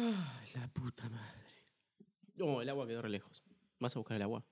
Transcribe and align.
Ay, 0.00 0.48
la 0.54 0.66
puta 0.68 1.08
madre. 1.10 1.50
No, 2.36 2.62
el 2.62 2.68
agua 2.70 2.86
quedó 2.86 3.02
re 3.02 3.10
lejos. 3.10 3.42
Vas 3.78 3.94
a 3.94 3.98
buscar 3.98 4.16
el 4.16 4.22
agua. 4.22 4.42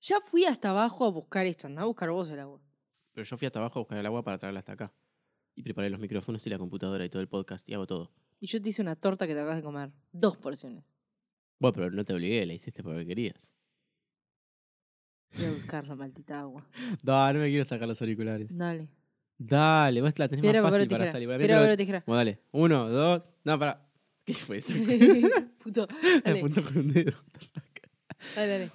Ya 0.00 0.18
fui 0.20 0.46
hasta 0.46 0.70
abajo 0.70 1.04
a 1.04 1.10
buscar 1.10 1.44
esto. 1.46 1.66
Anda 1.66 1.82
a 1.82 1.84
buscar 1.84 2.10
vos 2.10 2.30
el 2.30 2.40
agua. 2.40 2.60
Pero 3.12 3.24
yo 3.24 3.36
fui 3.36 3.46
hasta 3.46 3.58
abajo 3.58 3.78
a 3.78 3.82
buscar 3.82 3.98
el 3.98 4.06
agua 4.06 4.24
para 4.24 4.38
traerla 4.38 4.60
hasta 4.60 4.72
acá. 4.72 4.92
Y 5.54 5.62
preparé 5.62 5.90
los 5.90 6.00
micrófonos 6.00 6.46
y 6.46 6.50
la 6.50 6.58
computadora 6.58 7.04
y 7.04 7.10
todo 7.10 7.20
el 7.20 7.28
podcast 7.28 7.68
y 7.68 7.74
hago 7.74 7.86
todo. 7.86 8.10
Y 8.40 8.46
yo 8.46 8.62
te 8.62 8.70
hice 8.70 8.80
una 8.80 8.96
torta 8.96 9.26
que 9.26 9.34
te 9.34 9.40
acabas 9.40 9.56
de 9.56 9.62
comer. 9.62 9.92
Dos 10.10 10.38
porciones. 10.38 10.96
Bueno, 11.58 11.74
pero 11.74 11.90
no 11.90 12.04
te 12.04 12.14
obligué, 12.14 12.46
la 12.46 12.54
hiciste 12.54 12.82
porque 12.82 13.04
querías. 13.04 13.52
Voy 15.36 15.44
a 15.46 15.52
buscar 15.52 15.86
la 15.86 15.94
maldita 15.94 16.40
agua. 16.40 16.66
Dale, 17.02 17.38
no 17.38 17.44
me 17.44 17.50
quiero 17.50 17.66
sacar 17.66 17.86
los 17.86 18.00
auriculares. 18.00 18.56
Dale. 18.56 18.88
Dale, 19.46 20.00
vos 20.00 20.18
la 20.18 20.28
tenés 20.28 20.42
Piedra, 20.42 20.62
más 20.62 20.70
papel 20.70 20.80
o 20.80 20.84
fácil 20.84 20.88
para 20.90 21.04
tijera. 21.04 21.12
salir. 21.12 21.28
Piedra, 21.38 21.56
papel 21.58 21.72
o 21.72 21.76
tijera. 21.76 22.02
Bueno, 22.06 22.16
dale. 22.18 22.38
Uno, 22.52 22.88
dos. 22.88 23.30
No, 23.44 23.58
para. 23.58 23.86
¿Qué 24.24 24.34
fue 24.34 24.58
eso? 24.58 24.74
Puto. 25.62 25.88
Me 26.02 26.20
Dale, 26.24 26.38
apuntó 26.38 26.62
con 26.64 26.78
un 26.78 26.92
dedo. 26.92 27.12
dale, 28.36 28.48
dale. 28.52 28.70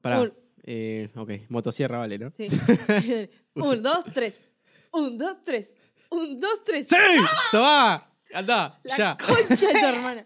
Pará. 0.00 0.20
Un- 0.22 0.32
Eh, 0.64 1.08
ok, 1.16 1.30
motosierra 1.48 1.98
vale, 1.98 2.18
¿no? 2.20 2.30
Sí. 2.36 2.46
Un, 3.54 3.82
dos, 3.82 4.04
tres. 4.14 4.38
Un, 4.92 5.18
dos, 5.18 5.42
tres. 5.44 5.72
Un, 6.10 6.38
dos, 6.40 6.62
tres. 6.64 6.86
¡Sí! 6.88 6.96
¡Toma! 7.50 8.08
¡Anda! 8.32 8.78
La 8.84 8.96
¡Ya! 8.96 9.16
concha 9.16 9.66
de 9.66 9.72
tu 9.80 9.86
hermana. 9.86 10.24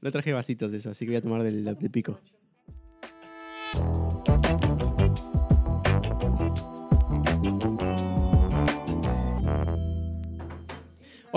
No 0.00 0.10
traje 0.10 0.32
vasitos 0.32 0.72
eso, 0.72 0.90
así 0.90 1.04
que 1.04 1.10
voy 1.10 1.16
a 1.16 1.20
tomar 1.20 1.42
del, 1.42 1.62
del 1.64 1.90
pico. 1.90 2.18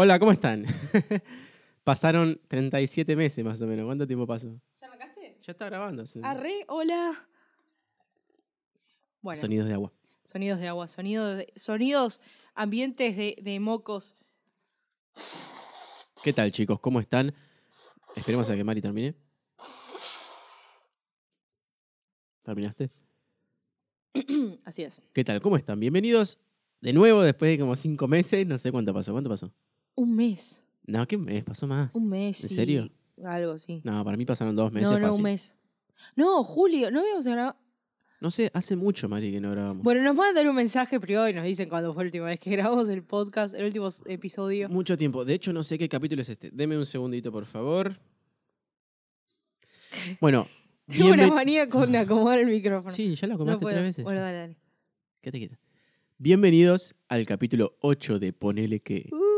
Hola, 0.01 0.17
¿cómo 0.17 0.31
están? 0.31 0.63
Pasaron 1.83 2.39
37 2.47 3.17
meses 3.17 3.43
más 3.43 3.59
o 3.61 3.67
menos. 3.67 3.85
¿Cuánto 3.85 4.07
tiempo 4.07 4.25
pasó? 4.25 4.47
¿Ya 4.79 4.87
arrancaste? 4.87 5.37
Ya 5.41 5.51
está 5.51 5.65
grabando. 5.65 6.07
sí. 6.07 6.21
Arre, 6.23 6.63
hola. 6.69 7.13
Bueno, 9.21 9.41
Sonidos 9.41 9.67
de 9.67 9.73
agua. 9.73 9.91
sonidos 10.23 10.61
de 10.61 10.69
agua, 10.69 10.87
sonidos, 10.87 11.35
de- 11.39 11.51
sonidos 11.53 12.21
ambientes 12.55 13.17
de, 13.17 13.35
de 13.41 13.59
mocos. 13.59 14.15
¿Qué 16.23 16.31
tal, 16.31 16.53
chicos? 16.53 16.79
¿Cómo 16.79 17.01
están? 17.01 17.35
Esperemos 18.15 18.49
a 18.49 18.55
que 18.55 18.63
Mari 18.63 18.79
termine. 18.79 19.15
¿Terminaste? 22.43 22.89
Así 24.63 24.83
es. 24.83 25.01
¿Qué 25.11 25.25
tal? 25.25 25.41
¿Cómo 25.41 25.57
están? 25.57 25.77
Bienvenidos 25.77 26.39
de 26.79 26.93
nuevo 26.93 27.21
después 27.21 27.51
de 27.51 27.59
como 27.59 27.75
cinco 27.75 28.07
meses. 28.07 28.47
No 28.47 28.57
sé 28.57 28.71
cuánto 28.71 28.93
pasó. 28.93 29.11
¿Cuánto 29.11 29.29
pasó? 29.29 29.51
Un 29.99 30.15
mes. 30.15 30.63
No, 30.85 31.05
¿qué 31.05 31.17
mes? 31.17 31.43
Pasó 31.43 31.67
más. 31.67 31.93
Un 31.93 32.07
mes. 32.07 32.41
¿En 32.41 32.49
serio? 32.49 32.89
Algo, 33.21 33.57
sí. 33.57 33.81
No, 33.83 34.01
para 34.05 34.15
mí 34.15 34.25
pasaron 34.25 34.55
dos 34.55 34.71
meses. 34.71 34.89
no, 34.89 34.97
no, 34.97 35.07
fácil. 35.07 35.17
un 35.17 35.23
mes. 35.23 35.55
No, 36.15 36.41
Julio, 36.45 36.89
no 36.89 37.01
habíamos 37.01 37.25
grabado. 37.25 37.57
No 38.21 38.31
sé, 38.31 38.49
hace 38.53 38.77
mucho, 38.77 39.09
Mari, 39.09 39.29
que 39.29 39.41
no 39.41 39.51
grabamos. 39.51 39.83
Bueno, 39.83 40.01
nos 40.01 40.15
mandan 40.15 40.47
un 40.47 40.55
mensaje 40.55 41.01
privado 41.01 41.27
y 41.27 41.33
nos 41.33 41.43
dicen 41.43 41.67
cuándo 41.67 41.93
fue 41.93 42.05
la 42.05 42.07
última 42.07 42.27
vez 42.27 42.39
que 42.39 42.49
grabamos 42.49 42.87
el 42.87 43.03
podcast, 43.03 43.53
el 43.55 43.65
último 43.65 43.89
episodio. 44.05 44.69
Mucho 44.69 44.97
tiempo. 44.97 45.25
De 45.25 45.33
hecho, 45.33 45.51
no 45.51 45.63
sé 45.63 45.77
qué 45.77 45.89
capítulo 45.89 46.21
es 46.21 46.29
este. 46.29 46.49
Deme 46.49 46.77
un 46.77 46.85
segundito, 46.85 47.29
por 47.31 47.45
favor. 47.45 47.99
Bueno. 50.21 50.47
Tengo 50.87 51.09
una 51.09 51.27
manía 51.27 51.67
con 51.67 51.93
acomodar 51.93 52.39
el 52.39 52.47
micrófono. 52.47 52.89
Sí, 52.89 53.15
ya 53.15 53.27
lo 53.27 53.37
no 53.37 53.59
puedo. 53.59 53.75
tres 53.75 53.83
veces. 53.83 54.05
Bueno, 54.05 54.21
dale, 54.21 54.37
dale. 54.37 54.57
Quédate 55.21 55.39
quieta. 55.39 55.59
Bienvenidos 56.17 56.95
al 57.09 57.25
capítulo 57.25 57.75
8 57.81 58.17
de 58.19 58.31
Ponele 58.31 58.79
que. 58.79 59.09
Uh, 59.11 59.28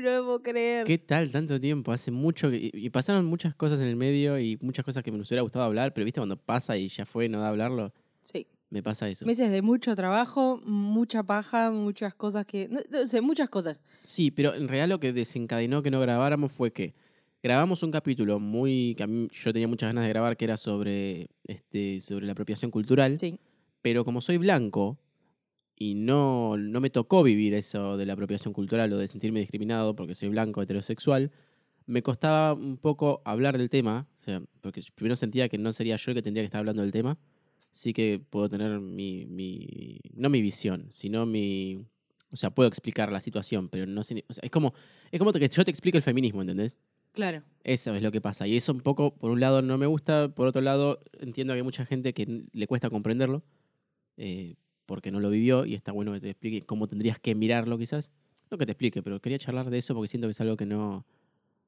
no 0.04 0.10
lo 0.10 0.24
puedo 0.24 0.42
creer. 0.42 0.84
¿Qué 0.86 0.98
tal 0.98 1.30
tanto 1.30 1.60
tiempo? 1.60 1.92
Hace 1.92 2.10
mucho 2.10 2.50
que. 2.50 2.56
Y 2.56 2.70
y 2.86 2.90
pasaron 2.90 3.24
muchas 3.26 3.54
cosas 3.54 3.80
en 3.80 3.86
el 3.86 3.96
medio 3.96 4.38
y 4.38 4.58
muchas 4.60 4.84
cosas 4.84 5.02
que 5.02 5.10
me 5.12 5.18
hubiera 5.20 5.42
gustado 5.42 5.64
hablar, 5.64 5.92
pero 5.94 6.04
viste 6.04 6.20
cuando 6.20 6.36
pasa 6.36 6.76
y 6.76 6.88
ya 6.88 7.06
fue, 7.06 7.28
no 7.28 7.40
da 7.40 7.48
hablarlo. 7.48 7.92
Sí. 8.22 8.46
Me 8.70 8.82
pasa 8.84 9.08
eso. 9.08 9.26
Meses 9.26 9.50
de 9.50 9.62
mucho 9.62 9.96
trabajo, 9.96 10.60
mucha 10.64 11.24
paja, 11.24 11.70
muchas 11.72 12.14
cosas 12.14 12.46
que. 12.46 12.68
No, 12.68 12.78
no 12.90 13.06
sé, 13.06 13.20
muchas 13.20 13.48
cosas. 13.50 13.80
Sí, 14.02 14.30
pero 14.30 14.54
en 14.54 14.68
realidad 14.68 14.88
lo 14.88 15.00
que 15.00 15.12
desencadenó 15.12 15.82
que 15.82 15.90
no 15.90 15.98
grabáramos 16.00 16.52
fue 16.52 16.72
que 16.72 16.94
grabamos 17.42 17.82
un 17.82 17.90
capítulo 17.90 18.38
muy 18.38 18.94
que 18.96 19.02
a 19.02 19.06
mí 19.08 19.28
yo 19.32 19.52
tenía 19.52 19.66
muchas 19.66 19.88
ganas 19.88 20.04
de 20.04 20.10
grabar 20.10 20.36
que 20.36 20.44
era 20.44 20.56
sobre 20.56 21.30
este 21.44 22.00
sobre 22.00 22.26
la 22.26 22.32
apropiación 22.32 22.70
cultural, 22.70 23.18
Sí. 23.18 23.40
pero 23.82 24.04
como 24.04 24.20
soy 24.20 24.36
blanco 24.36 24.98
y 25.80 25.94
no 25.94 26.58
no 26.58 26.80
me 26.80 26.90
tocó 26.90 27.22
vivir 27.22 27.54
eso 27.54 27.96
de 27.96 28.04
la 28.06 28.12
apropiación 28.12 28.52
cultural 28.52 28.92
o 28.92 28.98
de 28.98 29.08
sentirme 29.08 29.40
discriminado 29.40 29.96
porque 29.96 30.14
soy 30.14 30.28
blanco 30.28 30.60
heterosexual, 30.62 31.32
me 31.86 32.02
costaba 32.02 32.52
un 32.52 32.76
poco 32.76 33.22
hablar 33.24 33.56
del 33.58 33.70
tema, 33.70 34.06
o 34.20 34.22
sea, 34.22 34.42
porque 34.60 34.82
primero 34.94 35.16
sentía 35.16 35.48
que 35.48 35.56
no 35.58 35.72
sería 35.72 35.96
yo 35.96 36.10
el 36.12 36.16
que 36.16 36.22
tendría 36.22 36.42
que 36.42 36.46
estar 36.46 36.60
hablando 36.60 36.82
del 36.82 36.92
tema. 36.92 37.18
Sí 37.72 37.92
que 37.94 38.20
puedo 38.30 38.48
tener 38.50 38.80
mi, 38.80 39.26
mi 39.26 40.00
no 40.14 40.28
mi 40.28 40.42
visión, 40.42 40.86
sino 40.90 41.24
mi 41.26 41.86
o 42.30 42.36
sea, 42.36 42.50
puedo 42.50 42.68
explicar 42.68 43.10
la 43.10 43.20
situación, 43.20 43.68
pero 43.70 43.86
no 43.86 44.02
o 44.02 44.04
sea, 44.04 44.20
es 44.42 44.50
como 44.50 44.74
es 45.10 45.18
como 45.18 45.32
que 45.32 45.48
yo 45.48 45.64
te 45.64 45.70
explico 45.70 45.96
el 45.96 46.02
feminismo, 46.02 46.42
¿entendés? 46.42 46.78
Claro. 47.12 47.42
Eso 47.64 47.94
es 47.94 48.02
lo 48.02 48.12
que 48.12 48.20
pasa. 48.20 48.46
Y 48.46 48.56
eso 48.56 48.72
un 48.72 48.80
poco, 48.82 49.16
por 49.16 49.30
un 49.30 49.40
lado, 49.40 49.62
no 49.62 49.78
me 49.78 49.86
gusta. 49.86 50.28
Por 50.34 50.46
otro 50.46 50.62
lado, 50.62 51.00
entiendo 51.18 51.54
que 51.54 51.58
hay 51.58 51.62
mucha 51.64 51.86
gente 51.86 52.12
que 52.14 52.44
le 52.52 52.66
cuesta 52.66 52.90
comprenderlo. 52.90 53.42
eh, 54.16 54.56
porque 54.90 55.10
no 55.12 55.20
lo 55.20 55.30
vivió. 55.30 55.64
Y 55.64 55.74
está 55.74 55.92
bueno 55.92 56.12
que 56.12 56.20
te 56.20 56.30
explique 56.30 56.66
cómo 56.66 56.86
tendrías 56.88 57.18
que 57.18 57.34
mirarlo, 57.34 57.78
quizás. 57.78 58.10
No 58.50 58.58
que 58.58 58.66
te 58.66 58.72
explique, 58.72 59.02
pero 59.02 59.20
quería 59.20 59.38
charlar 59.38 59.70
de 59.70 59.78
eso 59.78 59.94
porque 59.94 60.08
siento 60.08 60.26
que 60.26 60.32
es 60.32 60.40
algo 60.40 60.56
que 60.56 60.66
no, 60.66 61.06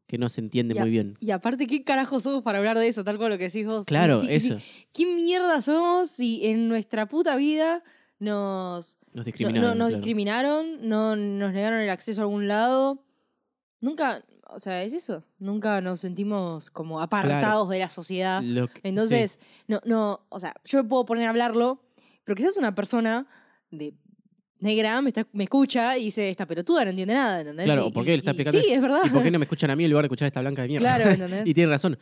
que 0.08 0.18
no 0.18 0.28
se 0.28 0.40
entiende 0.40 0.76
a- 0.78 0.82
muy 0.82 0.90
bien. 0.90 1.16
Y 1.20 1.30
aparte, 1.30 1.66
¿qué 1.68 1.84
carajo 1.84 2.18
somos 2.20 2.42
para 2.42 2.58
hablar 2.58 2.76
de 2.78 2.88
eso? 2.88 3.04
Tal 3.04 3.18
cual 3.18 3.30
lo 3.30 3.38
que 3.38 3.44
decís 3.44 3.64
vos. 3.66 3.86
Claro, 3.86 4.20
Sí, 4.20 4.26
eso. 4.30 4.58
sí. 4.58 4.64
¿Qué 4.92 5.06
mierda 5.06 5.62
somos 5.62 6.10
si 6.10 6.44
en 6.46 6.68
nuestra 6.68 7.06
puta 7.06 7.36
vida 7.36 7.82
nos, 8.18 8.98
Nos 9.12 9.14
no, 9.14 9.22
discriminaron. 9.24 9.62
no- 9.62 9.74
nos 9.74 9.76
claro. 9.88 9.96
discriminaron, 9.96 10.88
no 10.88 11.16
nos 11.16 11.52
negaron 11.52 11.80
el 11.80 11.90
acceso 11.90 12.20
a 12.20 12.24
algún 12.24 12.48
lado? 12.48 13.04
Nunca, 13.80 14.24
o 14.48 14.58
sea, 14.58 14.82
es 14.84 14.92
eso. 14.92 15.24
Nunca 15.38 15.80
nos 15.80 16.00
sentimos 16.00 16.70
como 16.70 17.00
apartados 17.00 17.68
de 17.68 17.78
la 17.78 17.88
sociedad. 17.88 18.40
Sí. 18.42 18.60
Entonces, 18.82 19.38
no, 19.66 19.80
no, 19.84 20.20
o 20.28 20.38
sea, 20.40 20.54
yo 20.64 20.82
me 20.82 20.88
puedo 20.88 21.04
poner 21.04 21.26
a 21.26 21.30
hablarlo, 21.30 21.80
pero 22.24 22.36
quizás 22.36 22.56
una 22.58 22.74
persona 22.74 23.26
de 23.70 23.94
negra 24.60 25.00
me, 25.02 25.10
está- 25.10 25.26
me 25.32 25.44
escucha 25.44 25.98
y 25.98 26.04
dice, 26.04 26.30
esta 26.30 26.46
pelotuda 26.46 26.84
no 26.84 26.90
entiende 26.90 27.14
nada, 27.14 27.40
¿entendés? 27.40 27.64
Claro, 27.66 27.86
Y- 27.88 27.92
¿por 27.92 28.04
qué 28.04 28.10
le 28.12 28.16
está 28.18 28.30
y- 28.30 28.34
y 28.34 28.40
explicando 28.40 28.66
Sí, 28.68 28.72
es 28.74 28.80
verdad. 28.80 29.00
¿Y 29.04 29.10
por 29.10 29.22
qué 29.22 29.30
no 29.30 29.38
me 29.38 29.44
escuchan 29.44 29.70
a 29.70 29.76
mí 29.76 29.84
en 29.84 29.90
lugar 29.90 30.04
de 30.04 30.06
escuchar 30.06 30.26
a 30.26 30.28
esta 30.28 30.40
blanca 30.40 30.62
de 30.62 30.68
mierda? 30.68 30.96
Claro, 30.96 31.10
¿entendés? 31.10 31.42
y 31.46 31.54
tiene 31.54 31.70
razón. 31.70 31.98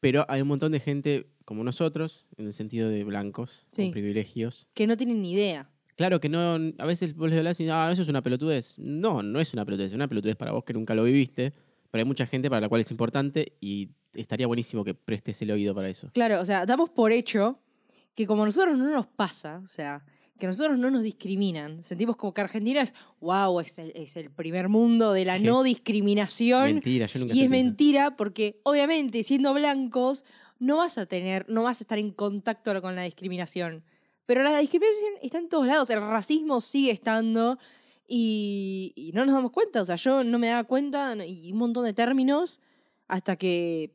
Pero 0.00 0.24
hay 0.28 0.40
un 0.40 0.48
montón 0.48 0.72
de 0.72 0.80
gente 0.80 1.26
como 1.44 1.62
nosotros, 1.62 2.28
en 2.38 2.46
el 2.46 2.52
sentido 2.52 2.88
de 2.88 3.04
blancos, 3.04 3.66
Sí. 3.70 3.82
con 3.84 3.92
privilegios, 3.92 4.66
que 4.74 4.86
no 4.86 4.96
tienen 4.96 5.20
ni 5.22 5.32
idea. 5.32 5.68
Claro 5.96 6.18
que 6.20 6.30
no, 6.30 6.56
a 6.78 6.86
veces 6.86 7.14
vos 7.14 7.28
le 7.30 7.36
hablas 7.36 7.60
y 7.60 7.68
ah, 7.68 7.90
eso 7.92 8.00
es 8.02 8.08
una 8.08 8.22
pelotudez. 8.22 8.78
No, 8.78 9.22
no 9.22 9.38
es 9.40 9.52
una 9.52 9.64
pelotudez, 9.66 9.90
es 9.90 9.94
una 9.96 10.08
pelotudez 10.08 10.36
para 10.36 10.52
vos 10.52 10.64
que 10.64 10.72
nunca 10.72 10.94
lo 10.94 11.04
viviste, 11.04 11.52
pero 11.90 12.00
hay 12.00 12.06
mucha 12.06 12.26
gente 12.26 12.48
para 12.48 12.62
la 12.62 12.68
cual 12.70 12.80
es 12.80 12.90
importante 12.90 13.52
y 13.60 13.90
estaría 14.14 14.46
buenísimo 14.46 14.82
que 14.84 14.94
prestes 14.94 15.42
el 15.42 15.50
oído 15.50 15.74
para 15.74 15.90
eso. 15.90 16.10
Claro, 16.14 16.40
o 16.40 16.46
sea, 16.46 16.64
damos 16.64 16.88
por 16.88 17.12
hecho 17.12 17.60
que 18.14 18.26
como 18.26 18.42
a 18.42 18.46
nosotros 18.46 18.76
no 18.78 18.88
nos 18.90 19.06
pasa, 19.06 19.60
o 19.64 19.66
sea, 19.66 20.04
que 20.38 20.46
a 20.46 20.48
nosotros 20.48 20.78
no 20.78 20.90
nos 20.90 21.02
discriminan, 21.02 21.84
sentimos 21.84 22.16
como 22.16 22.32
que 22.32 22.40
Argentina 22.40 22.80
es, 22.80 22.94
wow, 23.20 23.60
es 23.60 23.78
el, 23.78 23.92
es 23.94 24.16
el 24.16 24.30
primer 24.30 24.68
mundo 24.68 25.12
de 25.12 25.24
la 25.26 25.38
¿Qué? 25.38 25.44
no 25.44 25.62
discriminación. 25.62 26.64
Mentira, 26.74 27.06
yo 27.06 27.18
nunca 27.20 27.34
Y 27.34 27.38
es 27.38 27.42
eso. 27.44 27.50
mentira 27.50 28.16
porque 28.16 28.60
obviamente 28.64 29.22
siendo 29.22 29.52
blancos 29.54 30.24
no 30.58 30.78
vas 30.78 30.98
a 30.98 31.06
tener, 31.06 31.46
no 31.48 31.62
vas 31.62 31.80
a 31.80 31.84
estar 31.84 31.98
en 31.98 32.10
contacto 32.10 32.80
con 32.82 32.96
la 32.96 33.02
discriminación. 33.02 33.84
Pero 34.26 34.42
la 34.42 34.58
discriminación 34.58 35.12
está 35.22 35.38
en 35.38 35.48
todos 35.48 35.66
lados, 35.66 35.90
el 35.90 36.00
racismo 36.00 36.60
sigue 36.60 36.90
estando 36.92 37.58
y, 38.06 38.92
y 38.96 39.12
no 39.12 39.24
nos 39.26 39.34
damos 39.34 39.52
cuenta. 39.52 39.80
O 39.80 39.84
sea, 39.84 39.96
yo 39.96 40.24
no 40.24 40.38
me 40.38 40.48
daba 40.48 40.64
cuenta 40.64 41.14
y 41.26 41.52
un 41.52 41.58
montón 41.58 41.84
de 41.84 41.92
términos 41.92 42.60
hasta 43.08 43.36
que 43.36 43.94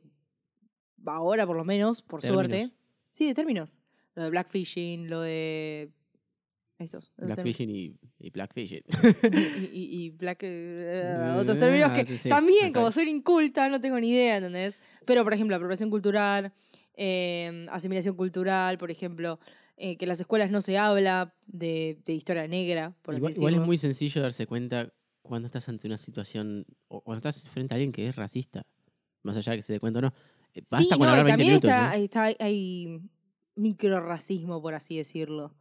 ahora 1.06 1.46
por 1.46 1.56
lo 1.56 1.64
menos, 1.64 2.02
por 2.02 2.20
Términos. 2.20 2.36
suerte. 2.46 2.70
Sí, 3.10 3.26
de 3.26 3.34
términos. 3.34 3.78
Lo 4.16 4.24
de 4.24 4.30
blackfishing, 4.30 5.08
lo 5.08 5.20
de... 5.20 5.90
Esos. 6.78 7.10
Blackfishing 7.16 7.70
y, 7.70 7.96
y 8.18 8.30
blackfishing. 8.30 8.82
y, 9.32 9.66
y- 9.72 10.04
y 10.06 10.10
black, 10.10 10.40
eh, 10.42 11.36
otros 11.38 11.58
términos 11.58 11.92
que 11.92 12.00
Ah, 12.02 12.18
sí, 12.18 12.28
también, 12.28 12.70
como 12.72 12.90
soy 12.92 13.08
inculta, 13.08 13.68
no 13.70 13.80
tengo 13.80 13.98
ni 13.98 14.10
idea, 14.10 14.36
¿entendés? 14.36 14.78
Pero, 15.06 15.24
por 15.24 15.32
ejemplo, 15.32 15.56
apropiación 15.56 15.88
cultural, 15.88 16.52
eh, 16.94 17.66
asimilación 17.70 18.14
cultural, 18.14 18.76
por 18.76 18.90
ejemplo, 18.90 19.38
eh, 19.78 19.96
que 19.96 20.04
en 20.04 20.08
las 20.10 20.20
escuelas 20.20 20.50
no 20.50 20.60
se 20.60 20.76
habla 20.76 21.34
de, 21.46 21.98
de 22.04 22.12
historia 22.12 22.46
negra, 22.46 22.94
por 23.00 23.14
igual, 23.14 23.30
así 23.30 23.40
igual 23.40 23.54
es 23.54 23.60
muy 23.60 23.78
sencillo 23.78 24.20
darse 24.20 24.46
cuenta 24.46 24.92
cuando 25.22 25.46
estás 25.46 25.68
ante 25.70 25.86
una 25.86 25.96
situación 25.96 26.66
o 26.88 27.00
cuando 27.00 27.26
estás 27.26 27.48
frente 27.48 27.72
a 27.72 27.76
alguien 27.76 27.90
que 27.92 28.06
es 28.08 28.16
racista, 28.16 28.62
más 29.22 29.34
allá 29.38 29.52
de 29.52 29.58
que 29.58 29.62
se 29.62 29.72
dé 29.72 29.80
cuenta 29.80 30.00
o 30.00 30.02
no. 30.02 30.14
Basta 30.54 30.76
sí, 30.78 30.88
con 30.90 31.00
no, 31.00 31.08
hablar 31.08 31.24
20 31.24 31.30
también 31.32 31.48
minutos. 31.48 31.70
está, 31.70 31.96
¿eh? 31.96 32.04
está- 32.04 32.44
hay 32.44 33.00
micro 33.56 34.00
racismo, 34.00 34.62
por 34.62 34.74
así 34.74 34.96
decirlo. 34.96 35.54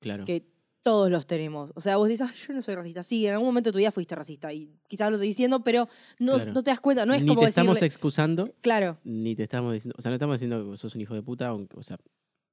Claro. 0.00 0.24
Que 0.24 0.46
Todos 0.82 1.10
los 1.10 1.26
tenemos. 1.26 1.72
O 1.74 1.80
sea, 1.82 1.98
vos 1.98 2.08
dices, 2.08 2.26
"Ah, 2.26 2.32
yo 2.46 2.54
no 2.54 2.62
soy 2.62 2.74
racista. 2.74 3.02
Sí, 3.02 3.26
en 3.26 3.34
algún 3.34 3.48
momento 3.48 3.68
de 3.68 3.72
tu 3.72 3.78
vida 3.78 3.90
fuiste 3.92 4.14
racista 4.14 4.50
y 4.50 4.72
quizás 4.88 5.10
lo 5.10 5.18
seguís 5.18 5.36
siendo, 5.36 5.62
pero 5.62 5.88
no, 6.18 6.36
Claro. 6.36 6.52
no 6.54 6.62
te 6.62 6.70
das 6.70 6.80
cuenta. 6.80 7.04
No 7.04 7.12
es 7.12 7.20
ni 7.20 7.28
como 7.28 7.40
te 7.40 7.46
decirle... 7.46 7.62
estamos 7.72 7.82
excusando, 7.82 8.50
Claro, 8.62 8.96
ni 9.04 9.36
te 9.36 9.42
estamos 9.42 9.74
diciendo, 9.74 9.94
o 9.98 10.00
sea, 10.00 10.10
no 10.10 10.14
estamos 10.14 10.36
diciendo 10.40 10.70
que 10.70 10.78
sos 10.78 10.94
un 10.94 11.02
hijo 11.02 11.12
de 11.14 11.22
puta, 11.22 11.48
aunque, 11.48 11.76
o 11.78 11.82
sea, 11.82 11.98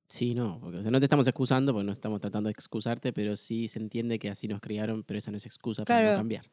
sí, 0.10 0.36
no, 0.36 0.60
porque 0.60 0.80
o 0.80 0.82
sea, 0.82 0.92
no 0.92 1.00
te 1.00 1.06
estamos 1.06 1.26
excusando, 1.26 1.72
porque 1.72 1.86
no 1.86 1.94
estamos 1.94 2.20
tratando 2.20 2.48
de 2.50 2.52
excusarte, 2.52 3.14
pero 3.14 3.38
sí 3.38 3.70
se 3.70 3.80
entiende 3.80 4.20
que 4.20 4.30
así 4.30 4.50
nos 4.50 4.60
criaron, 4.60 5.04
pero 5.04 5.20
esa 5.20 5.32
no 5.32 5.38
es 5.38 5.46
excusa 5.46 5.86
para 5.86 6.12
no 6.12 6.18
cambiar. 6.18 6.46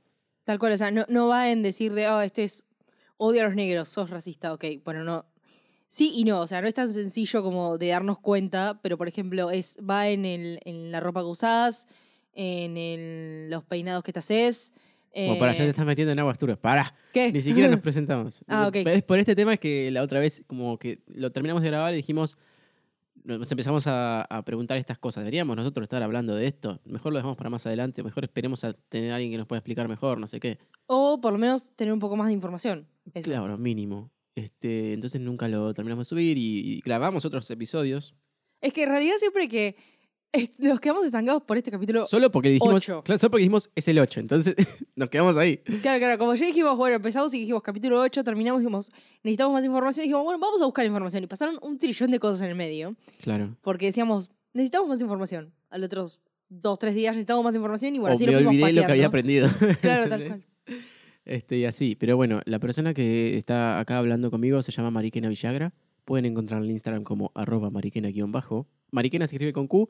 tal 0.45 0.61
cual. 0.61 0.75
O 0.75 0.77
sea, 0.77 0.93
no, 0.93 1.05
no 1.09 1.27
va 1.27 1.51
en 1.51 1.63
decir 1.65 1.93
de, 1.93 2.09
oh, 2.09 2.21
este 2.21 2.45
es 2.45 2.67
odio 3.17 3.43
a 3.43 3.47
los 3.47 3.57
negros, 3.57 3.89
sos 3.89 4.11
racista. 4.11 4.53
Ok, 4.53 4.65
bueno, 4.85 5.03
no. 5.03 5.27
Sí 5.89 6.13
y 6.17 6.25
no. 6.25 6.41
O 6.41 6.47
sea, 6.47 6.61
no 6.61 6.69
es 6.69 6.75
tan 6.75 6.93
sencillo 6.93 7.43
como 7.43 7.79
de 7.79 7.89
darnos 7.89 8.19
cuenta, 8.19 8.81
pero 8.83 8.99
por 8.99 9.09
ejemplo, 9.09 9.51
es 9.51 9.79
va 9.89 10.09
en, 10.09 10.25
el, 10.25 10.61
en 10.65 10.91
la 10.91 11.01
ropa 11.01 11.21
que 11.21 11.27
usás, 11.27 11.87
en 12.35 12.77
el- 12.77 13.51
los 13.51 13.65
peinados 13.65 14.03
que 14.03 14.13
te 14.13 14.19
haces. 14.19 14.73
Como 15.15 15.39
para 15.39 15.53
eh, 15.53 15.59
ya 15.59 15.65
te 15.65 15.71
estás 15.71 15.87
metiendo 15.87 16.11
en 16.13 16.19
aguas 16.19 16.37
turbias. 16.39 16.59
Para, 16.59 16.93
¿Qué? 17.13 17.31
ni 17.33 17.41
siquiera 17.41 17.69
nos 17.71 17.81
presentamos. 17.83 18.41
Ah, 18.49 18.67
ok. 18.67 18.77
Es 18.77 19.03
por 19.05 19.19
este 19.21 19.37
tema 19.37 19.57
que 19.57 19.91
la 19.93 20.03
otra 20.03 20.19
vez, 20.19 20.43
como 20.49 20.77
que 20.79 21.03
lo 21.07 21.31
terminamos 21.31 21.63
de 21.63 21.69
grabar 21.69 21.93
y 21.93 21.97
dijimos, 21.97 22.37
nos 23.23 23.51
empezamos 23.51 23.87
a, 23.87 24.23
a 24.23 24.45
preguntar 24.45 24.77
estas 24.77 24.99
cosas. 24.99 25.23
¿Deberíamos 25.23 25.55
nosotros 25.57 25.85
estar 25.85 26.03
hablando 26.03 26.35
de 26.35 26.47
esto? 26.49 26.81
Mejor 26.85 27.13
lo 27.13 27.19
dejamos 27.19 27.37
para 27.37 27.49
más 27.49 27.65
adelante, 27.67 28.01
o 28.01 28.05
mejor 28.05 28.25
esperemos 28.25 28.65
a 28.65 28.73
tener 28.73 29.13
a 29.13 29.17
alguien 29.17 29.31
que 29.31 29.39
nos 29.39 29.47
pueda 29.47 29.59
explicar 29.61 29.87
mejor, 29.89 30.19
no 30.19 30.27
sé 30.27 30.41
qué. 30.41 30.59
O 30.87 31.21
por 31.21 31.33
lo 31.33 31.39
menos 31.39 31.71
tener 31.77 31.95
un 31.95 32.01
poco 32.01 32.17
más 32.17 32.27
de 32.27 32.33
información. 32.33 32.89
Eso. 33.15 33.31
Claro, 33.31 33.57
mínimo. 33.57 34.11
Este, 34.35 34.93
entonces 34.95 35.21
nunca 35.21 35.47
lo 35.49 35.73
terminamos 35.75 36.07
de 36.07 36.09
subir 36.11 36.37
y, 36.39 36.59
y 36.77 36.81
grabamos 36.81 37.25
otros 37.25 37.49
episodios. 37.51 38.15
Es 38.61 38.73
que 38.73 38.83
en 38.85 38.89
realidad 38.91 39.15
siempre 39.19 39.49
que 39.49 39.77
es- 40.33 40.59
nos 40.59 40.81
quedamos 40.81 41.05
estancados 41.05 41.43
por 41.45 41.57
este 41.57 41.71
capítulo. 41.71 42.05
Solo 42.05 42.31
porque 42.33 42.49
dijimos. 42.49 42.75
Ocho. 42.75 43.03
Claro, 43.05 43.19
solo 43.19 43.31
porque 43.31 43.43
dijimos 43.43 43.71
es 43.77 43.87
el 43.87 43.99
8. 44.01 44.21
Entonces 44.21 44.55
nos 44.97 45.09
quedamos 45.09 45.37
ahí. 45.37 45.59
Claro, 45.83 45.99
claro, 46.01 46.19
como 46.19 46.35
ya 46.35 46.47
dijimos, 46.47 46.77
bueno, 46.77 46.97
empezamos 46.97 47.33
y 47.35 47.41
dijimos 47.41 47.63
capítulo 47.63 48.01
8, 48.01 48.25
terminamos 48.25 48.61
y 48.61 48.65
dijimos, 48.65 48.91
necesitamos 49.23 49.53
más 49.53 49.65
información. 49.65 50.05
Y 50.05 50.09
dijimos, 50.09 50.25
bueno, 50.25 50.41
vamos 50.41 50.61
a 50.63 50.65
buscar 50.65 50.85
información. 50.85 51.23
Y 51.23 51.27
pasaron 51.29 51.59
un 51.63 51.79
trillón 51.79 52.11
de 52.11 52.19
cosas 52.19 52.43
en 52.43 52.49
el 52.49 52.55
medio. 52.57 52.97
Claro. 53.23 53.57
Porque 53.63 53.87
decíamos, 53.87 54.31
necesitamos 54.53 54.89
más 54.89 55.01
información. 55.01 55.53
A 55.71 55.79
los 55.79 55.87
otros 55.87 56.21
dos, 56.49 56.79
tres 56.81 56.95
días 56.97 57.15
necesitamos 57.15 57.45
más 57.45 57.55
información 57.55 57.95
y 57.95 57.99
bueno, 58.01 58.15
o 58.15 58.17
así 58.17 58.27
me 58.27 58.33
lo 58.33 58.39
fuimos 58.39 58.55
olvidé 58.55 58.73
lo 58.81 58.87
que 58.87 58.93
había 58.93 59.11
pateando. 59.11 59.47
aprendido. 59.47 59.79
Claro, 59.81 60.09
tal 60.09 60.27
cual. 60.27 60.45
Este, 61.25 61.57
y 61.59 61.65
así. 61.65 61.97
Pero 61.97 62.17
bueno, 62.17 62.41
la 62.45 62.59
persona 62.59 62.93
que 62.95 63.37
está 63.37 63.79
acá 63.81 63.99
hablando 63.99 64.31
conmigo 64.31 64.63
se 64.63 64.73
llama 64.73 64.91
Mariquena 64.91 65.29
Villagra. 65.29 65.73
Pueden 66.05 66.27
encontrarla 66.27 66.67
en 66.67 66.73
Instagram 66.73 67.03
como 67.03 67.33
arroba 67.35 67.71
mariquena-bajo. 67.71 68.67
Mariquena 68.91 69.27
se 69.27 69.37
escribe 69.37 69.53
con 69.53 69.67
Q. 69.67 69.89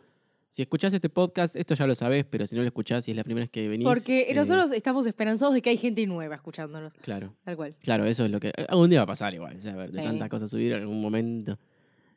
Si 0.49 0.63
escuchás 0.63 0.93
este 0.95 1.09
podcast, 1.09 1.57
esto 1.57 1.75
ya 1.75 1.85
lo 1.89 1.97
sabés, 1.97 2.25
pero 2.25 2.47
si 2.47 2.55
no 2.55 2.63
lo 2.63 2.69
escuchás 2.69 3.09
y 3.09 3.11
es 3.11 3.17
la 3.17 3.25
primera 3.25 3.43
vez 3.43 3.51
que 3.51 3.67
venís. 3.69 3.85
Porque 3.85 4.31
eh, 4.31 4.35
nosotros 4.35 4.71
estamos 4.71 5.05
esperanzados 5.09 5.53
de 5.55 5.61
que 5.63 5.71
hay 5.71 5.77
gente 5.77 6.07
nueva 6.07 6.37
escuchándonos. 6.37 6.95
Claro. 6.95 7.35
Tal 7.43 7.57
cual. 7.57 7.75
Claro, 7.81 8.05
eso 8.07 8.25
es 8.25 8.31
lo 8.31 8.39
que. 8.39 8.53
Algún 8.69 8.89
día 8.91 9.01
va 9.01 9.05
a 9.05 9.07
pasar 9.09 9.35
igual. 9.35 9.57
o 9.57 9.61
sea, 9.61 9.73
a 9.73 9.77
ver, 9.77 9.91
de 9.91 9.99
Sí. 9.99 10.05
tantas 10.05 10.29
cosas 10.29 10.49
subir 10.49 10.71
en 10.73 10.83
algún 10.83 11.01
momento. 11.03 11.59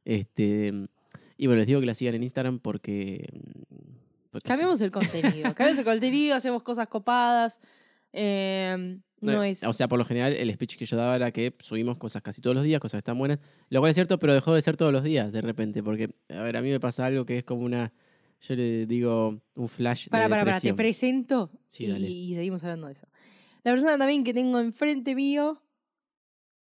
Este. 0.06 0.72
Y 1.38 1.48
bueno, 1.48 1.58
les 1.58 1.68
digo 1.68 1.80
que 1.80 1.88
la 1.88 1.96
sigan 1.96 2.14
en 2.14 2.22
Instagram 2.24 2.60
porque. 2.60 3.28
porque 4.30 4.46
sí. 4.46 4.50
Cambiamos 4.50 4.82
el 4.82 4.92
contenido. 4.92 5.56
Cambiamos 5.56 5.80
el 5.80 5.86
contenido, 5.86 6.36
hacemos 6.36 6.62
cosas 6.62 6.88
copadas. 6.88 7.60
Eh, 8.18 9.00
no, 9.22 9.44
es. 9.44 9.64
O 9.64 9.74
sea, 9.74 9.88
por 9.88 10.00
lo 10.00 10.06
general, 10.06 10.34
el 10.34 10.52
speech 10.54 10.78
que 10.78 10.86
yo 10.86 10.98
daba 10.98 11.16
era 11.16 11.32
que 11.32 11.56
subimos 11.60 11.98
cosas 11.98 12.22
casi 12.22 12.42
todos 12.42 12.56
los 12.56 12.64
días, 12.64 12.80
cosas 12.80 12.98
que 12.98 13.00
están 13.00 13.18
buenas. 13.18 13.40
Lo 13.70 13.80
cual 13.80 13.92
es 13.92 13.96
cierto, 13.96 14.20
pero 14.20 14.34
dejó 14.34 14.54
de 14.54 14.62
ser 14.62 14.78
todos 14.78 14.92
los 14.92 15.04
días 15.04 15.32
de 15.32 15.42
repente. 15.42 15.84
Porque, 15.84 16.10
a 16.30 16.42
ver, 16.42 16.58
a 16.58 16.62
mí 16.62 16.70
me 16.70 16.80
pasa 16.80 17.06
algo 17.06 17.26
que 17.26 17.40
es 17.40 17.44
como 17.44 17.64
una. 17.64 17.94
Yo 18.42 18.56
le 18.56 18.86
digo 18.86 19.42
un 19.56 19.70
flash. 19.70 20.10
Para, 20.10 20.26
de 20.26 20.30
para, 20.30 20.46
para, 20.46 20.60
te 20.60 20.74
presento 20.74 21.52
Sí, 21.68 21.86
y, 21.86 21.88
dale. 21.88 22.08
y 22.08 22.34
seguimos 22.36 22.64
hablando 22.64 22.88
de 22.88 22.94
eso. 22.94 23.08
La 23.64 23.72
persona 23.72 23.98
también 23.98 24.24
que 24.24 24.34
tengo 24.34 24.60
enfrente 24.60 25.16
mío, 25.16 25.62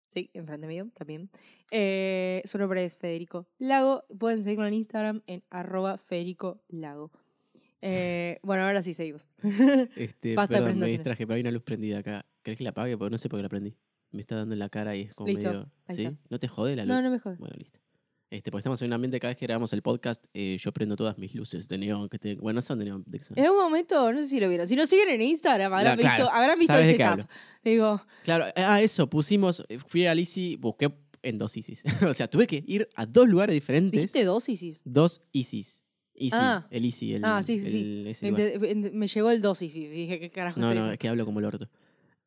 sí, 0.08 0.30
enfrente 0.34 0.68
mío 0.68 0.90
también, 0.94 1.32
eh, 1.72 2.44
su 2.46 2.60
nombre 2.60 2.86
es 2.86 2.98
Federico 2.98 3.48
Lago. 3.58 4.06
Pueden 4.20 4.44
seguirlo 4.44 4.68
en 4.68 4.76
Instagram 4.76 5.24
en 5.26 5.44
arroba 5.50 5.98
Federico 5.98 6.62
Lago. 6.68 7.12
Eh, 7.86 8.40
bueno, 8.44 8.64
ahora 8.64 8.82
sí 8.82 8.94
seguimos. 8.94 9.28
Este, 9.96 10.36
Basta 10.36 10.56
de 10.56 10.62
perdón, 10.62 10.80
me 10.80 10.86
presentaciones. 10.86 10.92
distraje, 10.92 11.28
pero 11.28 11.36
hay 11.36 11.42
una 11.42 11.52
luz 11.52 11.64
prendida 11.64 12.00
acá. 12.00 12.26
¿Crees 12.42 12.58
que 12.58 12.64
la 12.64 12.70
apague? 12.70 12.98
Porque 12.98 13.12
no 13.12 13.18
sé 13.18 13.28
por 13.28 13.40
qué 13.40 13.44
la 13.44 13.50
prendí. 13.50 13.76
Me 14.12 14.22
está 14.22 14.38
dando 14.38 14.54
en 14.54 14.60
la 14.60 14.70
cara 14.70 14.96
y 14.96 15.02
es 15.02 15.14
como 15.14 15.28
Listo, 15.28 15.50
medio. 15.50 15.72
¿Sí? 15.90 16.04
está. 16.06 16.18
¿No 16.30 16.40
te 16.40 16.48
jode 16.48 16.78
la 16.78 16.86
luz? 16.86 16.96
no, 16.96 17.02
no 17.02 17.10
me 17.12 17.20
jodas. 17.20 17.40
Bueno, 17.40 17.56
listo. 17.58 17.80
Este, 18.30 18.50
porque 18.50 18.62
estamos 18.62 18.82
en 18.82 18.88
un 18.88 18.94
ambiente, 18.94 19.20
cada 19.20 19.32
vez 19.32 19.38
que 19.38 19.46
grabamos 19.46 19.74
el 19.74 19.82
podcast, 19.82 20.26
eh, 20.34 20.58
yo 20.60 20.72
prendo 20.72 20.96
todas 20.96 21.18
mis 21.18 21.36
luces 21.36 21.68
de 21.68 21.78
neón 21.78 22.08
que. 22.10 22.36
Bueno, 22.38 22.58
no 22.58 22.62
son 22.62 22.80
de 22.80 22.86
neón, 22.86 23.04
de 23.06 23.22
En 23.36 23.46
algún 23.46 23.62
momento, 23.62 24.12
no 24.12 24.20
sé 24.22 24.28
si 24.28 24.40
lo 24.40 24.48
vieron, 24.48 24.66
si 24.66 24.76
nos 24.76 24.90
siguen 24.90 25.10
en 25.10 25.22
Instagram, 25.22 25.72
habrán 25.74 25.98
No, 25.98 26.02
claro, 26.02 26.24
visto, 26.24 26.34
habrán 26.34 26.58
visto 26.58 26.74
el 26.76 26.84
de 26.84 26.96
setup. 26.96 27.30
Digo, 27.64 28.02
Claro, 28.24 28.46
ah, 28.56 28.82
eso, 28.82 29.10
pusimos, 29.10 29.64
eh, 29.68 29.78
fui 29.78 30.08
a 30.08 30.16
Lisi, 30.16 30.56
busqué 30.56 30.92
en 31.22 31.38
dos 31.38 31.56
ISIS. 31.58 31.84
o 32.10 32.14
sea, 32.14 32.28
tuve 32.28 32.48
que 32.48 32.64
ir 32.66 32.90
a 32.96 33.06
dos 33.06 33.28
lugares 33.28 33.54
diferentes. 33.54 33.92
¿dijiste 33.92 34.24
dos 34.24 34.50
Isis? 34.50 34.82
Dos 34.86 35.22
ISIS. 35.32 35.83
Easy, 36.16 36.36
Ah. 36.40 36.68
el 36.70 36.86
Easy, 36.86 37.14
el, 37.16 37.26
Ah, 37.26 37.42
sí, 37.44 37.60
sí, 37.60 37.70
sí. 37.72 37.82
el- 37.82 38.08
ese 38.08 38.30
lugar. 38.30 38.48
Ente- 38.48 38.72
ent- 38.76 38.92
Me 38.92 39.08
llegó 39.08 39.32
el 39.32 39.42
dos 39.42 39.62
Isis 39.62 39.90
y 39.92 39.94
dije, 39.94 40.20
¿qué 40.20 40.30
carajo 40.30 40.60
No, 40.60 40.74
no, 40.74 40.92
es 40.92 41.00
que 41.00 41.08
hablo 41.08 41.26
como 41.26 41.40
el 41.40 41.46
orto. 41.46 41.70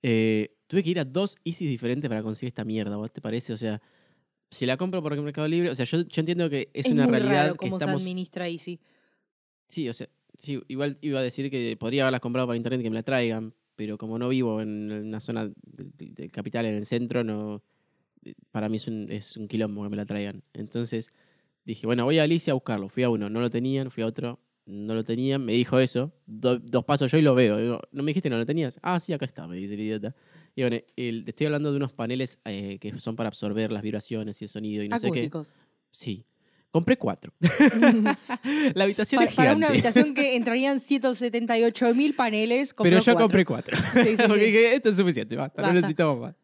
Eh, 0.02 0.56
tuve 0.66 0.82
que 0.82 0.90
ir 0.90 0.98
a 1.00 1.04
dos 1.04 1.36
ISIS 1.44 1.68
diferentes 1.68 2.08
para 2.08 2.22
conseguir 2.22 2.48
esta 2.48 2.64
mierda, 2.64 2.96
¿vos 2.96 3.12
te 3.12 3.20
parece? 3.20 3.52
O 3.52 3.56
sea, 3.56 3.80
si 4.50 4.66
la 4.66 4.76
compro 4.76 5.02
por 5.02 5.20
Mercado 5.20 5.48
Libre, 5.48 5.70
o 5.70 5.74
sea, 5.74 5.84
yo, 5.86 6.02
yo 6.02 6.20
entiendo 6.20 6.50
que 6.50 6.70
es, 6.72 6.86
una 6.86 7.04
muy 7.04 7.12
realidad 7.12 7.42
raro 7.44 7.52
que 7.54 7.58
cómo 7.58 7.76
estamos... 7.76 8.02
se 8.02 8.08
administra 8.08 8.48
Easy. 8.48 8.80
Sí, 9.68 9.88
o 9.88 9.92
sea, 9.92 10.08
sí, 10.38 10.60
igual 10.68 10.98
iba 11.00 11.18
a 11.18 11.22
decir 11.22 11.50
que 11.50 11.76
podría 11.76 12.02
haberlas 12.04 12.20
comprado 12.20 12.46
por 12.48 12.56
internet 12.56 12.80
y 12.80 12.84
que 12.84 12.90
me 12.90 12.94
la 12.96 13.02
traigan, 13.02 13.54
pero 13.74 13.98
como 13.98 14.18
no 14.18 14.28
vivo 14.28 14.60
en 14.60 14.90
una 14.92 15.20
zona 15.20 15.50
del 15.64 16.30
capital, 16.30 16.66
en 16.66 16.74
el 16.76 16.86
centro, 16.86 17.24
no 17.24 17.62
eh, 18.24 18.34
para 18.50 18.68
mí 18.68 18.76
es 18.76 18.86
un, 18.88 19.10
es 19.10 19.36
un 19.36 19.48
quilombo 19.48 19.82
que 19.84 19.88
me 19.90 19.96
la 19.96 20.06
traigan. 20.06 20.42
Entonces 20.54 21.10
dije, 21.66 21.86
bueno, 21.86 22.04
voy 22.04 22.18
a 22.18 22.22
Alicia 22.22 22.52
a 22.52 22.54
buscarlo. 22.54 22.88
Fui 22.88 23.02
a 23.02 23.10
uno, 23.10 23.28
no 23.28 23.40
lo 23.40 23.50
tenían, 23.50 23.90
fui 23.90 24.02
a 24.02 24.06
otro, 24.06 24.40
no 24.66 24.94
lo 24.94 25.04
tenían, 25.04 25.44
me 25.44 25.52
dijo 25.52 25.78
eso. 25.78 26.12
Do- 26.26 26.58
dos 26.58 26.84
pasos 26.84 27.10
yo 27.12 27.18
y 27.18 27.22
lo 27.22 27.34
veo. 27.34 27.58
Digo, 27.58 27.80
¿no 27.92 28.02
me 28.02 28.10
dijiste 28.10 28.30
no 28.30 28.38
lo 28.38 28.46
tenías? 28.46 28.78
Ah, 28.82 28.98
sí, 29.00 29.12
acá 29.12 29.24
está, 29.26 29.46
me 29.46 29.56
dice 29.56 29.74
el 29.74 29.80
idiota. 29.80 30.14
Y 30.54 30.62
bueno, 30.62 30.78
el- 30.96 31.24
te 31.24 31.30
estoy 31.30 31.46
hablando 31.46 31.70
de 31.70 31.76
unos 31.76 31.92
paneles 31.92 32.38
eh, 32.46 32.78
que 32.80 32.98
son 32.98 33.14
para 33.16 33.28
absorber 33.28 33.70
las 33.72 33.82
vibraciones 33.82 34.40
y 34.40 34.46
el 34.46 34.48
sonido 34.48 34.82
y 34.82 34.88
no 34.88 34.96
sé 34.98 35.06
qué. 35.10 35.18
Acústicos. 35.20 35.54
Sí. 35.90 36.24
Compré 36.70 36.98
cuatro. 36.98 37.32
la 38.74 38.84
habitación 38.84 39.20
para, 39.20 39.30
es 39.30 39.36
para 39.36 39.54
una 39.54 39.68
habitación 39.68 40.12
que 40.14 40.36
entrarían 40.36 40.78
178 40.80 41.94
mil 41.94 42.14
paneles, 42.14 42.74
Pero 42.76 42.98
yo 42.98 43.04
cuatro. 43.04 43.20
compré 43.24 43.44
cuatro. 43.44 43.76
Sí, 44.02 44.16
sí, 44.16 44.22
Porque 44.28 44.44
sí. 44.46 44.50
dije, 44.52 44.74
esto 44.74 44.90
es 44.90 44.96
suficiente, 44.96 45.36
basta, 45.36 45.62
Basta. 45.62 45.72
no 45.72 45.80
necesitamos 45.80 46.20
más. 46.20 46.34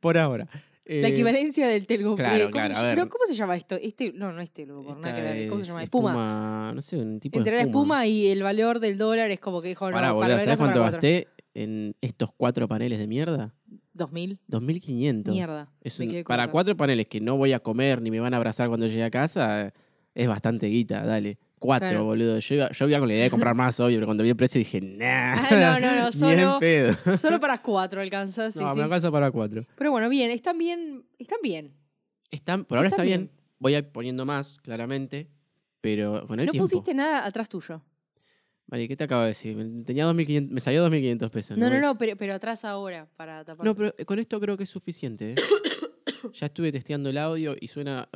Por 0.00 0.18
ahora. 0.18 0.48
La 0.88 1.08
Eh, 1.08 1.10
equivalencia 1.10 1.68
del 1.68 1.84
telgo. 1.86 2.16
claro, 2.16 2.44
¿cómo, 2.44 2.50
claro, 2.52 2.74
se- 2.74 2.80
a 2.80 2.82
ver. 2.84 2.94
pero 2.96 3.08
¿cómo 3.10 3.26
se 3.26 3.34
llama 3.34 3.56
esto? 3.56 3.76
Este, 3.80 4.10
no, 4.14 4.32
no 4.32 4.40
es 4.40 4.50
telgo, 4.50 4.82
por 4.82 4.98
nada 4.98 5.14
que 5.14 5.20
ver. 5.20 5.48
¿Cómo 5.50 5.60
se 5.60 5.66
llama? 5.66 5.82
Espuma. 5.84 6.72
No 6.74 6.80
sé, 6.80 6.96
un 6.96 7.20
tipo 7.20 7.36
Entre 7.38 7.52
de 7.56 7.58
la 7.62 7.66
espuma. 7.66 8.06
y 8.06 8.28
el 8.28 8.42
valor 8.42 8.80
del 8.80 8.96
dólar 8.96 9.30
es 9.30 9.38
como 9.38 9.60
que 9.60 9.68
dijo, 9.68 9.86
no, 9.90 9.92
Pará, 9.94 10.12
boludo, 10.12 10.30
para 10.30 10.40
¿sabes 10.42 10.58
cuánto 10.58 10.78
para 10.80 10.90
gasté 10.92 11.28
en 11.54 11.94
estos 12.00 12.30
cuatro 12.34 12.66
paneles 12.68 12.98
de 12.98 13.06
mierda? 13.06 13.54
2000. 13.92 14.38
2.500. 14.46 15.32
Mierda. 15.34 15.70
Es 15.82 16.00
un- 16.00 16.24
para 16.24 16.48
cuatro 16.50 16.74
paneles 16.76 17.06
que 17.06 17.20
no 17.20 17.36
voy 17.36 17.52
a 17.52 17.60
comer 17.60 18.00
ni 18.00 18.10
me 18.10 18.20
van 18.20 18.32
a 18.32 18.38
abrazar 18.38 18.68
cuando 18.68 18.86
llegue 18.86 19.04
a 19.04 19.10
casa, 19.10 19.74
es 20.14 20.26
bastante 20.26 20.68
guita, 20.68 21.04
dale. 21.04 21.38
Cuatro, 21.58 21.88
Claro. 21.88 22.04
boludo. 22.04 22.38
Yo 22.38 22.54
iba, 22.54 22.70
yo 22.72 22.88
iba 22.88 22.98
con 22.98 23.08
la 23.08 23.14
idea 23.14 23.24
de 23.24 23.30
comprar 23.30 23.54
más, 23.54 23.78
obvio, 23.80 23.96
pero 23.96 24.06
cuando 24.06 24.22
vi 24.22 24.30
el 24.30 24.36
precio 24.36 24.58
dije, 24.58 24.80
nah. 24.80 25.34
Ah, 25.34 25.78
no, 25.80 25.80
no, 25.86 26.04
no, 26.04 26.12
solo- 26.12 26.58
pedo. 26.60 26.94
Solo 27.18 27.40
para 27.40 27.60
cuatro 27.62 28.00
alcanza, 28.00 28.50
sí, 28.50 28.60
no, 28.60 28.68
sí. 28.70 28.76
me 28.78 28.84
alcanza 28.84 29.10
para 29.10 29.30
cuatro. 29.30 29.66
Pero 29.76 29.90
bueno, 29.90 30.08
bien, 30.08 30.30
están 30.30 30.56
bien, 30.58 31.04
están 31.18 31.38
bien. 31.42 31.74
Están, 32.30 32.64
por 32.64 32.78
ahora 32.78 32.88
Están 32.88 33.04
está 33.06 33.06
bien. 33.06 33.30
bien. 33.32 33.40
Voy 33.58 33.74
a 33.74 33.78
ir 33.78 33.88
poniendo 33.90 34.24
más, 34.24 34.60
claramente. 34.60 35.28
Pero 35.80 36.26
con 36.26 36.38
el 36.40 36.46
No 36.46 36.52
tiempo. 36.52 36.64
pusiste 36.68 36.92
nada 36.94 37.24
atrás 37.24 37.48
tuyo. 37.48 37.82
Vale, 38.66 38.86
¿qué 38.86 38.96
te 38.96 39.04
acabo 39.04 39.22
de 39.22 39.28
decir? 39.28 39.56
Tenía 39.86 40.04
2.500 40.06 40.48
me 40.50 40.60
salió 40.60 40.86
2.500 40.88 41.30
pesos. 41.30 41.56
No, 41.56 41.70
no, 41.70 41.80
no, 41.80 41.96
pero, 41.96 42.16
pero 42.16 42.34
atrás 42.34 42.64
ahora 42.64 43.08
para 43.16 43.44
tapar. 43.44 43.64
No, 43.64 43.74
pero 43.74 43.94
eh, 43.96 44.04
con 44.04 44.18
esto 44.18 44.38
creo 44.40 44.56
que 44.56 44.64
es 44.64 44.70
suficiente. 44.70 45.32
¿eh? 45.32 45.34
ya 46.34 46.46
estuve 46.46 46.70
testeando 46.70 47.08
el 47.10 47.16
audio 47.18 47.56
y 47.58 47.68
suena. 47.68 48.08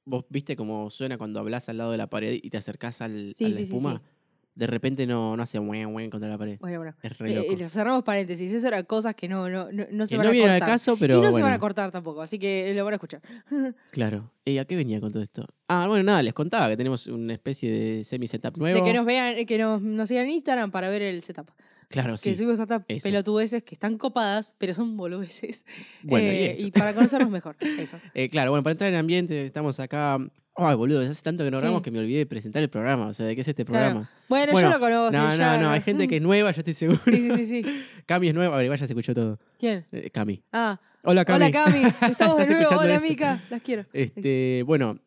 Eh, 0.00 0.02
Vos 0.06 0.24
viste 0.28 0.56
cómo 0.56 0.90
suena 0.90 1.18
cuando 1.18 1.40
hablas 1.40 1.68
al 1.68 1.78
lado 1.78 1.92
de 1.92 1.98
la 1.98 2.08
pared 2.08 2.38
y 2.42 2.50
te 2.50 2.56
acercás 2.58 3.00
al, 3.00 3.34
Sí, 3.34 3.44
a 3.44 3.48
la 3.48 3.54
sí, 3.54 3.62
espuma. 3.62 3.94
sí. 4.04 4.10
De 4.52 4.66
repente 4.66 5.06
no, 5.06 5.36
no 5.36 5.42
hace 5.44 5.58
buen 5.60 5.90
buen 5.92 6.10
contra 6.10 6.28
la 6.28 6.36
pared. 6.36 6.58
Bueno, 6.60 6.78
bueno. 6.78 6.94
Es 7.02 7.16
re 7.18 7.32
Eh, 7.32 7.36
loco. 7.36 7.52
eh, 7.62 7.68
cerramos 7.68 8.02
paréntesis. 8.02 8.50
Eso 8.52 8.66
eran 8.66 8.84
cosas 8.84 9.14
que 9.14 9.28
no, 9.28 9.48
no, 9.48 9.70
no, 9.70 9.84
no 9.90 10.06
se 10.06 10.14
que 10.14 10.18
van 10.18 10.26
no 10.26 10.32
a 10.32 10.44
al 10.44 10.50
cortar. 10.58 10.68
caso, 10.68 10.96
pero. 10.98 11.18
y 11.18 11.20
no 11.20 11.30
se 11.32 11.40
van 11.40 11.52
a 11.52 11.58
cortar 11.60 11.90
tampoco, 11.92 12.20
así 12.20 12.38
que 12.38 12.74
lo 12.74 12.84
van 12.84 12.94
a 12.94 12.96
escuchar. 12.96 13.22
Claro. 13.92 14.32
¿Y 14.44 14.58
a 14.58 14.64
qué 14.64 14.74
venía 14.76 15.00
con 15.00 15.12
todo 15.12 15.22
esto? 15.22 15.46
Ah, 15.68 15.86
bueno, 15.86 16.02
nada, 16.02 16.22
les 16.22 16.34
contaba 16.34 16.68
que 16.68 16.76
tenemos 16.76 17.06
una 17.06 17.32
especie 17.32 17.70
de 17.70 18.04
semi-setup 18.04 18.56
nuevo. 18.58 18.78
De 18.78 18.84
que 18.84 18.92
nos 18.96 19.06
vean, 19.06 19.46
que 19.46 19.56
nos, 19.58 19.80
nos 19.80 20.08
sigan 20.08 20.24
en 20.24 20.30
Instagram 20.32 20.70
para 20.72 20.88
ver 20.88 21.02
el 21.02 21.22
setup. 21.22 21.48
Claro, 21.90 22.12
Que 22.12 22.18
sí. 22.18 22.34
subimos 22.36 22.60
hasta 22.60 22.84
eso. 22.86 23.02
pelotudeces 23.02 23.64
que 23.64 23.74
están 23.74 23.98
copadas, 23.98 24.54
pero 24.58 24.74
son 24.74 24.96
boludeces. 24.96 25.66
Bueno, 26.04 26.28
y 26.28 26.36
Eh, 26.36 26.50
eso. 26.52 26.70
para 26.72 26.94
conocernos 26.94 27.28
mejor. 27.30 27.56
Eso. 27.60 27.98
Eh, 28.14 28.28
claro, 28.28 28.50
bueno, 28.52 28.62
para 28.62 28.72
entrar 28.72 28.90
en 28.92 28.96
ambiente, 28.96 29.44
estamos 29.46 29.80
acá. 29.80 30.16
Ay, 30.54 30.76
boludo, 30.76 31.00
hace 31.00 31.22
tanto 31.22 31.42
que 31.44 31.50
no 31.50 31.58
grabamos 31.58 31.82
que 31.82 31.90
me 31.90 31.98
olvidé 31.98 32.18
de 32.18 32.26
presentar 32.26 32.62
el 32.62 32.70
programa. 32.70 33.08
O 33.08 33.12
sea, 33.12 33.26
¿de 33.26 33.34
qué 33.34 33.40
es 33.40 33.48
este 33.48 33.64
Claro. 33.64 33.80
programa? 33.86 34.10
Bueno, 34.28 34.52
Bueno, 34.52 34.68
yo 34.68 34.74
lo 34.74 34.80
conozco. 34.80 35.16
no, 35.18 35.36
ya, 35.36 35.56
no, 35.56 35.62
no, 35.64 35.70
hay 35.70 35.80
gente 35.80 36.06
que 36.06 36.16
es 36.16 36.22
nueva, 36.22 36.52
yo 36.52 36.60
estoy 36.60 36.74
seguro. 36.74 37.00
Sí, 37.04 37.12
sí, 37.22 37.30
sí, 37.36 37.44
sí. 37.46 37.62
Cami 38.06 38.28
es 38.28 38.34
nueva, 38.34 38.62
igual 38.62 38.78
ya 38.78 38.86
se 38.86 38.92
escuchó 38.92 39.12
todo. 39.14 39.38
¿Quién? 39.58 39.84
Eh, 39.90 40.10
Cami. 40.10 40.42
Ah, 40.52 40.78
Hola, 41.02 41.24
Cami. 41.24 41.44
hola 41.46 41.50
Cami. 41.50 41.82
Estamos 42.10 42.36
de 42.36 42.42
¿Estás 42.44 42.60
nuevo. 42.60 42.76
Hola, 42.82 42.94
esto? 42.94 43.06
Mica. 43.08 43.42
Las 43.50 43.62
quiero. 43.62 43.86
Este, 43.92 44.62
bueno, 44.66 44.98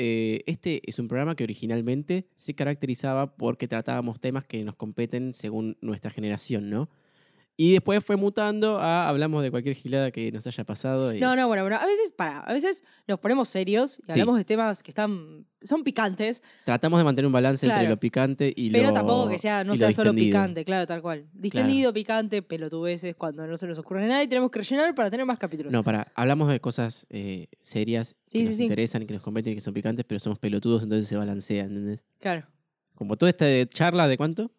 eh, 0.00 0.44
este 0.46 0.80
es 0.88 1.00
un 1.00 1.08
programa 1.08 1.34
que 1.34 1.42
originalmente 1.42 2.28
se 2.36 2.54
caracterizaba 2.54 3.34
porque 3.34 3.66
tratábamos 3.66 4.20
temas 4.20 4.44
que 4.44 4.62
nos 4.62 4.76
competen 4.76 5.34
según 5.34 5.76
nuestra 5.80 6.12
generación, 6.12 6.70
¿no? 6.70 6.88
Y 7.60 7.72
después 7.72 8.04
fue 8.04 8.14
mutando 8.16 8.78
a 8.78 9.08
hablamos 9.08 9.42
de 9.42 9.50
cualquier 9.50 9.74
gilada 9.74 10.12
que 10.12 10.30
nos 10.30 10.46
haya 10.46 10.62
pasado. 10.62 11.12
y- 11.12 11.18
No, 11.18 11.34
no, 11.34 11.48
bueno, 11.48 11.64
bueno. 11.64 11.74
A 11.76 11.86
veces, 11.86 12.12
para, 12.12 12.38
a 12.38 12.52
veces 12.52 12.84
nos 13.08 13.18
ponemos 13.18 13.48
serios 13.48 13.98
y 13.98 14.02
Sí. 14.04 14.20
hablamos 14.20 14.36
de 14.38 14.44
temas 14.44 14.80
que 14.80 14.92
están, 14.92 15.44
son 15.62 15.82
picantes, 15.82 16.40
Tratamos 16.64 17.00
de 17.00 17.04
mantener 17.04 17.26
un 17.26 17.32
balance 17.32 17.66
entre 17.66 17.80
Claro. 17.80 17.90
lo 17.90 17.96
picante 17.98 18.52
y 18.56 18.70
pero 18.70 18.86
lo 18.90 18.94
tampoco 18.94 19.28
que 19.28 19.40
sea, 19.40 19.64
no 19.64 19.74
sea 19.74 19.90
solo 19.90 20.14
picante, 20.14 20.64
claro, 20.64 20.86
tal 20.86 21.02
cual. 21.02 21.26
Distendido, 21.32 21.92
picante, 21.92 22.42
pelotudeces, 22.42 23.16
cuando 23.16 23.44
no 23.44 23.56
se 23.56 23.66
nos 23.66 23.76
ocurre 23.76 24.06
nada 24.06 24.22
y 24.22 24.28
tenemos 24.28 24.52
que 24.52 24.60
rellenar 24.60 24.94
para 24.94 25.10
tener 25.10 25.26
más 25.26 25.40
capítulos. 25.40 25.72
No, 25.72 25.82
para, 25.82 26.12
hablamos 26.14 26.48
de 26.50 26.60
cosas 26.60 27.08
eh, 27.10 27.48
serias 27.60 28.20
Sí, 28.24 28.38
que 28.38 28.44
sí, 28.44 28.50
nos 28.52 28.60
interesan 28.60 29.02
y 29.02 29.06
que 29.06 29.14
nos 29.14 29.22
competen 29.24 29.54
y 29.54 29.56
que 29.56 29.62
son 29.62 29.74
picantes, 29.74 30.04
pero 30.06 30.20
somos 30.20 30.38
pelotudos, 30.38 30.84
entonces 30.84 31.08
se 31.08 31.16
balancea, 31.16 31.64
¿entendés? 31.64 32.04
Claro. 32.20 32.46
Como 32.94 33.16
toda 33.16 33.30
esta 33.30 33.46
charla 33.68 34.06
de 34.06 34.16
cuánto? 34.16 34.52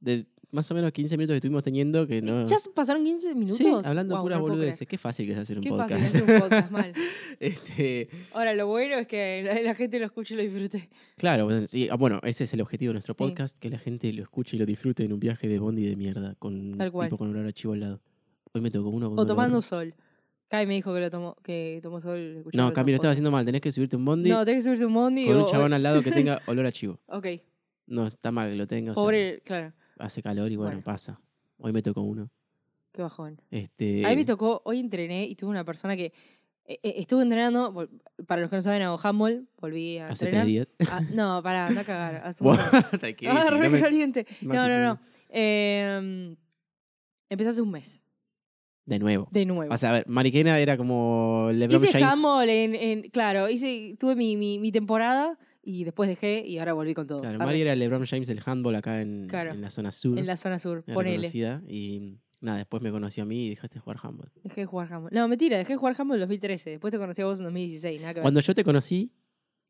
De 0.00 0.26
más 0.52 0.70
o 0.70 0.74
menos 0.74 0.92
15 0.92 1.16
minutos 1.16 1.32
que 1.34 1.38
estuvimos 1.38 1.62
teniendo 1.62 2.06
que 2.06 2.22
no... 2.22 2.46
¿Ya 2.46 2.56
pasaron 2.74 3.02
15 3.04 3.34
minutos? 3.34 3.56
Sí, 3.56 3.66
hablando 3.84 4.14
Guau, 4.14 4.24
puras 4.24 4.38
no 4.38 4.42
boludeces. 4.46 4.86
Qué 4.86 4.98
fácil 4.98 5.26
que 5.26 5.32
es 5.32 5.38
hacer 5.38 5.56
un 5.56 5.62
Qué 5.64 5.70
podcast. 5.70 5.90
fácil 5.92 6.06
hacer 6.22 6.22
un 6.34 6.40
podcast, 6.40 6.70
mal. 6.70 6.92
este, 7.40 8.08
Ahora, 8.32 8.54
lo 8.54 8.66
bueno 8.66 8.96
es 8.96 9.06
que 9.06 9.42
la, 9.42 9.60
la 9.60 9.74
gente 9.74 9.98
lo 9.98 10.04
escuche 10.06 10.34
y 10.34 10.36
lo 10.36 10.42
disfrute. 10.42 10.88
claro, 11.16 11.44
bueno, 11.46 11.66
sí, 11.66 11.88
ah, 11.90 11.96
bueno, 11.96 12.20
ese 12.22 12.44
es 12.44 12.52
el 12.54 12.60
objetivo 12.60 12.90
de 12.90 12.94
nuestro 12.94 13.14
Sí. 13.14 13.18
podcast, 13.18 13.58
que 13.58 13.70
la 13.70 13.78
gente 13.78 14.12
lo 14.12 14.22
escuche 14.22 14.56
y 14.56 14.58
lo 14.60 14.66
disfrute 14.66 15.04
en 15.04 15.12
un 15.12 15.20
viaje 15.20 15.48
de 15.48 15.58
bondi 15.58 15.86
de 15.86 15.96
mierda, 15.96 16.34
con 16.38 16.76
Tal 16.78 16.92
cual. 16.92 17.08
tipo 17.08 17.18
con 17.18 17.30
olor 17.30 17.46
a 17.46 17.52
chivo 17.52 17.72
al 17.72 17.80
lado. 17.80 18.00
Hoy 18.52 18.60
me 18.60 18.70
tocó 18.70 18.90
uno 18.90 19.08
con 19.08 19.18
O 19.18 19.22
olor- 19.22 19.26
tomando 19.26 19.60
sol. 19.62 19.94
Kai 20.48 20.66
me 20.66 20.74
dijo 20.74 20.92
que 20.92 21.00
lo 21.00 21.10
tomó, 21.10 21.34
que 21.42 21.80
tomó 21.82 21.98
sol. 21.98 22.44
No, 22.52 22.74
Cami, 22.74 22.90
lo 22.92 22.96
estaba 22.96 23.12
haciendo 23.12 23.30
mal. 23.30 23.46
Tenés 23.46 23.62
que 23.62 23.72
subirte 23.72 23.96
un 23.96 24.04
bondi 24.04 24.28
No, 24.28 24.44
tenés 24.44 24.58
que 24.62 24.68
subirte 24.68 24.84
un 24.84 24.92
bondi 24.92 25.26
con 25.26 25.36
o- 25.36 25.44
un 25.46 25.50
chabón 25.50 25.72
al 25.72 25.82
lado 25.82 26.02
que 26.02 26.10
tenga 26.28 26.42
olor 26.46 26.66
a 26.66 26.72
chivo. 26.72 27.00
Ok, 27.06 27.26
No, 27.86 28.06
está 28.06 28.30
mal 28.30 28.50
que 28.50 28.56
lo 28.56 28.66
tenga. 28.66 28.92
o 28.92 28.94
sea, 28.94 29.02
pobre, 29.02 29.40
claro, 29.46 29.72
hace 30.02 30.22
calor 30.22 30.50
y 30.52 30.56
bueno, 30.56 30.70
Bueno. 30.72 30.84
pasa. 30.84 31.20
Hoy 31.58 31.72
me 31.72 31.82
tocó 31.82 32.02
uno. 32.02 32.30
qué 32.92 33.02
bajón. 33.02 33.40
Este, 33.50 34.04
A 34.04 34.10
mí 34.10 34.16
me 34.16 34.24
tocó, 34.24 34.60
hoy 34.64 34.78
entrené 34.78 35.24
y 35.26 35.34
tuve 35.34 35.50
una 35.50 35.64
persona 35.64 35.96
que 35.96 36.12
eh, 36.64 36.78
eh, 36.82 36.94
estuve 36.98 37.22
entrenando, 37.22 37.88
para 38.26 38.40
los 38.42 38.50
que 38.50 38.56
no 38.56 38.62
saben, 38.62 38.82
hago 38.82 39.00
handball, 39.02 39.48
volví 39.60 39.98
a 39.98 40.08
hace 40.08 40.26
entrenar. 40.26 40.44
tres 40.46 40.52
días. 40.52 40.68
Ah, 40.90 41.00
no, 41.12 41.42
pará, 41.42 41.66
anda 41.66 41.80
a 41.80 41.84
cagar. 41.84 42.16
hace 42.24 42.44
un 42.44 42.50
Ah, 43.28 43.50
re 43.50 43.68
no 43.70 43.80
caliente. 43.80 44.26
no 44.42 44.54
No, 44.54 44.68
no, 44.68 44.78
no. 44.80 45.00
Eh, 45.30 46.36
empecé 47.30 47.50
hace 47.50 47.62
un 47.62 47.70
mes, 47.70 48.02
De 48.84 48.98
nuevo. 48.98 49.28
de 49.30 49.46
nuevo. 49.46 49.72
O 49.72 49.76
sea, 49.78 49.88
a 49.90 49.92
ver, 49.94 50.06
Mariquena 50.08 50.58
era 50.58 50.76
como 50.76 51.48
LeBron 51.52 51.82
hice 51.82 51.92
James. 51.92 52.12
handball 52.12 52.48
en, 52.48 52.74
en- 52.74 53.02
claro, 53.10 53.48
hice, 53.48 53.96
tuve 53.98 54.14
mi, 54.16 54.36
mi, 54.36 54.58
mi 54.58 54.70
temporada 54.70 55.38
y 55.62 55.84
después 55.84 56.08
dejé 56.08 56.44
y 56.46 56.58
ahora 56.58 56.72
volví 56.72 56.92
con 56.94 57.06
todo. 57.06 57.20
Claro, 57.20 57.38
Mari 57.38 57.60
era 57.62 57.74
LeBron 57.76 58.04
James 58.06 58.26
del 58.28 58.40
handball 58.44 58.74
acá 58.74 59.00
en, 59.00 59.26
Claro. 59.28 59.52
en 59.52 59.60
la 59.60 59.70
zona 59.70 59.90
sur. 59.92 60.18
en 60.18 60.26
la 60.26 60.36
zona 60.36 60.58
sur, 60.58 60.82
era 60.86 60.94
ponele. 60.94 61.28
Y 61.68 62.18
nada, 62.40 62.58
después 62.58 62.82
me 62.82 62.90
conoció 62.90 63.22
a 63.22 63.26
mí 63.26 63.46
y 63.46 63.50
dejaste 63.50 63.74
de 63.74 63.80
jugar 63.80 63.98
handball. 64.02 64.30
Dejé 64.42 64.62
de 64.62 64.66
jugar 64.66 64.92
handball. 64.92 65.12
No, 65.14 65.28
mentira, 65.28 65.56
dejé 65.58 65.74
de 65.74 65.76
jugar 65.76 65.94
handball 65.98 66.16
en 66.16 66.20
2013. 66.22 66.70
Después 66.70 66.90
te 66.90 66.98
conocí 66.98 67.22
a 67.22 67.26
vos 67.26 67.38
en 67.38 67.44
2016, 67.44 68.00
nada 68.00 68.14
que 68.14 68.18
ver. 68.20 68.22
Cuando 68.22 68.40
yo 68.40 68.54
te 68.54 68.64
conocí, 68.64 69.12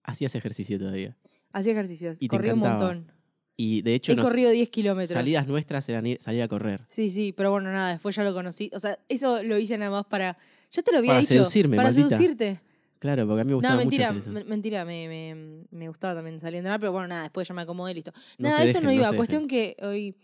hacías 0.03 0.35
ejercicio 0.35 0.79
todavía. 0.79 1.17
Hacía 1.53 1.73
ejercicios, 1.73 2.17
Y 2.23 2.29
te 2.29 2.37
corrí 2.37 2.51
un 2.51 2.61
montón. 2.61 3.13
Y 3.55 3.83
de 3.83 3.95
hecho, 3.95 4.13
He 4.13 4.17
nos- 4.17 4.25
corrido 4.25 4.51
10 4.51 4.71
kilómetros. 4.71 5.13
salidas 5.15 5.47
nuestras 5.47 5.87
eran 5.91 6.07
ir- 6.07 6.19
salir 6.19 6.41
a 6.41 6.49
correr. 6.49 6.81
Sí, 6.89 7.11
sí, 7.11 7.35
pero 7.37 7.51
bueno, 7.51 7.71
nada, 7.71 7.93
después 7.93 8.17
ya 8.17 8.25
lo 8.25 8.33
conocí. 8.33 8.71
O 8.75 8.81
sea, 8.81 8.99
eso 9.11 9.43
lo 9.43 9.59
hice 9.59 9.77
nada 9.77 9.91
más 9.91 10.07
para. 10.07 10.39
Ya 10.73 10.83
te 10.83 10.91
lo 10.91 10.99
había 10.99 11.11
Para 11.11 11.21
dicho. 11.21 11.35
seducirme, 11.35 11.77
Para 11.77 11.89
maldita. 11.91 12.09
seducirte. 12.09 12.61
Claro, 13.03 13.27
porque 13.27 13.41
a 13.41 13.45
mí 13.45 13.49
me 13.49 13.55
gustaba 13.57 13.75
No, 13.75 13.81
mentira, 13.81 14.13
mucho 14.13 14.19
hacer 14.21 14.31
eso. 14.33 14.39
men- 14.39 14.49
mentira, 14.49 14.85
me, 14.85 15.09
me, 15.09 15.67
me 15.73 15.89
gustaba 15.89 16.15
también 16.15 16.39
salir 16.41 16.55
a 16.55 16.59
entrenar, 16.61 16.79
pero 16.79 16.93
bueno, 16.93 17.09
nada, 17.09 17.23
después 17.25 17.49
ya 17.49 17.53
me 17.53 17.63
acomodé 17.63 17.91
y 17.91 17.95
listo. 17.97 18.13
No 18.39 18.49
nada, 18.49 18.63
eso 18.63 18.67
dejen, 18.79 18.85
no 18.85 18.93
iba. 18.93 19.13
Cuestión 19.17 19.49
que 19.49 19.77
hoy. 19.83 20.15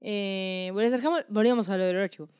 Eh, 0.00 0.72
volvíamos 1.28 1.68
a 1.68 1.76
lo 1.76 1.84
del 1.84 1.98
archivo. 1.98 2.30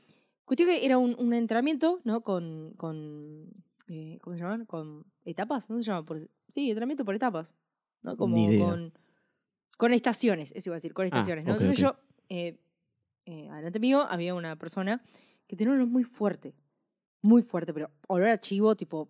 Cuestión 0.46 0.70
que 0.70 0.86
era 0.86 0.96
un, 0.96 1.14
un 1.18 1.34
entrenamiento, 1.34 2.00
¿no? 2.04 2.22
Con. 2.22 2.72
con 2.78 3.50
eh, 3.88 4.18
¿Cómo 4.22 4.34
se 4.34 4.42
llaman? 4.42 4.64
Con 4.64 5.04
etapas, 5.26 5.68
¿no 5.68 5.76
se 5.76 5.82
llama? 5.82 6.06
Por, 6.06 6.26
sí, 6.48 6.70
entrenamiento 6.70 7.04
por 7.04 7.14
etapas. 7.14 7.54
¿no? 8.00 8.16
Como 8.16 8.34
Ni 8.34 8.46
idea. 8.46 8.64
con. 8.66 8.94
Con 9.76 9.92
estaciones, 9.92 10.52
eso 10.56 10.70
iba 10.70 10.74
a 10.76 10.78
decir, 10.78 10.94
con 10.94 11.04
estaciones, 11.06 11.44
¿no? 11.44 11.52
ok, 11.54 11.60
Entonces 11.60 11.82
yo. 11.82 11.96
eh, 12.30 12.56
eh, 13.26 13.48
adelante 13.50 13.78
mío 13.80 14.06
había 14.08 14.34
una 14.34 14.56
persona 14.56 15.02
que 15.46 15.54
tenía 15.56 15.72
un 15.72 15.80
olor 15.80 15.88
muy 15.90 16.04
fuerte. 16.04 16.54
Muy 17.20 17.42
fuerte, 17.42 17.74
pero 17.74 17.90
olor 18.08 18.28
a 18.28 18.40
chivo, 18.40 18.74
tipo. 18.74 19.08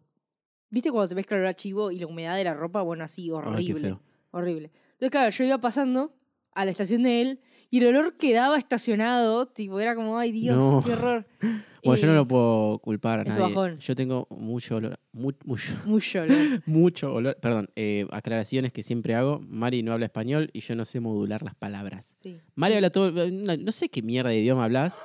¿Viste 0.72 0.90
cuando 0.90 1.06
se 1.06 1.14
mezcla 1.14 1.36
el 1.36 1.42
olor 1.42 1.50
a 1.50 1.54
chivo 1.54 1.90
y 1.92 1.98
la 2.00 2.06
humedad 2.08 2.34
de 2.36 2.42
la 2.44 2.54
ropa? 2.54 2.82
Bueno, 2.82 3.04
así, 3.04 3.30
horrible. 3.30 3.96
horrible. 4.32 4.70
Entonces, 4.94 5.10
claro, 5.10 5.30
yo 5.30 5.44
iba 5.44 5.58
pasando 5.58 6.14
a 6.54 6.64
la 6.64 6.70
estación 6.72 7.02
de 7.04 7.20
él 7.20 7.40
y 7.70 7.78
el 7.78 7.88
olor 7.88 8.16
quedaba 8.16 8.56
estacionado, 8.58 9.46
tipo, 9.46 9.78
era 9.80 9.94
como, 9.94 10.18
ay 10.18 10.32
Dios, 10.32 10.56
No. 10.56 10.82
qué 10.84 10.92
horror. 10.94 11.26
Bueno, 11.84 12.00
yo 12.00 12.06
no 12.06 12.12
Eh, 12.12 12.16
lo 12.16 12.28
puedo 12.28 12.78
culpar 12.78 13.18
a 13.18 13.22
es 13.22 13.30
nadie. 13.36 13.42
bajón. 13.42 13.78
Yo 13.80 13.96
tengo 13.96 14.28
mucho 14.30 14.76
olor. 14.76 15.00
mu- 15.10 15.32
mucho, 15.44 15.72
Mucho 15.84 16.22
olor. 16.22 16.36
mucho 16.66 17.12
olor. 17.12 17.36
Perdón, 17.40 17.70
eh, 17.74 18.06
aclaraciones 18.12 18.72
que 18.72 18.84
siempre 18.84 19.16
hago. 19.16 19.40
Mari 19.48 19.82
no 19.82 19.92
habla 19.92 20.06
español 20.06 20.48
y 20.52 20.60
yo 20.60 20.76
no 20.76 20.84
sé 20.84 21.00
modular 21.00 21.42
las 21.42 21.56
palabras. 21.56 22.12
Sí. 22.14 22.38
Mari 22.54 22.74
habla 22.76 22.90
todo. 22.90 23.10
No, 23.32 23.56
no 23.56 23.72
sé 23.72 23.88
qué 23.88 24.00
mierda 24.00 24.30
de 24.30 24.38
idioma 24.38 24.62
hablas, 24.64 25.00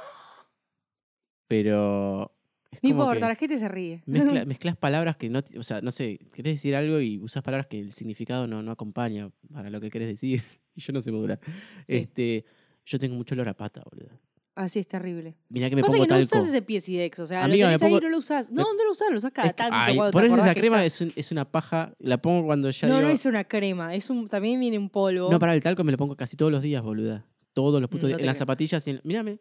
pero. 1.47 2.31
No 2.83 2.89
importa, 2.89 3.27
la 3.27 3.35
gente 3.35 3.57
se 3.57 3.67
ríe. 3.67 4.03
mezcla- 4.05 4.45
mezclas 4.47 4.77
palabras 4.77 5.17
que 5.17 5.29
no. 5.29 5.39
O 5.57 5.63
sea, 5.63 5.81
no 5.81 5.91
sé, 5.91 6.19
querés 6.33 6.55
decir 6.55 6.75
algo 6.75 6.99
y 6.99 7.19
usas 7.19 7.43
palabras 7.43 7.67
que 7.67 7.79
el 7.79 7.91
significado 7.91 8.47
no, 8.47 8.61
no 8.63 8.71
acompaña 8.71 9.29
para 9.53 9.69
lo 9.69 9.79
que 9.81 9.89
querés 9.89 10.07
decir. 10.09 10.41
Y 10.75 10.81
yo 10.81 10.93
no 10.93 11.01
sé 11.01 11.11
modular. 11.11 11.39
Sí. 11.87 11.95
Este, 11.95 12.45
yo 12.85 12.99
tengo 12.99 13.15
mucho 13.15 13.33
olor 13.33 13.49
a 13.49 13.55
pata, 13.55 13.81
boludo. 13.91 14.11
Así 14.53 14.77
es 14.79 14.87
terrible. 14.87 15.35
Mirá 15.49 15.69
que 15.71 15.75
me 15.75 15.81
Pasa 15.81 15.93
pongo 15.93 16.05
que 16.05 16.09
no 16.13 16.19
talco. 16.19 16.37
usas 16.37 16.47
ese 16.49 16.61
Piesidex, 16.61 17.19
o 17.19 17.25
sea, 17.25 17.43
Amiga, 17.43 17.65
lo 17.65 17.69
tenés 17.77 17.81
ahí 17.81 17.89
pongo- 17.89 17.97
y 17.99 18.01
no 18.03 18.09
lo 18.09 18.17
usas. 18.19 18.51
No, 18.51 18.61
no 18.75 18.85
lo 18.85 18.91
usas, 18.91 19.07
lo 19.11 19.17
usas 19.17 19.31
cada 19.31 19.53
tanto. 19.53 19.75
ay, 19.75 19.95
cuando 19.95 20.35
te 20.35 20.41
esa 20.41 20.53
crema 20.53 20.83
está. 20.83 20.85
es, 20.85 21.01
un- 21.01 21.13
es 21.15 21.31
una 21.31 21.45
paja. 21.51 21.93
La 21.99 22.19
pongo 22.21 22.45
cuando 22.45 22.69
ya 22.69 22.87
No, 22.87 22.95
digo- 22.97 23.07
no 23.07 23.13
es 23.13 23.25
una 23.25 23.43
crema, 23.43 23.95
es 23.95 24.09
un, 24.11 24.27
también 24.27 24.59
viene 24.59 24.75
en 24.75 24.89
polvo. 24.89 25.31
No, 25.31 25.39
para 25.39 25.55
el 25.55 25.63
talco 25.63 25.83
me 25.83 25.91
lo 25.91 25.97
pongo 25.97 26.15
casi 26.15 26.37
todos 26.37 26.51
los 26.51 26.61
días, 26.61 26.83
boluda. 26.83 27.25
Todos 27.53 27.81
los 27.81 27.89
putos 27.89 28.03
Mm, 28.03 28.11
no 28.11 28.17
días. 28.17 28.19
En 28.19 28.25
las 28.27 28.37
zapatillas. 28.37 28.87
en- 28.87 29.01
Mírame. 29.03 29.39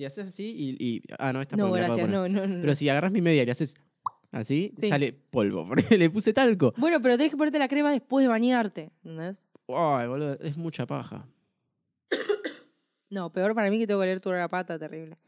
Si 0.00 0.06
haces 0.06 0.28
así 0.28 0.44
y, 0.44 0.76
y- 0.82 1.02
Ah, 1.18 1.30
no, 1.30 1.42
esta 1.42 1.56
no, 1.58 1.68
la 1.68 1.76
gracias, 1.84 2.08
no, 2.08 2.26
no, 2.26 2.46
no. 2.46 2.60
Pero 2.62 2.74
si 2.74 2.88
agarras 2.88 3.12
mi 3.12 3.20
media 3.20 3.42
y 3.42 3.44
le 3.44 3.52
haces 3.52 3.74
así, 4.32 4.72
Sí. 4.78 4.88
sale 4.88 5.12
polvo. 5.12 5.66
Porque 5.68 5.98
le 5.98 6.08
puse 6.08 6.32
talco. 6.32 6.72
Bueno, 6.78 7.02
pero 7.02 7.18
tenés 7.18 7.30
que 7.32 7.36
ponerte 7.36 7.58
la 7.58 7.68
crema 7.68 7.92
después 7.92 8.24
de 8.24 8.28
bañarte, 8.30 8.92
¿entendés? 9.04 9.46
Ay, 9.68 10.08
boludo, 10.08 10.38
es 10.40 10.56
mucha 10.56 10.86
paja. 10.86 11.28
No, 13.10 13.30
peor 13.30 13.54
para 13.54 13.68
mí 13.68 13.78
que 13.78 13.86
tengo 13.86 14.00
que 14.00 14.06
leer 14.06 14.20
tu 14.20 14.30
olor 14.30 14.40
a 14.40 14.48
pata, 14.48 14.78
terrible. 14.78 15.18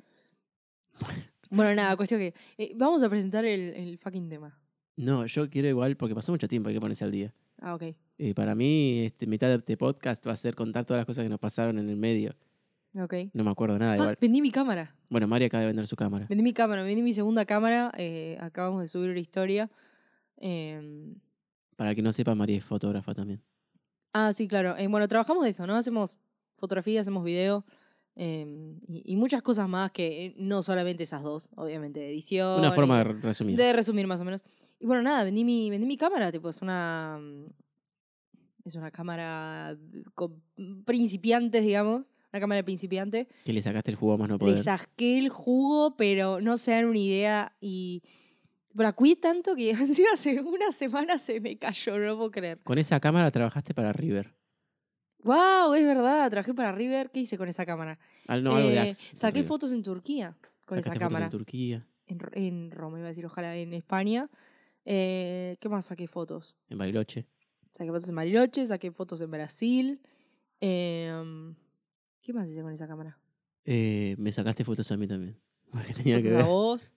Bueno, 1.50 1.74
nada, 1.74 1.96
cuestión 1.96 2.20
que. 2.20 2.32
eh, 2.56 2.72
vamos 2.76 3.02
a 3.02 3.10
presentar 3.10 3.44
el, 3.44 3.74
el 3.74 3.98
fucking 3.98 4.28
tema. 4.30 4.58
No, 4.96 5.26
yo 5.26 5.50
quiero 5.50 5.68
igual, 5.68 5.96
porque 5.98 6.14
pasó 6.14 6.32
mucho 6.32 6.48
tiempo, 6.48 6.68
hay 6.68 6.76
que 6.76 6.80
ponerse 6.80 7.04
al 7.04 7.10
día. 7.10 7.34
Ah, 7.60 7.74
ok. 7.74 7.82
Eh, 8.18 8.34
para 8.34 8.54
mí, 8.54 9.00
este, 9.04 9.26
mitad 9.26 9.48
de 9.48 9.56
este 9.56 9.76
podcast 9.76 10.26
va 10.26 10.32
a 10.32 10.36
ser 10.36 10.54
contar 10.54 10.84
todas 10.86 11.00
las 11.00 11.06
cosas 11.06 11.24
que 11.24 11.28
nos 11.28 11.40
pasaron 11.40 11.78
en 11.78 11.90
el 11.90 11.96
medio. 11.96 12.34
Ok. 12.94 13.14
No 13.32 13.42
me 13.44 13.50
acuerdo 13.50 13.78
nada 13.78 13.92
Ah, 13.92 13.96
igual. 13.96 14.18
vendí 14.20 14.40
mi 14.42 14.50
cámara. 14.50 14.94
Bueno, 15.08 15.26
Mari 15.26 15.46
acaba 15.46 15.62
de 15.62 15.66
vender 15.68 15.86
su 15.86 15.96
cámara. 15.96 16.26
Vendí 16.28 16.42
mi 16.42 16.52
cámara, 16.52 16.82
vendí 16.82 17.00
mi 17.02 17.12
segunda 17.12 17.44
cámara. 17.46 17.92
eh, 17.96 18.36
acabamos 18.40 18.80
de 18.82 18.88
subir 18.88 19.10
una 19.10 19.20
historia. 19.20 19.70
Em, 20.36 21.14
Para 21.76 21.94
que 21.94 22.02
no 22.02 22.12
sepa, 22.12 22.34
María 22.34 22.58
es 22.58 22.64
fotógrafa 22.64 23.14
también. 23.14 23.42
ah, 24.12 24.32
sí, 24.32 24.46
claro. 24.46 24.76
Eh, 24.76 24.86
bueno, 24.88 25.08
trabajamos 25.08 25.42
de 25.44 25.50
eso, 25.50 25.66
¿no? 25.66 25.74
Hacemos 25.76 26.18
fotografía, 26.56 27.00
hacemos 27.00 27.24
video. 27.24 27.64
em, 28.14 28.78
y, 28.86 29.02
y 29.14 29.16
muchas 29.16 29.40
cosas 29.40 29.66
más 29.70 29.90
que 29.90 30.26
eh, 30.26 30.34
no 30.36 30.62
solamente 30.62 31.02
esas 31.04 31.22
dos, 31.22 31.48
obviamente, 31.56 31.98
de 32.00 32.10
edición. 32.10 32.58
Una 32.58 32.72
forma 32.72 32.98
de 32.98 33.04
resumir. 33.04 33.56
De 33.56 33.72
resumir 33.72 34.06
más 34.06 34.20
o 34.20 34.24
menos. 34.26 34.44
Y 34.78 34.84
bueno, 34.86 35.02
nada, 35.02 35.24
vendí 35.24 35.44
mi, 35.44 35.70
vendí 35.70 35.86
mi 35.86 35.96
cámara, 35.96 36.30
tipo, 36.30 36.50
es 36.50 36.60
una. 36.60 37.18
mm, 37.18 37.46
Es 38.66 38.74
una 38.74 38.90
cámara 38.90 39.76
con 40.14 40.42
principiantes, 40.84 41.62
digamos. 41.64 42.02
Una 42.32 42.40
cámara 42.40 42.56
de 42.56 42.64
principiante. 42.64 43.28
Que 43.44 43.52
le 43.52 43.60
sacaste 43.60 43.90
el 43.90 43.96
jugo 43.96 44.16
más 44.18 44.28
no 44.28 44.38
poder. 44.38 44.56
Le 44.56 44.62
saqué 44.62 45.18
el 45.18 45.28
jugo, 45.28 45.96
pero 45.96 46.40
no 46.40 46.56
se 46.56 46.70
dan 46.70 46.86
una 46.86 46.98
idea. 46.98 47.56
Y 47.60 48.02
la 48.74 48.92
cuidé 48.94 49.16
tanto 49.16 49.54
que 49.54 49.72
hace 50.12 50.40
una 50.40 50.72
semana 50.72 51.18
se 51.18 51.40
me 51.40 51.58
cayó, 51.58 51.92
no 51.98 52.06
lo 52.06 52.16
puedo 52.16 52.30
creer. 52.30 52.58
Con 52.64 52.78
esa 52.78 53.00
cámara 53.00 53.30
trabajaste 53.30 53.74
para 53.74 53.92
River. 53.92 54.34
¡Wow! 55.24 55.74
Es 55.74 55.84
verdad, 55.84 56.28
trabajé 56.30 56.54
para 56.54 56.72
River. 56.72 57.10
¿Qué 57.10 57.20
hice 57.20 57.36
con 57.38 57.48
esa 57.48 57.64
cámara? 57.66 57.98
Al- 58.26 58.42
no, 58.42 58.56
algo 58.56 58.68
de 58.70 58.74
Eh, 58.76 58.90
Axe, 58.90 59.14
saqué 59.14 59.36
River. 59.40 59.48
fotos 59.48 59.72
en 59.72 59.82
Turquía 59.82 60.34
con 60.64 60.78
esa 60.78 60.86
Sacaste 60.86 61.04
fotos 61.04 61.08
cámara. 61.12 61.24
en 61.26 61.30
Turquía, 61.30 61.86
en 62.06 62.70
Roma, 62.70 62.98
iba 62.98 63.06
a 63.06 63.10
decir, 63.10 63.26
ojalá 63.26 63.56
en 63.56 63.72
España. 63.74 64.28
Eh, 64.84 65.56
¿Qué 65.60 65.68
más 65.68 65.84
saqué 65.86 66.08
fotos? 66.08 66.56
en 66.70 66.78
Bariloche. 66.78 67.26
saqué 67.70 67.90
fotos 67.90 68.08
en 68.08 68.16
Bariloche, 68.16 68.66
saqué 68.66 68.90
fotos 68.90 69.20
en 69.20 69.30
Brasil. 69.30 70.00
em, 70.60 71.54
¿Qué 72.22 72.32
más 72.32 72.48
hice 72.48 72.62
con 72.62 72.72
esa 72.72 72.86
cámara? 72.86 73.18
Eh, 73.64 74.14
me 74.18 74.32
sacaste 74.32 74.64
fotos 74.64 74.90
a 74.92 74.96
mí 74.96 75.06
también. 75.06 75.36
Porque 75.72 75.92
tenía 75.94 76.20
que 76.20 76.28
Fotos 76.30 76.44
a 76.44 76.46
vos. 76.46 76.92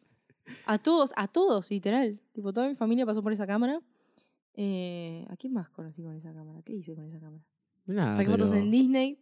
A 0.65 0.77
todos, 0.77 1.12
a 1.15 1.27
todos, 1.27 1.72
literal. 1.72 2.20
Tipo, 2.32 2.53
toda 2.53 2.67
mi 2.70 2.75
familia 2.75 3.05
pasó 3.05 3.24
por 3.24 3.32
esa 3.34 3.48
cámara. 3.48 3.82
Eh, 4.53 5.25
¿A 5.29 5.36
quién 5.36 5.53
más 5.53 5.70
conocí 5.70 6.01
con 6.03 6.15
esa 6.15 6.34
cámara? 6.34 6.62
¿Qué 6.63 6.74
hice 6.74 6.96
con 6.96 7.05
esa 7.05 7.20
cámara? 7.20 7.44
Nada, 7.88 8.15
Saqué 8.15 8.29
fotos 8.29 8.53
en 8.53 8.72
Disney. 8.72 9.20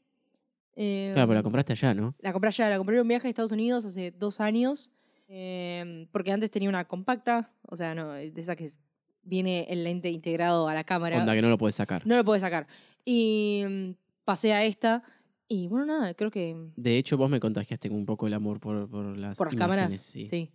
Eh, 0.75 1.12
Claro, 1.13 1.27
pero 1.27 1.39
la 1.39 1.43
compraste 1.43 1.74
allá, 1.74 1.93
¿no? 1.93 2.15
La 2.19 2.33
compré 2.33 2.50
allá, 2.50 2.69
la 2.69 2.77
compré 2.77 2.95
en 2.95 3.01
un 3.03 3.07
viaje 3.07 3.27
a 3.27 3.29
Estados 3.29 3.51
Unidos 3.51 3.86
hace 3.86 4.12
dos 4.12 4.39
años. 4.39 4.91
eh, 5.29 6.07
porque 6.12 6.31
antes 6.31 6.51
tenía 6.51 6.69
una 6.69 6.86
compacta, 6.86 7.51
o 7.67 7.75
sea, 7.75 7.95
no, 7.95 8.12
de 8.12 8.33
esa 8.36 8.55
que 8.55 8.65
es- 8.65 8.79
viene 9.24 9.65
el 9.69 9.83
lente 9.83 10.10
integrado 10.12 10.67
a 10.67 10.74
la 10.75 10.83
cámara. 10.83 11.17
Onda 11.17 11.33
que 11.33 11.41
no 11.41 11.50
lo 11.50 11.57
puedes 11.57 11.75
sacar. 11.75 12.05
No 12.05 12.15
lo 12.17 12.24
puedo 12.25 12.38
sacar. 12.39 12.67
Y 13.05 13.63
mm, 13.67 13.91
pasé 14.25 14.53
a 14.53 14.63
esta. 14.65 15.01
Y 15.47 15.67
bueno, 15.67 15.85
nada, 15.85 16.13
creo 16.13 16.31
que 16.31 16.55
De 16.75 16.97
hecho, 16.97 17.17
vos 17.17 17.29
me 17.29 17.39
contagiaste 17.39 17.89
un 17.89 18.05
poco 18.05 18.27
el 18.27 18.33
amor 18.33 18.59
por, 18.59 18.89
por 18.89 19.17
las 19.17 19.38
por 19.38 19.47
las 19.47 19.53
imágenes, 19.53 19.57
cámaras. 19.57 20.01
Sí. 20.01 20.25
Sí, 20.25 20.51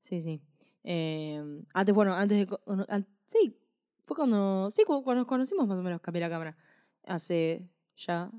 sí, 0.00 0.20
sí. 0.20 0.40
Eh, 0.84 1.42
antes, 1.74 1.94
bueno, 1.94 2.14
antes 2.14 2.46
de. 2.46 2.56
an- 2.88 3.06
sí, 3.26 3.56
fue 4.04 4.16
cuando. 4.16 4.70
Sí, 4.70 4.84
cu- 4.84 5.02
cuando 5.02 5.20
nos 5.22 5.26
conocimos 5.28 5.66
más 5.66 5.78
o 5.78 5.82
menos 5.82 6.00
cambié 6.00 6.20
la 6.20 6.30
cámara. 6.30 6.56
Hace 7.04 7.68
ya 7.96 8.30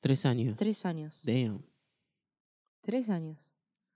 Tres 0.00 0.24
años. 0.26 0.56
tres 0.56 0.84
años. 0.86 1.24
Damn. 1.26 1.62
Tres 2.82 3.10
años. 3.10 3.52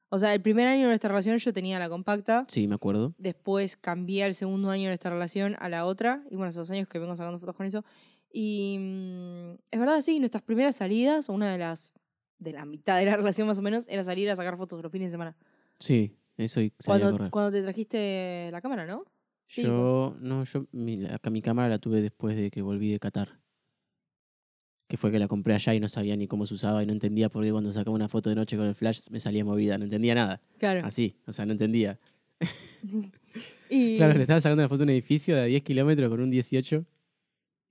O 0.09 0.19
sea, 0.19 0.35
el 0.35 0.42
primer 0.42 0.66
año 0.69 0.83
de 0.83 0.87
nuestra 0.88 1.09
relación 1.09 1.38
yo 1.38 1.52
tenía 1.52 1.78
la 1.78 1.88
compacta. 1.88 2.45
Sí, 2.49 2.69
me 2.69 2.75
acuerdo. 2.75 3.14
Después 3.16 3.76
cambié 3.76 4.25
al 4.25 4.35
segundo 4.35 4.71
año 4.71 4.83
de 4.85 4.88
nuestra 4.88 5.11
relación 5.11 5.57
a 5.59 5.69
la 5.69 5.87
otra. 5.87 6.23
Y 6.31 6.37
bueno, 6.37 6.49
hace 6.50 6.59
dos 6.59 6.71
años 6.71 6.88
que 6.88 6.99
vengo 6.99 7.16
sacando 7.16 7.38
fotos 7.38 7.57
con 7.57 7.64
eso. 7.66 7.85
Y 8.33 8.77
mm, 8.79 9.51
es 9.71 9.81
verdad, 9.81 10.01
sí, 10.01 10.19
nuestras 10.19 10.43
primeras 10.43 10.77
salidas, 10.77 11.29
o 11.29 11.33
una 11.35 11.53
de 11.53 11.59
las. 11.59 11.93
de 12.39 12.53
la 12.53 12.65
mitad 12.65 12.99
de 12.99 13.05
la 13.07 13.17
relación 13.17 13.47
más 13.47 13.59
o 13.59 13.62
menos, 13.62 13.85
era 13.89 14.03
salir 14.05 14.31
a 14.31 14.37
sacar 14.37 14.57
fotos 14.57 14.83
los 14.83 14.91
fines 14.91 15.09
de 15.09 15.12
semana. 15.12 15.37
Sí, 15.79 16.17
eso 16.37 16.61
y 16.61 16.67
a 16.67 16.85
Cuando, 16.87 17.11
correr. 17.12 17.31
cuando 17.31 17.51
te 17.53 17.62
trajiste 17.62 18.49
la 18.53 18.61
cámara, 18.61 18.87
¿no? 18.87 19.05
sí, 19.49 19.62
yo, 19.65 20.17
no, 20.21 20.45
yo, 20.45 20.67
mi, 20.73 20.97
la- 20.97 21.21
mi 21.31 21.43
cámara 21.43 21.69
la 21.69 21.79
tuve 21.79 22.01
después 22.01 22.35
de 22.37 22.51
que 22.51 22.62
volví 22.62 22.91
de 22.91 22.99
Qatar. 22.99 23.39
Que 24.89 24.97
fue 24.97 25.11
que 25.11 25.19
la 25.19 25.29
compré 25.29 25.55
allá 25.55 25.75
y 25.75 25.81
no 25.81 25.89
sabía 25.89 26.17
ni 26.17 26.27
cómo 26.27 26.45
se 26.47 26.55
usaba 26.55 26.83
y 26.83 26.87
no 26.87 26.93
entendía 26.93 27.29
por 27.31 27.45
qué 27.45 27.51
cuando 27.51 27.73
sacaba 27.73 27.95
una 27.95 28.09
foto 28.09 28.29
de 28.31 28.37
noche 28.37 28.57
con 28.59 28.67
el 28.67 28.75
flash 28.75 29.09
me 29.11 29.21
salía 29.21 29.45
movida. 29.45 29.77
No 29.79 29.85
entendía 29.85 30.15
nada. 30.15 30.41
Claro. 30.59 30.87
Así, 30.87 31.17
o 31.27 31.33
sea, 31.33 31.45
no 31.47 31.53
entendía. 31.53 31.99
Y, 33.71 33.97
Claro, 33.97 34.12
le 34.15 34.21
estaba 34.21 34.39
sacando 34.41 34.62
una 34.62 34.69
foto 34.69 34.79
de 34.79 34.85
un 34.85 34.91
edificio 34.91 35.35
de 35.35 35.47
10 35.47 35.62
kilómetros 35.62 36.11
con 36.11 36.21
un 36.21 36.31
18 36.31 36.85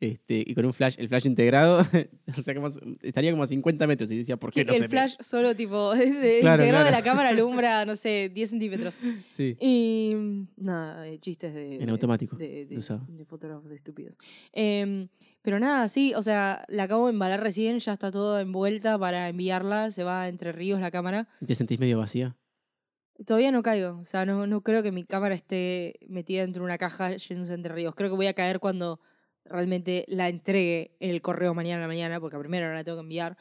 este, 0.01 0.43
y 0.45 0.53
con 0.55 0.65
un 0.65 0.73
flash, 0.73 0.95
el 0.97 1.07
flash 1.07 1.25
integrado, 1.27 1.79
o 2.37 2.41
sea, 2.41 2.53
como, 2.55 2.67
estaría 3.01 3.31
como 3.31 3.43
a 3.43 3.47
50 3.47 3.87
metros 3.87 4.11
y 4.11 4.17
decía, 4.17 4.35
¿por 4.35 4.51
qué 4.51 4.65
no 4.65 4.73
se 4.73 4.77
el 4.79 4.81
ve? 4.83 4.87
flash 4.89 5.15
solo, 5.19 5.55
tipo, 5.55 5.91
de- 5.95 6.39
Claro, 6.41 6.63
integrado 6.63 6.85
de 6.85 6.91
la 6.91 7.01
cámara 7.03 7.29
alumbra, 7.37 7.85
no 7.85 7.95
sé, 7.95 8.29
10 8.33 8.49
centímetros. 8.49 8.97
Sí, 9.29 9.55
Y 9.61 10.15
nada, 10.57 11.05
chistes 11.19 11.53
de, 11.53 11.75
en 11.75 11.85
de- 11.85 11.91
automático. 11.91 12.35
de, 12.35 12.65
de- 12.65 13.25
fotógrafos 13.25 13.71
estúpidos. 13.71 14.17
Em, 14.51 15.07
pero 15.43 15.59
nada, 15.59 15.87
sí, 15.87 16.13
o 16.15 16.23
sea, 16.23 16.65
la 16.67 16.83
acabo 16.83 17.05
de 17.07 17.13
embalar 17.13 17.39
recién, 17.41 17.79
ya 17.79 17.93
está 17.93 18.11
todo 18.11 18.39
envuelta 18.39 18.97
para 18.99 19.29
enviarla, 19.29 19.91
se 19.91 20.03
va 20.03 20.27
entre 20.27 20.51
ríos 20.51 20.81
la 20.81 20.91
cámara. 20.91 21.27
¿Te 21.45 21.55
sentís 21.55 21.79
medio 21.79 21.97
vacía? 21.99 22.35
Todavía 23.25 23.51
no 23.51 23.61
caigo, 23.61 23.99
o 23.99 24.05
sea, 24.05 24.25
no, 24.25 24.47
no 24.47 24.61
creo 24.61 24.81
que 24.81 24.91
mi 24.91 25.03
cámara 25.03 25.35
esté 25.35 25.99
metida 26.07 26.41
dentro 26.41 26.61
de 26.63 26.65
una 26.65 26.79
caja 26.79 27.15
yéndose 27.15 27.53
entre 27.53 27.71
ríos. 27.75 27.93
Creo 27.93 28.09
que 28.09 28.15
voy 28.15 28.25
a 28.25 28.33
caer 28.33 28.59
cuando 28.59 28.99
realmente 29.45 30.05
la 30.07 30.29
entregue 30.29 30.95
en 30.99 31.09
el 31.11 31.21
correo 31.21 31.53
mañana 31.53 31.77
a 31.79 31.81
la 31.81 31.87
mañana, 31.87 32.19
porque 32.19 32.37
primero 32.39 32.67
no 32.67 32.73
la 32.73 32.83
tengo 32.83 32.97
que 32.97 33.03
enviar. 33.03 33.37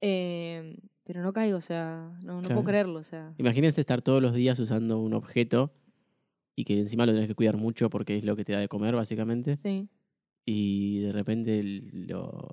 Em, 0.00 0.76
pero 1.04 1.22
no 1.22 1.32
caigo, 1.32 1.58
o 1.58 1.60
sea, 1.60 2.10
no, 2.24 2.34
no 2.34 2.40
Claro. 2.40 2.54
puedo 2.56 2.64
creerlo, 2.64 2.98
o 3.00 3.04
sea. 3.04 3.32
Imagínense 3.38 3.80
estar 3.80 4.02
todos 4.02 4.22
los 4.22 4.34
días 4.34 4.58
usando 4.58 4.98
un 5.00 5.14
objeto 5.14 5.72
y 6.56 6.64
que 6.64 6.78
encima 6.78 7.06
lo 7.06 7.12
tenés 7.12 7.28
que 7.28 7.34
cuidar 7.34 7.56
mucho 7.56 7.88
porque 7.90 8.16
es 8.16 8.24
lo 8.24 8.36
que 8.36 8.44
te 8.44 8.52
da 8.52 8.60
de 8.60 8.68
comer, 8.68 8.94
básicamente. 8.94 9.56
Sí. 9.56 9.88
Y 10.44 11.00
de 11.00 11.12
repente 11.12 11.60
lo, 11.62 12.48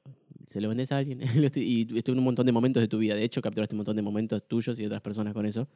se 0.47 0.61
lo 0.61 0.69
vendes 0.69 0.91
a 0.91 0.97
alguien. 0.97 1.19
y 1.55 1.97
estuvo 1.97 2.13
en 2.13 2.19
un 2.19 2.25
montón 2.25 2.45
de 2.45 2.51
momentos 2.51 2.81
de 2.81 2.87
tu 2.87 2.97
vida. 2.99 3.15
De 3.15 3.23
hecho, 3.23 3.41
capturaste 3.41 3.75
un 3.75 3.79
montón 3.79 3.95
de 3.95 4.01
momentos 4.03 4.47
tuyos 4.47 4.77
y 4.79 4.83
de 4.83 4.87
otras 4.87 5.01
personas 5.01 5.33
con 5.33 5.45
eso. 5.45 5.67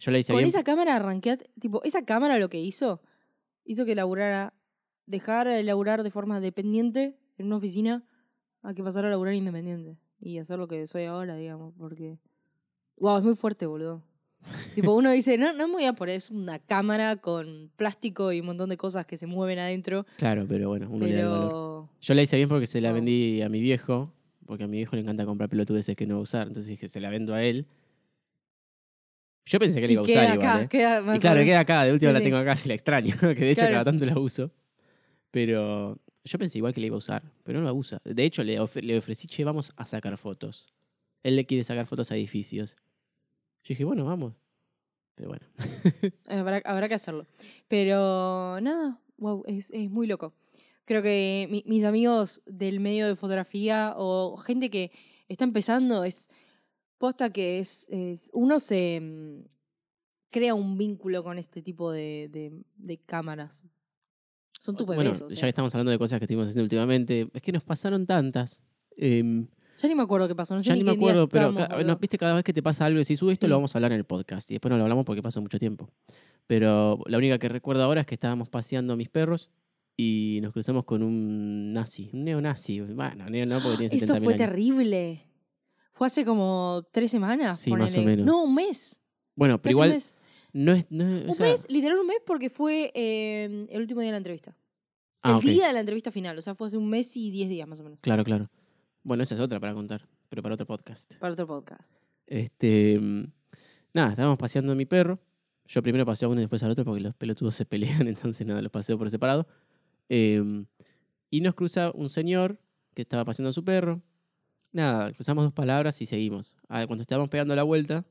Yo 0.00 0.10
la 0.10 0.18
hice 0.18 0.32
Con 0.32 0.38
bien. 0.38 0.48
esa 0.48 0.62
cámara 0.64 0.96
arranqué, 0.96 1.32
a- 1.32 1.38
tipo, 1.60 1.82
esa 1.84 2.04
cámara 2.04 2.38
lo 2.38 2.48
que 2.48 2.60
hizo, 2.60 3.02
hizo 3.64 3.84
que 3.84 3.94
laburara, 3.94 4.54
dejara 5.08 5.54
de 5.54 5.62
laburar 5.62 6.02
de 6.02 6.10
forma 6.10 6.38
dependiente 6.40 7.16
en 7.38 7.46
una 7.46 7.56
oficina 7.56 8.04
a 8.62 8.74
que 8.74 8.82
pasara 8.84 9.08
a 9.08 9.10
laburar 9.10 9.34
independiente 9.34 9.96
y 10.20 10.38
hacer 10.38 10.58
lo 10.58 10.68
que 10.68 10.86
soy 10.86 11.04
ahora, 11.04 11.36
digamos, 11.36 11.74
porque... 11.78 12.18
Wow, 12.98 13.18
es 13.18 13.24
muy 13.24 13.34
fuerte, 13.36 13.66
boludo. 13.66 14.02
tipo, 14.74 14.94
uno 14.94 15.10
dice, 15.10 15.38
no, 15.38 15.52
no 15.52 15.66
me 15.68 15.74
voy 15.74 15.84
a 15.84 15.92
poner, 15.94 16.16
es 16.16 16.30
una 16.30 16.58
cámara 16.58 17.16
con 17.16 17.70
plástico 17.76 18.32
y 18.32 18.40
un 18.40 18.46
montón 18.46 18.68
de 18.70 18.76
cosas 18.76 19.06
que 19.06 19.16
se 19.16 19.26
mueven 19.26 19.58
adentro, 19.58 20.04
Claro, 20.16 20.46
pero 20.48 20.68
bueno, 20.68 20.88
uno 20.90 21.06
le 21.06 21.14
da 21.14 21.20
el 21.22 21.28
valor. 21.28 21.48
pero... 21.48 21.90
Yo 22.00 22.14
la 22.14 22.22
hice 22.22 22.36
bien 22.36 22.48
porque 22.48 22.66
se 22.66 22.80
la 22.80 22.88
Wow. 22.90 22.94
vendí 22.96 23.42
a 23.42 23.48
mi 23.48 23.60
viejo, 23.60 24.12
porque 24.46 24.64
a 24.64 24.66
mi 24.68 24.76
viejo 24.78 24.94
le 24.96 25.02
encanta 25.02 25.24
comprar 25.26 25.48
pelotudeces 25.48 25.96
que 25.96 26.06
no 26.06 26.14
va 26.14 26.20
a 26.20 26.22
usar. 26.24 26.46
Entonces 26.48 26.68
dije, 26.70 26.88
se 26.88 27.00
la 27.00 27.08
vendo 27.10 27.34
a 27.34 27.42
él. 27.42 27.66
Yo 29.46 29.58
pensé 29.58 29.80
que 29.80 29.86
la 29.86 29.92
iba 29.94 30.02
a 30.02 30.04
queda 30.04 30.22
usar 30.22 30.32
acá, 30.36 30.46
igual. 30.46 30.62
¿eh? 30.64 30.68
queda 30.68 31.00
más 31.02 31.16
Y 31.16 31.20
claro, 31.20 31.44
queda 31.44 31.60
acá, 31.60 31.84
de 31.84 31.92
última 31.92 32.10
Sí, 32.10 32.12
la 32.14 32.18
sí. 32.18 32.24
tengo 32.24 32.36
acá, 32.36 32.56
si 32.56 32.68
la 32.68 32.74
extraño, 32.74 33.14
que 33.20 33.34
de 33.34 33.50
hecho 33.50 33.60
Claro. 33.60 33.72
cada 33.74 33.84
tanto 33.84 34.04
la 34.06 34.18
uso. 34.18 34.50
Pero 35.30 35.98
yo 36.24 36.38
pensé 36.38 36.58
igual 36.58 36.72
que 36.72 36.80
la 36.80 36.86
iba 36.86 36.94
a 36.96 36.98
usar, 36.98 37.22
pero 37.44 37.58
no 37.60 37.64
la 37.66 37.72
usa. 37.72 38.00
De 38.04 38.24
hecho, 38.24 38.42
le, 38.44 38.58
ofre- 38.60 38.82
le 38.82 38.96
ofrecí, 38.98 39.26
che, 39.26 39.44
vamos 39.44 39.72
a 39.76 39.84
sacar 39.86 40.16
fotos. 40.18 40.66
Él 41.22 41.36
le 41.36 41.44
quiere 41.46 41.64
sacar 41.64 41.86
fotos 41.86 42.10
a 42.10 42.16
edificios. 42.16 42.76
Yo 43.64 43.68
dije, 43.70 43.84
bueno, 43.84 44.04
vamos. 44.04 44.34
Pero 45.14 45.30
bueno. 45.30 45.46
Habrá, 46.26 46.62
habrá 46.64 46.88
que 46.88 46.94
hacerlo. 46.94 47.26
Pero 47.66 48.60
nada, 48.60 49.00
wow, 49.16 49.42
es, 49.46 49.70
es 49.72 49.90
muy 49.90 50.06
loco. 50.06 50.32
Creo 50.84 51.02
que 51.02 51.46
mi- 51.50 51.64
mis 51.66 51.84
amigos 51.84 52.40
del 52.46 52.80
medio 52.80 53.06
de 53.06 53.16
fotografía 53.16 53.94
o 53.96 54.36
gente 54.38 54.70
que 54.70 54.92
está 55.28 55.44
empezando 55.44 56.04
es 56.04 56.28
posta 56.98 57.30
que 57.32 57.58
es, 57.58 57.88
es- 57.90 58.30
uno 58.32 58.58
se 58.60 59.00
mm, 59.02 59.44
crea 60.30 60.54
un 60.54 60.78
vínculo 60.78 61.22
con 61.24 61.36
este 61.38 61.62
tipo 61.62 61.90
de- 61.92 62.62
de 62.76 62.98
cámaras. 62.98 63.64
Son 64.58 64.76
tu 64.76 64.84
bueno, 64.86 65.02
bebés, 65.02 65.22
o 65.22 65.28
ya 65.28 65.40
que 65.42 65.48
estamos 65.48 65.74
hablando 65.74 65.90
de 65.92 65.98
cosas 65.98 66.18
que 66.18 66.24
estuvimos 66.24 66.48
haciendo 66.48 66.64
últimamente, 66.64 67.28
es 67.32 67.42
que 67.42 67.52
nos 67.52 67.62
pasaron 67.62 68.06
tantas. 68.06 68.62
Em, 68.96 69.46
Ya 69.80 69.88
ni 69.88 69.94
me 69.94 70.02
acuerdo 70.02 70.26
qué 70.26 70.34
pasó, 70.34 70.54
no 70.56 70.62
sé 70.62 70.68
ya 70.70 70.74
ni 70.74 70.82
me 70.82 70.90
qué 70.92 70.96
día 70.98 71.10
acuerdo, 71.12 71.28
pero 71.28 71.52
no, 71.52 71.96
viste, 71.96 72.18
cada 72.18 72.34
vez 72.34 72.42
que 72.44 72.52
te 72.52 72.62
pasa 72.62 72.84
algo, 72.86 72.98
decís, 72.98 73.22
uy, 73.22 73.32
esto 73.32 73.46
Sí. 73.46 73.50
lo 73.50 73.56
vamos 73.56 73.74
a 73.74 73.78
hablar 73.78 73.92
en 73.92 73.98
el 73.98 74.04
podcast. 74.04 74.50
Y 74.50 74.54
después 74.54 74.70
no 74.70 74.76
lo 74.76 74.82
hablamos 74.82 75.04
porque 75.04 75.22
pasó 75.22 75.40
mucho 75.40 75.58
tiempo. 75.60 75.88
Pero 76.48 76.98
la 77.06 77.18
única 77.18 77.38
que 77.38 77.48
recuerdo 77.48 77.84
ahora 77.84 78.00
es 78.00 78.06
que 78.06 78.14
estábamos 78.16 78.48
paseando 78.48 78.94
a 78.94 78.96
mis 78.96 79.08
perros 79.08 79.50
y 79.96 80.40
nos 80.42 80.52
cruzamos 80.52 80.84
con 80.84 81.02
un 81.04 81.70
nazi, 81.70 82.10
un 82.12 82.24
neonazi. 82.24 82.80
Bueno, 82.80 83.30
neo 83.30 83.46
no, 83.46 83.60
porque 83.60 83.76
tiene 83.88 83.90
70 83.90 84.14
Eso 84.16 84.24
fue 84.24 84.34
terrible. 84.34 85.22
Fue 85.92 86.06
hace 86.08 86.24
como 86.24 86.84
tres 86.92 87.10
semanas. 87.10 87.60
Sí, 87.60 87.70
más 87.70 87.92
o 87.92 87.94
ponele. 87.94 88.10
menos. 88.16 88.26
No, 88.26 88.42
un 88.44 88.54
mes. 88.54 89.00
Bueno, 89.36 89.60
pero 89.62 89.70
un 89.70 89.74
igual 89.76 89.90
mes. 89.90 90.16
No 90.52 90.72
es... 90.72 90.86
No 90.90 91.04
es- 91.16 91.24
o 91.24 91.28
Un 91.28 91.34
sea- 91.34 91.46
mes, 91.46 91.66
literal 91.68 91.98
un 91.98 92.06
mes, 92.06 92.18
porque 92.26 92.50
fue 92.50 92.90
eh, 92.94 93.66
el 93.70 93.80
último 93.80 94.00
día 94.00 94.08
de 94.08 94.12
la 94.12 94.18
entrevista. 94.18 94.56
Ah, 95.22 95.30
el 95.30 95.36
ok. 95.36 95.42
día 95.44 95.66
de 95.68 95.72
la 95.72 95.80
entrevista 95.80 96.10
final, 96.12 96.38
o 96.38 96.42
sea, 96.42 96.54
fue 96.54 96.66
hace 96.68 96.76
un 96.78 96.88
mes 96.88 97.16
y 97.16 97.30
diez 97.30 97.48
días 97.48 97.66
más 97.68 97.80
o 97.80 97.84
menos. 97.84 97.98
Claro, 98.00 98.24
claro. 98.24 98.50
Bueno, 99.02 99.22
esa 99.22 99.34
es 99.34 99.40
otra 99.40 99.58
para 99.60 99.74
contar, 99.74 100.06
pero 100.28 100.42
para 100.42 100.54
otro 100.54 100.66
podcast. 100.66 101.14
Para 101.16 101.32
otro 101.32 101.46
podcast. 101.46 101.96
Este, 102.26 102.98
mm, 103.00 103.24
nada, 103.94 104.10
estábamos 104.10 104.38
paseando 104.38 104.72
a 104.72 104.74
mi 104.76 104.84
perro. 104.86 105.18
Yo 105.66 105.82
primero 105.82 106.06
paseo 106.06 106.28
a 106.28 106.32
uno 106.32 106.40
y 106.40 106.44
después 106.44 106.62
al 106.62 106.70
otro 106.70 106.84
porque 106.84 107.00
los 107.00 107.14
pelotudos 107.14 107.54
se 107.54 107.64
pelean, 107.66 108.06
entonces 108.08 108.46
nada, 108.46 108.62
los 108.62 108.70
paseo 108.70 108.96
por 108.98 109.10
separado. 109.10 109.46
Em, 110.08 110.66
y 111.30 111.40
nos 111.40 111.54
cruza 111.54 111.90
un 111.94 112.08
señor 112.08 112.58
que 112.94 113.02
estaba 113.02 113.24
paseando 113.24 113.50
a 113.50 113.52
su 113.52 113.64
perro. 113.64 114.00
Nada, 114.72 115.12
cruzamos 115.12 115.44
dos 115.44 115.52
palabras 115.52 116.00
y 116.00 116.06
seguimos. 116.06 116.54
Ah, 116.68 116.86
Cuando 116.86 117.02
estábamos 117.02 117.28
pegando 117.28 117.54
la 117.56 117.62
vuelta, 117.64 118.04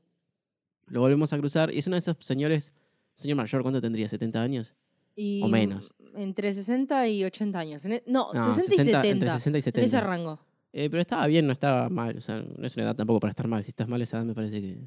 lo 0.90 1.00
volvemos 1.00 1.32
a 1.32 1.38
cruzar. 1.38 1.72
Y 1.72 1.78
es 1.78 1.86
uno 1.86 1.94
de 1.96 2.00
esos 2.00 2.16
señores, 2.20 2.72
señor 3.14 3.36
mayor, 3.36 3.62
¿cuánto 3.62 3.80
tendría? 3.80 4.06
¿70 4.08 4.36
años? 4.36 4.74
Y 5.14 5.42
O 5.42 5.48
menos. 5.48 5.92
Entre 6.14 6.52
60 6.52 7.08
y 7.08 7.24
80 7.24 7.58
años. 7.58 7.84
E- 7.84 8.02
No, 8.06 8.28
No, 8.32 8.54
60 8.54 8.74
y 8.74 8.78
70. 8.78 9.08
Entre 9.08 9.28
60 9.30 9.58
y 9.58 9.62
70. 9.62 9.80
En 9.80 9.84
ese 9.86 10.00
rango. 10.00 10.40
Eh, 10.72 10.88
pero 10.90 11.00
estaba 11.00 11.26
bien, 11.26 11.46
no 11.46 11.52
estaba 11.52 11.88
mal. 11.88 12.16
O 12.18 12.20
sea, 12.20 12.40
no 12.40 12.66
es 12.66 12.76
una 12.76 12.86
edad 12.86 12.96
tampoco 12.96 13.20
para 13.20 13.30
estar 13.30 13.48
mal. 13.48 13.62
Si 13.64 13.70
estás 13.70 13.88
mal 13.88 14.00
esa 14.02 14.18
edad 14.18 14.24
me 14.26 14.34
parece 14.34 14.60
que, 14.60 14.78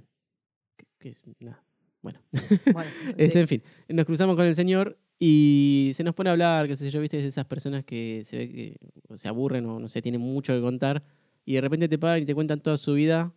que, 0.78 0.86
que 1.00 1.10
es... 1.10 1.22
nada. 1.40 1.64
Bueno. 2.02 2.20
Bueno, 2.74 2.90
Este, 3.18 3.34
sí. 3.34 3.40
en 3.40 3.48
fin, 3.48 3.64
nos 3.90 4.06
cruzamos 4.06 4.36
con 4.36 4.46
el 4.46 4.56
señor 4.56 4.98
y 5.20 5.92
se 5.94 6.04
nos 6.04 6.16
pone 6.16 6.30
a 6.30 6.34
hablar, 6.34 6.68
qué 6.68 6.76
sé 6.76 6.90
yo, 6.90 7.00
viste, 7.00 7.18
de 7.18 7.28
esas 7.28 7.46
personas 7.46 7.84
que 7.84 8.24
se 8.26 8.38
ve 8.38 8.50
que 8.50 8.78
se 9.18 9.28
aburren 9.28 9.66
o 9.68 9.80
no 9.80 9.88
sé, 9.88 10.02
tienen 10.02 10.20
mucho 10.22 10.52
que 10.54 10.62
contar 10.62 11.04
y 11.46 11.54
de 11.54 11.62
repente 11.62 11.88
te 11.88 12.00
paran 12.00 12.24
y 12.24 12.26
te 12.26 12.34
cuentan 12.34 12.60
toda 12.62 12.78
su 12.78 12.94
vida 12.94 13.32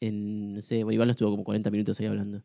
en, 0.00 0.54
no 0.54 0.62
sé, 0.62 0.84
bueno, 0.84 0.94
igual 0.94 1.08
no 1.08 1.12
estuvo 1.12 1.30
como 1.30 1.44
40 1.44 1.70
minutos 1.70 1.98
ahí 2.00 2.06
hablando. 2.06 2.42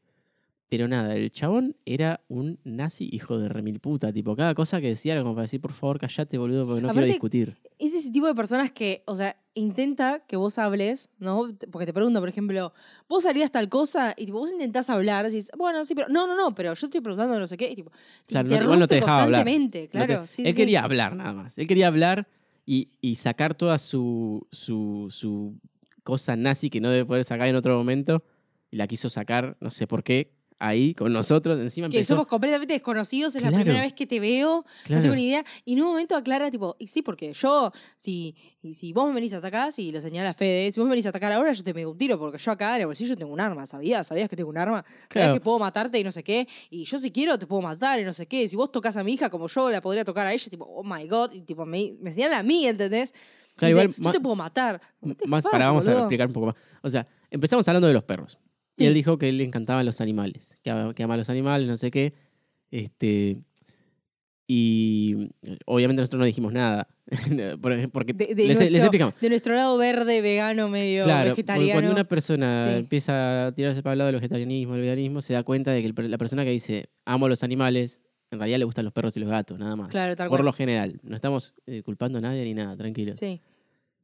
Pero 0.70 0.88
nada, 0.88 1.16
el 1.16 1.32
chabón 1.32 1.76
era 1.84 2.22
un 2.28 2.60
nazi 2.64 3.10
hijo 3.12 3.40
de 3.40 3.50
remil 3.50 3.80
puta. 3.80 4.14
Tipo, 4.14 4.36
cada 4.36 4.54
cosa 4.54 4.80
que 4.80 4.88
decía 4.90 5.14
era 5.14 5.24
como 5.24 5.34
para 5.34 5.44
decir, 5.44 5.60
por 5.60 5.74
favor, 5.74 6.00
callate, 6.00 6.38
boludo, 6.38 6.68
porque 6.68 6.82
no 6.82 6.92
quiero 6.94 7.08
discutir. 7.08 7.58
Es 7.80 7.96
ese 7.96 8.12
tipo 8.12 8.28
de 8.28 8.36
personas 8.36 8.72
que, 8.72 9.02
o 9.08 9.16
sea, 9.16 9.36
intenta 9.56 10.20
que 10.28 10.36
vos 10.36 10.60
hables, 10.60 11.10
¿no? 11.18 11.48
Porque 11.72 11.88
te 11.88 11.94
pregunto, 11.94 12.20
por 12.20 12.30
ejemplo, 12.30 12.72
vos 13.08 13.26
harías 13.26 13.52
tal 13.52 13.68
cosa 13.68 14.14
y 14.16 14.28
tipo, 14.28 14.38
vos 14.38 14.52
intentás 14.52 14.92
hablar, 14.92 15.26
decís, 15.26 15.50
bueno, 15.58 15.84
sí, 15.86 15.96
pero 15.96 16.08
no, 16.08 16.28
no, 16.28 16.36
no, 16.36 16.54
pero 16.54 16.76
yo 16.76 16.86
estoy 16.86 17.02
preguntando 17.02 17.40
no 17.40 17.48
sé 17.48 17.58
qué, 17.58 17.72
y 17.72 17.76
tipo, 17.76 17.90
te 18.28 18.34
Claro, 18.34 18.48
no- 18.50 18.64
igual 18.64 18.80
no 18.80 18.88
te 18.88 18.96
dejaba 18.96 19.24
hablar. 19.24 19.44
constantemente, 19.46 19.90
No 19.92 20.02
te- 20.02 20.06
claro. 20.08 20.28
sí, 20.28 20.44
él 20.46 20.54
sí, 20.54 20.58
quería 20.58 20.84
hablar 20.84 21.16
nada 21.16 21.34
más. 21.34 21.58
Él 21.58 21.66
quería 21.66 21.88
hablar 21.88 22.28
y, 22.68 22.90
y 23.02 23.16
sacar 23.16 23.56
toda 23.56 23.80
su, 23.80 24.46
su, 24.52 25.08
su 25.10 25.56
cosa 26.04 26.36
nazi 26.36 26.70
que 26.70 26.82
no 26.82 26.90
debe 26.90 27.06
poder 27.06 27.24
sacar 27.26 27.48
en 27.48 27.56
otro 27.56 27.78
momento. 27.78 28.24
Y 28.72 28.78
la 28.78 28.88
quiso 28.88 29.10
sacar, 29.10 29.58
no 29.62 29.72
sé 29.72 29.88
por 29.88 30.04
qué, 30.04 30.32
ahí 30.60 30.94
con 30.94 31.12
nosotros. 31.14 31.58
Encima 31.60 31.90
Que 31.90 31.98
empezó. 31.98 32.14
somos 32.16 32.28
completamente 32.28 32.74
desconocidos, 32.74 33.36
es 33.36 33.42
la 33.42 33.50
Claro. 33.50 33.64
primera 33.64 33.84
vez 33.84 33.94
que 33.94 34.06
te 34.06 34.20
veo, 34.20 34.64
Claro. 34.84 34.98
no 34.98 35.02
tengo 35.02 35.16
ni 35.16 35.26
idea. 35.28 35.44
Y 35.66 35.74
en 35.74 35.82
un 35.82 35.88
momento 35.88 36.16
aclara, 36.16 36.52
tipo, 36.52 36.76
y 36.78 36.86
sí, 36.88 37.02
porque 37.02 37.34
yo, 37.34 37.72
si, 37.96 38.36
y 38.62 38.74
si 38.76 38.94
vos 38.94 39.08
me 39.08 39.14
venís 39.16 39.34
a 39.34 39.38
atacar, 39.38 39.72
si 39.72 39.92
lo 39.92 40.02
señala 40.02 40.34
Fede, 40.36 40.72
si 40.72 40.80
vos 40.80 40.86
me 40.86 40.92
venís 40.92 41.06
a 41.08 41.10
atacar 41.10 41.32
ahora, 41.32 41.52
yo 41.54 41.64
te 41.64 41.74
pego 41.74 41.92
un 41.94 41.98
tiro, 41.98 42.20
porque 42.20 42.38
yo 42.38 42.52
acá 42.52 42.76
en 42.76 42.82
el 42.82 42.88
bolsillo 42.88 43.16
tengo 43.16 43.32
un 43.34 43.40
arma, 43.40 43.66
¿sabías? 43.66 44.06
¿Sabías 44.06 44.30
que 44.30 44.36
tengo 44.36 44.50
un 44.50 44.58
arma? 44.58 44.84
¿Sabías 44.84 45.08
Claro. 45.08 45.34
que 45.34 45.40
puedo 45.42 45.58
matarte 45.60 45.98
y 45.98 46.04
no 46.04 46.12
sé 46.12 46.24
qué? 46.24 46.48
Y 46.70 46.84
yo 46.84 47.00
si 47.00 47.10
quiero 47.10 47.40
te 47.40 47.48
puedo 47.48 47.62
matar 47.64 48.00
y 48.00 48.04
no 48.04 48.14
sé 48.14 48.28
qué. 48.28 48.48
Si 48.48 48.56
vos 48.56 48.72
tocas 48.72 48.98
a 48.98 49.04
mi 49.04 49.14
hija 49.14 49.30
como 49.32 49.48
yo 49.48 49.70
la 49.72 49.82
podría 49.82 50.04
tocar 50.06 50.28
a 50.28 50.34
ella, 50.34 50.48
tipo, 50.50 50.66
oh 50.66 50.84
my 50.84 51.08
god, 51.08 51.32
y 51.34 51.42
tipo, 51.42 51.66
me, 51.66 51.94
me 52.02 52.12
señala 52.12 52.38
a 52.40 52.44
mí, 52.44 52.68
¿entendés? 52.68 53.14
Claro, 53.60 53.76
Dice, 53.76 53.90
igual, 53.90 54.06
yo 54.06 54.12
te 54.12 54.20
puedo 54.20 54.36
matar. 54.36 54.82
Más 55.28 55.46
para 55.52 55.66
vamos 55.68 55.88
a 55.88 55.98
explicar 56.00 56.28
un 56.28 56.34
poco 56.34 56.46
más. 56.48 56.56
O 56.82 56.90
sea, 56.90 57.06
empezamos 57.30 57.68
hablando 57.68 57.88
de 57.88 57.94
los 57.94 58.04
perros. 58.04 58.40
Sí. 58.76 58.86
Y 58.86 58.88
él 58.88 58.94
dijo 58.94 59.18
que 59.18 59.32
le 59.32 59.44
encantaban 59.44 59.86
los 59.86 60.00
animales, 60.02 60.58
que, 60.64 60.72
ama- 60.72 60.94
que 60.94 61.04
ama 61.04 61.14
a 61.16 61.18
los 61.18 61.30
animales, 61.30 61.68
no 61.68 61.76
sé 61.78 61.92
qué. 61.92 62.14
Este, 62.72 63.38
y 64.48 65.30
obviamente 65.66 66.02
nosotros 66.02 66.20
no 66.20 66.26
dijimos 66.26 66.54
nada. 66.54 66.88
Porque 67.92 68.14
De- 68.14 68.34
de 68.36 68.48
les, 68.48 68.60
les 68.60 68.60
nuestro- 68.60 68.78
explicamos. 68.78 69.20
De 69.20 69.30
nuestro 69.30 69.54
lado 69.56 69.78
verde, 69.78 70.22
vegano, 70.22 70.70
medio 70.70 71.04
Claro, 71.04 71.32
vegetariano. 71.32 71.74
cuando 71.74 71.92
una 71.92 72.04
persona 72.04 72.66
Sí. 72.68 72.80
empieza 72.80 73.48
a 73.48 73.52
tirarse 73.52 73.84
para 73.84 73.94
el 73.94 74.00
lado 74.00 74.08
del 74.08 74.16
vegetarianismo, 74.16 74.76
el 74.76 74.82
veganismo, 74.82 75.22
se 75.22 75.34
da 75.34 75.44
cuenta 75.44 75.72
de 75.72 75.82
que 75.84 75.94
la 76.08 76.18
persona 76.18 76.44
que 76.44 76.52
dice 76.52 76.90
amo 77.06 77.26
a 77.28 77.30
los 77.30 77.44
animales, 77.44 78.00
en 78.32 78.40
realidad 78.40 78.60
le 78.60 78.66
gustan 78.66 78.86
los 78.86 78.94
perros 78.94 79.16
y 79.18 79.20
los 79.20 79.30
gatos, 79.30 79.60
nada 79.60 79.76
más. 79.76 79.90
Claro, 79.90 80.16
tal 80.16 80.30
Por 80.30 80.38
cual. 80.40 80.46
lo 80.46 80.54
general. 80.54 81.00
No 81.04 81.16
estamos 81.16 81.54
eh, 81.68 81.82
culpando 81.84 82.18
a 82.20 82.22
nadie 82.22 82.44
ni 82.44 82.54
nada, 82.54 82.76
tranquilo. 82.76 83.14
Sí. 83.16 83.42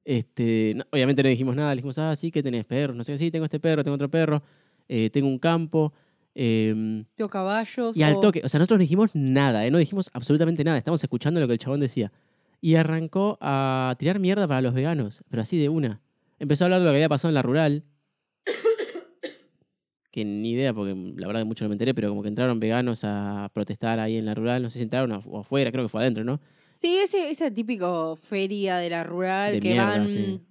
Este, 0.05 0.73
no- 0.75 0.85
obviamente 0.91 1.23
no 1.23 1.29
dijimos 1.29 1.55
nada, 1.55 1.71
le 1.73 1.77
dijimos, 1.79 1.97
ah, 1.97 2.15
sí, 2.15 2.31
que 2.31 2.41
tenés 2.43 2.63
perros, 2.63 2.95
no 2.95 3.03
sé, 3.03 3.17
sí, 3.17 3.31
tengo 3.31 3.45
este 3.45 3.59
perro, 3.59 3.83
tengo 3.83 3.95
otro 3.95 4.09
perro, 4.09 4.41
eh, 4.87 5.09
tengo 5.09 5.27
un 5.27 5.39
campo. 5.39 5.91
em, 6.35 7.05
Tengo 7.15 7.29
caballos. 7.29 7.97
y 7.97 8.03
al 8.03 8.17
o- 8.17 8.19
toque, 8.19 8.41
o 8.43 8.49
sea, 8.49 8.59
nosotros 8.59 8.77
no 8.77 8.81
dijimos 8.81 9.09
nada, 9.13 9.65
eh, 9.65 9.71
no 9.71 9.77
dijimos 9.79 10.09
absolutamente 10.13 10.63
nada, 10.63 10.77
estamos 10.77 11.01
escuchando 11.03 11.39
lo 11.39 11.47
que 11.47 11.53
el 11.53 11.59
chabón 11.59 11.79
decía. 11.79 12.11
Y 12.61 12.75
arrancó 12.75 13.37
a 13.41 13.95
tirar 13.97 14.19
mierda 14.19 14.47
para 14.47 14.61
los 14.61 14.73
veganos, 14.73 15.23
pero 15.29 15.41
así 15.41 15.57
de 15.57 15.69
una. 15.69 16.01
Empezó 16.39 16.63
a 16.63 16.65
hablar 16.65 16.79
de 16.81 16.85
lo 16.85 16.91
que 16.91 16.97
había 16.97 17.09
pasado 17.09 17.29
en 17.29 17.35
la 17.35 17.41
rural. 17.41 17.83
que 20.11 20.23
ni 20.25 20.51
idea, 20.51 20.73
porque 20.73 20.93
la 21.17 21.27
verdad 21.27 21.41
que 21.41 21.45
mucho 21.45 21.65
no 21.65 21.69
me 21.69 21.75
enteré, 21.75 21.93
pero 21.93 22.09
como 22.09 22.21
que 22.21 22.29
entraron 22.29 22.59
veganos 22.59 23.03
a 23.03 23.49
protestar 23.53 23.99
ahí 23.99 24.17
en 24.17 24.25
la 24.25 24.33
rural, 24.33 24.61
no 24.61 24.69
sé 24.69 24.77
si 24.79 24.83
entraron 24.83 25.11
o 25.25 25.39
afuera, 25.39 25.71
creo 25.71 25.83
que 25.83 25.89
fue 25.89 26.01
adentro, 26.01 26.23
¿no? 26.23 26.39
Sí, 26.75 26.97
ese, 26.97 27.29
esa 27.29 27.49
típico 27.49 28.15
feria 28.17 28.77
de 28.77 28.89
la 28.89 29.03
rural 29.03 29.53
De 29.53 29.59
que 29.61 29.69
mierda, 29.71 29.85
van 29.97 30.07
sí. 30.07 30.41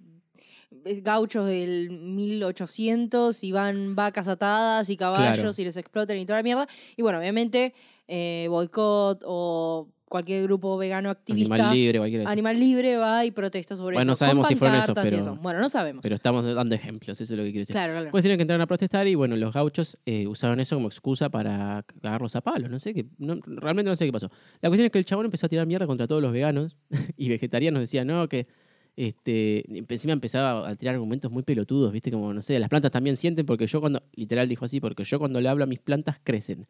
gauchos 1.01 1.47
del 1.47 1.89
1800 1.91 3.43
y 3.43 3.51
van 3.51 3.95
vacas 3.95 4.27
atadas 4.27 4.89
y 4.89 4.97
caballos 4.97 5.37
Claro. 5.39 5.51
y 5.57 5.63
les 5.65 5.77
explotan 5.77 6.17
y 6.17 6.25
toda 6.25 6.39
la 6.39 6.43
mierda. 6.43 6.67
Y 6.97 7.01
bueno, 7.03 7.19
obviamente 7.19 7.73
eh, 8.07 8.47
boicot 8.49 9.21
o 9.25 9.87
cualquier 10.07 10.43
grupo 10.43 10.77
vegano 10.77 11.09
activista, 11.09 11.53
Animal 11.55 11.75
libre, 11.75 12.21
eso. 12.21 12.29
Animal 12.29 12.59
libre 12.59 12.97
va 12.97 13.25
y 13.25 13.31
protesta 13.31 13.75
sobre 13.75 13.95
Bueno, 13.95 14.07
no 14.07 14.13
eso. 14.13 14.19
sabemos 14.19 14.47
si 14.47 14.55
fueron 14.55 14.77
esos, 14.77 14.95
pero- 14.95 15.17
eso. 15.17 15.35
Bueno, 15.37 15.59
no 15.59 15.67
sabemos. 15.69 16.03
Pero 16.03 16.15
estamos 16.15 16.45
dando 16.53 16.75
ejemplos, 16.75 17.19
eso 17.19 17.33
es 17.33 17.37
lo 17.37 17.43
que 17.43 17.49
quiere 17.49 17.59
decir. 17.61 17.73
claro, 17.73 17.93
claro. 17.93 18.11
Cuestión 18.11 18.31
es 18.33 18.37
que 18.37 18.41
entraron 18.43 18.61
a 18.61 18.67
protestar 18.67 19.07
y 19.07 19.15
bueno, 19.15 19.35
los 19.35 19.53
gauchos 19.53 19.97
eh, 20.05 20.27
usaron 20.27 20.59
eso 20.59 20.75
como 20.75 20.87
excusa 20.87 21.29
para 21.29 21.83
cagarlos 22.01 22.35
a 22.35 22.41
palos. 22.41 22.69
No 22.69 22.79
sé 22.79 22.93
qué, 22.93 23.05
no- 23.17 23.39
realmente 23.45 23.89
no 23.89 23.95
sé 23.95 24.05
qué 24.05 24.11
pasó. 24.11 24.29
La 24.61 24.69
cuestión 24.69 24.85
es 24.85 24.91
que 24.91 24.99
el 24.99 25.05
chabón 25.05 25.25
empezó 25.25 25.47
a 25.47 25.49
tirar 25.49 25.65
mierda 25.65 25.87
contra 25.87 26.07
todos 26.07 26.21
los 26.21 26.31
veganos 26.31 26.77
y 27.17 27.29
vegetarianos. 27.29 27.79
Decía, 27.81 28.05
no, 28.05 28.29
que 28.29 28.47
este, 28.95 29.65
encima 29.91 30.13
empezaba 30.13 30.69
a 30.69 30.75
tirar 30.75 30.95
argumentos 30.95 31.29
muy 31.31 31.43
pelotudos, 31.43 31.91
viste, 31.91 32.11
como, 32.11 32.33
no 32.33 32.41
sé, 32.41 32.57
las 32.59 32.69
plantas 32.69 32.91
también 32.91 33.17
sienten 33.17 33.45
porque 33.45 33.67
yo 33.67 33.81
cuando, 33.81 34.01
literal 34.13 34.47
dijo 34.47 34.63
así, 34.65 34.79
porque 34.79 35.03
yo 35.03 35.19
cuando 35.19 35.41
le 35.41 35.49
hablo 35.49 35.63
a 35.65 35.67
mis 35.67 35.79
plantas 35.79 36.17
crecen. 36.23 36.65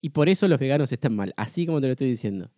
Y 0.00 0.10
por 0.10 0.28
eso 0.28 0.48
los 0.48 0.58
veganos 0.58 0.90
están 0.92 1.14
mal, 1.14 1.34
así 1.36 1.66
como 1.66 1.80
te 1.80 1.86
lo 1.86 1.92
estoy 1.92 2.08
diciendo. 2.08 2.50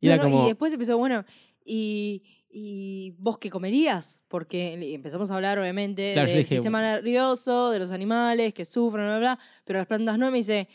Y 0.00 0.06
No, 0.08 0.14
era 0.14 0.22
no, 0.24 0.28
como, 0.30 0.44
y 0.44 0.48
después 0.48 0.72
empezó, 0.72 0.98
bueno, 0.98 1.24
y, 1.64 2.22
y 2.50 3.14
vos 3.18 3.38
qué 3.38 3.50
comerías? 3.50 4.22
Porque 4.28 4.94
empezamos 4.94 5.30
a 5.30 5.36
hablar, 5.36 5.58
obviamente, 5.60 6.12
Claro, 6.12 6.28
del 6.28 6.38
dije, 6.38 6.56
sistema 6.56 6.80
nervioso, 6.82 7.70
de 7.70 7.78
los 7.78 7.92
animales 7.92 8.52
que 8.52 8.64
sufren, 8.64 9.04
bla, 9.06 9.18
bla, 9.18 9.34
bla, 9.36 9.38
pero 9.64 9.78
las 9.78 9.86
plantas 9.86 10.18
no. 10.18 10.30
Me 10.32 10.38
dice, 10.38 10.68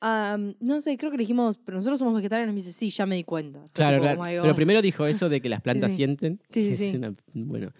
"Ah, 0.00 0.36
no 0.58 0.80
sé, 0.80 0.96
creo 0.98 1.10
que 1.12 1.16
le 1.16 1.22
dijimos, 1.22 1.58
pero 1.58 1.76
nosotros 1.76 1.98
somos 2.00 2.14
vegetarianos. 2.14 2.52
Me 2.54 2.60
dice, 2.60 2.72
sí, 2.72 2.90
ya 2.90 3.06
me 3.06 3.14
di 3.16 3.24
cuenta. 3.24 3.68
Claro, 3.72 3.98
tipo, 3.98 4.02
claro. 4.02 4.20
"Oh 4.20 4.24
Pero 4.42 4.48
God". 4.48 4.56
primero 4.56 4.82
dijo 4.82 5.06
eso 5.06 5.28
de 5.28 5.40
que 5.40 5.48
las 5.48 5.60
plantas 5.60 5.92
sí. 5.92 5.98
sienten. 5.98 6.40
Sí, 6.48 6.74
sí, 6.76 6.76
sí. 6.92 6.96
una- 6.96 7.14
bueno, 7.34 7.72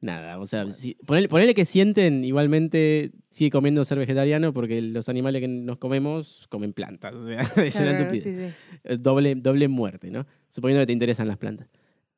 nada, 0.00 0.38
o 0.38 0.46
sea, 0.46 0.66
si, 0.68 0.94
ponele, 1.06 1.28
ponele 1.28 1.54
que 1.54 1.64
sienten, 1.64 2.24
igualmente 2.24 3.12
sigue 3.30 3.50
comiendo 3.50 3.82
ser 3.84 3.98
vegetariano 3.98 4.52
porque 4.52 4.80
los 4.82 5.08
animales 5.08 5.40
que 5.40 5.48
nos 5.48 5.78
comemos 5.78 6.46
comen 6.48 6.72
plantas. 6.72 7.14
O 7.14 7.26
sea, 7.26 7.40
es 7.64 7.76
Claro, 7.76 8.02
una 8.04 8.10
sí, 8.10 8.32
sí. 8.32 8.50
Eh, 8.84 8.96
Doble, 8.98 9.34
doble 9.34 9.68
muerte, 9.68 10.10
¿no? 10.10 10.26
Suponiendo 10.48 10.82
que 10.82 10.86
te 10.86 10.92
interesan 10.92 11.28
las 11.28 11.38
plantas. 11.38 11.68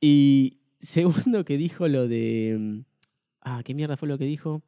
Y 0.00 0.58
segundo 0.78 1.44
que 1.44 1.56
dijo 1.56 1.88
lo 1.88 2.08
de... 2.08 2.56
mm, 2.58 2.80
Ah, 3.48 3.62
¿qué 3.64 3.74
mierda 3.74 3.96
fue 3.96 4.08
lo 4.08 4.18
que 4.18 4.24
dijo? 4.24 4.62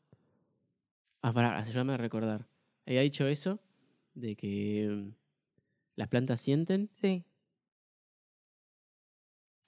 Ah, 1.20 1.32
pará, 1.32 1.58
ayúdame 1.58 1.94
a 1.94 1.96
recordar. 1.96 2.46
Había 2.86 3.00
dicho 3.00 3.26
eso, 3.26 3.60
de 4.14 4.36
que 4.36 4.88
mm, 4.88 5.10
las 5.96 6.08
plantas 6.08 6.40
sienten. 6.40 6.88
Sí. 6.92 7.24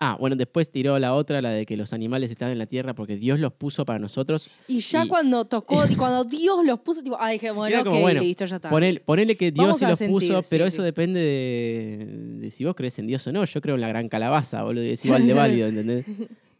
Ah, 0.03 0.17
bueno, 0.19 0.35
después 0.35 0.71
tiró 0.71 0.99
la 0.99 1.13
otra, 1.15 1.43
la 1.43 1.51
de 1.51 1.67
que 1.67 1.77
los 1.77 1.93
animales 1.93 2.31
estaban 2.31 2.53
en 2.53 2.59
la 2.59 2.65
tierra 2.65 2.95
porque 2.95 3.17
Dios 3.17 3.39
los 3.39 3.53
puso 3.53 3.85
para 3.85 3.99
nosotros. 3.99 4.49
Y 4.67 4.81
ya 4.81 5.05
Y- 5.05 5.09
cuando 5.09 5.45
tocó, 5.45 5.83
y 5.91 5.95
cuando 5.95 6.25
Dios 6.25 6.65
los 6.65 6.81
puso, 6.81 7.03
tipo, 7.03 7.19
ah, 7.21 7.29
dije, 7.31 7.51
bueno, 7.51 7.85
como, 7.85 7.97
ok, 7.97 8.01
bueno, 8.03 8.21
listo, 8.23 8.47
ya 8.47 8.57
está. 8.57 8.71
Ponele, 8.71 9.01
ponele 9.01 9.37
que 9.37 9.53
Dios 9.53 9.79
se 9.79 9.87
los 9.87 9.99
sentir, 9.99 10.15
puso, 10.31 10.43
sí, 10.43 10.49
pero 10.51 10.65
sí. 10.65 10.69
eso 10.75 10.83
depende 10.83 11.21
de, 11.21 12.07
de 12.41 12.51
si 12.51 12.65
vos 12.65 12.75
crees 12.75 12.99
en 12.99 13.07
Dios 13.09 13.27
o 13.27 13.33
no. 13.33 13.45
Yo 13.45 13.61
creo 13.61 13.75
en 13.75 13.83
la 13.83 13.89
gran 13.89 14.09
calabaza, 14.09 14.63
boludo, 14.63 14.85
y 14.85 14.91
es 14.91 15.05
igual 15.05 15.27
de 15.27 15.35
válido, 15.35 15.69
¿entendés? 15.69 16.07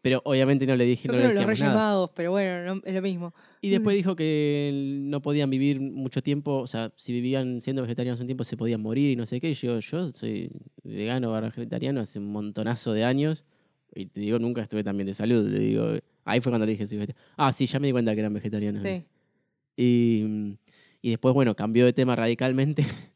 Pero 0.03 0.21
obviamente 0.25 0.67
no 0.67 0.77
le 0.77 0.85
dije, 0.85 1.09
Yo 1.09 1.13
no 1.13 1.19
creo 1.19 1.29
le 1.31 1.35
los 1.35 1.35
decíamos 1.35 1.59
Reyes 1.59 1.75
nada. 1.75 1.91
Magos, 1.93 2.11
pero 2.15 2.31
bueno, 2.33 2.75
no- 2.75 2.83
es 2.85 2.95
lo 2.95 3.03
mismo. 3.03 3.35
Y 3.63 3.69
después 3.69 3.95
dijo 3.95 4.17
que 4.17 4.71
no 5.03 5.21
podían 5.21 5.51
vivir 5.51 5.81
mucho 5.81 6.23
tiempo, 6.23 6.61
o 6.61 6.67
sea, 6.67 6.93
si 6.97 7.13
vivían 7.13 7.61
siendo 7.61 7.83
vegetarianos 7.83 8.19
un 8.21 8.27
tiempo 8.27 8.43
se 8.43 8.57
podían 8.57 8.81
morir 8.81 9.11
y 9.11 9.17
no 9.17 9.27
sé 9.27 9.39
qué. 9.39 9.51
Y 9.51 9.55
yo, 9.55 9.81
yo 9.81 10.09
soy 10.09 10.51
vegano 10.83 11.31
barra 11.31 11.49
vegetariano 11.49 12.01
hace 12.01 12.19
un 12.19 12.33
montonazo 12.33 12.95
de 12.95 13.05
años. 13.05 13.45
Y 13.95 14.07
te 14.07 14.21
digo, 14.21 14.39
nunca 14.39 14.63
estuve 14.63 14.83
tan 14.83 14.97
bien 14.97 15.09
de 15.09 15.15
salud. 15.15 15.47
Le 15.47 15.59
digo, 15.59 15.95
ahí 16.25 16.41
fue 16.41 16.51
cuando 16.51 16.65
le 16.65 16.73
dije, 16.73 16.87
soy 16.87 16.99
vegetariano. 16.99 17.35
Ah, 17.37 17.53
sí, 17.53 17.67
ya 17.67 17.79
me 17.81 17.89
di 17.89 17.93
cuenta 17.93 18.15
que 18.15 18.21
eran 18.21 18.33
vegetarianos. 18.33 18.83
Sí. 18.83 19.05
Y, 19.77 20.57
y 21.03 21.11
después, 21.11 21.35
bueno, 21.35 21.55
cambió 21.55 21.85
de 21.85 21.93
tema 21.93 22.17
radicalmente 22.17 22.87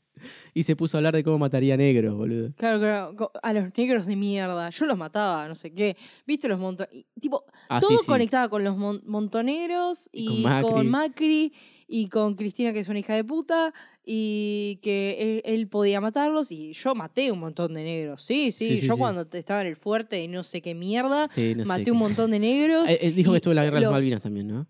y 0.55 0.63
se 0.63 0.77
puso 0.77 0.97
a 0.97 0.99
hablar 1.01 1.15
de 1.15 1.25
cómo 1.25 1.37
mataría 1.39 1.77
negros, 1.77 2.17
boludo. 2.17 2.53
Claro, 2.57 2.79
claro, 2.79 3.33
a 3.43 3.53
los 3.53 3.77
negros 3.77 4.07
de 4.07 4.15
mierda. 4.17 4.71
Yo 4.71 4.87
los 4.87 4.97
mataba, 4.97 5.47
no 5.49 5.55
sé 5.57 5.75
qué. 5.75 5.97
¿Viste 6.27 6.47
los 6.49 6.59
montoneros? 6.61 7.05
Tipo, 7.21 7.45
Ah, 7.69 7.81
todo 7.81 7.91
sí, 7.91 7.97
sí. 8.01 8.07
conectaba 8.07 8.49
con 8.49 8.63
los 8.65 8.77
mon- 8.77 9.03
montoneros 9.05 10.09
Y 10.13 10.23
y, 10.23 10.43
con 10.45 10.53
Macri. 10.53 10.71
con 10.73 10.89
Macri 10.89 11.53
y 11.89 12.09
con 12.09 12.35
Cristina, 12.37 12.73
que 12.73 12.79
es 12.81 12.89
una 12.89 12.99
hija 13.01 13.15
de 13.15 13.25
puta, 13.25 13.75
y 14.07 14.79
que 14.83 15.17
él, 15.45 15.55
él 15.55 15.69
podía 15.69 16.01
matarlos. 16.01 16.53
Y 16.53 16.73
yo 16.73 16.95
maté 16.95 17.33
un 17.33 17.41
montón 17.41 17.75
de 17.75 17.83
negros. 17.83 18.23
Sí, 18.23 18.51
sí, 18.51 18.81
yo 18.81 18.97
cuando 18.97 19.27
estaba 19.33 19.63
en 19.63 19.69
el 19.69 19.77
fuerte 19.77 20.23
y 20.23 20.29
no 20.29 20.43
sé 20.45 20.63
qué 20.63 20.75
mierda, 20.75 21.27
no 21.57 21.65
maté 21.65 21.85
qué- 21.85 21.91
un 21.93 21.99
montón 21.99 22.31
de 22.31 22.39
negros. 22.39 22.89
Eh, 22.95 22.99
eh, 23.01 23.11
dijo 23.13 23.33
que 23.33 23.37
estuvo 23.39 23.53
en 23.53 23.57
la 23.57 23.65
guerra 23.65 23.77
de 23.77 23.83
las 23.83 23.93
Malvinas 23.93 24.23
también, 24.23 24.47
¿no? 24.49 24.67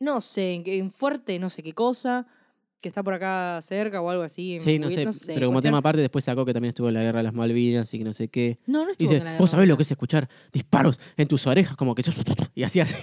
No 0.00 0.20
sé, 0.20 0.54
en, 0.54 0.62
en 0.66 0.90
fuerte, 0.92 1.38
no 1.38 1.50
sé 1.50 1.62
qué 1.62 1.72
cosa, 1.74 2.26
que 2.80 2.88
está 2.88 3.02
por 3.02 3.14
acá 3.14 3.60
cerca 3.62 4.00
o 4.00 4.10
algo 4.10 4.22
así. 4.22 4.58
Sí, 4.60 4.78
no 4.78 4.90
sé, 4.90 5.08
pero 5.34 5.48
como 5.48 5.60
tema 5.60 5.78
aparte 5.78 6.00
después 6.00 6.24
sacó 6.24 6.44
que 6.44 6.52
también 6.52 6.70
estuvo 6.70 6.88
en 6.88 6.94
la 6.94 7.02
guerra 7.02 7.18
de 7.18 7.24
las 7.24 7.34
Malvinas 7.34 7.92
y 7.92 7.98
que 7.98 8.04
no 8.04 8.12
sé 8.12 8.28
qué. 8.28 8.58
No, 8.66 8.84
no 8.84 8.90
Y 8.90 8.92
estuvo 8.92 9.08
dice, 9.08 9.16
en 9.18 9.24
la 9.24 9.30
vos 9.32 9.38
guerra 9.38 9.50
sabés 9.50 9.68
lo 9.68 9.76
que 9.76 9.82
es 9.82 9.90
escuchar 9.90 10.28
disparos 10.52 11.00
en 11.16 11.28
tus 11.28 11.46
orejas, 11.46 11.76
como 11.76 11.94
que... 11.94 12.02
Y 12.54 12.62
así 12.62 12.80
así. 12.80 12.96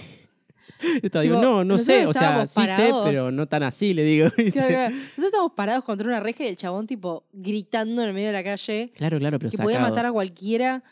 Estaba, 1.02 1.22
digo, 1.22 1.40
no, 1.40 1.64
no 1.64 1.78
sé, 1.78 2.06
o 2.06 2.12
sea, 2.12 2.46
sí 2.46 2.66
sé, 2.66 2.90
pero 3.04 3.30
no 3.30 3.46
tan 3.46 3.62
así, 3.62 3.94
le 3.94 4.04
digo. 4.04 4.28
Claro, 4.52 4.68
claro. 4.68 4.94
Nosotros 4.94 5.24
estábamos 5.24 5.52
parados 5.52 5.84
contra 5.84 6.06
una 6.06 6.20
reja 6.20 6.44
y 6.44 6.48
el 6.48 6.56
chabón, 6.56 6.86
tipo, 6.86 7.24
gritando 7.32 8.02
en 8.02 8.08
el 8.08 8.14
medio 8.14 8.28
de 8.28 8.32
la 8.32 8.44
calle 8.44 8.92
Claro, 8.94 9.18
claro, 9.18 9.38
pero 9.38 9.50
que 9.50 9.58
podía 9.58 9.76
sacado. 9.76 9.90
matar 9.90 10.06
a 10.06 10.12
cualquiera. 10.12 10.82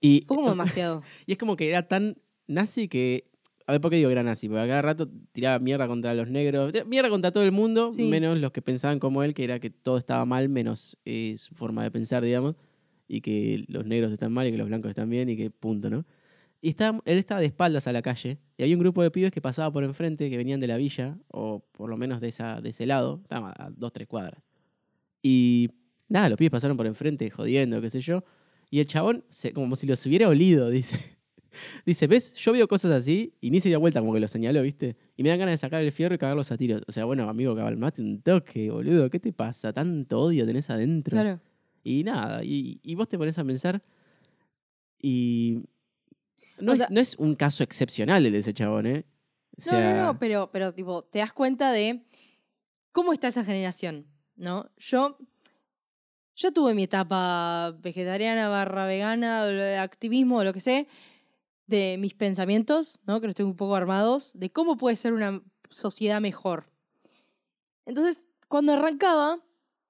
Y, 0.00 0.24
Fue 0.26 0.36
como 0.36 0.48
demasiado. 0.48 1.02
y 1.26 1.32
es 1.32 1.38
como 1.38 1.56
que 1.56 1.68
era 1.68 1.86
tan 1.86 2.16
nazi 2.46 2.88
que 2.88 3.29
A 3.70 3.74
ver, 3.74 3.80
¿por 3.80 3.90
qué 3.90 3.98
digo 3.98 4.10
era 4.10 4.22
nazi? 4.24 4.48
Porque 4.48 4.62
a 4.62 4.66
cada 4.66 4.82
rato 4.82 5.08
tiraba 5.32 5.58
mierda 5.60 5.86
contra 5.86 6.12
los 6.14 6.28
negros, 6.28 6.72
tiraba 6.72 6.88
mierda 6.90 7.08
contra 7.08 7.30
todo 7.30 7.44
el 7.44 7.52
mundo, 7.52 7.90
Sí. 7.92 8.08
menos 8.08 8.36
los 8.38 8.50
que 8.50 8.62
pensaban 8.62 8.98
como 8.98 9.22
él, 9.22 9.32
que 9.32 9.44
era 9.44 9.60
que 9.60 9.70
todo 9.70 9.96
estaba 9.96 10.24
mal, 10.24 10.48
menos 10.48 10.98
eh, 11.04 11.36
su 11.38 11.54
forma 11.54 11.82
de 11.84 11.90
pensar, 11.92 12.24
digamos, 12.24 12.56
y 13.06 13.20
que 13.20 13.64
los 13.68 13.86
negros 13.86 14.10
están 14.12 14.32
mal 14.32 14.48
y 14.48 14.50
que 14.50 14.58
los 14.58 14.66
blancos 14.66 14.88
están 14.90 15.08
bien 15.08 15.28
y 15.28 15.36
que 15.36 15.50
punto, 15.50 15.88
¿no? 15.88 16.04
Y 16.60 16.70
estaba, 16.70 17.00
él 17.04 17.16
estaba 17.18 17.40
de 17.40 17.46
espaldas 17.46 17.86
a 17.86 17.92
la 17.92 18.02
calle 18.02 18.38
y 18.58 18.62
había 18.64 18.74
un 18.74 18.80
grupo 18.80 19.02
de 19.02 19.10
pibes 19.12 19.30
que 19.30 19.40
pasaba 19.40 19.72
por 19.72 19.84
enfrente, 19.84 20.28
que 20.30 20.36
venían 20.36 20.58
de 20.60 20.66
la 20.66 20.76
villa, 20.76 21.16
o 21.28 21.64
por 21.72 21.88
lo 21.88 21.96
menos 21.96 22.20
de, 22.20 22.28
esa, 22.28 22.60
de 22.60 22.70
ese 22.70 22.86
lado, 22.86 23.20
estaban 23.22 23.52
a 23.56 23.70
dos, 23.70 23.92
tres 23.92 24.08
cuadras. 24.08 24.42
Y 25.22 25.68
nada, 26.08 26.28
los 26.28 26.36
pibes 26.38 26.50
pasaron 26.50 26.76
por 26.76 26.86
enfrente 26.86 27.30
jodiendo, 27.30 27.80
qué 27.80 27.88
sé 27.90 28.00
yo. 28.00 28.24
Y 28.70 28.80
el 28.80 28.86
chabón, 28.86 29.24
se- 29.28 29.52
como 29.52 29.76
si 29.76 29.86
los 29.86 30.04
hubiera 30.06 30.28
olido, 30.28 30.70
dice. 30.70 31.18
Dice, 31.86 32.06
¿ves? 32.06 32.34
Yo 32.34 32.52
veo 32.52 32.66
cosas 32.68 32.92
así 32.92 33.34
y 33.40 33.50
ni 33.50 33.60
se 33.60 33.68
dio 33.68 33.80
vuelta 33.80 34.00
como 34.00 34.12
que 34.12 34.20
lo 34.20 34.28
señaló, 34.28 34.62
¿viste? 34.62 34.96
Y 35.16 35.22
me 35.22 35.28
dan 35.30 35.38
ganas 35.38 35.52
de 35.54 35.58
sacar 35.58 35.82
el 35.82 35.92
fierro 35.92 36.14
y 36.14 36.18
cagarlos 36.18 36.50
a 36.52 36.56
tiros. 36.56 36.82
O 36.86 36.92
sea, 36.92 37.04
bueno, 37.04 37.28
amigo, 37.28 37.54
cabalmate 37.56 38.02
un 38.02 38.22
toque, 38.22 38.70
boludo. 38.70 39.10
¿Qué 39.10 39.18
te 39.20 39.32
pasa? 39.32 39.72
Tanto 39.72 40.20
odio 40.20 40.46
tenés 40.46 40.70
adentro. 40.70 41.12
Claro. 41.12 41.40
Y 41.82 42.04
nada, 42.04 42.44
y, 42.44 42.78
y 42.82 42.94
vos 42.94 43.08
te 43.08 43.16
pones 43.16 43.38
a 43.38 43.44
pensar 43.44 43.82
y... 44.98 45.62
No, 46.58 46.72
O 46.72 46.74
es, 46.74 46.90
no 46.90 47.00
es 47.00 47.16
un 47.16 47.34
caso 47.34 47.64
excepcional 47.64 48.26
el 48.26 48.32
de 48.32 48.38
ese 48.38 48.52
chabón, 48.52 48.86
¿eh? 48.86 49.04
O 49.52 49.54
No, 49.56 49.64
sea, 49.64 49.94
no, 49.94 50.04
no, 50.04 50.18
pero, 50.18 50.50
pero 50.52 50.72
tipo, 50.72 51.04
te 51.04 51.20
das 51.20 51.32
cuenta 51.32 51.72
de 51.72 52.04
cómo 52.92 53.12
está 53.14 53.28
esa 53.28 53.44
generación, 53.44 54.06
¿no? 54.36 54.70
Yo 54.76 55.16
ya 56.36 56.50
tuve 56.50 56.74
mi 56.74 56.82
etapa 56.84 57.74
vegetariana 57.80 58.48
barra 58.48 58.84
vegana, 58.86 59.82
activismo, 59.82 60.44
lo 60.44 60.52
que 60.52 60.60
sé, 60.60 60.86
de 61.70 61.96
mis 61.98 62.12
pensamientos, 62.14 62.98
¿no? 63.06 63.20
Que 63.20 63.26
los 63.28 63.34
tengo 63.36 63.48
un 63.48 63.56
poco 63.56 63.74
armados, 63.76 64.32
de 64.34 64.50
cómo 64.50 64.76
puede 64.76 64.96
ser 64.96 65.12
una 65.14 65.42
sociedad 65.70 66.20
mejor. 66.20 66.68
Entonces, 67.86 68.24
cuando 68.48 68.72
arrancaba 68.72 69.38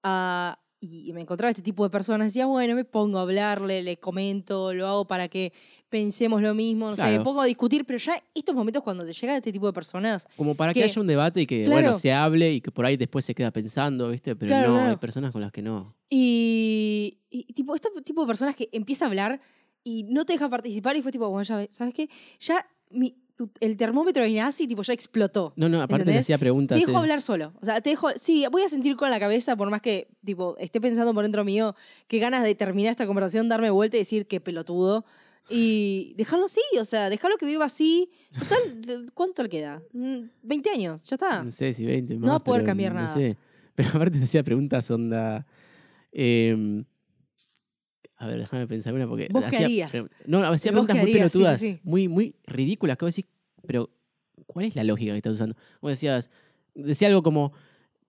ah, 0.03 0.59
y 0.83 1.13
me 1.13 1.21
encontraba 1.21 1.51
este 1.51 1.61
tipo 1.63 1.83
de 1.85 1.91
personas, 1.91 2.29
decía, 2.29 2.47
bueno, 2.47 2.75
me 2.75 2.85
pongo 2.85 3.19
a 3.19 3.23
hablarle, 3.23 3.83
le 3.83 3.99
comento, 3.99 4.73
lo 4.73 4.87
hago 4.87 5.07
para 5.07 5.29
que 5.29 5.53
pensemos 5.91 6.41
lo 6.41 6.55
mismo, 6.55 6.89
no 6.89 6.97
sé, 6.97 7.03
me 7.03 7.09
Claro. 7.11 7.25
pongo 7.25 7.43
a 7.43 7.45
discutir, 7.47 7.85
pero 7.85 7.99
ya 7.99 8.23
estos 8.35 8.55
momentos 8.55 8.83
cuando 8.83 9.05
te 9.05 9.13
llega 9.13 9.37
este 9.37 9.53
tipo 9.53 9.67
de 9.67 9.73
personas, 9.75 10.27
Como 10.37 10.55
para 10.55 10.73
que 10.73 10.81
que- 10.81 10.85
haya 10.85 11.01
un 11.01 11.07
debate 11.07 11.43
y 11.43 11.47
que, 11.47 11.65
Claro. 11.65 11.73
bueno, 11.83 11.95
se 11.99 12.13
hable 12.13 12.53
y 12.55 12.61
que 12.63 12.71
por 12.71 12.87
ahí 12.87 12.97
después 12.97 13.25
se 13.27 13.35
queda 13.35 13.51
pensando, 13.51 14.09
¿viste? 14.09 14.35
Pero 14.37 14.53
Claro, 14.55 14.69
no, 14.69 14.77
hay 14.79 14.85
claro. 14.85 15.01
personas 15.01 15.33
con 15.33 15.43
las 15.43 15.53
que 15.53 15.61
no. 15.61 15.95
Y, 16.09 17.19
y 17.29 17.53
tipo, 17.53 17.75
este 17.75 17.89
tipo 18.03 18.23
de 18.23 18.27
personas 18.27 18.55
que 18.57 18.69
empieza 18.73 19.05
a 19.05 19.09
hablar 19.09 19.41
y 19.85 20.05
no 20.05 20.25
te 20.25 20.35
deja 20.35 20.49
participar 20.49 20.97
y 20.97 21.03
fue 21.03 21.13
tipo, 21.13 21.29
bueno, 21.29 21.43
ya, 21.45 21.57
ves, 21.57 21.69
¿sabes 21.73 21.95
qué? 21.95 22.09
Ya 22.41 22.67
mi- 22.91 23.17
tu- 23.37 23.51
el 23.61 23.77
termómetro 23.79 24.23
de 24.23 24.33
nazi 24.35 24.67
tipo 24.67 24.83
ya 24.83 24.93
explotó. 24.93 25.53
No, 25.57 25.69
no, 25.69 25.79
aparte 25.79 26.05
te 26.05 26.11
¿Entendés? 26.11 26.27
hacía 26.27 26.37
preguntas. 26.39 26.79
Te 26.79 26.85
dejo 26.87 26.99
hablar 26.99 27.23
solo. 27.23 27.53
O 27.61 27.65
sea, 27.65 27.81
te 27.81 27.91
dejo, 27.91 28.09
sí, 28.17 28.45
voy 28.53 28.63
a 28.63 28.69
sentir 28.69 28.97
con 28.97 29.11
la 29.11 29.19
cabeza, 29.19 29.57
por 29.57 29.71
más 29.71 29.81
que, 29.81 30.09
tipo, 30.25 30.57
esté 30.59 30.81
pensando 30.81 31.15
por 31.15 31.23
dentro 31.23 31.45
mío, 31.45 31.75
qué 32.07 32.19
ganas 32.19 32.45
de 32.45 32.55
terminar 32.55 32.91
esta 32.91 33.07
conversación, 33.07 33.49
darme 33.49 33.71
vuelta 33.71 33.97
y 33.97 34.01
decir 34.01 34.27
qué 34.27 34.41
pelotudo. 34.41 35.05
Y 35.53 36.15
dejarlo 36.17 36.45
así, 36.47 36.61
o 36.79 36.85
sea, 36.85 37.09
dejarlo 37.11 37.37
que 37.39 37.47
viva 37.47 37.65
así. 37.65 38.11
Total, 38.39 39.11
¿cuánto 39.15 39.43
le 39.43 39.49
queda? 39.49 39.83
Mm, 39.93 40.29
20 40.43 40.71
años, 40.71 41.03
ya 41.05 41.17
está. 41.17 41.43
No 41.43 41.51
sé 41.51 41.73
si 41.73 41.85
20 41.87 42.15
más. 42.15 42.21
No 42.27 42.29
va 42.33 42.37
a 42.37 42.45
poder 42.45 42.63
cambiar 42.63 42.93
no 42.95 43.01
nada. 43.01 43.15
sé. 43.15 43.37
Pero 43.75 43.89
aparte 43.89 44.19
te 44.19 44.25
hacía 44.25 44.43
preguntas 44.45 44.91
onda. 44.91 45.47
em, 46.13 46.85
a 48.21 48.27
ver, 48.27 48.39
déjame 48.39 48.67
pensar 48.69 48.93
una 48.95 49.09
porque. 49.09 49.29
¿Vos 49.33 49.45
hacía 49.45 49.65
harías? 49.65 49.93
No, 50.27 50.39
hacía 50.45 50.71
¿Vos 50.73 50.87
preguntas 50.87 50.97
muy 50.97 51.11
harías? 51.11 51.33
Sí, 51.33 51.39
sí, 51.39 51.43
pelotudas, 51.45 51.61
sí. 51.61 51.81
Muy, 51.83 52.07
muy 52.07 52.35
ridículas. 52.47 52.97
Que 52.99 53.05
vos 53.07 53.17
decís, 53.17 53.31
pero 53.67 53.91
¿cuál 54.47 54.67
es 54.67 54.77
la 54.77 54.85
lógica 54.85 55.13
que 55.13 55.17
estás 55.17 55.33
usando? 55.33 55.57
Vos 55.81 55.91
decías, 55.93 56.31
decía 56.75 57.09
algo 57.09 57.23
como. 57.23 57.53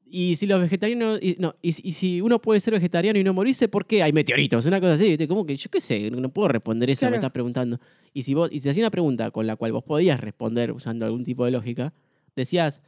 Y 0.06 0.36
si 0.36 0.46
los 0.48 0.60
vegetarianos. 0.60 1.20
Y, 1.22 1.38
no, 1.40 1.56
y, 1.62 1.72
si- 1.72 1.82
y 1.88 1.94
si 1.94 2.20
uno 2.20 2.42
puede 2.42 2.60
ser 2.60 2.74
vegetariano 2.74 3.18
y 3.18 3.24
no 3.24 3.34
morirse, 3.34 3.70
¿por 3.70 3.86
qué 3.88 4.04
hay 4.04 4.12
meteoritos? 4.12 4.66
Una 4.66 4.82
cosa 4.82 4.94
así. 4.94 5.18
Como 5.28 5.46
que 5.46 5.56
yo 5.56 5.70
qué 5.72 5.80
sé, 5.80 6.12
no 6.12 6.28
puedo 6.34 6.50
responder 6.50 6.90
eso 6.90 7.00
que 7.00 7.06
me 7.06 7.10
Claro. 7.12 7.20
estás 7.22 7.32
preguntando. 7.32 7.80
Y 8.14 8.24
si 8.24 8.34
vos, 8.34 8.50
y 8.52 8.60
si 8.60 8.68
hacía 8.68 8.84
una 8.84 8.92
pregunta 8.92 9.32
con 9.32 9.48
la 9.48 9.56
cual 9.56 9.72
vos 9.72 9.84
podías 9.84 10.20
responder 10.20 10.74
usando 10.74 11.06
algún 11.06 11.24
tipo 11.24 11.46
de 11.46 11.52
lógica, 11.52 11.94
decías 12.36 12.82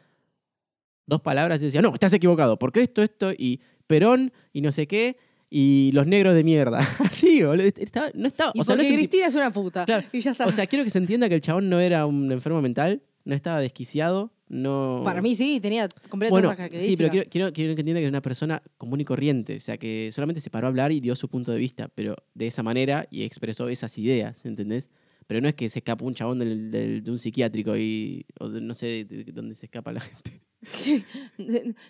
dos 1.06 1.22
palabras 1.22 1.62
y 1.62 1.66
decías, 1.66 1.82
no, 1.84 1.94
estás 1.94 2.12
equivocado, 2.14 2.60
porque 2.60 2.82
esto, 2.82 3.02
esto, 3.04 3.32
y 3.32 3.62
Perón, 3.88 4.32
y 4.52 4.62
no 4.62 4.72
sé 4.72 4.88
qué, 4.88 5.18
y 5.56 5.92
los 5.94 6.08
negros 6.08 6.34
de 6.34 6.44
mierda. 6.44 6.80
Así, 7.00 7.44
boludo. 7.44 7.68
Estaba- 7.78 8.10
no 8.16 8.26
estaba. 8.28 8.52
Y 8.56 8.62
O 8.62 8.64
sea, 8.64 8.76
no 8.76 8.80
porque 8.82 8.88
es 8.88 8.92
un 8.92 8.98
tipo- 9.02 9.10
Cristina 9.10 9.28
es 9.28 9.36
una 9.36 9.52
puta. 9.52 9.86
Claro. 9.86 10.08
Y 10.12 10.20
ya 10.20 10.32
está. 10.32 10.46
o 10.48 10.52
sea, 10.52 10.66
quiero 10.66 10.84
que 10.84 10.90
se 10.90 10.98
entienda 10.98 11.30
que 11.30 11.36
el 11.36 11.42
chabón 11.42 11.70
no 11.70 11.80
era 11.80 12.06
un 12.08 12.32
enfermo 12.32 12.60
mental, 12.62 13.04
no 13.24 13.36
estaba 13.36 13.60
desquiciado, 13.60 14.34
no. 14.50 15.02
Para 15.06 15.22
mí 15.22 15.36
sí, 15.36 15.60
tenía 15.62 15.88
completas 16.10 16.32
Bueno, 16.32 16.56
sí, 16.80 16.96
pero 16.98 17.10
quiero, 17.10 17.30
quiero, 17.30 17.54
quiero 17.54 17.76
que 17.76 17.82
entienda 17.82 18.00
que 18.02 18.06
es 18.06 18.10
una 18.10 18.22
persona 18.22 18.62
común 18.78 19.00
y 19.02 19.06
corriente. 19.06 19.56
O 19.56 19.60
sea, 19.60 19.78
que 19.78 20.10
solamente 20.12 20.42
se 20.42 20.50
paró 20.50 20.66
a 20.68 20.70
hablar 20.70 20.92
y 20.92 21.00
dio 21.00 21.16
su 21.16 21.30
punto 21.30 21.52
de 21.52 21.60
vista, 21.60 21.88
pero 21.94 22.16
de 22.34 22.48
esa 22.48 22.64
manera 22.64 23.08
y 23.12 23.22
expresó 23.24 23.70
esas 23.70 23.96
ideas, 24.00 24.46
¿entendés? 24.46 24.90
Pero 25.28 25.40
no 25.40 25.48
es 25.48 25.56
que 25.56 25.70
se 25.70 25.80
escapa 25.80 26.04
un 26.04 26.16
chabón 26.16 26.40
del- 26.40 26.70
del- 26.72 27.04
de 27.04 27.12
un 27.12 27.18
psiquiátrico 27.20 27.78
y. 27.78 28.26
o 28.40 28.50
de- 28.50 28.60
no 28.62 28.74
sé 28.74 29.06
de, 29.08 29.24
de 29.24 29.32
dónde 29.32 29.54
se 29.56 29.68
escapa 29.68 29.92
la 29.94 30.02
gente. 30.02 30.42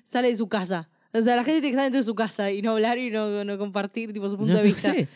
Sale 0.04 0.28
de 0.30 0.36
su 0.36 0.48
casa. 0.48 0.90
O 1.14 1.22
sea, 1.22 1.36
la 1.36 1.44
gente 1.44 1.62
tiene 1.62 1.68
que 1.70 1.76
estar 1.76 1.84
dentro 1.84 2.00
de 2.00 2.04
su 2.04 2.16
casa 2.16 2.52
y 2.52 2.62
no 2.62 2.72
hablar 2.72 2.98
y 2.98 3.10
no, 3.12 3.44
no 3.46 3.58
compartir 3.58 4.12
tipo, 4.14 4.30
su 4.30 4.38
punto 4.38 4.54
No, 4.54 4.60
de 4.60 4.64
no 4.64 4.74
vista. 4.74 4.94
sé. 4.94 5.08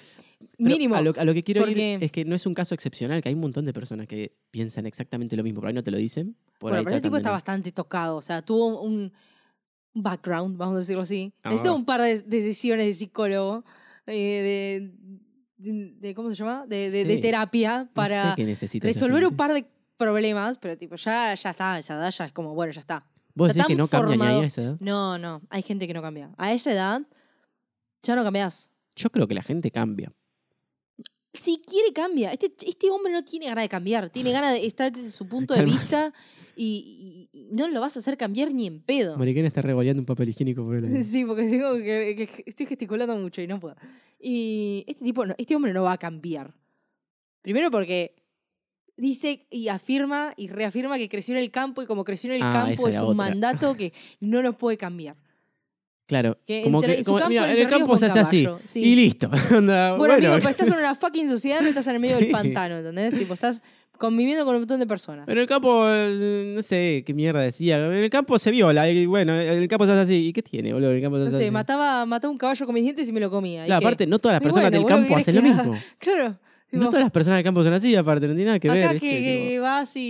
Mínimo. 0.59 0.93
A 0.95 1.01
lo, 1.01 1.13
a 1.17 1.23
lo 1.25 1.33
que 1.33 1.41
quiero 1.43 1.61
porque- 1.61 1.93
ir 1.95 2.03
es 2.03 2.11
que 2.11 2.23
no 2.23 2.35
es 2.35 2.45
un 2.45 2.53
caso 2.53 2.75
excepcional, 2.75 3.21
que 3.23 3.29
hay 3.29 3.35
un 3.35 3.41
montón 3.41 3.65
de 3.65 3.73
personas 3.73 4.05
que 4.07 4.31
piensan 4.51 4.85
exactamente 4.85 5.35
lo 5.35 5.43
mismo. 5.43 5.59
Por 5.61 5.69
ahí 5.69 5.73
no 5.73 5.83
te 5.83 5.89
lo 5.91 5.97
dicen. 5.97 6.35
Por 6.59 6.69
bueno, 6.71 6.77
ahí 6.79 6.83
pero 6.85 6.95
el 6.97 7.01
tipo 7.01 7.17
está 7.17 7.29
no. 7.29 7.33
bastante 7.33 7.71
tocado. 7.71 8.17
O 8.17 8.21
sea, 8.21 8.41
tuvo 8.43 8.81
un 8.81 9.11
un 9.95 10.03
background, 10.03 10.57
vamos 10.57 10.75
a 10.75 10.79
decirlo 10.79 11.01
así. 11.01 11.33
Ah. 11.43 11.49
Necesita 11.49 11.73
un 11.73 11.83
par 11.83 11.99
de 12.01 12.21
decisiones 12.21 12.85
de 12.85 12.93
psicólogo, 12.93 13.63
eh, 14.05 14.91
de, 15.57 15.71
de- 15.71 15.91
de- 15.99 16.13
¿Cómo 16.13 16.29
se 16.29 16.35
llama? 16.35 16.67
De, 16.67 16.91
de- 16.91 17.03
de 17.03 17.15
Sí. 17.15 17.19
terapia 17.21 17.77
No 17.79 17.83
sé 17.85 17.89
para 17.95 18.35
necesita 18.35 18.87
esa 18.87 18.99
resolver 19.07 19.25
un 19.27 19.35
par 19.35 19.53
de 19.55 19.65
problemas, 19.97 20.59
pero 20.59 20.77
tipo, 20.77 20.95
ya, 20.97 21.33
ya 21.33 21.49
está, 21.49 21.79
esa 21.79 21.95
edad 21.95 22.11
ya 22.11 22.25
es 22.25 22.31
como, 22.31 22.53
bueno, 22.53 22.71
ya 22.73 22.81
está. 22.81 23.07
¿Vos 23.37 23.49
decís 23.53 23.67
que 23.67 23.75
no 23.75 23.87
cambia 23.87 24.15
ni 24.17 24.23
ahí 24.23 24.41
a 24.41 24.45
esa 24.45 24.61
edad? 24.63 24.77
No, 24.79 25.17
no, 25.19 25.41
hay 25.49 25.61
gente 25.61 25.87
que 25.87 25.93
no 25.93 26.01
cambia. 26.01 26.31
A 26.37 26.53
esa 26.53 26.71
edad 26.71 27.01
ya 28.01 28.15
no 28.15 28.23
cambias. 28.23 28.71
Yo 28.95 29.11
creo 29.11 29.27
que 29.27 29.35
la 29.35 29.43
gente 29.43 29.69
cambia. 29.69 30.11
Si 31.33 31.61
quiere, 31.61 31.93
cambia. 31.93 32.31
Este, 32.31 32.51
este 32.65 32.89
hombre 32.89 33.13
no 33.13 33.23
tiene 33.23 33.45
ganas 33.45 33.63
de 33.63 33.69
cambiar. 33.69 34.09
Tiene 34.09 34.31
ganas 34.31 34.53
de 34.53 34.65
estar 34.65 34.91
desde 34.91 35.11
su 35.11 35.27
punto 35.27 35.53
de 35.53 35.63
vista 35.65 36.13
y, 36.55 37.29
no 37.51 37.67
lo 37.67 37.79
vas 37.79 37.95
a 37.95 37.99
hacer 37.99 38.17
cambiar 38.17 38.51
ni 38.51 38.65
en 38.65 38.81
pedo. 38.81 39.17
Mariquena 39.17 39.47
está 39.47 39.61
revoleando 39.61 40.01
un 40.01 40.07
papel 40.07 40.29
higiénico 40.29 40.63
por 40.63 40.77
el 40.77 41.03
Sí, 41.03 41.23
porque 41.23 41.43
digo 41.43 41.75
que, 41.75 42.15
que 42.15 42.43
estoy 42.47 42.65
gesticulando 42.65 43.15
mucho 43.17 43.41
y 43.43 43.47
no 43.47 43.59
puedo. 43.59 43.75
Y 44.19 44.83
este 44.87 45.05
tipo, 45.05 45.25
no- 45.27 45.35
este 45.37 45.55
hombre 45.55 45.73
no 45.73 45.83
va 45.83 45.93
a 45.93 45.97
cambiar. 45.99 46.55
Primero 47.43 47.69
porque 47.69 48.15
dice 48.97 49.45
y 49.49 49.67
afirma 49.69 50.33
y 50.35 50.47
reafirma 50.47 50.97
que 50.97 51.07
creció 51.07 51.35
en 51.35 51.41
el 51.41 51.51
campo 51.51 51.81
y 51.81 51.85
como 51.85 52.03
creció 52.03 52.29
en 52.31 52.37
el 52.37 52.43
Ah, 52.43 52.51
campo 52.51 52.87
es 52.87 52.97
un 52.97 53.03
otra. 53.03 53.13
mandato 53.15 53.75
que 53.77 53.93
no 54.19 54.41
lo 54.41 54.53
puede 54.57 54.75
cambiar. 54.77 55.15
Claro. 56.07 56.37
Que 56.47 56.63
como 56.63 56.79
entre- 56.81 56.97
que, 56.97 57.03
su 57.03 57.09
como- 57.11 57.19
campo 57.19 57.29
mira, 57.31 57.51
en 57.51 57.57
el 57.59 57.67
campo 57.67 57.97
se 57.97 58.05
hace 58.07 58.19
así. 58.19 58.47
sí. 58.63 58.79
Y 58.81 58.95
listo. 58.95 59.29
Bueno, 59.51 59.73
amigo, 59.73 59.97
bueno, 59.97 60.19
pero 60.37 60.49
estás 60.49 60.69
en 60.71 60.77
una 60.77 60.95
fucking 60.95 61.27
sociedad, 61.27 61.61
no 61.61 61.67
estás 61.67 61.87
en 61.87 61.95
el 61.95 61.99
medio 61.99 62.17
Sí. 62.19 62.23
del 62.23 62.31
pantano, 62.31 62.77
¿entendés? 62.77 63.17
Tipo, 63.19 63.33
estás 63.33 63.61
conviviendo 63.97 64.45
con 64.45 64.55
un 64.55 64.61
montón 64.61 64.79
de 64.79 64.85
personas. 64.87 65.27
En 65.27 65.37
el 65.37 65.47
campo, 65.47 65.85
eh, 65.89 66.53
no 66.55 66.61
sé 66.61 67.03
qué 67.05 67.13
mierda 67.13 67.41
decía. 67.41 67.77
En 67.87 67.91
el 68.03 68.09
campo 68.09 68.39
se 68.39 68.51
viola. 68.51 68.89
Y 68.89 69.05
bueno, 69.05 69.33
en 69.33 69.49
el 69.49 69.67
campo 69.67 69.85
se 69.85 69.91
hace 69.91 70.01
así. 70.01 70.27
¿Y 70.27 70.33
qué 70.33 70.41
tiene, 70.43 70.71
boludo? 70.71 70.91
En 70.91 70.97
el 70.97 71.01
campo 71.01 71.17
se 71.17 71.25
No 71.25 71.31
sé, 71.31 71.43
así. 71.45 71.51
mataba, 71.51 72.05
mataba 72.05 72.31
un 72.31 72.37
caballo 72.37 72.65
con 72.65 72.73
mis 72.75 72.83
dientes 72.83 73.09
y 73.09 73.11
me 73.11 73.19
lo 73.19 73.29
comía. 73.29 73.63
¿y 73.63 73.67
Claro, 73.67 73.85
aparte, 73.85 74.07
no 74.07 74.19
todas 74.19 74.35
las 74.35 74.41
personas 74.41 74.65
bueno, 74.71 74.77
del 74.77 74.87
campo 74.87 75.13
¿qué 75.15 75.19
hacen 75.21 75.35
lo 75.35 75.41
mismo. 75.41 75.75
Claro. 75.99 76.37
No 76.71 76.87
todas 76.89 77.01
las 77.01 77.11
personas 77.11 77.37
del 77.37 77.43
campo 77.45 77.63
son 77.63 77.73
así, 77.73 77.95
aparte, 77.95 78.27
no 78.27 78.33
tiene 78.33 78.47
nada 78.47 78.59
que 78.59 78.69
ver. 78.69 78.83
Acá 78.85 78.93
que, 78.93 78.99
Tipo, 78.99 79.09
que 79.49 79.59
vas 79.59 79.95
y, 79.95 80.01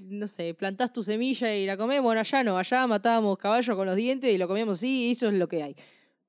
y, 0.00 0.04
no 0.14 0.28
sé, 0.28 0.54
plantás 0.54 0.92
tu 0.92 1.02
semilla 1.02 1.54
y 1.56 1.66
la 1.66 1.76
comés, 1.76 2.00
bueno, 2.00 2.20
allá 2.20 2.44
no, 2.44 2.56
allá 2.58 2.86
matábamos 2.86 3.36
caballo 3.38 3.74
con 3.76 3.86
los 3.86 3.96
dientes 3.96 4.32
y 4.32 4.38
lo 4.38 4.46
comíamos 4.46 4.78
así, 4.78 5.08
y 5.08 5.10
eso 5.10 5.28
es 5.28 5.34
lo 5.34 5.48
que 5.48 5.62
hay. 5.64 5.76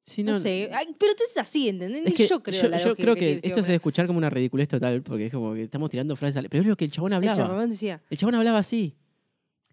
sí, 0.04 0.24
No, 0.24 0.34
sé, 0.34 0.70
ay, 0.74 0.88
pero 0.98 1.14
tú 1.16 1.24
es 1.30 1.38
así, 1.38 1.70
¿entendés? 1.70 2.02
Es 2.08 2.14
que 2.16 2.28
yo 2.28 2.42
creo 2.42 2.64
yo, 2.64 2.70
la 2.70 2.78
yo 2.78 2.90
lógica 2.90 3.04
creo 3.04 3.16
que 3.16 3.34
este 3.34 3.48
esto 3.48 3.56
se 3.58 3.60
hombre. 3.62 3.68
debe 3.68 3.76
escuchar 3.76 4.08
como 4.08 4.18
una 4.18 4.30
ridiculez 4.32 4.68
total, 4.68 5.04
porque 5.04 5.28
es 5.28 5.32
como 5.32 5.54
que 5.54 5.64
estamos 5.64 5.90
tirando 5.92 6.16
frases. 6.16 6.38
al- 6.38 6.50
Pero 6.50 6.62
es 6.64 6.68
lo 6.68 6.76
que 6.76 6.86
el 6.86 6.92
chabón 6.92 7.12
El 7.14 7.18
hablaba. 7.18 7.38
chabón 7.38 7.70
decía, 7.70 8.02
El 8.10 8.18
chabón 8.18 8.34
hablaba 8.36 8.58
así. 8.58 8.96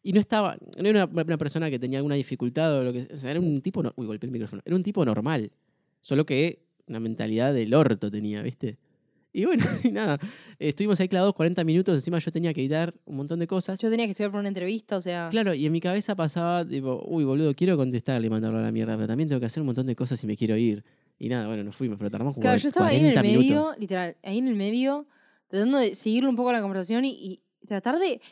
Y 0.02 0.12
no 0.12 0.20
estaba, 0.20 0.56
no 0.76 0.88
era 0.88 1.06
una, 1.06 1.22
una 1.22 1.38
persona 1.38 1.68
que 1.70 1.78
tenía 1.78 1.98
alguna 1.98 2.14
dificultad 2.14 2.76
o 2.78 2.84
lo 2.84 2.92
que 2.92 3.08
o 3.12 3.16
sea, 3.16 3.30
era 3.30 3.40
un 3.40 3.60
tipo, 3.62 3.82
no- 3.82 3.92
uy, 3.96 4.06
golpeé 4.06 4.26
el 4.28 4.32
micrófono, 4.32 4.60
era 4.64 4.76
un 4.76 4.82
tipo 4.82 5.04
normal, 5.04 5.50
solo 6.02 6.24
que 6.26 6.60
una 6.86 7.00
mentalidad 7.00 7.52
del 7.54 7.72
orto 7.74 8.08
tenía, 8.10 8.42
¿viste? 8.42 8.76
Y 9.36 9.44
bueno, 9.44 9.64
y 9.84 9.90
nada, 9.90 10.18
estuvimos 10.58 10.98
ahí 10.98 11.08
clavados 11.08 11.34
40 11.34 11.62
minutos, 11.64 11.94
encima 11.94 12.18
yo 12.18 12.32
tenía 12.32 12.54
que 12.54 12.62
editar 12.62 12.94
un 13.04 13.16
montón 13.16 13.38
de 13.38 13.46
cosas. 13.46 13.78
yo 13.78 13.90
tenía 13.90 14.06
que 14.06 14.12
estudiar 14.12 14.30
por 14.30 14.40
una 14.40 14.48
entrevista, 14.48 14.96
o 14.96 15.00
sea, 15.02 15.28
Claro, 15.30 15.52
y 15.52 15.66
en 15.66 15.72
mi 15.72 15.80
cabeza 15.80 16.14
pasaba, 16.16 16.66
tipo, 16.66 17.04
uy, 17.06 17.24
boludo, 17.24 17.52
quiero 17.54 17.76
contestarle 17.76 18.28
y 18.28 18.30
mandarlo 18.30 18.60
a 18.60 18.62
la 18.62 18.72
mierda, 18.72 18.94
pero 18.96 19.06
también 19.06 19.28
tengo 19.28 19.38
que 19.38 19.44
hacer 19.44 19.60
un 19.60 19.66
montón 19.66 19.86
de 19.86 19.94
cosas 19.94 20.24
y 20.24 20.26
me 20.26 20.38
quiero 20.38 20.56
ir. 20.56 20.82
Y 21.18 21.28
nada, 21.28 21.48
bueno, 21.48 21.64
nos 21.64 21.76
fuimos, 21.76 21.98
pero 21.98 22.10
tardamos 22.10 22.32
como 22.32 22.40
claro, 22.42 22.56
yo 22.56 22.68
estaba 22.68 22.86
ahí 22.88 22.96
en 22.96 23.12
40 23.12 23.20
el 23.20 23.26
medio, 23.26 23.40
minutos. 23.60 23.78
literal, 23.78 24.16
ahí 24.22 24.38
en 24.38 24.48
el 24.48 24.54
medio, 24.54 25.06
tratando 25.48 25.78
de 25.78 25.94
seguirle 25.94 26.30
un 26.30 26.36
poco 26.36 26.50
la 26.52 26.62
conversación 26.62 27.04
y, 27.04 27.10
y 27.10 27.40
tratar 27.66 27.98
de 27.98 28.22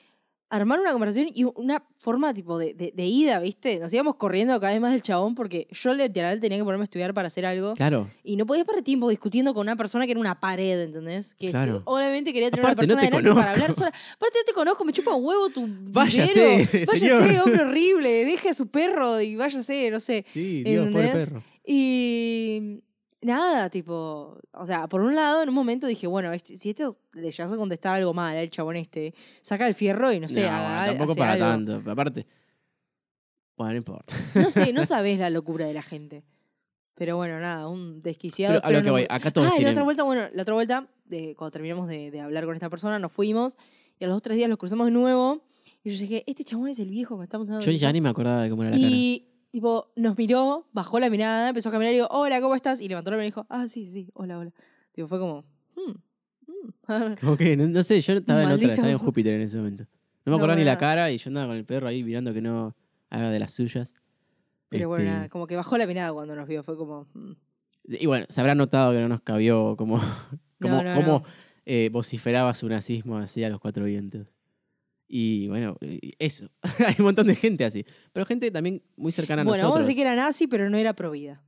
armar 0.57 0.81
una 0.81 0.93
conversación 0.93 1.29
y 1.35 1.45
una 1.45 1.83
forma 1.99 2.33
tipo 2.35 2.59
de, 2.59 2.75
de- 2.75 2.93
de 2.95 3.05
ida, 3.07 3.39
¿viste? 3.41 3.79
Nos 3.79 3.93
íbamos 3.93 4.17
corriendo 4.17 4.59
cada 4.61 4.73
vez 4.73 4.81
más 4.81 4.93
del 4.93 5.03
chabón 5.03 5.35
porque 5.35 5.67
yo 5.71 5.95
literal 5.95 6.39
tenía 6.41 6.59
que 6.59 6.65
ponerme 6.65 6.83
a 6.83 6.85
estudiar 6.85 7.15
para 7.15 7.29
hacer 7.29 7.47
algo. 7.47 7.75
Claro. 7.75 8.07
Y 8.23 8.37
no 8.37 8.47
podía 8.47 8.65
perder 8.65 8.85
tiempo 8.85 9.09
discutiendo 9.09 9.55
con 9.55 9.63
una 9.63 9.77
persona 9.77 10.05
que 10.07 10.13
era 10.13 10.21
una 10.21 10.39
pared, 10.41 10.81
¿entendés? 10.83 11.35
Que 11.35 11.51
Claro. 11.51 11.79
este, 11.79 11.83
obviamente 11.87 12.33
quería 12.33 12.51
tener 12.51 12.65
Aparte, 12.65 12.85
una 12.85 12.95
no 12.95 13.01
persona 13.01 13.01
te 13.01 13.23
delante 13.23 13.41
para 13.41 13.51
hablar 13.53 13.75
sola. 13.75 13.89
Aparte 14.17 14.39
no 14.39 14.45
te 14.47 14.53
conozco, 14.53 14.85
me 14.85 14.93
chupa 14.93 15.15
un 15.15 15.25
huevo 15.25 15.49
tu 15.51 15.67
Váyase, 15.69 16.33
dinero. 16.35 16.71
Váyase, 16.93 16.99
señor. 17.29 17.43
hombre 17.47 17.63
horrible, 17.63 18.25
deje 18.25 18.49
a 18.51 18.55
su 18.55 18.67
perro 18.69 19.21
y 19.21 19.37
váyase, 19.37 19.91
no 19.91 20.01
sé. 20.01 20.25
Sí, 20.33 20.63
Dios, 20.65 20.91
pobre 20.93 21.09
perro. 21.09 21.43
Y 21.67 22.81
nada, 23.25 23.69
tipo, 23.71 24.39
o 24.53 24.67
sea, 24.67 24.87
por 24.87 25.01
un 25.01 25.15
lado, 25.15 25.43
en 25.43 25.49
un 25.49 25.55
momento 25.55 25.87
dije, 25.87 26.07
bueno, 26.07 26.33
este- 26.33 26.57
si 26.57 26.71
esto 26.71 26.95
le 27.15 27.31
llegas 27.31 27.53
a 27.53 27.57
contestar 27.57 27.97
algo 27.97 28.15
mal 28.15 28.37
al 28.37 28.51
chabón 28.51 28.77
este, 28.77 29.15
saca 29.41 29.67
el 29.67 29.75
fierro 29.75 30.13
y 30.13 30.21
no 30.21 30.29
sé, 30.29 30.43
No, 30.43 30.49
haga, 30.49 30.87
tampoco 30.87 31.15
para 31.17 31.33
algo. 31.33 31.45
tanto. 31.47 31.91
Aparte. 31.91 32.27
Bueno, 33.57 33.73
no 33.73 33.79
importa. 33.79 34.15
No 34.35 34.51
sé, 34.51 34.73
no 34.73 34.85
sabés 34.85 35.19
la 35.19 35.31
locura 35.31 35.67
de 35.67 35.75
la 35.75 35.83
gente. 35.83 36.25
Pero 36.97 37.17
bueno, 37.17 37.41
nada, 37.41 37.67
un 37.69 38.01
desquiciado. 38.01 38.61
Pero 38.61 38.67
a 38.67 38.71
lo 38.71 38.79
que 38.79 38.87
no- 38.87 38.93
voy, 38.93 39.07
acá 39.09 39.33
todos 39.33 39.49
Ah, 39.49 39.61
la 39.61 39.71
otra 39.71 39.83
vuelta, 39.83 40.03
bueno, 40.05 40.23
la 40.33 40.43
otra 40.43 40.55
vuelta, 40.55 40.87
de, 41.05 41.35
cuando 41.37 41.51
terminamos 41.51 41.89
de, 41.89 42.11
de 42.13 42.21
hablar 42.21 42.45
con 42.45 42.55
esta 42.55 42.71
persona, 42.71 42.99
nos 43.01 43.11
fuimos 43.11 43.57
y 43.99 44.05
a 44.05 44.07
los 44.07 44.15
dos 44.17 44.23
tres 44.23 44.37
días 44.37 44.49
los 44.49 44.59
cruzamos 44.59 44.87
de 44.87 44.93
nuevo. 44.93 45.43
Y 45.83 45.91
yo 45.91 45.99
dije, 45.99 46.25
este 46.27 46.45
chabón 46.45 46.69
es 46.69 46.79
el 46.79 46.89
viejo 46.91 47.19
que 47.19 47.25
estamos 47.25 47.49
hablando. 47.49 47.67
Yo 47.67 47.73
ya 47.73 47.93
ni 47.93 48.01
me 48.01 48.09
acordaba 48.09 48.43
de 48.43 48.51
cómo 48.51 48.63
era 48.63 48.71
la 48.71 48.77
Y 48.79 49.27
tipo, 49.55 49.93
nos 49.95 50.19
miró, 50.19 50.67
bajó 50.73 50.99
la 50.99 51.09
mirada, 51.09 51.51
empezó 51.51 51.69
a 51.69 51.73
caminar 51.73 51.93
y 51.93 51.99
digo, 51.99 52.09
hola, 52.11 52.41
¿cómo 52.41 52.57
estás? 52.57 52.81
Y 52.81 52.89
levantó 52.89 53.13
la 53.13 53.19
mirada 53.19 53.27
y 53.27 53.31
dijo, 53.31 53.47
ah, 53.49 53.69
sí, 53.69 53.85
sí, 53.85 54.11
hola, 54.15 54.37
hola. 54.37 54.53
Tipo, 54.91 55.07
fue 55.07 55.21
como, 55.21 55.45
hmm, 55.77 55.93
hmm. 56.49 57.15
Como 57.21 57.37
que, 57.37 57.57
no, 57.57 57.69
no 57.69 57.85
sé, 57.85 58.01
yo 58.01 58.15
estaba 58.15 58.43
en 58.43 58.51
otra, 58.51 58.67
estaba 58.67 58.91
en 58.91 58.99
Júpiter 58.99 59.35
en 59.35 59.43
ese 59.43 59.59
momento. 59.59 59.85
No 59.85 59.91
me 60.25 60.31
No, 60.33 60.37
acordaba 60.39 60.59
ni 60.59 60.65
la 60.65 60.77
cara 60.77 61.09
y 61.13 61.19
yo 61.19 61.29
andaba 61.29 61.47
con 61.47 61.57
el 61.57 61.65
perro 61.65 61.87
ahí 61.87 62.03
mirando 62.03 62.35
que 62.35 62.43
no 62.43 62.75
haga 63.11 63.31
de 63.31 63.39
las 63.39 63.53
suyas. 63.53 63.95
Pero 64.71 64.89
bueno, 64.89 65.05
Este, 65.05 65.15
nada, 65.15 65.29
como 65.29 65.47
que 65.47 65.55
bajó 65.55 65.79
la 65.79 65.87
mirada 65.87 66.13
cuando 66.13 66.35
nos 66.35 66.49
vio, 66.49 66.65
fue 66.65 66.77
como, 66.77 67.07
hmm. 67.15 67.33
Y 67.91 68.07
bueno, 68.07 68.27
se 68.29 68.41
habrá 68.41 68.57
notado 68.57 68.93
que 68.93 68.99
no 68.99 69.07
nos 69.07 69.21
cabió 69.21 69.77
como, 69.77 70.01
como, 70.61 70.83
No, 70.83 71.23
eh, 71.65 71.91
vociferaba 71.93 72.53
su 72.55 72.69
nazismo 72.69 73.19
así 73.19 73.45
a 73.45 73.51
los 73.51 73.61
cuatro 73.61 73.85
vientos. 73.85 74.34
Y 75.17 75.47
bueno, 75.47 75.77
eso. 76.19 76.51
Hay 76.85 76.97
un 76.99 77.05
montón 77.05 77.29
de 77.29 77.37
gente 77.37 77.65
así. 77.65 77.87
Pero 78.13 78.27
gente 78.27 78.51
también 78.51 78.83
muy 78.97 79.13
cercana 79.13 79.43
a 79.43 79.45
Bueno, 79.45 79.63
vamos 79.63 79.77
a 79.77 79.79
nosotros. 79.79 79.87
decir 79.87 79.95
que 79.97 80.03
era 80.03 80.17
nazi, 80.17 80.49
pero 80.49 80.69
no 80.69 80.77
era 80.77 80.93
pro 80.95 81.13
vida. 81.13 81.41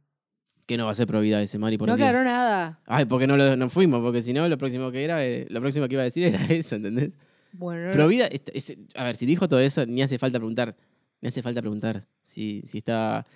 Que 0.67 0.77
no 0.77 0.85
va 0.85 0.93
a 0.93 0.95
ser 0.95 1.09
prohibida 1.09 1.43
ese 1.43 1.59
Mari, 1.59 1.77
por 1.77 1.89
No 1.89 1.95
aclaró 1.95 2.23
nada. 2.23 2.79
Ay, 2.87 3.07
porque 3.07 3.27
no 3.27 3.37
lo 3.37 3.57
no 3.57 3.69
fuimos, 3.69 4.03
porque 4.03 4.23
si 4.23 4.33
no, 4.33 4.49
lo 4.49 4.57
próximo 4.57 4.93
que 4.93 5.03
era, 5.03 5.25
eh, 5.27 5.47
lo 5.51 5.61
próximo 5.61 5.89
que 5.89 5.95
iba 5.95 6.03
a 6.03 6.05
decir 6.05 6.23
era 6.25 6.45
eso, 6.49 6.77
¿entendés? 6.77 7.19
Bueno, 7.53 7.87
no- 7.87 7.93
Provida, 7.93 8.27
est- 8.29 8.51
es- 8.55 8.77
a 8.95 9.03
ver, 9.03 9.17
si 9.17 9.27
dijo 9.27 9.49
todo 9.49 9.59
eso, 9.59 9.85
ni 9.85 10.01
hace 10.03 10.17
falta 10.19 10.39
preguntar, 10.39 10.77
ni 11.21 11.29
hace 11.29 11.43
falta 11.43 11.61
preguntar 11.61 12.07
si, 12.23 12.63
si 12.67 12.79
está 12.79 13.27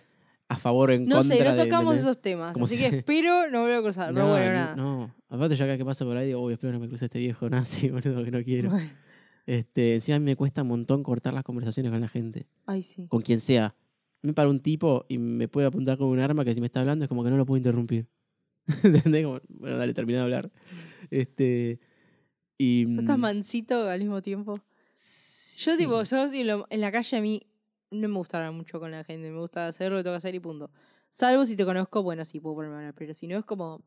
a 0.49 0.59
favor 0.59 0.91
o 0.91 0.93
en 0.93 1.07
no 1.07 1.17
contra 1.19 1.37
sé, 1.37 1.45
no 1.45 1.55
tocamos 1.57 1.97
esos 1.97 2.21
temas. 2.23 2.57
Así 2.57 2.77
que 2.79 2.87
espero 2.99 3.51
no 3.51 3.63
volver 3.63 3.79
a 3.79 3.83
cruzar. 3.83 4.13
Pero 4.15 4.27
No, 4.27 4.31
bueno, 4.31 4.47
no, 4.47 4.53
nada. 4.53 4.77
No, 4.77 5.15
aparte 5.29 5.57
yo 5.57 5.65
acá 5.65 5.77
que 5.77 5.85
paso 5.85 6.05
por 6.07 6.17
ahí 6.17 6.29
digo, 6.29 6.41
uy, 6.41 6.53
espero 6.53 6.73
no 6.73 6.79
me 6.79 6.87
cruce 6.89 7.07
este 7.07 7.19
viejo 7.19 7.49
nazi, 7.51 7.89
boludo, 7.91 8.23
que 8.25 8.31
no 8.31 8.43
quiero. 8.45 8.71
Bueno, 8.71 8.91
Este, 9.47 9.95
encima 9.95 10.19
me 10.19 10.37
cuesta 10.37 10.63
un 10.63 10.69
montón 10.69 11.03
cortar 11.03 11.35
las 11.35 11.45
conversaciones 11.45 11.91
con 11.91 12.01
la 12.01 12.09
gente, 12.09 12.47
Ay, 12.67 12.83
sí. 12.83 13.07
con 13.09 13.23
quien 13.23 13.41
sea. 13.41 13.75
Me 14.23 14.35
para 14.35 14.51
un 14.51 14.61
tipo 14.61 15.07
y 15.09 15.19
me 15.19 15.49
puede 15.49 15.67
apuntar 15.67 15.97
con 15.97 16.09
un 16.09 16.19
arma 16.19 16.45
que 16.45 16.55
si 16.55 16.61
me 16.61 16.67
está 16.67 16.81
hablando 16.81 17.05
es 17.05 17.09
como 17.09 17.25
que 17.25 17.31
no 17.31 17.37
lo 17.37 17.47
puedo 17.47 17.57
interrumpir. 17.57 18.07
¿Entendés? 18.85 19.25
Como, 19.25 19.41
bueno, 19.49 19.79
dale, 19.79 19.95
termina 19.95 20.19
de 20.19 20.25
hablar. 20.25 20.51
Este, 21.11 21.81
y, 22.59 22.87
¿Sos 22.95 23.07
tan 23.07 23.19
mm, 23.19 23.23
mansito 23.23 23.89
al 23.89 24.01
mismo 24.01 24.21
tiempo? 24.21 24.55
Yo, 25.57 25.77
tipo, 25.79 26.03
yo 26.03 26.27
en 26.69 26.81
la 26.81 26.93
calle 26.93 27.17
a 27.17 27.21
mí 27.23 27.43
no 27.91 28.09
me 28.09 28.17
gusta 28.17 28.39
hablar 28.39 28.53
mucho 28.53 28.79
con 28.79 28.91
la 28.91 29.03
gente. 29.05 29.31
Me 29.31 29.39
gusta 29.39 29.67
hacer 29.67 29.91
lo 29.91 29.99
que 29.99 30.05
tengo 30.05 30.15
que 30.15 30.19
hacer 30.19 30.35
y 30.35 30.41
punto. 30.41 30.71
Salvo 31.09 31.45
si 31.45 31.57
te 31.57 31.65
conozco, 31.65 32.03
bueno, 32.03 32.25
sí 32.25 32.39
puedo 32.39 32.57
ponerme 32.57 32.77
a 32.77 32.79
hablar. 32.81 32.95
Pero 32.95 33.15
si 33.15 33.27
no, 33.27 33.39
es 33.39 33.45
como. 33.45 33.83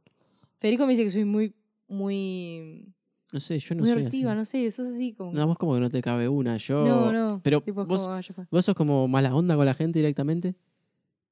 Federico 0.57 0.85
me 0.85 0.93
dice 0.93 1.03
que 1.03 1.11
soy 1.11 1.25
muy. 1.25 1.53
Muy. 1.87 2.87
No 3.31 3.39
sé, 3.39 3.57
yo 3.59 3.75
no 3.75 3.81
muy 3.81 3.91
soy 3.91 4.05
así. 4.05 4.23
no 4.23 4.45
sé, 4.45 4.69
sos 4.71 4.87
así 4.87 5.13
como. 5.13 5.33
No, 5.33 5.47
vos 5.47 5.57
como 5.57 5.73
que 5.73 5.79
no 5.79 5.89
te 5.89 6.01
cabe 6.01 6.27
una. 6.27 6.57
Yo, 6.57 6.85
no, 6.85 7.11
no. 7.11 7.41
Pero 7.41 7.61
tipo, 7.61 7.85
vos, 7.85 8.01
como, 8.01 8.13
ah, 8.13 8.21
ya 8.21 8.33
fue. 8.33 8.45
vos 8.51 8.65
sos 8.65 8.75
como 8.75 9.07
mala 9.07 9.35
onda 9.35 9.55
con 9.55 9.65
la 9.65 9.73
gente 9.73 9.99
directamente. 9.99 10.55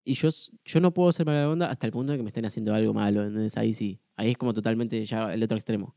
Y 0.03 0.15
yo, 0.15 0.29
yo 0.65 0.79
no 0.79 0.91
puedo 0.93 1.11
ser 1.11 1.25
mala 1.25 1.47
onda 1.47 1.69
hasta 1.69 1.85
el 1.85 1.91
punto 1.91 2.11
de 2.11 2.17
que 2.17 2.23
me 2.23 2.29
estén 2.29 2.45
haciendo 2.45 2.73
algo 2.73 2.93
malo. 2.93 3.23
Entonces 3.23 3.55
ahí 3.57 3.73
sí. 3.73 3.99
Ahí 4.15 4.31
es 4.31 4.37
como 4.37 4.53
totalmente 4.53 5.05
ya 5.05 5.33
el 5.33 5.43
otro 5.43 5.57
extremo. 5.57 5.95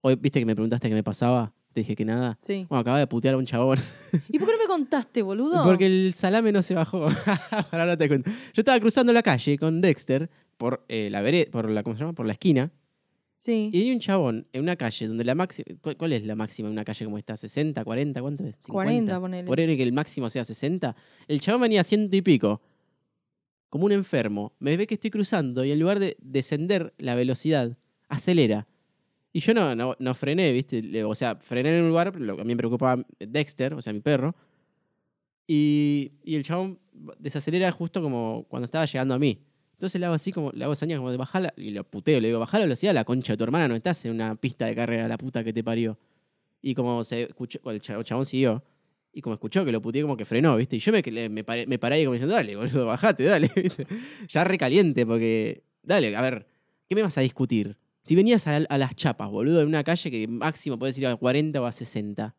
Hoy, 0.00 0.16
viste 0.16 0.38
que 0.38 0.46
me 0.46 0.54
preguntaste 0.54 0.88
qué 0.88 0.94
me 0.94 1.02
pasaba. 1.02 1.52
Te 1.72 1.80
dije 1.80 1.96
que 1.96 2.04
nada. 2.04 2.38
Sí. 2.40 2.66
Bueno, 2.68 2.80
acababa 2.80 3.00
de 3.00 3.06
putear 3.06 3.34
a 3.34 3.38
un 3.38 3.46
chabón. 3.46 3.78
¿Y 4.28 4.38
por 4.38 4.46
qué 4.46 4.54
no 4.54 4.58
me 4.58 4.66
contaste, 4.66 5.22
boludo? 5.22 5.64
Porque 5.64 5.86
el 5.86 6.12
salame 6.14 6.52
no 6.52 6.62
se 6.62 6.74
bajó. 6.74 7.06
Ahora 7.72 7.86
no 7.86 7.96
te 7.96 8.08
cuento. 8.08 8.30
Yo 8.52 8.60
estaba 8.60 8.78
cruzando 8.78 9.12
la 9.12 9.22
calle 9.22 9.58
con 9.58 9.80
Dexter 9.80 10.30
por 10.56 10.84
eh, 10.88 11.08
la 11.10 11.22
por 11.50 11.70
la, 11.70 11.82
¿cómo 11.82 11.96
se 11.96 12.00
llama? 12.00 12.12
Por 12.12 12.26
la 12.26 12.34
esquina. 12.34 12.70
Sí. 13.42 13.70
Y 13.72 13.82
hay 13.82 13.90
un 13.90 13.98
chabón 13.98 14.46
en 14.52 14.62
una 14.62 14.76
calle 14.76 15.08
donde 15.08 15.24
la 15.24 15.34
máxima. 15.34 15.76
¿cuál, 15.80 15.96
cuál 15.96 16.12
es 16.12 16.24
la 16.24 16.36
máxima 16.36 16.68
en 16.68 16.74
una 16.74 16.84
calle 16.84 17.04
como 17.04 17.18
esta? 17.18 17.34
¿60, 17.34 17.82
40? 17.82 18.22
¿Cuánto 18.22 18.44
es? 18.44 18.54
50. 18.60 18.72
40, 18.72 19.20
ponele. 19.20 19.48
Por 19.48 19.56
que 19.56 19.82
el 19.82 19.92
máximo 19.92 20.30
sea 20.30 20.44
60. 20.44 20.94
El 21.26 21.40
chabón 21.40 21.62
venía 21.62 21.80
a 21.80 21.84
ciento 21.84 22.14
y 22.14 22.22
pico. 22.22 22.62
Como 23.68 23.86
un 23.86 23.90
enfermo. 23.90 24.52
Me 24.60 24.76
ve 24.76 24.86
que 24.86 24.94
estoy 24.94 25.10
cruzando 25.10 25.64
y 25.64 25.72
en 25.72 25.80
lugar 25.80 25.98
de 25.98 26.16
descender 26.20 26.94
la 26.98 27.16
velocidad, 27.16 27.76
acelera. 28.08 28.68
Y 29.32 29.40
yo 29.40 29.54
no, 29.54 29.74
no, 29.74 29.96
no 29.98 30.14
frené, 30.14 30.52
¿viste? 30.52 31.02
O 31.02 31.16
sea, 31.16 31.34
frené 31.34 31.76
en 31.76 31.82
un 31.82 31.88
lugar, 31.88 32.14
lo 32.20 32.36
que 32.36 32.42
a 32.42 32.44
mí 32.44 32.54
me 32.54 32.58
preocupaba 32.58 33.04
Dexter, 33.18 33.74
o 33.74 33.82
sea, 33.82 33.92
mi 33.92 33.98
perro. 33.98 34.36
Y, 35.48 36.12
y 36.22 36.36
el 36.36 36.44
chabón 36.44 36.78
desacelera 37.18 37.72
justo 37.72 38.00
como 38.00 38.46
cuando 38.48 38.66
estaba 38.66 38.86
llegando 38.86 39.14
a 39.14 39.18
mí. 39.18 39.40
Entonces 39.82 39.98
le 39.98 40.06
hago 40.06 40.14
así 40.14 40.30
como, 40.30 40.52
le 40.52 40.62
hago 40.64 40.76
señas 40.76 40.98
como 40.98 41.10
de 41.10 41.16
bajala, 41.16 41.52
y 41.56 41.72
lo 41.72 41.82
puteo, 41.82 42.20
le 42.20 42.28
digo, 42.28 42.38
bajá 42.38 42.56
la 42.60 42.66
velocidad, 42.66 42.94
la 42.94 43.02
concha 43.02 43.32
de 43.32 43.36
tu 43.36 43.42
hermana, 43.42 43.66
no 43.66 43.74
estás 43.74 44.04
en 44.04 44.12
una 44.12 44.36
pista 44.36 44.64
de 44.66 44.76
carrera, 44.76 45.08
la 45.08 45.18
puta 45.18 45.42
que 45.42 45.52
te 45.52 45.64
parió. 45.64 45.98
Y 46.62 46.72
como 46.76 47.02
se 47.02 47.22
escuchó, 47.24 47.58
el 47.68 47.80
cha- 47.80 47.96
el 47.96 48.04
chabón 48.04 48.24
siguió, 48.24 48.62
y 49.12 49.20
como 49.20 49.34
escuchó 49.34 49.64
que 49.64 49.72
lo 49.72 49.82
puteé, 49.82 50.02
como 50.02 50.16
que 50.16 50.24
frenó, 50.24 50.56
¿viste? 50.56 50.76
Y 50.76 50.78
yo 50.78 50.92
me, 50.92 51.28
me, 51.28 51.42
paré, 51.42 51.66
me 51.66 51.80
paré 51.80 51.96
ahí 51.96 52.04
como 52.04 52.12
diciendo, 52.12 52.32
dale, 52.36 52.54
boludo, 52.54 52.86
bajate, 52.86 53.24
dale, 53.24 53.50
¿viste? 53.56 53.84
Ya 54.28 54.44
recaliente, 54.44 55.04
porque, 55.04 55.64
dale, 55.82 56.14
a 56.14 56.20
ver, 56.22 56.46
¿qué 56.88 56.94
me 56.94 57.02
vas 57.02 57.18
a 57.18 57.22
discutir? 57.22 57.76
Si 58.04 58.14
venías 58.14 58.46
a, 58.46 58.58
a 58.58 58.78
las 58.78 58.94
chapas, 58.94 59.30
boludo, 59.30 59.62
en 59.62 59.66
una 59.66 59.82
calle 59.82 60.12
que 60.12 60.28
máximo 60.28 60.78
puedes 60.78 60.96
ir 60.96 61.08
a 61.08 61.16
40 61.16 61.60
o 61.60 61.66
a 61.66 61.72
60. 61.72 62.36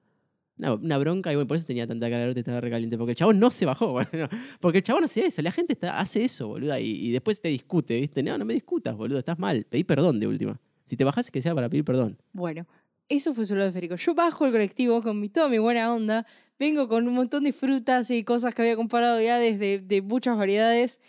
Una, 0.58 0.74
una 0.76 0.98
bronca, 0.98 1.32
y 1.32 1.36
bueno, 1.36 1.48
por 1.48 1.58
eso 1.58 1.66
tenía 1.66 1.88
tanta 1.88 2.10
cara 2.10 2.32
de 2.32 2.39
estaba 2.39 2.62
recaliente, 2.62 2.98
porque 2.98 3.12
el 3.12 3.16
chabón 3.18 3.39
no 3.39 3.50
se 3.50 3.66
bajó, 3.66 3.92
bueno, 3.92 4.30
porque 4.60 4.80
el 4.80 4.84
chabón 4.84 5.04
hacía 5.04 5.26
eso, 5.26 5.42
la 5.42 5.52
gente 5.52 5.74
está, 5.74 6.00
hace 6.00 6.24
eso, 6.24 6.48
boludo, 6.48 6.78
y, 6.78 7.08
y 7.08 7.12
después 7.12 7.42
te 7.42 7.48
discute, 7.48 8.00
¿viste? 8.00 8.22
No, 8.22 8.38
no 8.38 8.46
me 8.46 8.54
discutas, 8.54 8.96
boludo, 8.96 9.20
estás 9.20 9.39
mal, 9.39 9.66
pedí 9.70 9.84
perdón 9.84 10.20
de 10.20 10.28
última. 10.28 10.60
Si 10.84 10.98
te 10.98 11.04
bajás, 11.04 11.32
que 11.32 11.42
sea 11.42 11.56
para 11.56 11.70
pedir 11.70 11.84
perdón. 11.84 12.18
Bueno, 12.34 12.68
eso 13.10 13.34
fue 13.34 13.46
solo 13.46 13.63
de 13.63 13.72
Federico. 13.72 13.96
Yo 13.96 14.13
bajo 14.13 14.46
el 14.46 14.52
colectivo 14.52 15.02
con 15.02 15.20
mi, 15.20 15.30
toda 15.30 15.50
mi 15.50 15.58
buena 15.58 15.94
onda, 15.94 16.26
vengo 16.60 16.88
con 16.88 17.08
un 17.08 17.13
montón 17.13 17.44
de 17.44 17.54
frutas 17.54 18.10
y 18.12 18.24
cosas 18.24 18.54
que 18.54 18.62
había 18.62 18.76
comprado 18.76 19.20
ya 19.22 19.38
desde 19.38 19.80
de 19.80 20.02
muchas 20.02 20.38
variedades, 20.38 21.00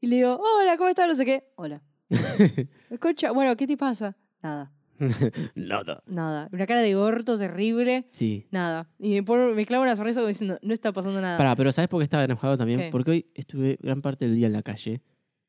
y 0.00 0.08
le 0.08 0.16
digo, 0.16 0.40
hola, 0.40 0.76
¿cómo 0.76 0.88
estás? 0.88 1.08
No 1.08 1.14
sé 1.14 1.24
qué. 1.24 1.44
Hola. 1.56 1.82
Concha, 3.00 3.30
bueno, 3.32 3.56
¿qué 3.56 3.66
te 3.66 3.76
pasa? 3.76 4.16
Nada, 4.42 4.72
Nada. 5.54 6.02
nada. 6.06 6.48
Una 6.52 6.66
cara 6.66 6.80
de 6.80 6.96
orto 6.96 7.36
terrible, 7.38 8.06
Sí. 8.12 8.46
nada. 8.50 8.88
Y 8.98 9.10
me, 9.10 9.22
pone- 9.22 9.52
me 9.54 9.66
clava 9.66 9.82
una 9.84 9.96
sonrisa 9.96 10.20
como 10.20 10.28
diciendo, 10.28 10.58
no 10.62 10.72
está 10.74 10.92
pasando 10.92 11.20
nada. 11.20 11.36
Pará, 11.38 11.56
pero 11.56 11.72
¿sabes 11.72 11.88
por 11.88 12.00
qué 12.00 12.04
estaba 12.04 12.24
enojado 12.24 12.56
también? 12.58 12.80
¿Qué? 12.80 12.88
Porque 12.90 13.10
hoy 13.10 13.26
estuve 13.34 13.78
gran 13.80 14.00
parte 14.02 14.26
del 14.26 14.36
día 14.36 14.46
en 14.46 14.52
la 14.52 14.62
calle 14.62 15.00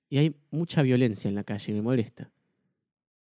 y 0.10 0.18
hay 0.18 0.36
mucha 0.52 0.82
violencia 0.82 1.28
en 1.30 1.36
la 1.36 1.44
calle 1.44 1.72
y 1.72 1.76
me 1.76 1.82
molesta. 1.82 2.32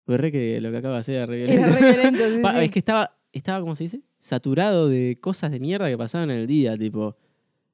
Fue 0.07 0.19
re 0.19 0.31
que 0.31 0.61
lo 0.61 0.71
que 0.71 0.77
acaba 0.79 0.95
de 0.95 1.01
hacer 1.01 1.15
era 1.17 1.27
re 1.27 1.37
violento. 1.37 1.67
Era 1.67 1.77
re 1.79 1.93
violento, 1.93 2.19
sí, 2.37 2.39
Pa, 2.43 2.53
sí. 2.53 2.59
Es 2.61 2.71
que 2.71 2.79
estaba, 2.79 3.17
estaba, 3.33 3.61
¿cómo 3.61 3.75
se 3.77 3.85
dice? 3.85 4.03
Saturado 4.19 4.89
de 4.89 5.19
cosas 5.21 5.51
de 5.51 5.61
mierda 5.61 5.89
que 5.89 5.97
pasaban 5.99 6.31
en 6.31 6.39
el 6.41 6.47
día, 6.47 6.77
tipo, 6.77 7.17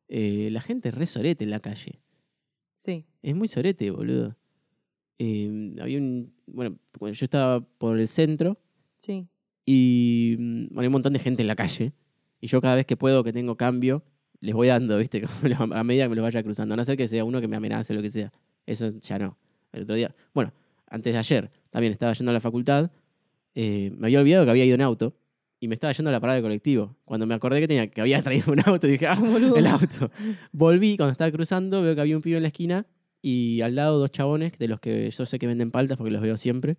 eh, 0.09 0.49
la 0.53 0.61
gente 0.61 0.91
es 0.91 0.95
re 0.95 1.07
sorete 1.07 1.45
en 1.45 1.51
la 1.51 1.61
calle. 1.61 2.01
Sí, 2.77 3.05
Es 3.23 3.35
muy 3.35 3.49
sorete, 3.49 3.91
boludo. 3.91 4.37
Eh, 5.23 5.77
había 5.79 5.99
un, 5.99 6.33
bueno, 6.47 6.79
yo 6.99 7.25
estaba 7.25 7.61
por 7.61 8.01
el 8.01 8.09
centro 8.09 8.59
sí. 8.97 9.29
y 9.67 10.35
mm, 10.39 10.69
bueno, 10.69 10.81
hay 10.81 10.87
un 10.87 10.93
montón 10.93 11.13
de 11.13 11.19
gente 11.19 11.43
en 11.43 11.47
la 11.47 11.57
calle. 11.57 11.93
Y 12.41 12.47
yo 12.47 12.63
cada 12.63 12.77
vez 12.77 12.87
que 12.87 12.97
puedo, 12.97 13.23
que 13.23 13.31
tengo 13.31 13.55
cambio, 13.55 14.03
les 14.41 14.55
voy 14.55 14.69
dando, 14.69 14.97
¿viste? 14.97 15.23
A 15.59 15.85
medida 15.85 16.05
que 16.05 16.09
me 16.09 16.17
lo 16.17 16.23
vaya 16.23 16.43
cruzando. 16.43 16.73
A 16.73 16.77
no 16.79 16.85
ser 16.87 16.97
que 16.97 17.07
sea 17.07 17.23
uno 17.23 17.39
que 17.43 17.49
me 17.49 17.57
amenace 17.57 17.93
o 17.93 17.97
lo 17.97 18.03
que 18.03 18.09
sea. 18.09 18.33
Eso 18.65 18.89
ya 18.89 19.19
no. 19.19 19.37
El 19.73 19.83
otro 19.83 19.95
día. 19.95 20.15
Bueno, 20.33 20.55
antes 20.87 21.13
de 21.13 21.19
ayer 21.19 21.51
también 21.69 21.93
estaba 21.93 22.15
yendo 22.15 22.31
a 22.31 22.33
la 22.33 22.41
facultad. 22.41 22.91
eh, 23.55 23.93
me 23.99 24.07
había 24.07 24.21
olvidado 24.21 24.47
que 24.47 24.53
había 24.53 24.65
ido 24.65 24.77
en 24.77 24.81
auto. 24.81 25.15
Y 25.61 25.69
me 25.69 25.75
estaba 25.75 25.93
yendo 25.93 26.09
a 26.09 26.13
la 26.13 26.21
parada 26.21 26.37
de 26.37 26.43
colectivo. 26.43 26.97
Cuando 27.05 27.27
me 27.27 27.35
acordé 27.35 27.61
que, 27.61 27.69
tenía, 27.69 27.91
que 27.91 28.01
había 28.01 28.23
traído 28.23 28.53
un 28.53 28.61
auto, 28.65 28.87
dije, 28.87 29.07
ah, 29.07 29.21
boludo. 29.21 29.55
el 29.57 29.67
auto. 29.67 30.11
Volví, 30.51 30.97
cuando 30.97 31.13
estaba 31.13 31.31
cruzando, 31.31 31.83
veo 31.83 31.95
que 31.95 32.01
había 32.01 32.17
un 32.17 32.23
pibe 32.23 32.39
en 32.39 32.45
la 32.45 32.49
esquina 32.49 32.87
y 33.23 33.61
al 33.63 33.75
lado 33.75 33.99
dos 33.99 34.11
chabones 34.11 34.59
de 34.59 34.69
los 34.69 34.81
que 34.81 35.11
yo 35.11 35.27
sé 35.27 35.39
que 35.39 35.47
venden 35.47 35.71
paltas 35.71 35.97
porque 35.97 36.11
los 36.11 36.23
veo 36.23 36.37
siempre. 36.37 36.77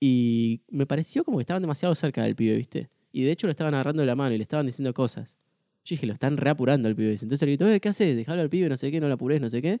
Y 0.00 0.62
me 0.68 0.86
pareció 0.86 1.24
como 1.24 1.38
que 1.38 1.42
estaban 1.42 1.62
demasiado 1.62 1.94
cerca 1.94 2.24
del 2.24 2.34
pibe, 2.34 2.56
¿viste? 2.56 2.90
Y 3.12 3.22
de 3.22 3.30
hecho 3.32 3.46
lo 3.46 3.52
estaban 3.52 3.74
agarrando 3.74 4.00
de 4.02 4.06
la 4.06 4.16
mano 4.16 4.34
y 4.34 4.38
le 4.38 4.42
estaban 4.42 4.66
diciendo 4.66 4.92
cosas. 4.94 5.36
Yo 5.84 5.94
dije, 5.94 6.06
lo 6.06 6.12
están 6.12 6.36
reapurando 6.36 6.88
al 6.88 6.96
pibe. 6.96 7.12
Entonces 7.12 7.40
le 7.42 7.46
grito, 7.46 7.68
"Eh, 7.68 7.80
¿qué 7.80 7.88
haces? 7.88 8.16
Dejalo 8.16 8.40
al 8.42 8.50
pibe, 8.50 8.68
no 8.68 8.76
sé 8.76 8.90
qué, 8.90 9.00
no 9.00 9.08
lo 9.08 9.14
apures, 9.14 9.40
no 9.40 9.50
sé 9.50 9.62
qué. 9.62 9.80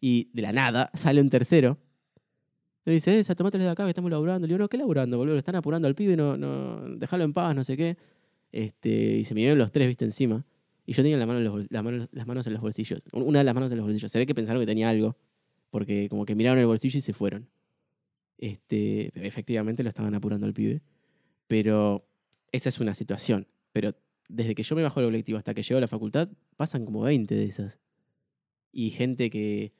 Y 0.00 0.30
de 0.32 0.42
la 0.42 0.52
nada 0.52 0.90
sale 0.94 1.20
un 1.20 1.30
tercero. 1.30 1.78
Le 2.84 2.94
dice, 2.94 3.18
esa, 3.18 3.34
tomátelo 3.36 3.64
de 3.64 3.70
acá 3.70 3.84
que 3.84 3.90
estamos 3.90 4.10
laburando. 4.10 4.46
Le 4.46 4.52
digo, 4.54 4.58
no, 4.58 4.68
¿qué 4.68 4.76
laburando, 4.76 5.16
boludo? 5.16 5.34
Lo 5.34 5.38
están 5.38 5.54
apurando 5.54 5.86
al 5.86 5.94
pibe, 5.94 6.16
no, 6.16 6.36
no, 6.36 6.96
déjalo 6.96 7.22
en 7.24 7.32
paz, 7.32 7.54
no 7.54 7.62
sé 7.62 7.76
qué. 7.76 7.96
Este, 8.50 9.18
y 9.18 9.24
se 9.24 9.34
me 9.34 9.38
vinieron 9.38 9.58
los 9.58 9.70
tres, 9.70 9.86
viste, 9.86 10.04
encima. 10.04 10.44
Y 10.84 10.94
yo 10.94 11.02
tenía 11.02 11.16
la 11.16 11.26
mano 11.26 11.38
en 11.38 11.44
los 11.44 11.66
las 11.70 12.26
manos 12.26 12.46
en 12.46 12.52
los 12.52 12.62
bolsillos. 12.62 13.02
Una 13.12 13.38
de 13.40 13.44
las 13.44 13.54
manos 13.54 13.70
en 13.70 13.78
los 13.78 13.86
bolsillos. 13.86 14.10
Se 14.10 14.18
ve 14.18 14.26
que 14.26 14.34
pensaron 14.34 14.60
que 14.60 14.66
tenía 14.66 14.88
algo. 14.88 15.16
Porque 15.70 16.08
como 16.08 16.26
que 16.26 16.34
miraron 16.34 16.58
el 16.58 16.66
bolsillo 16.66 16.98
y 16.98 17.00
se 17.00 17.12
fueron. 17.12 17.48
Este, 18.38 19.12
efectivamente 19.26 19.82
lo 19.82 19.88
estaban 19.88 20.14
apurando 20.14 20.46
al 20.46 20.52
pibe. 20.52 20.82
Pero 21.46 22.02
esa 22.50 22.68
es 22.68 22.80
una 22.80 22.94
situación. 22.94 23.46
Pero 23.72 23.94
desde 24.28 24.54
que 24.54 24.62
yo 24.62 24.74
me 24.74 24.82
bajo 24.82 25.00
del 25.00 25.08
colectivo 25.08 25.38
hasta 25.38 25.54
que 25.54 25.62
llego 25.62 25.78
a 25.78 25.80
la 25.80 25.88
facultad, 25.88 26.28
pasan 26.56 26.84
como 26.84 27.02
20 27.02 27.34
de 27.34 27.44
esas. 27.44 27.78
Y 28.72 28.90
gente 28.90 29.30
que, 29.30 29.72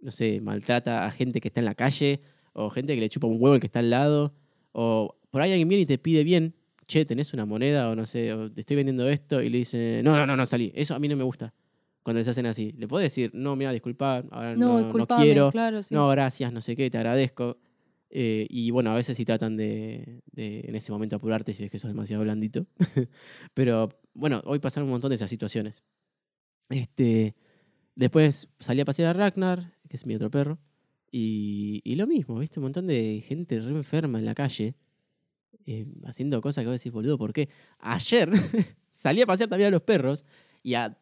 no 0.00 0.10
sé, 0.10 0.40
maltrata 0.40 1.06
a 1.06 1.10
gente 1.10 1.40
que 1.40 1.48
está 1.48 1.60
en 1.60 1.66
la 1.66 1.74
calle, 1.74 2.20
o 2.52 2.70
gente 2.70 2.94
que 2.94 3.00
le 3.00 3.08
chupa 3.08 3.26
un 3.26 3.40
huevo 3.40 3.54
el 3.54 3.60
que 3.60 3.66
está 3.66 3.78
al 3.78 3.90
lado, 3.90 4.34
o 4.72 5.16
por 5.30 5.42
ahí 5.42 5.52
alguien 5.52 5.68
viene 5.68 5.82
y 5.82 5.86
te 5.86 5.98
pide 5.98 6.24
bien, 6.24 6.54
che, 6.86 7.04
tenés 7.04 7.32
una 7.34 7.44
moneda, 7.46 7.88
o 7.90 7.94
no 7.96 8.06
sé, 8.06 8.32
o 8.32 8.50
te 8.50 8.60
estoy 8.60 8.76
vendiendo 8.76 9.08
esto, 9.08 9.42
y 9.42 9.48
le 9.50 9.58
dice, 9.58 10.00
no, 10.04 10.16
no, 10.16 10.26
no, 10.26 10.36
no 10.36 10.46
salí. 10.46 10.72
Eso 10.74 10.94
a 10.94 10.98
mí 10.98 11.08
no 11.08 11.16
me 11.16 11.24
gusta. 11.24 11.52
Cuando 12.02 12.18
les 12.20 12.28
hacen 12.28 12.44
así. 12.46 12.72
Le 12.76 12.86
podés 12.86 13.06
decir, 13.06 13.30
no, 13.34 13.56
mira, 13.56 13.72
disculpa, 13.72 14.22
ahora 14.30 14.54
No, 14.56 14.80
no, 14.82 14.92
no 14.92 15.06
quiero. 15.06 15.50
claro, 15.50 15.82
sí. 15.82 15.94
No, 15.94 16.08
gracias, 16.08 16.52
no 16.52 16.60
sé 16.60 16.76
qué, 16.76 16.90
te 16.90 16.98
agradezco. 16.98 17.56
Eh, 18.10 18.46
y 18.48 18.70
bueno, 18.70 18.90
a 18.92 18.94
veces 18.94 19.16
sí 19.16 19.24
tratan 19.24 19.56
de, 19.56 20.22
de 20.30 20.60
en 20.68 20.76
ese 20.76 20.92
momento 20.92 21.16
apurarte 21.16 21.52
si 21.52 21.62
ves 21.62 21.70
que 21.70 21.78
sos 21.78 21.90
demasiado 21.90 22.22
blandito. 22.22 22.66
Pero 23.54 23.88
bueno, 24.12 24.42
hoy 24.44 24.58
pasaron 24.58 24.86
un 24.86 24.92
montón 24.92 25.08
de 25.08 25.16
esas 25.16 25.30
situaciones. 25.30 25.82
Este, 26.68 27.34
después 27.94 28.48
salí 28.58 28.80
a 28.80 28.84
pasear 28.84 29.08
a 29.16 29.18
Ragnar, 29.18 29.72
que 29.88 29.96
es 29.96 30.06
mi 30.06 30.14
otro 30.14 30.30
perro. 30.30 30.58
Y, 31.10 31.80
y 31.84 31.94
lo 31.94 32.06
mismo, 32.06 32.38
¿viste? 32.38 32.58
Un 32.60 32.64
montón 32.64 32.86
de 32.86 33.22
gente 33.26 33.58
re 33.60 33.70
enferma 33.70 34.18
en 34.18 34.24
la 34.24 34.34
calle. 34.34 34.74
Eh, 35.66 35.86
haciendo 36.04 36.40
cosas 36.40 36.62
que 36.64 36.68
vos 36.70 36.78
decís, 36.80 36.92
boludo, 36.92 37.18
¿por 37.18 37.32
qué? 37.32 37.48
Ayer 37.78 38.30
salí 38.90 39.22
a 39.22 39.26
pasear 39.26 39.48
también 39.48 39.68
a 39.68 39.70
los 39.70 39.82
perros 39.82 40.24
y 40.62 40.74
a 40.74 40.96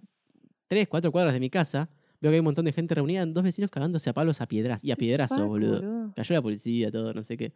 tres, 0.69 0.89
cuatro 0.89 1.13
cuadras 1.13 1.35
de 1.35 1.41
mi 1.41 1.51
casa 1.51 1.91
veo 2.21 2.31
que 2.31 2.37
hay 2.37 2.41
un 2.41 2.45
montón 2.45 2.65
de 2.65 2.73
gente 2.73 2.95
reunida, 2.95 3.27
dos 3.27 3.43
vecinos 3.43 3.71
cagándose 3.71 4.09
a 4.09 4.13
palos 4.13 4.41
a 4.41 4.47
piedras 4.47 4.85
y 4.85 4.93
a 4.93 4.97
piedrazo, 4.97 5.37
Fuck, 5.39 5.47
boludo. 5.47 6.13
Cayó 6.15 6.35
la 6.35 6.43
policía, 6.43 6.91
todo, 6.93 7.13
no 7.13 7.25
sé 7.25 7.37
qué. 7.37 7.53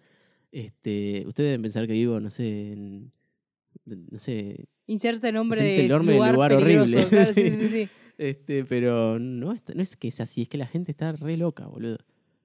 Este, 0.51 1.25
ustedes 1.27 1.51
deben 1.51 1.63
pensar 1.63 1.87
que 1.87 1.93
vivo, 1.93 2.19
no 2.19 2.31
sé, 2.31 2.73
en, 2.73 3.13
no 3.85 4.19
sé, 4.19 4.67
nombre 5.33 5.63
de 5.63 5.81
el 5.83 5.89
nombre 5.89 6.15
del 6.15 6.19
lugar, 6.19 6.35
lugar 6.35 6.53
horrible. 6.55 7.07
claro, 7.09 7.25
sí, 7.35 7.51
Sí. 7.51 7.69
sí. 7.69 7.89
Este, 8.19 8.65
pero 8.65 9.19
no 9.19 9.55
no 9.75 9.83
es 9.83 9.97
que 9.97 10.09
es 10.09 10.21
así, 10.21 10.43
es 10.43 10.49
que 10.49 10.57
la 10.59 10.67
gente 10.67 10.91
está 10.91 11.13
re 11.13 11.37
loca, 11.37 11.67
boludo. 11.67 11.99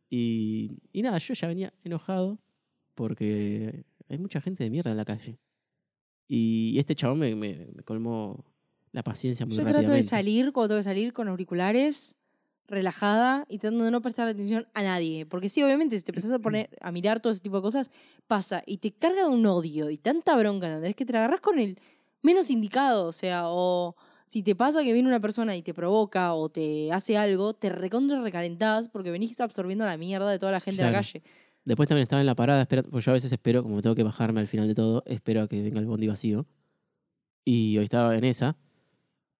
Y, 0.09 0.79
y 0.91 1.01
nada, 1.01 1.17
yo 1.17 1.33
ya 1.33 1.47
venía 1.47 1.73
enojado 1.83 2.37
porque 2.93 3.85
hay 4.11 4.19
mucha 4.19 4.41
gente 4.41 4.63
de 4.63 4.69
mierda 4.69 4.91
en 4.91 4.97
la 4.97 5.05
calle. 5.05 5.39
Y 6.27 6.77
este 6.79 6.95
chabón 6.95 7.19
me, 7.19 7.35
me- 7.35 7.67
me 7.73 7.83
colmó 7.83 8.45
la 8.91 9.03
paciencia 9.03 9.45
muy 9.45 9.55
Yo 9.57 9.63
trato 9.63 9.91
de 9.91 10.03
salir 10.03 10.51
cuando 10.53 10.69
tengo 10.69 10.79
que 10.79 10.83
salir 10.83 11.13
con 11.13 11.27
auriculares, 11.27 12.15
relajada 12.67 13.45
y 13.49 13.57
tratando 13.57 13.83
de 13.85 13.91
no 13.91 14.01
prestar 14.01 14.27
atención 14.27 14.67
a 14.73 14.81
nadie. 14.83 15.25
Porque 15.25 15.49
sí, 15.49 15.61
obviamente, 15.63 15.97
si 15.97 16.03
te 16.03 16.11
empezás 16.11 16.31
a 16.31 16.39
poner 16.41 16.69
a 16.81 16.91
mirar 16.91 17.19
todo 17.21 17.31
ese 17.33 17.41
tipo 17.41 17.57
de 17.57 17.61
cosas, 17.61 17.91
pasa 18.27 18.63
y 18.65 18.77
te 18.77 18.91
carga 18.93 19.23
de 19.23 19.29
un 19.29 19.45
odio 19.45 19.89
y 19.89 19.97
tanta 19.97 20.37
bronca, 20.37 20.67
¿entendés? 20.67 20.95
Que 20.95 21.05
te 21.05 21.13
la 21.13 21.19
agarrás 21.19 21.41
con 21.41 21.59
el 21.59 21.77
menos 22.21 22.49
indicado. 22.49 23.07
O 23.07 23.11
sea, 23.11 23.43
o 23.47 23.95
si 24.25 24.41
te 24.43 24.55
pasa 24.55 24.83
que 24.83 24.93
viene 24.93 25.09
una 25.09 25.19
persona 25.19 25.55
y 25.57 25.61
te 25.61 25.73
provoca 25.73 26.33
o 26.33 26.47
te 26.49 26.91
hace 26.93 27.17
algo, 27.17 27.53
te 27.53 27.69
recontra 27.69 28.21
recalentás 28.21 28.87
porque 28.87 29.11
venís 29.11 29.39
absorbiendo 29.41 29.85
la 29.85 29.97
mierda 29.97 30.29
de 30.29 30.39
toda 30.39 30.53
la 30.53 30.61
gente 30.61 30.81
de 30.83 30.91
la 30.91 30.91
Claro. 30.91 31.03
calle. 31.05 31.23
Después 31.65 31.87
también 31.87 32.03
estaba 32.03 32.21
en 32.21 32.25
la 32.25 32.35
parada, 32.35 32.61
esperando, 32.61 32.89
porque 32.89 33.05
yo 33.05 33.11
a 33.11 33.13
veces 33.13 33.31
espero, 33.31 33.63
como 33.63 33.81
tengo 33.81 33.95
que 33.95 34.03
bajarme 34.03 34.39
al 34.39 34.47
final 34.47 34.67
de 34.67 34.75
todo, 34.75 35.03
espero 35.05 35.43
a 35.43 35.47
que 35.47 35.61
venga 35.61 35.79
el 35.79 35.85
bondi 35.85 36.07
vacío. 36.07 36.47
Y 37.45 37.77
hoy 37.77 37.85
estaba 37.85 38.17
en 38.17 38.23
esa. 38.23 38.57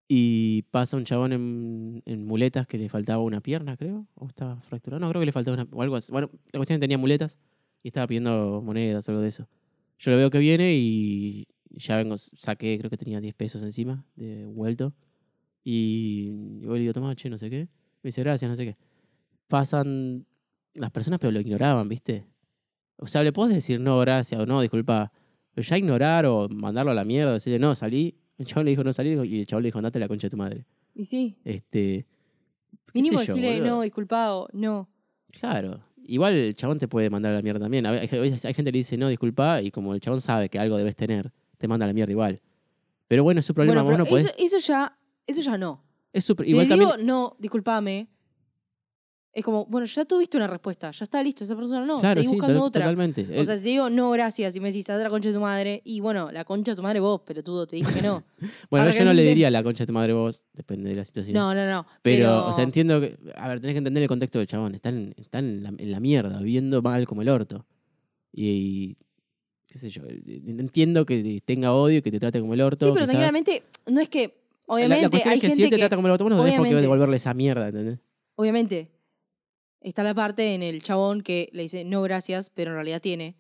Y 0.08 0.64
pasa 0.72 0.98
un 0.98 1.06
chabón 1.06 1.32
en, 1.34 2.04
en 2.06 2.26
muletas 2.26 2.68
que 2.68 2.78
le 2.78 2.90
faltaba 2.90 3.24
una 3.24 3.42
pierna, 3.42 3.78
creo. 3.78 4.08
O 4.16 4.28
estaba 4.28 4.60
fracturado. 4.62 5.00
No, 5.00 5.10
creo 5.10 5.22
que 5.22 5.26
le 5.26 5.32
faltaba 5.32 5.56
una. 5.56 5.68
O 5.72 5.82
algo 5.82 5.96
así. 5.96 6.12
Bueno, 6.12 6.30
la 6.52 6.60
cuestión 6.60 6.76
es 6.76 6.80
que 6.80 6.82
tenía 6.82 6.98
muletas 6.98 7.38
y 7.84 7.90
estaba 7.90 8.08
pidiendo 8.08 8.62
monedas 8.62 9.08
o 9.08 9.12
algo 9.12 9.22
de 9.22 9.30
eso. 9.30 9.48
Yo 10.00 10.12
lo 10.12 10.18
veo 10.18 10.30
que 10.30 10.40
viene 10.40 10.74
y 10.76 11.48
ya 11.70 11.98
vengo, 11.98 12.18
saqué, 12.18 12.78
creo 12.78 12.90
que 12.90 12.98
tenía 12.98 13.22
10 13.22 13.34
pesos 13.36 13.64
encima 13.64 14.06
de 14.16 14.46
vuelto. 14.46 14.94
Y 15.64 16.60
yo 16.60 16.74
le 16.74 16.80
digo, 16.82 16.94
toma, 16.94 17.16
che, 17.16 17.30
no 17.30 17.38
sé 17.38 17.50
qué. 17.50 17.70
Me 18.04 18.08
dice, 18.10 18.22
gracias, 18.22 18.50
no 18.50 18.56
sé 18.56 18.66
qué. 18.66 18.78
Pasan 19.48 20.26
las 20.76 20.92
personas, 20.92 21.20
pero 21.20 21.32
lo 21.32 21.40
ignoraban, 21.40 21.88
¿viste? 21.90 22.26
O 22.98 23.08
sea, 23.08 23.24
le 23.24 23.32
podés 23.34 23.56
decir 23.56 23.80
no, 23.80 24.00
gracias 24.00 24.40
o 24.40 24.46
no, 24.46 24.62
disculpa. 24.62 25.12
Pero 25.54 25.68
ya 25.68 25.78
ignorar 25.78 26.26
o 26.26 26.48
mandarlo 26.50 26.92
a 26.92 26.96
la 26.96 27.04
mierda, 27.04 27.34
decirle 27.34 27.60
no, 27.60 27.76
salí. 27.76 28.16
El 28.38 28.46
chabón 28.46 28.66
le 28.66 28.72
dijo 28.72 28.84
no 28.84 28.94
salí 28.94 29.12
y 29.28 29.40
el 29.42 29.46
chabón 29.48 29.64
le 29.64 29.68
dijo 29.68 29.80
andate 29.80 29.98
a 29.98 30.02
la 30.02 30.08
concha 30.08 30.28
de 30.28 30.32
tu 30.32 30.38
madre. 30.38 30.66
Y 30.96 31.06
sí, 31.06 31.38
Este. 31.44 32.06
mínimo 32.94 33.16
yo, 33.16 33.20
decirle 33.22 33.56
boludo. 33.60 33.76
no, 33.76 33.82
disculpado, 33.82 34.48
no. 34.54 34.90
Claro. 35.32 35.82
Igual 36.04 36.34
el 36.34 36.54
chabón 36.56 36.78
te 36.80 36.88
puede 36.88 37.10
mandar 37.10 37.32
a 37.34 37.36
la 37.36 37.42
mierda 37.42 37.60
también. 37.60 37.86
Hay, 37.86 38.00
hay- 38.00 38.08
hay 38.12 38.30
gente 38.32 38.64
que 38.64 38.72
le 38.72 38.78
dice 38.80 38.98
no, 38.98 39.08
disculpa, 39.10 39.62
y 39.62 39.72
como 39.72 39.94
el 39.94 40.02
chabón 40.02 40.20
sabe 40.22 40.50
que 40.50 40.58
algo 40.60 40.78
debes 40.78 40.96
tener, 40.96 41.32
te 41.58 41.68
manda 41.68 41.86
a 41.86 41.88
la 41.88 41.94
mierda 41.94 42.12
igual. 42.12 42.42
Pero 43.08 43.24
bueno, 43.24 43.40
es 43.42 43.46
su 43.46 43.54
problema. 43.54 43.82
Bueno, 43.84 44.06
vos 44.06 44.10
pero 44.10 44.20
no 44.20 44.24
podés. 44.34 44.54
eso, 44.54 44.58
ya, 44.66 44.98
eso 45.28 45.42
ya 45.42 45.58
no. 45.58 45.84
Es 46.14 46.26
Si 46.26 46.34
igual 46.34 46.68
le 46.68 46.70
también. 46.70 46.90
digo 46.92 46.98
no, 47.04 47.36
discúlpame, 47.40 48.08
es 49.34 49.46
como, 49.46 49.66
bueno, 49.66 49.86
ya 49.88 50.04
tuviste 50.04 50.36
una 50.36 50.48
respuesta, 50.48 50.92
ya 50.92 51.04
está 51.06 51.24
listo, 51.24 51.44
esa 51.46 51.56
persona 51.56 51.86
no, 51.86 52.00
claro, 52.02 52.16
seguí 52.22 52.28
sí, 52.28 52.36
buscando 52.36 52.64
otra. 52.64 52.82
totalmente. 52.82 53.40
O 53.40 53.44
sea, 53.46 53.56
si 53.56 53.64
te 53.64 53.70
digo 53.70 53.90
no, 53.90 54.12
gracias, 54.12 54.56
y 54.56 54.60
me 54.60 54.68
decís, 54.68 54.90
"Anda 54.90 55.02
a 55.02 55.04
la 55.06 55.10
concha 55.10 55.30
de 55.30 55.36
tu 55.36 55.42
madre, 55.42 55.82
y 55.86 56.02
bueno, 56.02 56.30
la 56.32 56.44
concha 56.44 56.74
de 56.74 56.76
tu 56.76 56.84
madre 56.84 57.00
vos, 57.00 57.22
pelotudo, 57.22 57.66
te 57.66 57.78
dije 57.78 57.94
que 57.94 58.02
no. 58.02 58.24
bueno, 58.70 58.86
para 58.88 58.92
yo 58.92 59.06
no 59.06 59.14
le 59.14 59.24
diría 59.24 59.50
la 59.50 59.64
concha 59.64 59.84
de 59.84 59.88
tu 59.88 59.94
madre 59.94 60.12
vos, 60.14 60.42
depende 60.54 60.90
de 60.90 60.96
la 60.98 61.06
situación. 61.06 61.34
no, 61.36 61.54
no, 61.56 61.66
no. 61.70 61.86
Pero, 62.02 62.46
o 62.48 62.54
sea, 62.54 62.64
entiendo 62.66 63.00
que. 63.00 63.18
A 63.36 63.48
ver, 63.48 63.62
tenés 63.62 63.74
que 63.74 63.78
entender 63.80 64.04
el 64.04 64.10
contexto 64.10 64.40
del 64.40 64.48
chabón. 64.48 64.76
Está 64.76 64.90
en, 64.90 65.14
la, 65.64 65.70
en 65.78 65.92
la 65.92 66.00
mierda, 66.02 66.40
viviendo 66.40 66.82
mal 66.82 67.06
como 67.08 67.22
el 67.22 67.30
orto. 67.30 67.66
Y. 68.34 68.98
qué 69.68 69.78
sé 69.78 69.90
yo. 69.90 70.04
eh, 70.06 70.42
Entiendo 70.46 71.06
que 71.06 71.42
tenga 71.46 71.74
odio 71.74 72.00
y 72.00 72.02
que 72.02 72.12
te 72.12 72.20
trate 72.20 72.42
como 72.42 72.54
el 72.54 72.60
orto. 72.62 72.86
Sí, 72.86 72.92
pero 72.94 73.06
tranquilamente, 73.06 73.64
no 73.88 74.02
es 74.02 74.10
que, 74.10 74.24
La- 74.68 74.74
obviamente, 74.76 75.04
la, 75.04 75.10
cuestión 75.10 75.32
hay 75.32 75.38
es 75.38 75.42
que 75.42 75.48
gente 75.48 75.56
si 75.56 75.64
él 75.64 75.70
te 75.70 75.76
que, 75.78 75.80
trata 75.84 75.96
como 75.96 76.08
el 76.10 76.12
orto, 76.12 76.26
vos 76.26 76.32
no 76.32 76.44
tenés 76.44 76.58
por 76.58 76.68
qué 76.68 76.76
devolverle 76.76 77.16
esa 77.16 77.34
mierda, 77.34 77.70
¿entendés? 77.70 78.00
obviamente, 78.36 78.91
está 79.82 80.04
la 80.04 80.14
parte 80.14 80.54
en 80.54 80.64
el 80.64 80.82
chabón 80.82 81.22
que 81.22 81.50
le 81.52 81.64
dice 81.64 81.84
no, 81.84 82.02
gracias, 82.02 82.50
pero 82.50 82.72
en 82.72 82.76
realidad 82.76 83.02
tiene. 83.02 83.36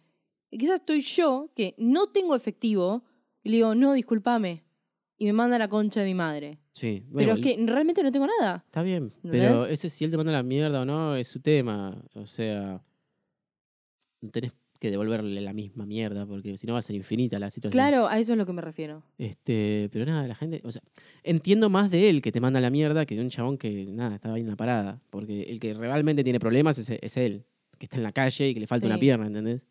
Y 0.49 0.57
quizás 0.57 0.81
estoy 0.81 1.01
yo, 1.01 1.49
que 1.55 1.75
no 1.77 2.07
tengo 2.07 2.35
efectivo, 2.35 3.03
y 3.43 3.49
le 3.49 3.55
digo, 3.57 3.73
no, 3.73 3.93
discúlpame, 3.93 4.63
y 5.17 5.25
me 5.25 5.33
manda 5.33 5.57
la 5.57 5.69
concha 5.69 6.01
de 6.01 6.07
mi 6.07 6.15
madre. 6.15 6.59
Sí. 6.73 7.03
pero 7.03 7.13
bueno, 7.13 7.33
es 7.33 7.41
que 7.41 7.63
realmente 7.65 8.01
no 8.01 8.11
tengo 8.11 8.27
nada. 8.27 8.63
Está 8.65 8.81
bien. 8.81 9.13
Pero 9.21 9.65
ese 9.65 9.89
si 9.89 10.03
él 10.03 10.11
te 10.11 10.17
manda 10.17 10.31
la 10.31 10.43
mierda 10.43 10.81
o 10.81 10.85
no, 10.85 11.15
es 11.15 11.27
su 11.27 11.39
tema. 11.39 12.03
O 12.15 12.25
sea. 12.25 12.83
No 14.21 14.29
tenés 14.29 14.53
que 14.82 14.89
devolverle 14.89 15.39
la 15.41 15.53
misma 15.53 15.86
mierda, 15.86 16.25
porque 16.25 16.57
si 16.57 16.65
no 16.65 16.73
va 16.73 16.79
a 16.79 16.82
ser 16.82 16.95
infinita 16.95 17.38
la 17.38 17.51
situación. 17.51 17.71
Claro, 17.71 18.07
a 18.07 18.17
eso 18.17 18.32
es 18.32 18.38
lo 18.39 18.47
que 18.47 18.53
me 18.53 18.63
refiero. 18.63 19.03
Este, 19.19 19.89
pero 19.93 20.05
nada, 20.07 20.27
la 20.27 20.34
gente, 20.34 20.59
o 20.63 20.71
sea, 20.71 20.82
entiendo 21.21 21.69
más 21.69 21.91
de 21.91 22.09
él 22.09 22.23
que 22.23 22.32
te 22.32 22.41
manda 22.41 22.59
la 22.59 22.71
mierda 22.71 23.05
que 23.05 23.13
de 23.13 23.21
un 23.21 23.29
chabón 23.29 23.59
que, 23.59 23.86
nada, 23.86 24.15
estaba 24.15 24.34
ahí 24.34 24.41
en 24.41 24.47
la 24.47 24.55
parada. 24.55 24.99
Porque 25.11 25.43
el 25.43 25.59
que 25.59 25.75
realmente 25.75 26.23
tiene 26.23 26.39
problemas 26.39 26.79
es, 26.79 26.89
es 26.89 27.17
él, 27.17 27.45
que 27.77 27.86
está 27.86 27.97
en 27.97 28.03
la 28.03 28.11
calle 28.11 28.49
y 28.49 28.55
que 28.55 28.59
le 28.59 28.65
falta 28.65 28.88
una 28.88 28.97
pierna, 28.97 29.27
¿entendés? 29.27 29.67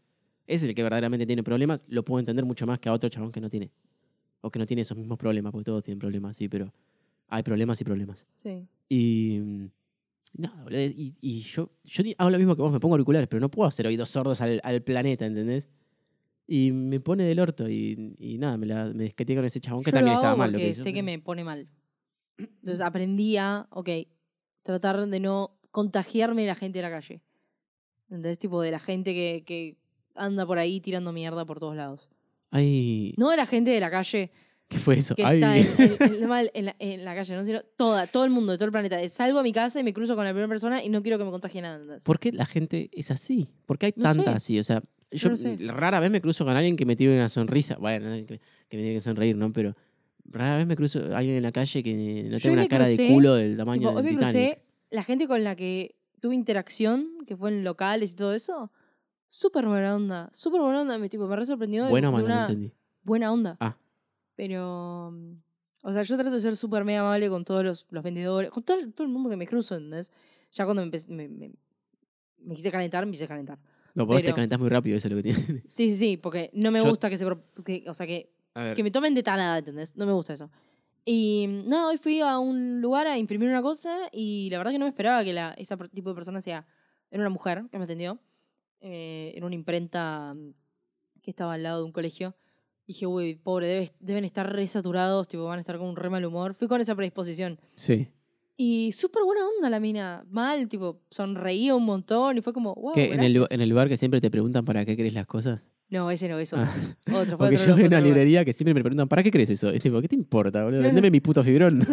Es 0.46 0.62
el 0.62 0.76
que 0.76 0.82
verdaderamente 0.84 1.26
tiene 1.26 1.42
problemas, 1.42 1.82
lo 1.88 2.04
puedo 2.04 2.20
entender 2.20 2.44
mucho 2.44 2.64
más 2.68 2.78
que 2.78 2.88
a 2.88 2.92
otro 2.92 3.10
chabón 3.10 3.32
que 3.32 3.40
no 3.40 3.50
tiene. 3.50 3.72
O 4.42 4.50
que 4.52 4.60
no 4.60 4.66
tiene 4.66 4.82
esos 4.82 4.96
mismos 4.96 5.18
problemas, 5.18 5.50
porque 5.50 5.64
todos 5.64 5.82
tienen 5.82 5.98
problemas, 5.98 6.36
sí, 6.36 6.48
pero 6.48 6.72
hay 7.26 7.42
problemas 7.42 7.80
y 7.80 7.84
problemas. 7.84 8.26
Sí. 8.36 8.64
Y. 8.88 9.40
mm, 10.32 10.42
Nada, 10.42 10.62
boludo, 10.62 10.80
y, 10.80 11.16
y 11.20 11.40
yo, 11.40 11.70
hago 12.18 12.30
lo 12.30 12.38
mismo 12.38 12.56
que 12.56 12.62
vos, 12.62 12.72
me 12.72 12.80
pongo 12.80 12.94
auriculares, 12.94 13.28
pero 13.28 13.40
no 13.40 13.50
puedo 13.50 13.68
hacer 13.68 13.86
oídos 13.86 14.10
sordos 14.10 14.40
al, 14.40 14.60
al 14.62 14.82
planeta, 14.82 15.26
¿entendés? 15.26 15.68
Y 16.46 16.72
me 16.72 16.98
pone 16.98 17.24
del 17.24 17.38
orto 17.38 17.68
y, 17.68 18.16
y 18.18 18.38
nada, 18.38 18.56
me, 18.56 18.66
la, 18.66 18.86
me 18.86 19.04
desqueté 19.04 19.36
con 19.36 19.44
ese 19.44 19.60
chabón 19.60 19.82
que 19.82 19.90
Yo 19.90 19.96
también 19.96 20.14
lo 20.14 20.20
estaba 20.20 20.36
mal. 20.36 20.50
Lo 20.50 20.54
porque 20.54 20.64
que 20.64 20.70
hizo, 20.70 20.82
sé 20.82 20.92
que 20.92 21.02
me 21.02 21.18
pone 21.20 21.44
mal. 21.44 21.68
Entonces 22.38 22.80
aprendí 22.80 23.36
a, 23.36 23.68
ok, 23.70 23.88
tratar 24.62 25.06
de 25.06 25.20
no 25.20 25.58
contagiarme 25.70 26.42
de 26.42 26.48
la 26.48 26.54
gente 26.54 26.78
de 26.78 26.82
la 26.82 26.90
calle. 26.90 27.22
Entonces, 28.08 28.38
tipo, 28.38 28.60
de 28.62 28.72
la 28.72 28.80
gente 28.80 29.14
que, 29.14 29.44
que 29.46 29.76
anda 30.16 30.44
por 30.44 30.58
ahí 30.58 30.80
tirando 30.80 31.12
mierda 31.12 31.44
por 31.44 31.60
todos 31.60 31.76
lados. 31.76 32.10
Ay, 32.50 33.14
No 33.16 33.30
de 33.30 33.36
la 33.36 33.46
gente 33.46 33.70
de 33.70 33.78
la 33.78 33.90
calle 33.90 34.32
¿qué 34.70 34.78
fue 34.78 34.94
eso? 34.96 35.14
que 35.14 35.24
Ay. 35.24 35.40
está 35.40 35.56
en, 35.58 35.66
en- 36.16 36.22
en- 36.22 36.28
mal 36.28 36.50
en 36.54 36.64
la, 36.64 36.76
en 36.78 37.04
la 37.04 37.14
calle, 37.14 37.34
¿no? 37.36 37.44
Sino 37.44 37.60
toda, 37.76 38.06
todo 38.06 38.24
el 38.24 38.30
mundo, 38.30 38.52
de 38.52 38.58
todo 38.58 38.64
el 38.66 38.72
planeta. 38.72 39.06
Salgo 39.10 39.38
a 39.38 39.42
mi 39.42 39.52
casa 39.52 39.78
y 39.80 39.84
me 39.84 39.92
cruzo 39.92 40.14
con 40.16 40.24
la 40.24 40.30
primera 40.30 40.48
persona 40.48 40.82
y 40.82 40.88
no 40.88 41.02
quiero 41.02 41.18
que 41.18 41.24
me 41.24 41.30
contagie 41.30 41.60
nada. 41.60 41.76
¿entendés? 41.76 42.04
¿Por 42.04 42.18
qué 42.18 42.32
la 42.32 42.46
gente 42.46 42.88
es 42.94 43.10
así? 43.10 43.48
¿Por 43.66 43.76
qué 43.78 43.86
hay 43.86 43.92
No 43.96 44.04
tanta 44.04 44.22
sé. 44.22 44.30
así? 44.30 44.58
O 44.58 44.64
sea, 44.64 44.82
yo 45.10 45.28
no 45.28 45.36
sé. 45.36 45.56
rara 45.66 45.98
vez 46.00 46.10
me 46.10 46.20
cruzo 46.22 46.44
con 46.46 46.56
alguien 46.56 46.76
que 46.76 46.86
me 46.86 46.94
tire 46.96 47.12
una 47.14 47.28
sonrisa. 47.28 47.76
Bueno, 47.78 48.08
no, 48.08 48.16
que, 48.26 48.40
que 48.68 48.76
me 48.76 48.82
tiene 48.82 48.94
que 48.94 49.00
sonreír, 49.00 49.36
¿no? 49.36 49.52
Pero 49.52 49.74
rara 50.24 50.56
vez 50.56 50.66
me 50.66 50.76
cruzo 50.76 51.00
a 51.12 51.18
alguien 51.18 51.36
en 51.36 51.42
la 51.42 51.50
calle 51.52 51.82
que 51.82 52.28
no 52.30 52.38
tenga 52.38 52.52
una 52.52 52.62
me 52.62 52.68
cara 52.68 52.84
crucé, 52.84 53.02
de 53.02 53.08
culo 53.12 53.34
del 53.34 53.56
tamaño 53.56 53.88
Tipo, 53.88 53.90
hoy 53.90 53.96
del 53.96 54.04
me 54.04 54.10
Titanic. 54.20 54.32
crucé 54.32 54.62
la 54.90 55.02
gente 55.02 55.26
con 55.26 55.42
la 55.42 55.56
que 55.56 55.96
tuve 56.20 56.34
interacción, 56.36 57.08
que 57.26 57.36
fue 57.36 57.50
en 57.50 57.64
locales 57.64 58.12
y 58.12 58.14
todo 58.16 58.34
eso. 58.34 58.70
Súper 59.26 59.66
buena 59.66 59.94
onda. 59.94 60.28
Súper 60.32 60.60
buena 60.60 60.80
onda. 60.82 60.98
Me, 60.98 61.08
tipo, 61.08 61.26
me 61.26 61.34
re 61.36 61.44
sorprendió. 61.46 61.88
Bueno 61.88 62.08
o 62.08 62.16
de 62.16 62.22
malo, 62.22 62.28
no 62.34 62.40
entendí. 62.42 62.72
buena 63.02 63.32
onda. 63.32 63.56
Ah. 63.60 63.76
Pero. 64.40 65.10
mm, 65.12 65.34
O 65.82 65.92
sea, 65.92 66.02
yo 66.02 66.14
trato 66.16 66.30
de 66.30 66.40
ser 66.40 66.56
súper 66.56 66.84
mega 66.84 67.00
amable 67.00 67.28
con 67.28 67.42
todos 67.44 67.62
los, 67.64 67.86
los 67.90 68.02
vendedores, 68.02 68.50
con 68.50 68.62
todo, 68.62 68.78
el- 68.78 68.92
todo 68.94 69.06
el 69.06 69.12
mundo 69.12 69.28
que 69.30 69.36
me 69.36 69.46
cruzo, 69.46 69.74
¿entendés? 69.76 70.10
Ya 70.52 70.64
cuando 70.66 70.84
me, 70.84 70.90
empe- 70.90 71.08
me, 71.08 71.28
me- 71.28 71.52
me 72.38 72.54
quise 72.54 72.70
calentar, 72.70 73.04
me 73.06 73.12
quise 73.12 73.26
calentar. 73.26 73.58
No, 73.94 74.04
vos 74.06 74.22
te 74.22 74.32
calentás 74.32 74.58
muy 74.58 74.68
rápido, 74.68 74.96
eso 74.98 75.08
es 75.08 75.12
lo 75.14 75.22
que 75.22 75.32
tiene. 75.32 75.38
Sí, 75.66 75.90
sí, 75.90 75.96
sí, 75.96 76.16
porque 76.16 76.50
no 76.54 76.70
me 76.70 76.78
Yo- 76.80 76.88
gusta 76.88 77.08
que 77.10 77.16
se. 77.18 77.26
que- 77.64 77.84
o 77.88 77.94
sea, 77.94 78.06
que 78.06 78.30
que 78.74 78.82
me 78.82 78.90
tomen 78.90 79.14
de 79.14 79.22
tanada, 79.22 79.58
¿entendés? 79.58 79.96
No 79.96 80.04
me 80.06 80.12
gusta 80.12 80.32
eso. 80.34 80.50
Y 81.04 81.46
nada, 81.66 81.86
hoy 81.88 81.96
fui 81.98 82.20
a 82.20 82.38
un 82.38 82.80
lugar 82.82 83.06
a 83.06 83.16
imprimir 83.16 83.48
una 83.48 83.62
cosa 83.62 83.96
y 84.12 84.48
la 84.50 84.58
verdad 84.58 84.72
que 84.72 84.78
no 84.78 84.84
me 84.86 84.90
esperaba 84.90 85.22
que 85.24 85.32
la, 85.32 85.54
ese 85.56 85.76
tipo 85.94 86.10
de 86.10 86.14
persona 86.14 86.40
sea. 86.40 86.66
Era 87.10 87.20
una 87.22 87.30
mujer 87.30 87.64
que 87.70 87.78
me 87.78 87.84
atendió. 87.84 88.18
eh, 88.82 89.32
en 89.36 89.44
una 89.44 89.54
imprenta 89.54 90.34
mm, 90.34 90.52
que 91.22 91.30
estaba 91.30 91.54
al 91.54 91.62
lado 91.62 91.78
de 91.80 91.84
un 91.84 91.92
colegio. 91.92 92.34
Dije, 92.90 93.06
uy, 93.06 93.36
pobre, 93.36 93.68
debe- 93.68 93.92
deben 94.00 94.24
estar 94.24 94.52
re 94.52 94.66
saturados, 94.66 95.28
tipo, 95.28 95.44
van 95.44 95.58
a 95.58 95.60
estar 95.60 95.78
con 95.78 95.86
un 95.86 95.94
re 95.94 96.10
mal 96.10 96.24
humor. 96.24 96.54
Fui 96.54 96.66
con 96.66 96.80
esa 96.80 96.96
predisposición. 96.96 97.56
Sí. 97.76 98.08
Y 98.56 98.90
súper 98.90 99.22
buena 99.22 99.42
onda 99.46 99.70
la 99.70 99.78
mina. 99.78 100.24
Mal, 100.28 100.66
tipo, 100.66 100.98
sonreía 101.08 101.76
un 101.76 101.84
montón 101.84 102.36
y 102.36 102.40
fue 102.40 102.52
como, 102.52 102.74
wow. 102.74 102.92
¿Qué, 102.92 103.12
en, 103.14 103.20
el, 103.20 103.32
lu- 103.32 103.40
gracias". 103.42 103.52
en 103.52 103.60
el 103.60 103.68
lugar 103.68 103.88
que 103.88 103.96
siempre 103.96 104.20
te 104.20 104.28
preguntan 104.28 104.64
para 104.64 104.84
qué 104.84 104.96
crees 104.96 105.14
las 105.14 105.28
cosas? 105.28 105.70
No, 105.88 106.10
ese 106.10 106.28
no, 106.28 106.40
eso. 106.40 106.56
Ah. 106.58 106.68
Otro, 107.14 107.38
Porque 107.38 107.54
otro 107.54 107.66
yo 107.68 107.76
veo 107.76 107.86
fue 107.86 107.86
una 107.86 108.00
librería 108.00 108.44
que 108.44 108.52
siempre 108.52 108.74
me 108.74 108.80
preguntan, 108.82 109.06
¿para 109.06 109.22
qué 109.22 109.30
crees 109.30 109.50
eso? 109.50 109.72
Y 109.72 109.78
tipo, 109.78 110.00
¿qué 110.00 110.08
te 110.08 110.16
importa, 110.16 110.64
boludo? 110.64 110.82
Vendeme 110.82 111.12
mi 111.12 111.20
puto 111.20 111.44
fibrón. 111.44 111.80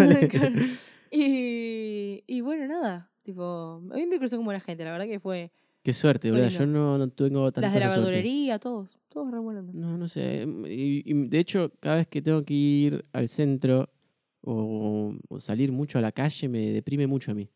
y, 1.12 2.24
y 2.26 2.41
bueno, 2.41 2.68
nada. 2.68 3.12
Tipo, 3.22 3.84
a 3.91 3.95
mí 3.95 4.08
me 4.08 4.18
cruzó 4.18 4.38
como 4.38 4.52
la 4.52 4.60
gente, 4.60 4.84
la 4.84 4.91
verdad 4.93 5.06
que 5.06 5.20
fue. 5.20 5.52
Qué 5.88 5.94
suerte, 5.94 6.30
lindo. 6.30 6.50
Yo 6.50 6.66
no, 6.66 6.98
no 6.98 7.08
tengo 7.08 7.50
tanta 7.50 7.62
Las 7.62 7.74
de 7.74 7.80
la 7.80 7.86
suerte. 7.86 8.02
verdulería, 8.12 8.60
todos. 8.60 8.98
Todos 9.08 9.32
re 9.32 9.40
buena 9.40 9.62
onda. 9.62 9.72
No, 9.74 9.98
no 9.98 10.10
sé. 10.10 10.46
Y, 10.68 11.02
y 11.10 11.28
de 11.30 11.40
hecho, 11.40 11.72
cada 11.80 11.96
vez 11.96 12.08
que 12.08 12.22
tengo 12.22 12.44
que 12.44 12.54
ir 12.54 13.04
al 13.14 13.30
centro 13.30 13.88
o, 14.42 15.14
o 15.30 15.40
salir 15.40 15.72
mucho 15.72 15.98
a 15.98 16.02
la 16.02 16.12
calle, 16.12 16.50
me 16.50 16.60
deprime 16.74 17.08
mucho 17.08 17.32
a 17.32 17.36
mí. 17.36 17.50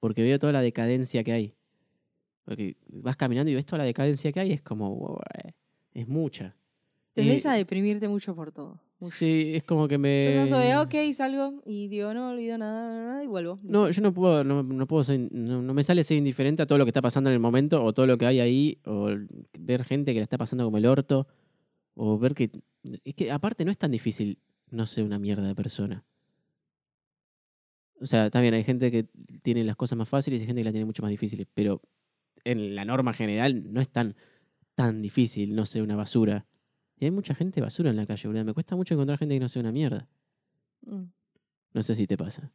Porque 0.00 0.20
veo 0.24 0.36
toda 0.40 0.52
la 0.52 0.62
decadencia 0.62 1.22
que 1.22 1.30
hay. 1.30 1.54
Porque 2.44 2.76
vas 2.88 3.14
caminando 3.16 3.52
y 3.52 3.54
ves 3.54 3.66
toda 3.66 3.78
la 3.78 3.84
decadencia 3.84 4.32
que 4.32 4.40
hay, 4.40 4.50
es 4.50 4.62
como, 4.62 4.92
"Wow, 4.92 5.20
es 5.94 6.08
mucha. 6.08 6.56
Tendés 7.12 7.44
Y- 7.44 7.48
a 7.48 7.52
deprimirte 7.52 8.08
mucho 8.08 8.34
por 8.34 8.50
todo. 8.50 8.80
Sí, 9.00 9.52
es 9.54 9.62
como 9.64 9.88
que 9.88 9.94
Yo 9.94 9.98
me... 9.98 10.46
trato 10.48 10.58
de, 10.58 10.76
ok, 10.76 11.12
salgo 11.12 11.62
y 11.66 11.88
digo, 11.88 12.14
no 12.14 12.30
olvido 12.30 12.56
nada, 12.56 12.88
nada, 12.88 13.24
y 13.24 13.26
vuelvo. 13.26 13.58
No, 13.62 13.90
yo 13.90 14.00
no 14.00 14.14
puedo, 14.14 14.42
no, 14.42 14.62
no 14.62 14.86
puedo 14.86 15.04
ser, 15.04 15.28
no, 15.32 15.60
no 15.60 15.74
me 15.74 15.82
sale 15.82 16.02
ser 16.02 16.16
indiferente 16.16 16.62
a 16.62 16.66
todo 16.66 16.78
lo 16.78 16.86
que 16.86 16.90
está 16.90 17.02
pasando 17.02 17.28
en 17.28 17.34
el 17.34 17.40
momento, 17.40 17.84
o 17.84 17.92
todo 17.92 18.06
lo 18.06 18.16
que 18.16 18.24
hay 18.24 18.40
ahí, 18.40 18.80
o 18.86 19.10
ver 19.58 19.84
gente 19.84 20.12
que 20.14 20.20
la 20.20 20.24
está 20.24 20.38
pasando 20.38 20.64
como 20.64 20.78
el 20.78 20.86
orto, 20.86 21.26
o 21.94 22.18
ver 22.18 22.34
que. 22.34 22.50
Es 23.04 23.14
que 23.14 23.30
aparte 23.30 23.64
no 23.64 23.70
es 23.70 23.78
tan 23.78 23.90
difícil 23.90 24.38
no 24.70 24.86
ser 24.86 25.04
una 25.04 25.18
mierda 25.18 25.46
de 25.46 25.54
persona. 25.54 26.04
O 28.00 28.06
sea, 28.06 28.26
está 28.26 28.40
bien, 28.40 28.54
hay 28.54 28.64
gente 28.64 28.90
que 28.90 29.08
tiene 29.42 29.64
las 29.64 29.76
cosas 29.76 29.98
más 29.98 30.08
fáciles 30.08 30.38
y 30.38 30.42
hay 30.42 30.46
gente 30.46 30.60
que 30.60 30.64
las 30.64 30.72
tiene 30.72 30.84
mucho 30.86 31.02
más 31.02 31.10
difíciles, 31.10 31.46
pero 31.52 31.82
en 32.44 32.74
la 32.74 32.84
norma 32.84 33.12
general 33.12 33.72
no 33.72 33.80
es 33.80 33.88
tan, 33.88 34.16
tan 34.74 35.02
difícil 35.02 35.54
no 35.54 35.66
ser 35.66 35.82
una 35.82 35.96
basura. 35.96 36.46
Y 36.98 37.04
hay 37.04 37.10
mucha 37.10 37.34
gente 37.34 37.60
basura 37.60 37.90
en 37.90 37.96
la 37.96 38.06
calle, 38.06 38.26
boludo. 38.28 38.44
Me 38.44 38.54
cuesta 38.54 38.74
mucho 38.76 38.94
encontrar 38.94 39.18
gente 39.18 39.34
que 39.34 39.40
no 39.40 39.48
sea 39.48 39.60
una 39.60 39.72
mierda. 39.72 40.08
Mm. 40.82 41.04
No 41.74 41.82
sé 41.82 41.94
si 41.94 42.06
te 42.06 42.16
pasa. 42.16 42.52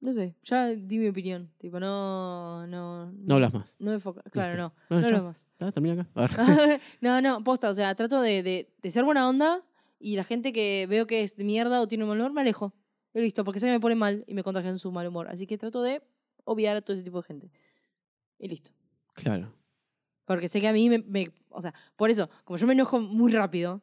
No 0.00 0.12
sé, 0.12 0.36
ya 0.42 0.66
di 0.68 0.98
mi 0.98 1.08
opinión. 1.08 1.50
Tipo, 1.58 1.80
no. 1.80 2.66
No, 2.66 3.10
No 3.12 3.34
hablas 3.34 3.54
más. 3.54 3.76
No 3.78 3.90
me 3.90 3.94
enfoca. 3.94 4.22
Claro, 4.30 4.52
Listo. 4.52 4.74
no. 4.90 4.96
No, 4.96 5.00
No 5.00 5.06
hablo 5.06 5.24
más. 5.24 5.46
Ah, 5.60 5.72
termina 5.72 6.02
acá. 6.02 6.80
No, 7.00 7.20
no, 7.20 7.42
posta. 7.42 7.70
O 7.70 7.74
sea, 7.74 7.94
trato 7.94 8.20
de, 8.20 8.42
de, 8.42 8.74
de 8.82 8.90
ser 8.90 9.04
buena 9.04 9.28
onda 9.28 9.64
y 9.98 10.16
la 10.16 10.24
gente 10.24 10.52
que 10.52 10.86
veo 10.86 11.06
que 11.06 11.22
es 11.22 11.36
de 11.36 11.44
mierda 11.44 11.80
o 11.80 11.88
tiene 11.88 12.04
mal 12.04 12.18
humor, 12.18 12.32
me 12.32 12.42
alejo. 12.42 12.74
Y 13.14 13.20
listo, 13.20 13.44
porque 13.44 13.60
que 13.60 13.66
me 13.66 13.80
pone 13.80 13.94
mal 13.94 14.24
y 14.26 14.34
me 14.34 14.42
contagian 14.42 14.78
su 14.78 14.92
mal 14.92 15.06
humor. 15.06 15.28
Así 15.28 15.46
que 15.46 15.56
trato 15.56 15.82
de 15.82 16.02
obviar 16.44 16.76
a 16.76 16.82
todo 16.82 16.94
ese 16.94 17.04
tipo 17.04 17.18
de 17.18 17.26
gente. 17.26 17.50
Y 18.38 18.48
listo. 18.48 18.72
Claro. 19.14 19.54
Porque 20.24 20.48
sé 20.48 20.60
que 20.60 20.68
a 20.68 20.72
mí 20.72 20.88
me, 20.88 20.98
me- 21.00 21.32
O 21.50 21.60
sea, 21.62 21.74
por 21.96 22.10
eso, 22.10 22.28
como 22.44 22.56
yo 22.56 22.66
me 22.66 22.72
enojo 22.72 22.98
muy 23.00 23.30
rápido, 23.32 23.82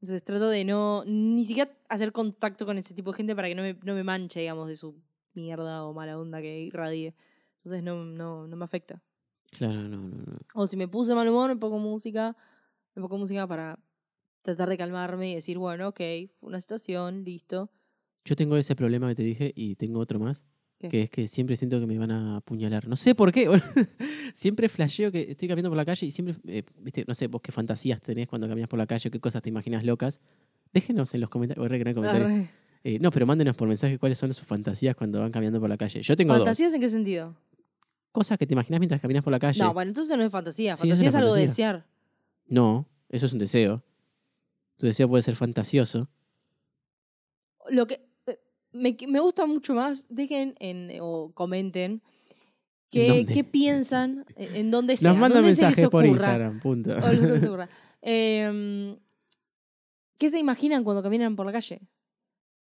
entonces 0.00 0.24
trato 0.24 0.48
de 0.48 0.64
no. 0.64 1.04
Ni 1.06 1.44
siquiera 1.44 1.70
hacer 1.88 2.12
contacto 2.12 2.66
con 2.66 2.78
ese 2.78 2.94
tipo 2.94 3.10
de 3.12 3.16
gente 3.18 3.36
para 3.36 3.48
que 3.48 3.54
no 3.54 3.62
me, 3.62 3.74
no 3.74 3.94
me 3.94 4.02
manche, 4.04 4.40
digamos, 4.40 4.68
de 4.68 4.76
su 4.76 4.96
mierda 5.34 5.84
o 5.84 5.92
mala 5.92 6.18
onda 6.18 6.40
que 6.40 6.60
irradie. 6.60 7.14
Entonces 7.58 7.82
no, 7.82 8.04
no, 8.04 8.46
no 8.48 8.56
me 8.56 8.64
afecta. 8.64 9.00
Claro, 9.50 9.82
no, 9.82 9.98
no, 9.98 10.16
no. 10.24 10.38
O 10.54 10.66
si 10.66 10.76
me 10.76 10.88
puse 10.88 11.14
mal 11.14 11.28
humor, 11.28 11.48
me 11.48 11.56
pongo 11.56 11.78
música. 11.78 12.36
Me 12.94 13.02
pongo 13.02 13.18
música 13.18 13.46
para 13.46 13.78
tratar 14.42 14.68
de 14.68 14.76
calmarme 14.76 15.30
y 15.30 15.34
decir, 15.36 15.56
bueno, 15.58 15.88
ok, 15.88 16.00
una 16.40 16.60
situación, 16.60 17.24
listo. 17.24 17.70
Yo 18.24 18.34
tengo 18.36 18.56
ese 18.56 18.74
problema 18.76 19.08
que 19.08 19.14
te 19.14 19.22
dije 19.22 19.52
y 19.54 19.76
tengo 19.76 20.00
otro 20.00 20.18
más. 20.18 20.44
¿Qué? 20.82 20.88
Que 20.88 21.02
es 21.02 21.10
que 21.10 21.28
siempre 21.28 21.56
siento 21.56 21.78
que 21.78 21.86
me 21.86 21.96
van 21.96 22.10
a 22.10 22.36
apuñalar. 22.38 22.88
No 22.88 22.96
sé 22.96 23.14
por 23.14 23.30
qué. 23.30 23.48
siempre 24.34 24.68
flasheo 24.68 25.12
que 25.12 25.30
estoy 25.30 25.46
caminando 25.46 25.70
por 25.70 25.76
la 25.76 25.84
calle 25.84 26.06
y 26.06 26.10
siempre, 26.10 26.34
eh, 26.46 26.64
viste, 26.80 27.04
no 27.06 27.14
sé, 27.14 27.28
vos 27.28 27.40
qué 27.40 27.52
fantasías 27.52 28.00
tenés 28.00 28.26
cuando 28.26 28.48
caminas 28.48 28.68
por 28.68 28.78
la 28.78 28.86
calle, 28.86 29.10
qué 29.10 29.20
cosas 29.20 29.42
te 29.42 29.48
imaginas 29.48 29.84
locas. 29.84 30.20
Déjenos 30.72 31.14
en 31.14 31.20
los 31.20 31.30
comentarios. 31.30 31.64
Arre. 32.04 32.50
Eh, 32.84 32.98
no, 32.98 33.12
pero 33.12 33.26
mándenos 33.26 33.54
por 33.54 33.68
mensaje 33.68 33.98
cuáles 33.98 34.18
son 34.18 34.34
sus 34.34 34.44
fantasías 34.44 34.96
cuando 34.96 35.20
van 35.20 35.30
caminando 35.30 35.60
por 35.60 35.68
la 35.68 35.76
calle. 35.76 36.02
Yo 36.02 36.16
tengo 36.16 36.32
dos. 36.32 36.40
¿Fantasías 36.40 36.74
en 36.74 36.80
qué 36.80 36.88
sentido? 36.88 37.36
Cosas 38.10 38.38
que 38.38 38.46
te 38.46 38.54
imaginas 38.54 38.80
mientras 38.80 39.00
caminas 39.00 39.22
por 39.22 39.30
la 39.30 39.38
calle. 39.38 39.62
No, 39.62 39.72
bueno, 39.72 39.90
entonces 39.90 40.16
no 40.16 40.24
es 40.24 40.30
fantasía. 40.32 40.74
Sí, 40.74 40.88
es 40.88 40.98
Fantasía 40.98 41.08
es, 41.08 41.14
algo 41.14 41.34
de 41.34 41.42
desear. 41.42 41.86
No, 42.48 42.88
eso 43.08 43.26
es 43.26 43.32
un 43.32 43.38
deseo. 43.38 43.84
Tu 44.76 44.86
deseo 44.86 45.08
puede 45.08 45.22
ser 45.22 45.36
fantasioso. 45.36 46.08
Lo 47.70 47.86
que 47.86 48.00
me, 48.72 48.96
me 49.08 49.20
gusta 49.20 49.46
mucho 49.46 49.74
más, 49.74 50.06
dejen 50.08 50.54
en, 50.58 50.90
o 51.00 51.30
comenten 51.34 52.02
qué, 52.90 53.46
piensan, 53.50 54.24
en, 54.36 54.56
en 54.56 54.70
dónde 54.70 54.96
sea, 54.96 55.10
Nos 55.12 55.20
mandan 55.20 55.42
se 55.42 55.46
mensajes 55.48 55.88
por. 55.88 56.04
Instagram, 56.04 56.60
punto. 56.60 56.90
O 56.90 56.94
lo 56.94 57.00
que 57.10 57.16
se 57.16 57.28
les 57.32 57.44
ocurra. 57.44 57.68
Em, 58.04 58.96
¿Qué 60.18 60.28
se 60.28 60.38
imaginan 60.38 60.82
cuando 60.84 61.02
caminan 61.02 61.36
por 61.36 61.46
la 61.46 61.52
calle? 61.52 61.80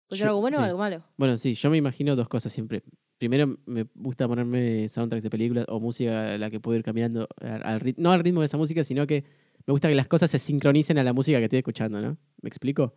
¿Puede 0.08 0.18
ser 0.20 0.26
Yo- 0.26 0.30
algo 0.30 0.42
bueno 0.42 0.58
o 0.60 0.62
algo 0.62 0.78
malo? 0.78 1.04
Bueno, 1.18 1.38
sí, 1.38 1.56
yo 1.56 1.70
me 1.72 1.78
imagino 1.78 2.16
dos 2.16 2.28
cosas 2.28 2.54
siempre. 2.54 2.84
Primero, 3.18 3.56
me 3.66 3.86
gusta 3.96 4.28
ponerme 4.28 4.88
soundtracks 4.90 5.24
de 5.24 5.30
películas 5.30 5.66
o 5.70 5.80
música 5.80 6.34
a 6.34 6.38
la 6.38 6.52
que 6.52 6.60
puedo 6.60 6.78
ir 6.78 6.84
caminando 6.84 7.28
al, 7.42 7.96
no 7.98 8.12
al 8.12 8.20
ritmo 8.20 8.42
de 8.42 8.46
esa 8.48 8.58
música, 8.58 8.84
sino 8.84 9.08
que 9.08 9.24
me 9.66 9.72
gusta 9.72 9.88
que 9.88 9.96
las 9.96 10.08
cosas 10.08 10.30
se 10.30 10.40
sincronicen 10.40 10.98
a 10.98 11.04
la 11.04 11.14
música 11.14 11.38
que 11.40 11.46
estoy 11.46 11.60
escuchando, 11.60 12.02
¿no? 12.02 12.18
¿Me 12.42 12.48
explico? 12.48 12.94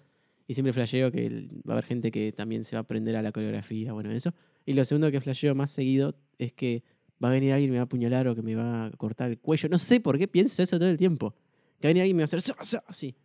Y 0.47 0.55
siempre 0.55 0.73
flasheo 0.73 1.11
que 1.11 1.49
va 1.69 1.73
a 1.73 1.73
haber 1.73 1.85
gente 1.85 2.11
que 2.11 2.33
también 2.33 2.65
se 2.65 2.77
va 2.77 2.81
a 2.81 2.83
aprender 2.83 3.17
a 3.17 3.23
la 3.23 3.33
coreografía, 3.33 3.93
bueno, 3.93 4.11
eso. 4.13 4.33
Y 4.65 4.75
lo 4.75 4.85
segundo 4.85 5.11
que 5.11 5.21
flasheo 5.21 5.55
más 5.55 5.71
seguido 5.71 6.15
es 6.39 6.53
que 6.53 6.85
va 7.23 7.29
a 7.29 7.33
venir 7.33 7.53
alguien 7.53 7.71
y 7.71 7.73
me 7.73 7.79
va 7.79 7.83
a 7.83 7.85
apuñalar 7.85 8.29
o 8.29 8.35
que 8.35 8.43
me 8.43 8.55
va 8.55 8.87
a 8.87 8.91
cortar 8.93 9.31
el 9.31 9.39
cuello. 9.39 9.69
No 9.69 9.79
sé 9.79 10.01
por 10.01 10.19
qué 10.19 10.29
pienso 10.29 10.63
eso 10.63 10.79
todo 10.79 10.89
el 10.89 10.97
tiempo. 10.97 11.35
Que 11.81 11.89
va 11.89 11.91
a 11.91 11.95
venir 11.95 12.03
alguien 12.03 12.17
y 12.17 12.19
me 12.19 12.23
va 12.23 12.31
a 12.33 12.37
hacer 12.37 12.83
así. 12.87 13.17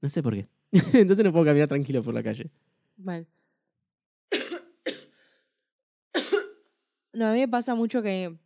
No 0.00 0.08
sé 0.08 0.22
por 0.22 0.34
qué. 0.34 0.48
Entonces 0.72 1.24
no 1.24 1.32
puedo 1.32 1.44
caminar 1.44 1.68
tranquilo 1.68 2.02
por 2.02 2.14
la 2.14 2.22
calle. 2.22 2.50
Mal. 2.96 3.26
No, 7.18 7.26
a 7.26 7.32
mí 7.32 7.40
me 7.40 7.48
pasa 7.48 7.74
mucho 7.74 8.00
que. 8.00 8.36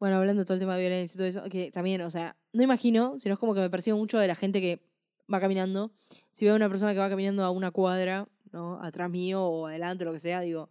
Bueno, 0.00 0.16
hablando 0.16 0.40
de 0.40 0.46
todo 0.46 0.54
el 0.54 0.60
tema 0.60 0.74
de 0.74 0.80
violencia 0.80 1.16
y 1.16 1.18
todo 1.18 1.26
eso, 1.26 1.42
que 1.50 1.70
también, 1.70 2.00
o 2.00 2.10
sea, 2.10 2.36
no 2.54 2.62
imagino, 2.62 3.18
sino 3.18 3.34
es 3.34 3.38
como 3.38 3.52
que 3.52 3.60
me 3.60 3.68
persigo 3.68 3.98
mucho 3.98 4.18
de 4.18 4.26
la 4.26 4.34
gente 4.34 4.60
que 4.60 4.87
va 5.32 5.40
caminando. 5.40 5.92
Si 6.30 6.44
veo 6.44 6.54
a 6.54 6.56
una 6.56 6.68
persona 6.68 6.92
que 6.92 6.98
va 6.98 7.08
caminando 7.08 7.44
a 7.44 7.50
una 7.50 7.70
cuadra, 7.70 8.28
¿no? 8.52 8.80
Atrás 8.82 9.10
mío 9.10 9.44
o 9.44 9.66
adelante, 9.66 10.04
lo 10.04 10.12
que 10.12 10.20
sea, 10.20 10.40
digo, 10.40 10.70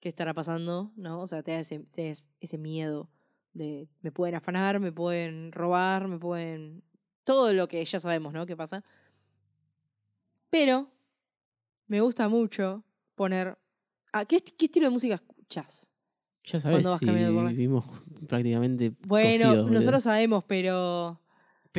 ¿qué 0.00 0.08
estará 0.08 0.34
pasando? 0.34 0.92
¿No? 0.96 1.20
O 1.20 1.26
sea, 1.26 1.42
te 1.42 1.52
da 1.52 1.60
ese, 1.60 1.84
ese, 2.40 2.58
miedo 2.58 3.10
de 3.52 3.88
me 4.02 4.12
pueden 4.12 4.34
afanar, 4.34 4.80
me 4.80 4.92
pueden 4.92 5.52
robar, 5.52 6.08
me 6.08 6.18
pueden. 6.18 6.82
Todo 7.24 7.52
lo 7.52 7.68
que 7.68 7.84
ya 7.84 8.00
sabemos, 8.00 8.32
¿no? 8.32 8.46
¿Qué 8.46 8.56
pasa? 8.56 8.84
Pero 10.50 10.90
me 11.86 12.00
gusta 12.00 12.28
mucho 12.28 12.84
poner. 13.14 13.58
Ah, 14.12 14.24
¿qué, 14.24 14.36
est- 14.36 14.56
qué 14.56 14.66
estilo 14.66 14.86
de 14.86 14.90
música 14.90 15.14
escuchas? 15.16 15.92
Ya 16.44 16.58
sabes, 16.60 16.76
Cuando 16.76 16.90
vas 16.90 17.00
si 17.00 17.06
caminando 17.06 17.34
por 17.34 17.44
la- 17.44 17.50
vivimos 17.50 17.84
prácticamente 18.26 18.92
Bueno, 19.06 19.66
nosotros 19.66 20.02
sabemos, 20.02 20.44
pero 20.44 21.20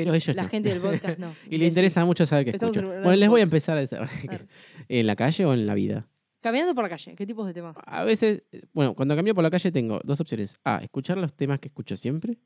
Pero 0.04 0.14
ellos 0.14 0.36
la 0.36 0.43
no. 0.43 0.47
gente 0.50 0.70
del 0.70 0.80
podcast 0.80 1.20
no. 1.20 1.34
y 1.50 1.58
le 1.58 1.68
interesa 1.68 2.06
mucho 2.06 2.26
saber 2.26 2.45
qué 2.45 2.52
Estamos 2.52 2.76
escucho. 2.76 2.93
en 2.93 3.04
Bueno, 3.04 3.18
les 3.18 3.30
voy 3.30 3.41
a 3.41 3.43
empezar 3.43 3.78
a 3.78 3.82
decir. 3.82 4.00
ver. 4.30 4.47
¿En 4.88 5.08
la 5.08 5.16
calle 5.16 5.45
o 5.45 5.54
en 5.54 5.68
la 5.68 5.74
vida? 5.74 6.08
Caminando 6.41 6.74
por 6.74 6.86
la 6.86 6.89
calle, 6.89 7.16
¿qué 7.16 7.26
tipos 7.26 7.45
de 7.45 7.54
temas? 7.54 7.78
A 7.86 8.06
veces, 8.06 8.43
bueno, 8.72 8.95
cuando 8.95 9.14
camino 9.16 9.36
por 9.36 9.43
la 9.43 9.50
calle 9.50 9.72
tengo 9.74 10.00
dos 10.06 10.22
opciones. 10.22 10.56
A, 10.64 10.78
escuchar 10.78 11.18
los 11.18 11.34
temas 11.34 11.60
que 11.60 11.68
escucho 11.68 11.97
siempre. 11.97 12.38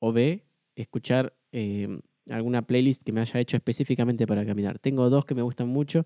O 0.00 0.12
B, 0.12 0.44
escuchar 0.74 1.32
eh, 1.52 2.00
alguna 2.28 2.62
playlist 2.62 3.04
que 3.04 3.12
me 3.12 3.20
haya 3.20 3.38
hecho 3.38 3.56
específicamente 3.56 4.26
para 4.26 4.44
caminar. 4.44 4.80
Tengo 4.80 5.08
dos 5.08 5.24
que 5.24 5.36
me 5.36 5.42
gustan 5.42 5.68
mucho. 5.68 6.04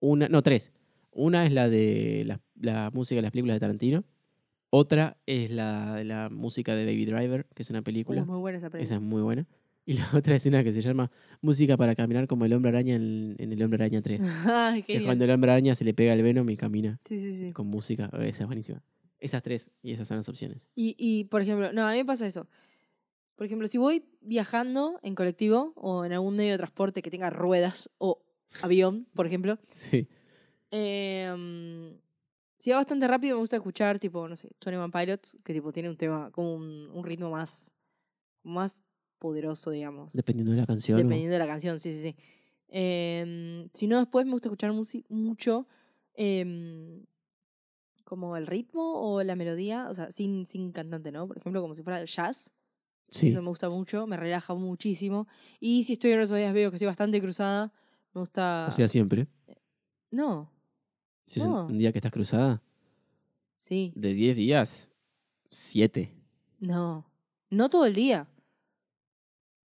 Una, 0.00 0.28
no, 0.28 0.42
tres. 0.42 0.72
Una 1.12 1.46
es 1.46 1.52
la 1.52 1.68
de 1.68 2.24
la, 2.26 2.40
la 2.56 2.90
música 2.92 3.16
de 3.16 3.22
las 3.22 3.30
películas 3.30 3.56
de 3.56 3.60
Tarantino. 3.60 4.04
Otra 4.74 5.18
es 5.26 5.50
la 5.50 6.02
la 6.02 6.30
música 6.30 6.74
de 6.74 6.86
Baby 6.86 7.04
Driver, 7.04 7.44
que 7.54 7.62
es 7.62 7.68
una 7.68 7.82
película. 7.82 8.22
Uh, 8.22 8.26
muy 8.26 8.38
buena 8.38 8.56
esa 8.56 8.70
playlist. 8.70 8.90
Esa 8.90 8.96
es 8.96 9.02
muy 9.06 9.20
buena. 9.22 9.46
Y 9.84 9.94
la 9.94 10.08
otra 10.14 10.36
es 10.36 10.46
una 10.46 10.62
que 10.62 10.72
se 10.72 10.80
llama 10.80 11.10
Música 11.40 11.76
para 11.76 11.96
caminar 11.96 12.28
como 12.28 12.44
el 12.44 12.52
hombre 12.52 12.68
araña 12.68 12.94
en, 12.94 13.34
en 13.38 13.52
el 13.52 13.60
hombre 13.64 13.82
araña 13.82 14.00
3. 14.00 14.20
Ay, 14.46 14.82
que 14.84 14.98
es 14.98 15.02
cuando 15.02 15.24
el 15.24 15.30
hombre 15.32 15.50
araña 15.50 15.74
se 15.74 15.84
le 15.84 15.92
pega 15.92 16.12
el 16.12 16.22
Venom 16.22 16.48
y 16.50 16.56
camina 16.56 16.96
Sí, 17.04 17.18
sí, 17.18 17.32
sí. 17.34 17.52
con 17.52 17.66
música. 17.66 18.08
Esa 18.20 18.44
es 18.44 18.46
buenísima. 18.46 18.80
Esas 19.18 19.42
tres 19.42 19.72
y 19.82 19.90
esas 19.92 20.06
son 20.06 20.18
las 20.18 20.28
opciones. 20.28 20.68
Y, 20.76 20.94
y, 20.98 21.24
por 21.24 21.42
ejemplo, 21.42 21.72
no, 21.72 21.84
a 21.86 21.90
mí 21.90 21.98
me 21.98 22.04
pasa 22.04 22.26
eso. 22.28 22.46
Por 23.34 23.44
ejemplo, 23.46 23.66
si 23.66 23.76
voy 23.76 24.04
viajando 24.20 25.00
en 25.02 25.16
colectivo 25.16 25.72
o 25.74 26.04
en 26.04 26.12
algún 26.12 26.36
medio 26.36 26.52
de 26.52 26.58
transporte 26.58 27.02
que 27.02 27.10
tenga 27.10 27.28
ruedas 27.30 27.90
o 27.98 28.22
avión, 28.62 29.08
por 29.14 29.26
ejemplo, 29.26 29.58
Sí. 29.68 30.06
em, 30.70 31.96
si 32.62 32.70
va 32.70 32.76
bastante 32.76 33.08
rápido 33.08 33.34
me 33.34 33.40
gusta 33.40 33.56
escuchar, 33.56 33.98
tipo, 33.98 34.28
no 34.28 34.36
sé, 34.36 34.48
21 34.64 34.88
Pilots, 34.92 35.36
que 35.42 35.52
tipo 35.52 35.72
tiene 35.72 35.90
un 35.90 35.96
tema, 35.96 36.30
como 36.30 36.54
un, 36.54 36.88
un 36.92 37.04
ritmo 37.04 37.28
más, 37.28 37.74
más 38.44 38.82
poderoso, 39.18 39.72
digamos. 39.72 40.12
Dependiendo 40.12 40.52
de 40.52 40.58
la 40.58 40.66
canción. 40.66 40.96
Dependiendo 40.96 41.32
de 41.32 41.38
la 41.40 41.48
canción, 41.48 41.80
sí, 41.80 41.92
sí, 41.92 42.00
sí. 42.00 42.16
Em, 42.68 43.68
si 43.72 43.88
no, 43.88 43.98
después 43.98 44.26
me 44.26 44.30
gusta 44.30 44.46
escuchar 44.46 44.72
mucho 45.08 45.66
em, 46.14 47.04
como 48.04 48.36
el 48.36 48.46
ritmo 48.46 48.92
o 48.94 49.24
la 49.24 49.34
melodía, 49.34 49.88
o 49.90 49.94
sea, 49.94 50.12
sin, 50.12 50.46
sin 50.46 50.70
cantante, 50.70 51.10
¿no? 51.10 51.26
Por 51.26 51.38
ejemplo, 51.38 51.62
como 51.62 51.74
si 51.74 51.82
fuera 51.82 52.04
jazz. 52.04 52.54
Sí. 53.08 53.30
Eso 53.30 53.42
me 53.42 53.48
gusta 53.48 53.70
mucho, 53.70 54.06
me 54.06 54.16
relaja 54.16 54.54
muchísimo. 54.54 55.26
Y 55.58 55.82
si 55.82 55.94
estoy 55.94 56.12
en 56.12 56.20
esos 56.20 56.36
días 56.38 56.54
veo 56.54 56.70
que 56.70 56.76
estoy 56.76 56.86
bastante 56.86 57.20
cruzada, 57.20 57.72
me 58.14 58.20
gusta... 58.20 58.66
O 58.68 58.72
sea, 58.72 58.86
siempre. 58.86 59.26
no, 60.12 60.48
Si 61.32 61.40
es 61.40 61.46
un- 61.46 61.52
No. 61.52 61.66
un 61.66 61.78
día 61.78 61.92
que 61.92 61.98
estás 61.98 62.12
cruzada, 62.12 62.62
sí, 63.56 63.92
de 63.96 64.12
10 64.12 64.36
días, 64.36 64.90
7. 65.48 66.12
no. 66.60 67.06
No 67.50 67.68
todo 67.68 67.84
el 67.84 67.92
día. 67.94 68.26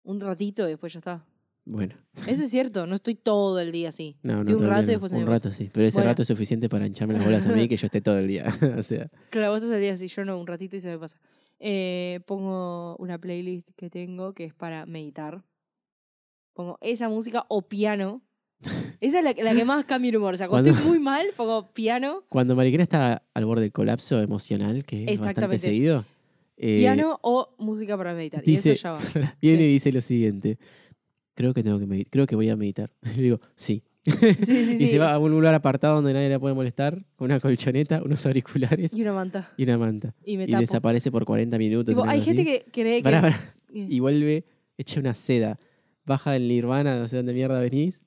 Un 0.04 0.20
ratito 0.20 0.64
y 0.66 0.70
después 0.70 0.92
ya 0.92 0.98
está. 1.00 1.24
Bueno, 1.64 1.96
Eso 2.28 2.42
es 2.44 2.50
cierto, 2.50 2.86
no 2.86 2.94
estoy 2.94 3.14
todo 3.14 3.58
el 3.58 3.72
día 3.72 3.88
así. 3.88 4.16
no, 4.22 4.44
no. 4.44 4.56
Un 4.56 4.66
rato 4.68 4.84
y 4.84 4.94
después 4.94 5.12
Un 5.12 5.20
me 5.20 5.26
rato, 5.26 5.50
sí. 5.50 5.70
Pero 5.72 5.86
ese 5.86 5.96
Bueno. 5.98 6.10
rato 6.10 6.22
es 6.22 6.28
suficiente 6.28 6.68
para 6.68 6.86
hincharme 6.86 7.14
las 7.14 7.24
bolas 7.24 7.46
a 7.46 7.52
mí 7.52 7.62
y 7.62 7.68
que 7.68 7.76
yo 7.76 7.86
esté 7.86 8.00
todo 8.00 8.18
el 8.18 8.28
día. 8.28 8.44
o 8.78 8.82
sea, 8.82 9.10
Claro, 9.30 9.52
vos 9.52 9.62
estás 9.62 9.74
el 9.74 9.80
día 9.80 9.94
así, 9.94 10.08
yo 10.08 10.24
no, 10.24 10.38
un 10.38 10.46
ratito 10.46 10.76
y 10.76 10.80
se 10.80 10.88
me 10.88 10.98
pasa. 10.98 11.18
Eh, 11.58 12.20
pongo 12.26 12.96
una 12.98 13.18
playlist 13.18 13.70
que 13.76 13.88
tengo 13.90 14.34
que 14.34 14.44
es 14.44 14.54
para 14.54 14.84
meditar. 14.86 15.42
Pongo 16.52 16.78
esa 16.82 17.08
música 17.08 17.44
o 17.48 17.62
piano. 17.62 18.22
Esa 19.00 19.18
es 19.18 19.24
la, 19.24 19.32
la 19.42 19.54
que 19.54 19.64
más 19.64 19.84
cambia 19.84 20.10
el 20.10 20.16
humor. 20.16 20.34
O 20.34 20.36
sea, 20.36 20.48
cuando 20.48 20.70
Cuando- 20.70 20.78
estoy 20.80 20.90
muy 20.98 21.02
mal, 21.04 21.26
pongo 21.36 21.72
piano, 21.72 22.24
cuando 22.28 22.54
Mariquera 22.56 22.82
está 22.82 23.22
al 23.34 23.44
borde 23.44 23.62
del 23.62 23.72
colapso 23.72 24.20
emocional, 24.20 24.84
que 24.84 25.04
es 25.08 25.20
bastante 25.20 25.58
seguido, 25.58 26.04
eh, 26.56 26.78
piano 26.78 27.18
o 27.22 27.54
música 27.58 27.96
para 27.96 28.14
meditar. 28.14 28.42
y 28.44 28.52
dice- 28.52 28.72
eso 28.72 28.82
ya 28.82 28.92
va. 28.92 29.00
viene 29.42 29.58
¿Qué? 29.58 29.68
y 29.68 29.72
dice 29.72 29.92
lo 29.92 30.00
siguiente. 30.00 30.58
Creo 31.34 31.52
que 31.52 31.62
tengo 31.64 31.78
que 31.80 31.86
medi- 31.86 32.06
creo 32.08 32.26
que 32.26 32.36
voy 32.36 32.48
a 32.48 32.56
meditar. 32.56 32.90
Le 33.16 33.22
digo, 33.22 33.40
sí. 33.56 33.82
Sí, 34.06 34.12
sí, 34.44 34.64
sí. 34.76 34.84
Y 34.84 34.86
se 34.86 34.98
va 34.98 35.12
a 35.14 35.18
un 35.18 35.30
lugar 35.30 35.54
apartado 35.54 35.96
donde 35.96 36.12
nadie 36.12 36.28
la 36.28 36.38
puede 36.38 36.54
molestar, 36.54 37.02
una 37.18 37.40
colchoneta, 37.40 38.02
unos 38.04 38.24
auriculares 38.26 38.92
Y 38.92 39.00
una 39.02 39.14
manta. 39.14 39.50
y 39.56 39.64
una 39.64 39.78
manta. 39.78 40.14
Y 40.24 40.36
me 40.36 40.44
Y 40.44 40.48
tapo. 40.48 40.60
desaparece 40.60 41.10
por 41.10 41.24
40 41.24 41.56
minutos. 41.58 41.94
Tipo, 41.94 42.06
hay 42.06 42.20
gente 42.20 42.42
así. 42.42 42.50
que 42.50 42.70
cree 42.70 42.98
que. 42.98 43.02
Pará, 43.02 43.20
pará. 43.22 43.40
que- 43.72 43.78
Y 43.90 43.98
vuelve 44.00 44.44
hecha 44.78 45.00
una 45.00 45.14
seda. 45.14 45.58
Baja 46.06 46.32
del 46.32 46.46
nirvana, 46.48 46.98
no 46.98 47.08
sé 47.08 47.16
dónde 47.16 47.32
mierda 47.32 47.58
venís. 47.60 48.02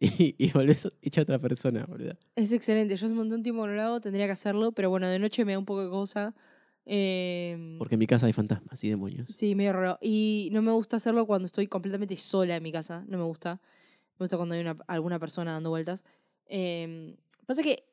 Y, 0.00 0.34
y 0.38 0.50
volvés 0.50 0.90
hecha 1.02 1.22
otra 1.22 1.38
persona, 1.38 1.86
boludo. 1.86 2.14
Es 2.36 2.52
excelente. 2.52 2.96
Yo 2.96 3.06
hace 3.06 3.12
un 3.12 3.18
montón 3.18 3.40
de 3.40 3.44
tiempo 3.44 3.62
que 3.62 3.68
no 3.68 3.74
lo 3.74 3.82
hago, 3.82 4.00
tendría 4.00 4.26
que 4.26 4.32
hacerlo, 4.32 4.72
pero 4.72 4.90
bueno, 4.90 5.08
de 5.08 5.18
noche 5.18 5.44
me 5.44 5.52
da 5.52 5.58
un 5.58 5.64
poco 5.64 5.84
de 5.84 5.90
cosa. 5.90 6.34
Eh, 6.86 7.76
Porque 7.78 7.94
en 7.94 8.00
mi 8.00 8.06
casa 8.06 8.26
hay 8.26 8.32
fantasmas 8.32 8.82
y 8.84 8.90
demonios. 8.90 9.28
Sí, 9.34 9.54
medio 9.54 9.72
raro. 9.72 9.98
Y 10.02 10.50
no 10.52 10.62
me 10.62 10.72
gusta 10.72 10.96
hacerlo 10.96 11.26
cuando 11.26 11.46
estoy 11.46 11.66
completamente 11.68 12.16
sola 12.16 12.56
en 12.56 12.62
mi 12.62 12.72
casa. 12.72 13.04
No 13.08 13.18
me 13.18 13.24
gusta. 13.24 13.60
Me 14.18 14.24
gusta 14.24 14.36
cuando 14.36 14.54
hay 14.54 14.60
una, 14.60 14.76
alguna 14.86 15.18
persona 15.18 15.52
dando 15.52 15.70
vueltas. 15.70 16.04
Eh, 16.46 17.16
pasa 17.46 17.62
que 17.62 17.84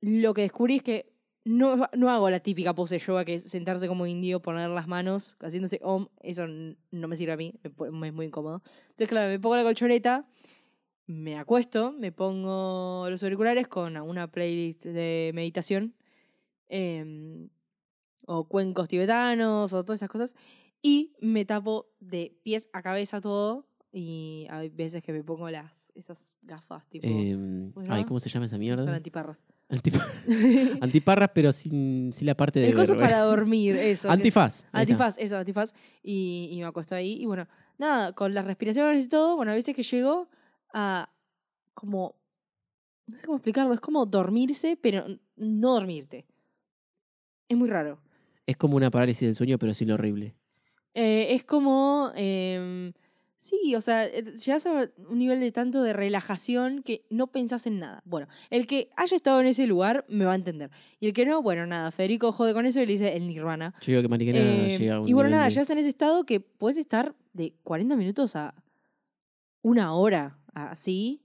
lo 0.00 0.34
que 0.34 0.42
descubrí 0.42 0.76
es 0.76 0.82
que 0.82 1.12
no, 1.44 1.88
no 1.94 2.10
hago 2.10 2.28
la 2.28 2.40
típica 2.40 2.74
pose 2.74 2.96
de 2.96 3.04
yoga 3.04 3.24
que 3.24 3.34
es 3.34 3.44
sentarse 3.44 3.88
como 3.88 4.06
indio, 4.06 4.40
poner 4.42 4.68
las 4.70 4.88
manos, 4.88 5.36
haciéndose 5.40 5.80
om. 5.82 6.08
Eso 6.22 6.46
no 6.46 7.08
me 7.08 7.16
sirve 7.16 7.32
a 7.32 7.36
mí, 7.36 7.54
me 7.92 8.08
es 8.08 8.14
muy 8.14 8.26
incómodo. 8.26 8.62
Entonces, 8.90 9.08
claro, 9.08 9.30
me 9.30 9.38
pongo 9.38 9.56
la 9.56 9.62
colchoneta, 9.62 10.26
me 11.10 11.36
acuesto, 11.38 11.92
me 11.92 12.12
pongo 12.12 13.06
los 13.10 13.22
auriculares 13.22 13.66
con 13.68 13.96
una 13.96 14.30
playlist 14.30 14.84
de 14.84 15.32
meditación. 15.34 15.94
em, 16.68 17.48
o 18.26 18.46
cuencos 18.46 18.86
tibetanos 18.86 19.72
o 19.72 19.82
todas 19.84 19.98
esas 19.98 20.08
cosas. 20.08 20.36
Y 20.82 21.14
me 21.20 21.44
tapo 21.44 21.88
de 21.98 22.38
pies 22.44 22.68
a 22.72 22.80
cabeza 22.80 23.20
todo. 23.20 23.66
Y 23.92 24.46
hay 24.50 24.68
veces 24.68 25.02
que 25.02 25.12
me 25.12 25.24
pongo 25.24 25.50
las 25.50 25.92
esas 25.96 26.36
gafas 26.42 26.86
tipo. 26.86 27.08
Em, 27.08 27.72
¿cómo 27.72 27.84
se 27.86 27.92
ay? 27.92 28.04
¿cómo 28.04 28.20
se 28.20 28.28
llama 28.28 28.46
esa 28.46 28.52
son 28.54 28.60
mierda? 28.60 28.94
antiparras. 28.94 29.46
Antipa- 29.68 30.06
Antiparras, 30.80 31.30
pero 31.34 31.50
sin, 31.50 32.12
sin 32.12 32.26
la 32.28 32.36
parte 32.36 32.60
de. 32.60 32.68
El 32.68 32.74
coso 32.76 32.96
para 32.96 33.18
dormir, 33.22 33.74
eso. 33.74 34.08
Antifaz. 34.08 34.64
Antifaz, 34.70 35.18
eso, 35.18 35.36
antifaz. 35.38 35.72
Y, 36.04 36.50
y 36.52 36.60
me 36.60 36.66
acuesto 36.66 36.94
ahí. 36.94 37.20
Y 37.20 37.26
bueno, 37.26 37.48
nada, 37.78 38.12
con 38.12 38.32
las 38.32 38.44
respiraciones 38.44 39.06
y 39.06 39.08
todo, 39.08 39.34
bueno, 39.34 39.50
a 39.50 39.54
veces 39.56 39.74
que 39.74 39.82
llego 39.82 40.28
a 40.72 41.10
como. 41.74 42.14
No 43.06 43.16
sé 43.16 43.26
cómo 43.26 43.38
explicarlo, 43.38 43.72
es 43.74 43.80
como 43.80 44.06
dormirse, 44.06 44.76
pero 44.80 45.04
no 45.36 45.74
dormirte. 45.74 46.26
Es 47.48 47.56
muy 47.56 47.68
raro. 47.68 47.98
Es 48.46 48.56
como 48.56 48.76
una 48.76 48.90
parálisis 48.90 49.26
del 49.26 49.34
sueño, 49.34 49.58
pero 49.58 49.74
sin 49.74 49.88
lo 49.88 49.94
horrible. 49.94 50.34
Eh, 50.94 51.34
es 51.34 51.44
como. 51.44 52.12
em, 52.14 52.92
sí, 53.36 53.74
o 53.74 53.80
sea, 53.80 54.06
eh, 54.06 54.22
llegas 54.34 54.66
a 54.66 54.90
un 55.08 55.18
nivel 55.18 55.40
de 55.40 55.50
tanto 55.50 55.82
de 55.82 55.92
relajación 55.92 56.82
que 56.82 57.04
no 57.10 57.28
pensás 57.28 57.66
en 57.66 57.80
nada. 57.80 58.02
Bueno, 58.04 58.28
el 58.50 58.66
que 58.66 58.90
haya 58.96 59.16
estado 59.16 59.40
en 59.40 59.46
ese 59.48 59.66
lugar 59.66 60.04
me 60.08 60.24
va 60.24 60.32
a 60.32 60.36
entender. 60.36 60.70
Y 61.00 61.06
el 61.08 61.12
que 61.12 61.26
no, 61.26 61.42
bueno, 61.42 61.66
nada, 61.66 61.90
Federico 61.90 62.30
jode 62.32 62.52
con 62.54 62.66
eso 62.66 62.80
y 62.80 62.86
le 62.86 62.92
dice 62.92 63.16
el 63.16 63.26
nirvana. 63.26 63.74
Yo 63.80 63.92
digo 63.92 64.02
que 64.02 64.08
Mariquena 64.08 64.38
Eh, 64.38 64.78
llega 64.78 64.96
a 64.96 65.00
un 65.00 65.08
y 65.08 65.12
bueno, 65.14 65.30
nada, 65.30 65.44
de- 65.44 65.48
estás 65.48 65.70
en 65.70 65.78
ese 65.78 65.88
estado 65.88 66.24
que 66.24 66.38
puedes 66.40 66.76
estar 66.78 67.14
de 67.32 67.54
40 67.64 67.96
minutos 67.96 68.36
a 68.36 68.54
una 69.62 69.94
hora 69.94 70.38
así. 70.54 71.22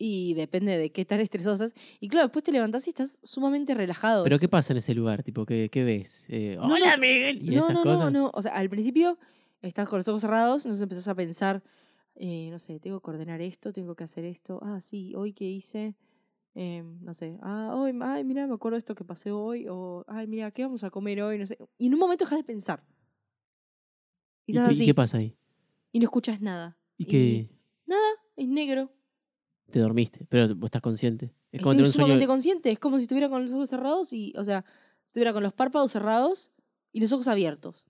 Y 0.00 0.34
depende 0.34 0.78
de 0.78 0.92
qué 0.92 1.04
tan 1.04 1.18
estresado 1.18 1.54
estás. 1.54 1.74
Y 1.98 2.08
claro, 2.08 2.26
después 2.28 2.44
te 2.44 2.52
levantás 2.52 2.86
y 2.86 2.90
estás 2.90 3.20
sumamente 3.24 3.74
relajado. 3.74 4.22
¿Pero 4.22 4.38
qué 4.38 4.48
pasa 4.48 4.72
en 4.72 4.76
ese 4.76 4.94
lugar? 4.94 5.24
Tipo, 5.24 5.44
¿qué, 5.44 5.68
qué 5.72 5.82
ves? 5.82 6.26
Eh, 6.28 6.54
No, 6.56 6.72
¡Hola, 6.74 6.94
no. 6.94 7.00
Miguel! 7.00 7.38
Y 7.42 7.56
no, 7.56 7.64
esas 7.64 7.74
no, 7.74 7.82
cosas. 7.82 8.00
no, 8.00 8.10
no. 8.10 8.30
O 8.32 8.40
sea, 8.42 8.52
al 8.54 8.70
principio 8.70 9.18
estás 9.60 9.88
con 9.88 9.98
los 9.98 10.06
ojos 10.06 10.22
cerrados, 10.22 10.64
entonces 10.66 10.82
empezás 10.84 11.08
a 11.08 11.16
pensar, 11.16 11.64
eh, 12.14 12.48
no 12.52 12.60
sé, 12.60 12.78
tengo 12.78 13.00
que 13.00 13.10
ordenar 13.10 13.40
esto, 13.40 13.72
tengo 13.72 13.96
que 13.96 14.04
hacer 14.04 14.24
esto. 14.24 14.60
Ah, 14.62 14.80
sí, 14.80 15.14
hoy 15.16 15.32
qué 15.32 15.46
hice. 15.46 15.96
Eh, 16.54 16.84
no 17.00 17.12
sé, 17.12 17.36
ah, 17.42 17.72
hoy, 17.76 17.92
ay, 18.00 18.22
mira, 18.22 18.46
me 18.46 18.54
acuerdo 18.54 18.76
de 18.76 18.80
esto 18.80 18.94
que 18.94 19.04
pasé 19.04 19.32
hoy, 19.32 19.66
o 19.68 20.04
ay, 20.06 20.28
mira, 20.28 20.50
¿qué 20.52 20.62
vamos 20.62 20.84
a 20.84 20.90
comer 20.90 21.22
hoy? 21.22 21.38
No 21.38 21.46
sé. 21.46 21.58
Y 21.76 21.86
en 21.86 21.94
un 21.94 22.00
momento 22.00 22.24
dejas 22.24 22.38
de 22.38 22.44
pensar. 22.44 22.84
Y 24.46 24.52
¿Y, 24.52 24.56
estás 24.56 24.68
qué, 24.68 24.74
y 24.74 24.76
así, 24.76 24.86
qué 24.86 24.94
pasa 24.94 25.18
ahí? 25.18 25.36
y 25.90 25.98
no 25.98 26.04
escuchas 26.04 26.40
nada. 26.40 26.78
¿Y 26.96 27.04
qué? 27.06 27.50
Nada, 27.86 28.00
es 28.38 28.48
negro. 28.48 28.90
Te 29.70 29.80
dormiste, 29.80 30.24
pero 30.30 30.54
vos 30.54 30.68
estás 30.68 30.80
consciente. 30.80 31.26
Es 31.52 31.60
como 31.60 31.72
Estoy 31.72 31.76
tener 31.76 31.86
un 31.86 31.92
sumamente 31.92 32.20
sueño. 32.24 32.32
consciente, 32.32 32.70
es 32.70 32.78
como 32.78 32.96
si 32.98 33.02
estuviera 33.02 33.28
con 33.28 33.42
los 33.42 33.52
ojos 33.52 33.68
cerrados 33.68 34.12
y, 34.14 34.32
o 34.36 34.44
sea, 34.44 34.64
estuviera 35.06 35.32
con 35.34 35.42
los 35.42 35.52
párpados 35.52 35.92
cerrados 35.92 36.50
y 36.92 37.00
los 37.00 37.12
ojos 37.12 37.28
abiertos. 37.28 37.84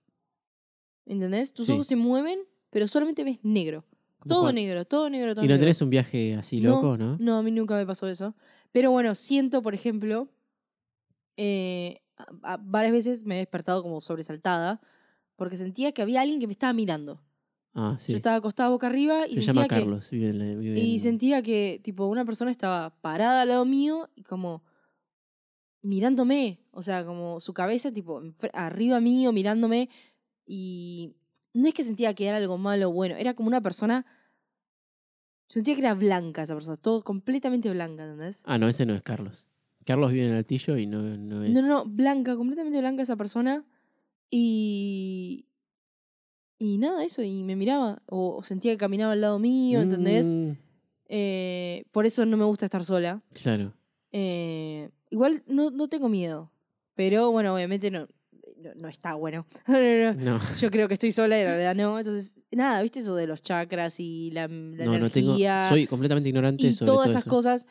¿Entendés? 1.05 1.53
Tus 1.53 1.65
Sí. 1.67 1.71
ojos 1.71 1.87
se 1.87 1.95
mueven, 1.95 2.39
pero 2.69 2.87
solamente 2.87 3.23
ves 3.23 3.39
negro. 3.43 3.85
como 4.19 4.27
Todo 4.35 4.51
negro, 4.51 4.83
todo 4.83 5.09
negro, 5.09 5.33
todo 5.33 5.45
Y 5.45 5.47
no 5.47 5.53
negro. 5.53 5.61
tenés 5.63 5.81
un 5.81 5.89
viaje 5.89 6.35
así 6.35 6.59
loco, 6.59 6.97
¿no? 6.97 7.15
No, 7.21 7.37
a 7.37 7.41
mí 7.41 7.51
nunca 7.51 7.75
me 7.77 7.85
pasó 7.85 8.05
eso. 8.09 8.35
Pero 8.73 8.91
bueno, 8.91 9.15
siento, 9.15 9.61
por 9.61 9.73
ejemplo, 9.73 10.27
eh, 11.37 12.01
a- 12.17 12.53
a- 12.53 12.57
varias 12.57 12.91
veces 12.91 13.25
me 13.25 13.35
he 13.35 13.37
despertado 13.37 13.81
como 13.81 14.01
sobresaltada 14.01 14.81
porque 15.37 15.55
sentía 15.55 15.93
que 15.93 16.01
había 16.01 16.19
alguien 16.19 16.39
que 16.41 16.47
me 16.47 16.51
estaba 16.53 16.73
mirando. 16.73 17.21
Ah, 17.73 17.95
sí. 17.99 18.11
Yo 18.11 18.15
estaba 18.17 18.35
acostada 18.37 18.69
boca 18.69 18.87
arriba 18.87 19.25
y 19.27 19.35
Se 19.35 19.43
sentía 19.43 19.53
llama 19.53 19.67
que... 19.67 19.75
Carlos. 19.75 20.09
Vive 20.09 20.25
en 20.27 20.39
la- 20.39 20.59
vive 20.59 20.79
Y 20.79 20.93
en- 20.93 20.99
sentía 20.99 21.41
que, 21.41 21.79
tipo, 21.83 22.05
una 22.07 22.25
persona 22.25 22.51
estaba 22.51 22.89
parada 23.01 23.41
al 23.43 23.49
lado 23.49 23.65
mío 23.65 24.09
y 24.15 24.23
como 24.23 24.63
mirándome. 25.81 26.59
O 26.71 26.81
sea, 26.81 27.05
como 27.05 27.39
su 27.39 27.53
cabeza, 27.53 27.91
tipo, 27.91 28.21
enfre- 28.21 28.51
arriba 28.53 28.99
mío, 28.99 29.31
mirándome. 29.31 29.89
Y 30.45 31.15
no 31.53 31.67
es 31.67 31.73
que 31.73 31.83
sentía 31.83 32.13
que 32.13 32.27
era 32.27 32.37
algo 32.37 32.57
malo 32.57 32.89
o 32.89 32.93
bueno, 32.93 33.15
era 33.15 33.33
como 33.35 33.47
una 33.47 33.61
persona. 33.61 34.05
Sentía 35.47 35.73
que 35.75 35.81
era 35.81 35.95
blanca 35.95 36.43
esa 36.43 36.53
persona, 36.53 36.77
todo 36.77 37.03
completamente 37.03 37.69
blanca, 37.71 38.03
¿entendés? 38.03 38.43
Ah, 38.45 38.57
no, 38.57 38.67
ese 38.67 38.85
no 38.85 38.93
es 38.93 39.01
Carlos. 39.01 39.45
Carlos 39.85 40.11
vive 40.11 40.25
en 40.25 40.31
el 40.31 40.37
altillo 40.37 40.77
y 40.77 40.85
no, 40.85 41.01
no 41.01 41.43
es. 41.43 41.51
No, 41.51 41.61
no, 41.61 41.67
no, 41.67 41.85
blanca, 41.85 42.35
completamente 42.35 42.79
blanca 42.79 43.01
esa 43.03 43.15
persona. 43.15 43.65
Y. 44.29 45.47
y 46.59 46.77
nada, 46.77 47.03
eso, 47.05 47.23
y 47.23 47.41
me 47.43 47.55
miraba, 47.55 48.01
o, 48.07 48.35
o 48.37 48.43
sentía 48.43 48.71
que 48.73 48.77
caminaba 48.77 49.13
al 49.13 49.21
lado 49.21 49.39
mío, 49.39 49.81
¿entendés? 49.81 50.35
Mm, 50.35 50.51
Eh, 51.11 51.85
por 51.91 52.05
eso 52.05 52.23
no 52.25 52.37
me 52.37 52.45
gusta 52.45 52.65
estar 52.65 52.83
sola. 52.85 53.21
claro. 53.41 53.73
Eh, 54.11 54.89
igual 55.11 55.43
no, 55.47 55.69
no 55.71 55.87
tengo 55.87 56.09
miedo, 56.09 56.51
pero 56.95 57.31
bueno, 57.31 57.53
obviamente 57.55 57.89
no, 57.91 58.07
no, 58.57 58.73
no 58.75 58.87
está 58.89 59.13
bueno. 59.15 59.45
No, 59.67 59.79
no, 59.79 60.13
no. 60.37 60.39
Yo 60.59 60.69
creo 60.71 60.87
que 60.87 60.95
estoy 60.95 61.11
sola 61.11 61.39
y 61.39 61.43
la 61.43 61.51
verdad 61.55 61.75
no. 61.75 61.97
Entonces, 61.99 62.35
nada, 62.51 62.81
¿viste 62.81 62.99
eso 62.99 63.15
de 63.15 63.25
los 63.27 63.41
chakras 63.41 63.99
y 63.99 64.31
la, 64.31 64.47
la 64.47 64.85
no, 64.85 64.97
no 64.99 65.09
tengo. 65.09 65.29
energía? 65.29 65.67
Soy 65.69 65.87
completamente 65.87 66.29
ignorante 66.29 66.67
y 66.67 66.73
sobre 66.73 66.85
todas 66.87 67.05
todo 67.05 67.11
esas 67.11 67.21
eso. 67.23 67.29
cosas, 67.29 67.67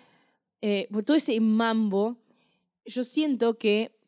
eh, 0.63 0.89
pues 0.91 1.05
todo 1.05 1.17
ese 1.17 1.39
mambo, 1.41 2.17
yo 2.87 3.03
siento 3.05 3.59
que 3.59 3.99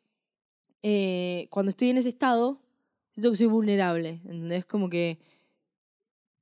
eh, 0.83 1.47
cuando 1.51 1.69
estoy 1.69 1.89
en 1.89 1.97
ese 1.97 2.09
estado, 2.09 2.60
siento 3.21 3.31
que 3.31 3.37
soy 3.37 3.47
vulnerable, 3.47 4.19
¿entendés? 4.25 4.65
Como 4.65 4.89
que 4.89 5.19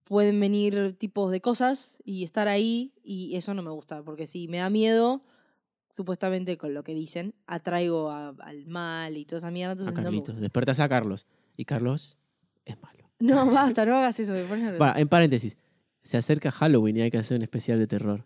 pueden 0.06 0.40
venir 0.40 0.96
tipos 0.98 1.32
de 1.32 1.42
cosas 1.42 2.02
y 2.04 2.24
estar 2.24 2.48
ahí 2.48 2.94
y 3.04 3.36
eso 3.36 3.54
no 3.54 3.62
me 3.62 3.70
gusta, 3.70 4.02
porque 4.04 4.26
si 4.26 4.48
me 4.48 4.58
da 4.60 4.70
miedo, 4.70 5.22
supuestamente 5.90 6.58
con 6.58 6.74
lo 6.74 6.84
que 6.84 6.94
dicen, 6.96 7.36
atraigo 7.48 8.10
a- 8.10 8.30
al 8.40 8.66
mal 8.68 9.18
y 9.18 9.26
toda 9.26 9.38
esa 9.40 9.52
mierda, 9.52 9.72
A 9.72 9.74
entonces 9.74 9.94
no 9.96 10.00
me 10.00 10.04
Carlitos. 10.06 10.30
gusta. 10.30 10.42
Despertas 10.42 10.80
a 10.80 10.90
Carlos. 10.90 11.28
Y 11.58 11.66
Carlos 11.66 12.18
es 12.66 12.82
malo. 12.82 13.10
No, 13.20 13.46
basta, 13.76 13.86
no 13.86 13.96
hagas 13.98 14.20
eso, 14.20 14.32
me 14.34 14.44
pones 14.44 14.64
nerviosa. 14.64 14.78
Bueno, 14.86 15.00
en 15.00 15.08
paréntesis. 15.10 15.58
Se 16.02 16.18
acerca 16.18 16.50
Halloween 16.52 16.98
y 16.98 17.02
hay 17.02 17.12
que 17.12 17.18
hacer 17.18 17.36
un 17.38 17.44
especial 17.44 17.78
de 17.78 17.88
terror. 17.88 18.26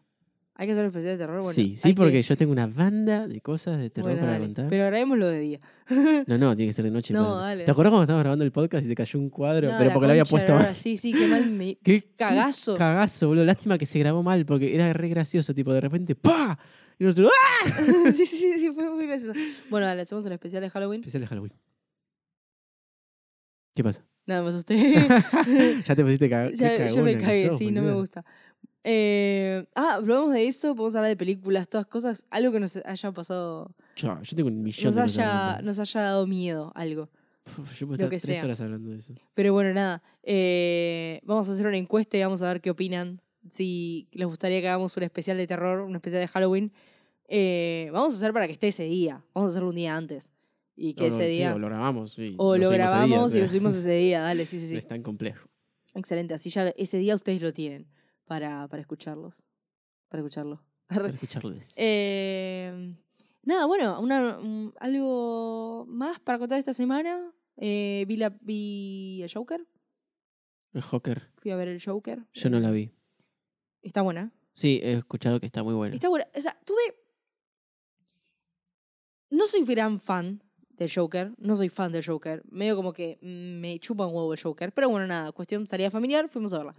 Hay 0.55 0.67
que 0.67 0.73
hacer 0.73 0.83
un 0.83 0.89
especial 0.89 1.13
de 1.13 1.17
terror, 1.17 1.37
bueno. 1.41 1.51
sí, 1.51 1.75
sí, 1.75 1.93
porque 1.93 2.11
que- 2.11 2.21
yo 2.23 2.37
tengo 2.37 2.51
una 2.51 2.67
banda 2.67 3.27
de 3.27 3.41
cosas 3.41 3.79
de 3.79 3.89
terror 3.89 4.11
bueno, 4.11 4.21
para 4.21 4.33
dale, 4.33 4.45
contar. 4.45 4.67
Pero 4.69 4.85
grabémoslo 4.85 5.27
de 5.27 5.39
día. 5.39 5.59
No, 6.27 6.37
no, 6.37 6.55
tiene 6.55 6.69
que 6.69 6.73
ser 6.73 6.85
de 6.85 6.91
noche. 6.91 7.11
No, 7.11 7.23
para- 7.23 7.41
dale. 7.41 7.63
¿Te 7.65 7.71
acuerdas 7.71 7.89
cuando 7.91 8.03
estábamos 8.03 8.23
grabando 8.23 8.45
el 8.45 8.51
podcast 8.51 8.85
y 8.85 8.89
te 8.89 8.95
cayó 8.95 9.19
un 9.19 9.29
cuadro? 9.31 9.71
No, 9.71 9.77
pero 9.79 9.91
porque 9.93 10.05
lo 10.05 10.11
había 10.11 10.25
puesto 10.25 10.53
mal. 10.53 10.75
Sí, 10.75 10.95
sí, 10.95 11.11
qué 11.11 11.25
mal 11.27 11.49
me... 11.49 11.75
¿Qué, 11.83 12.01
qué 12.01 12.07
cagazo. 12.15 12.75
Cagazo, 12.75 13.27
boludo. 13.29 13.45
Lástima 13.45 13.79
que 13.79 13.87
se 13.87 13.97
grabó 13.97 14.21
mal 14.21 14.45
porque 14.45 14.75
era 14.75 14.93
re 14.93 15.09
gracioso. 15.09 15.55
Tipo, 15.55 15.73
de 15.73 15.81
repente, 15.81 16.13
¡pa! 16.15 16.57
Y 16.99 17.03
nosotros, 17.05 17.31
¡ah! 17.33 17.69
sí, 18.13 18.25
sí, 18.27 18.37
sí, 18.37 18.59
sí, 18.59 18.71
fue 18.71 18.87
muy 18.91 19.07
gracioso. 19.07 19.33
Bueno, 19.71 19.87
dale, 19.87 20.03
hacemos 20.03 20.23
un 20.27 20.33
especial 20.33 20.61
de 20.61 20.69
Halloween. 20.69 21.01
Especial 21.01 21.21
de 21.21 21.27
Halloween. 21.27 21.53
¿Qué 23.75 23.83
pasa? 23.83 24.05
Nada, 24.25 24.43
me 24.43 24.49
asusté. 24.49 24.93
ya 25.87 25.95
te 25.95 26.03
pusiste 26.03 26.29
cagada. 26.29 26.51
ya, 26.53 26.87
ya 26.87 27.01
me 27.01 27.17
cagué, 27.17 27.51
sí, 27.57 27.71
no 27.71 27.81
me 27.81 27.91
gusta. 27.93 28.23
Eh, 28.85 29.65
ah, 29.75 29.95
hablamos 29.95 30.33
de 30.33 30.47
eso, 30.47 30.75
podemos 30.75 30.95
hablar 30.95 31.09
de 31.09 31.15
películas, 31.17 31.69
todas 31.69 31.87
cosas, 31.87 32.25
algo 32.29 32.51
que 32.51 32.59
nos 32.59 32.75
haya 32.77 33.11
pasado, 33.13 33.73
Yo, 33.95 34.21
yo 34.21 34.35
tengo 34.35 34.49
un 34.49 34.61
millón 34.61 34.85
nos 34.85 34.95
de 34.95 35.01
haya, 35.01 35.61
nos 35.61 35.79
haya 35.79 36.01
dado 36.01 36.27
miedo, 36.27 36.71
algo. 36.75 37.09
Uf, 37.57 37.79
Yo 37.79 37.87
puedo 37.87 37.97
lo 37.99 38.05
estar 38.05 38.09
que 38.09 38.19
tres 38.19 38.37
sea. 38.37 38.43
horas 38.45 38.59
hablando 38.61 38.89
de 38.89 38.97
eso. 38.97 39.13
Pero 39.33 39.53
bueno, 39.53 39.73
nada, 39.73 40.01
eh, 40.23 41.21
vamos 41.23 41.47
a 41.49 41.53
hacer 41.53 41.65
una 41.65 41.77
encuesta 41.77 42.17
y 42.17 42.23
vamos 42.23 42.41
a 42.41 42.47
ver 42.47 42.61
qué 42.61 42.71
opinan. 42.71 43.21
Si 43.49 44.07
les 44.11 44.27
gustaría 44.27 44.61
que 44.61 44.67
hagamos 44.69 44.95
un 44.97 45.03
especial 45.03 45.37
de 45.37 45.47
terror, 45.47 45.81
un 45.81 45.95
especial 45.95 46.21
de 46.21 46.27
Halloween, 46.27 46.71
eh, 47.27 47.89
vamos 47.93 48.13
a 48.13 48.17
hacer 48.17 48.31
para 48.33 48.47
que 48.47 48.53
esté 48.53 48.69
ese 48.69 48.83
día. 48.83 49.23
Vamos 49.33 49.49
a 49.49 49.51
hacerlo 49.51 49.69
un 49.69 49.75
día 49.75 49.95
antes. 49.95 50.31
Y 50.75 50.93
que 50.93 51.03
No, 51.03 51.09
no, 51.09 51.15
ese 51.15 51.25
sí, 51.27 51.31
día... 51.37 51.53
o 51.55 51.59
lo 51.59 51.67
grabamos. 51.67 52.13
sí, 52.13 52.35
o 52.37 52.55
lo 52.57 52.67
subimos 52.67 52.73
ese 52.73 52.77
día, 52.77 52.77
grabamos 52.77 53.35
y 53.35 53.39
lo 53.41 53.47
subimos 53.47 53.75
ese 53.75 53.91
día. 53.95 54.21
Dale, 54.21 54.45
sí, 54.45 54.59
sí, 54.59 54.65
no 54.67 54.71
sí. 54.71 54.77
Es 54.77 54.87
tan 54.87 55.03
complejo. 55.03 55.47
Excelente. 55.93 56.33
Así 56.33 56.49
ya 56.49 56.69
ese 56.77 56.97
día 56.97 57.15
ustedes 57.15 57.41
lo 57.41 57.53
tienen 57.53 57.85
para, 58.25 58.67
para 58.67 58.81
escucharlos. 58.81 59.45
Para 60.09 60.21
escucharlo. 60.21 60.61
Para 60.87 61.09
escucharles. 61.09 61.73
Eh, 61.77 62.95
nada, 63.43 63.65
bueno, 63.65 63.99
una, 63.99 64.37
un- 64.37 64.73
algo 64.79 65.85
más 65.87 66.19
para 66.19 66.37
contar 66.37 66.59
esta 66.59 66.73
semana. 66.73 67.31
Eh, 67.57 68.03
vi, 68.07 68.17
la, 68.17 68.29
vi 68.41 69.21
el 69.23 69.31
Joker. 69.33 69.65
el 70.73 70.81
Joker. 70.81 71.31
Fui 71.37 71.51
a 71.51 71.55
ver 71.55 71.67
el 71.69 71.81
Joker. 71.83 72.27
Yo 72.33 72.49
no 72.49 72.59
la 72.59 72.69
vi. 72.71 72.91
Está 73.81 74.01
buena. 74.01 74.31
Sí, 74.53 74.79
he 74.83 74.93
escuchado 74.93 75.39
que 75.39 75.45
está 75.47 75.63
muy 75.63 75.73
buena. 75.73 75.95
Está 75.95 76.09
buena. 76.09 76.27
O 76.35 76.41
sea, 76.41 76.59
tuve. 76.65 76.81
No 79.29 79.47
soy 79.47 79.63
gran 79.65 79.99
fan 79.99 80.43
del 80.69 80.91
Joker. 80.93 81.33
No 81.37 81.55
soy 81.55 81.69
fan 81.69 81.91
del 81.91 82.05
Joker. 82.05 82.43
Medio 82.51 82.75
como 82.75 82.93
que 82.93 83.17
mm, 83.21 83.59
me 83.61 83.79
chupa 83.79 84.05
un 84.05 84.13
huevo 84.13 84.33
el 84.33 84.39
Joker. 84.41 84.71
Pero 84.73 84.89
bueno, 84.89 85.07
nada. 85.07 85.31
Cuestión 85.31 85.65
salida 85.65 85.89
familiar, 85.89 86.29
fuimos 86.29 86.53
a 86.53 86.57
verla. 86.57 86.73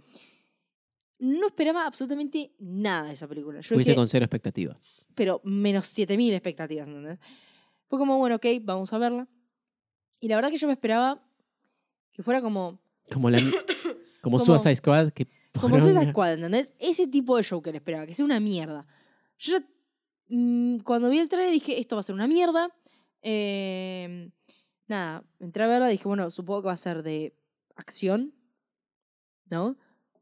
No 1.19 1.47
esperaba 1.47 1.85
absolutamente 1.85 2.51
nada 2.59 3.07
de 3.07 3.13
esa 3.13 3.27
película. 3.27 3.61
Yo 3.61 3.69
Fuiste 3.75 3.91
dije, 3.91 3.95
con 3.95 4.07
cero 4.07 4.25
expectativas. 4.25 5.07
pero 5.15 5.39
menos 5.43 5.87
7000 5.87 6.33
expectativas, 6.33 6.87
¿entendés? 6.87 7.19
Fue 7.87 7.97
como, 7.99 8.17
bueno, 8.17 8.35
ok, 8.35 8.45
vamos 8.63 8.91
a 8.93 8.97
verla. 8.97 9.27
Y 10.19 10.27
la 10.27 10.35
verdad 10.35 10.49
que 10.51 10.57
yo 10.57 10.67
me 10.67 10.73
esperaba 10.73 11.23
que 12.11 12.23
fuera 12.23 12.41
como. 12.41 12.79
Como 13.11 13.29
la 13.29 13.37
como 14.21 14.37
Como- 14.37 14.39
Suicide 14.39 14.75
Squad 14.75 15.11
que 15.13 15.27
Como 15.59 15.79
Suicide. 15.79 16.09
Squad, 16.11 16.33
¿entendés? 16.33 16.73
Ese 16.79 17.07
tipo 17.07 17.37
de 17.37 17.43
Joker 17.43 17.75
esperaba, 17.75 18.05
que 18.05 18.13
sea 18.13 18.25
una 18.25 18.39
mierda. 18.39 18.85
Yo 19.37 19.57
ya, 19.57 19.65
mm, 20.29 20.79
cuando 20.79 21.09
vi 21.09 21.19
el 21.19 21.29
trailer 21.29 21.51
dije, 21.53 21.79
esto 21.79 21.95
va 21.95 22.01
a 22.01 22.03
ser 22.03 22.15
una 22.15 22.27
mierda. 22.27 22.75
Eh, 23.21 24.31
nada, 24.87 25.23
entré 25.39 25.63
a 25.63 25.67
verla 25.67 25.87
y 25.89 25.93
dije, 25.93 26.07
bueno, 26.07 26.29
supongo 26.31 26.63
que 26.63 26.67
va 26.67 26.73
a 26.73 26.77
ser 26.77 27.03
de 27.03 27.37
acción, 27.75 28.33
¿no? 29.49 29.77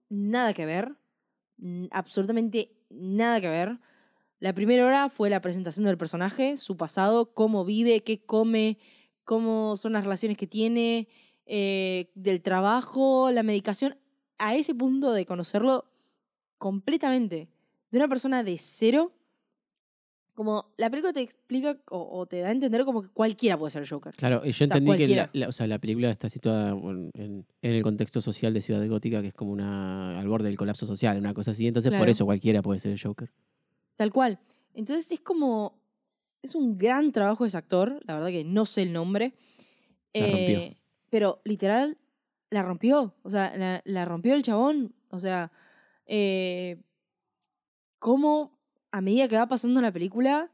Nada 0.10 0.54
que 0.54 0.66
ver. 0.66 0.96
Absolutamente 1.92 2.76
nada 2.90 3.40
que 3.42 3.50
ver. 3.50 3.80
La 4.40 4.54
primera 4.54 4.86
hora 4.86 5.10
fue 5.10 5.30
la 5.30 5.42
presentación 5.42 5.86
del 5.86 5.98
personaje, 5.98 6.58
su 6.58 6.76
pasado, 6.76 7.34
cómo 7.34 7.64
vive, 7.64 8.04
qué 8.04 8.26
come, 8.26 8.78
cómo 9.24 9.78
son 9.78 9.94
las 9.94 10.04
relaciones 10.04 10.38
que 10.38 10.48
tiene, 10.48 11.08
eh, 11.46 12.12
del 12.16 12.42
trabajo, 12.42 13.32
la 13.32 13.44
medicación. 13.44 13.98
A 14.38 14.56
ese 14.56 14.76
punto 14.76 15.14
de 15.14 15.26
conocerlo 15.26 15.86
completamente. 16.58 17.48
De 17.92 17.98
una 17.98 18.08
persona 18.08 18.44
de 18.44 18.58
cero. 18.58 19.14
Como 20.34 20.74
la 20.78 20.90
película 20.90 21.14
te 21.14 21.22
explica 21.22 21.78
o, 21.92 22.20
o 22.20 22.26
te 22.26 22.40
da 22.40 22.50
a 22.50 22.52
entender 22.52 22.84
como 22.86 23.04
que 23.04 23.10
cualquiera 23.10 23.58
puede 23.58 23.70
ser 23.70 23.88
Joker. 23.88 24.16
Claro, 24.16 24.42
y 24.44 24.52
yo 24.52 24.66
O 24.66 24.68
sea, 24.68 24.78
entendí 24.78 25.06
que 25.06 25.30
la, 25.32 25.48
o 25.48 25.52
sea, 25.52 25.68
la 25.68 25.78
película 25.78 26.10
está 26.10 26.28
situada 26.28 26.72
en, 26.72 27.12
en 27.14 27.46
el 27.62 27.84
contexto 27.84 28.20
social 28.20 28.54
de 28.54 28.62
Ciudad 28.62 28.86
Gótica, 28.88 29.22
que 29.22 29.28
es 29.28 29.34
como 29.36 29.52
una 29.52 30.20
al 30.20 30.28
borde 30.28 30.48
del 30.48 30.58
colapso 30.58 30.88
social, 30.88 31.18
una 31.18 31.36
cosa 31.36 31.52
así. 31.52 31.68
Entonces, 31.68 31.94
por 31.94 32.10
eso 32.10 32.26
cualquiera 32.26 32.64
puede 32.64 32.80
ser 32.80 32.94
el 32.94 33.02
Joker. 33.02 33.32
Tal 33.96 34.12
cual. 34.12 34.40
Entonces 34.74 35.12
es 35.12 35.20
como. 35.22 35.80
Es 36.42 36.56
un 36.56 36.78
gran 36.78 37.12
trabajo 37.12 37.44
de 37.44 37.50
ese 37.50 37.58
actor. 37.58 38.02
La 38.06 38.16
verdad 38.16 38.30
que 38.30 38.44
no 38.44 38.66
sé 38.66 38.82
el 38.82 38.92
nombre. 38.92 39.34
La 40.14 40.26
rompió. 40.26 40.60
Eh, 40.60 40.78
pero 41.10 41.42
literal, 41.46 41.98
la 42.50 42.64
rompió. 42.64 43.16
O 43.22 43.30
sea, 43.30 43.56
la, 43.56 43.82
la 43.86 44.06
rompió 44.06 44.34
el 44.34 44.42
chabón. 44.42 44.94
O 45.10 45.20
sea, 45.20 45.52
eh, 46.06 46.82
cómo 48.00 48.60
a 48.94 49.02
medida 49.02 49.28
que 49.28 49.36
va 49.38 49.48
pasando 49.48 49.82
la 49.82 49.92
película, 49.92 50.52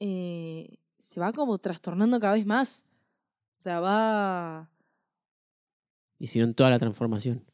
eh, 0.00 0.78
se 0.98 1.20
va 1.20 1.32
como 1.32 1.58
trastornando 1.58 2.18
cada 2.18 2.32
vez 2.32 2.46
más. 2.46 2.86
O 3.58 3.60
sea, 3.60 3.80
va 3.80 4.70
Hicieron 6.18 6.54
toda 6.54 6.70
la 6.70 6.78
transformación. 6.78 7.44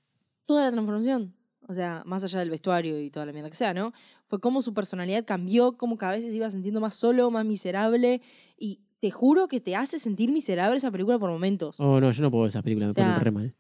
toda 0.47 0.65
la 0.67 0.71
transformación. 0.73 1.35
O 1.67 1.75
sea, 1.75 2.03
más 2.07 2.23
allá 2.25 2.39
del 2.41 2.51
vestuario 2.51 3.01
y 3.01 3.11
toda 3.11 3.27
la 3.27 3.33
mierda 3.33 3.49
que 3.51 3.57
sea, 3.57 3.73
¿no? 3.75 3.93
Fue 4.29 4.39
como 4.41 4.61
su 4.63 4.73
personalidad 4.75 5.25
cambió, 5.25 5.77
como 5.79 5.97
cada 5.97 6.13
vez 6.13 6.25
se 6.25 6.31
iba 6.35 6.51
sintiendo 6.51 6.81
más 6.81 6.95
solo, 6.95 7.31
más 7.31 7.45
miserable. 7.45 8.21
Y 8.59 8.81
te 9.01 9.11
juro 9.11 9.49
que 9.49 9.61
te 9.61 9.75
hace 9.75 9.99
sentir 9.99 10.31
miserable 10.31 10.77
esa 10.77 10.91
película 10.91 11.19
por 11.19 11.31
momentos. 11.31 11.81
Oh, 11.81 12.01
no, 12.01 12.11
yo 12.13 12.23
no 12.23 12.31
puedo 12.31 12.43
ver 12.43 12.49
esas 12.51 12.63
películas, 12.63 12.89
me 12.97 13.03
O 13.03 13.07
sea, 13.07 13.19
re 13.19 13.31
mal. 13.31 13.55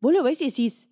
Vos 0.00 0.12
lo 0.12 0.22
ves 0.22 0.40
y 0.42 0.46
decís, 0.46 0.90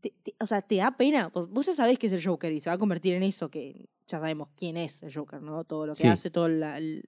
te- 0.00 0.14
te- 0.22 0.34
o 0.38 0.46
sea, 0.46 0.60
te 0.62 0.76
da 0.76 0.96
pena. 0.96 1.28
Vos, 1.28 1.48
vos 1.50 1.66
ya 1.66 1.72
sabés 1.72 1.98
que 1.98 2.06
es 2.06 2.12
el 2.12 2.24
Joker 2.24 2.52
y 2.52 2.60
se 2.60 2.70
va 2.70 2.74
a 2.76 2.78
convertir 2.78 3.14
en 3.14 3.22
eso, 3.22 3.50
que 3.50 3.88
ya 4.08 4.18
sabemos 4.18 4.48
quién 4.56 4.76
es 4.76 5.02
el 5.02 5.14
Joker, 5.14 5.40
¿no? 5.42 5.64
Todo 5.64 5.86
lo 5.86 5.92
que 5.94 6.02
Sí. 6.02 6.08
hace, 6.08 6.30
todo 6.30 6.48
la- 6.48 6.78
el- 6.78 7.04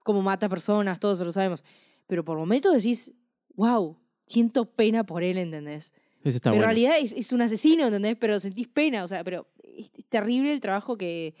cómo 0.00 0.22
mata 0.22 0.48
personas, 0.48 0.98
todo 1.00 1.12
eso 1.14 1.24
lo 1.24 1.32
sabemos. 1.32 1.64
Pero 2.06 2.24
por 2.24 2.38
momentos 2.38 2.72
decís, 2.74 3.12
wow, 3.54 3.98
siento 4.26 4.64
pena 4.64 5.04
por 5.04 5.22
él, 5.22 5.36
¿entendés? 5.38 5.92
Eso 6.22 6.36
está 6.36 6.50
pero 6.50 6.62
bueno. 6.62 6.70
en 6.70 6.76
realidad 6.76 6.98
es, 6.98 7.12
es 7.12 7.32
un 7.32 7.42
asesino, 7.42 7.86
¿entendés? 7.86 8.16
Pero 8.18 8.38
sentís 8.40 8.68
pena, 8.68 9.04
o 9.04 9.08
sea, 9.08 9.22
pero 9.24 9.46
es, 9.62 9.90
es 9.96 10.04
terrible 10.06 10.52
el 10.52 10.60
trabajo 10.60 10.96
que, 10.96 11.34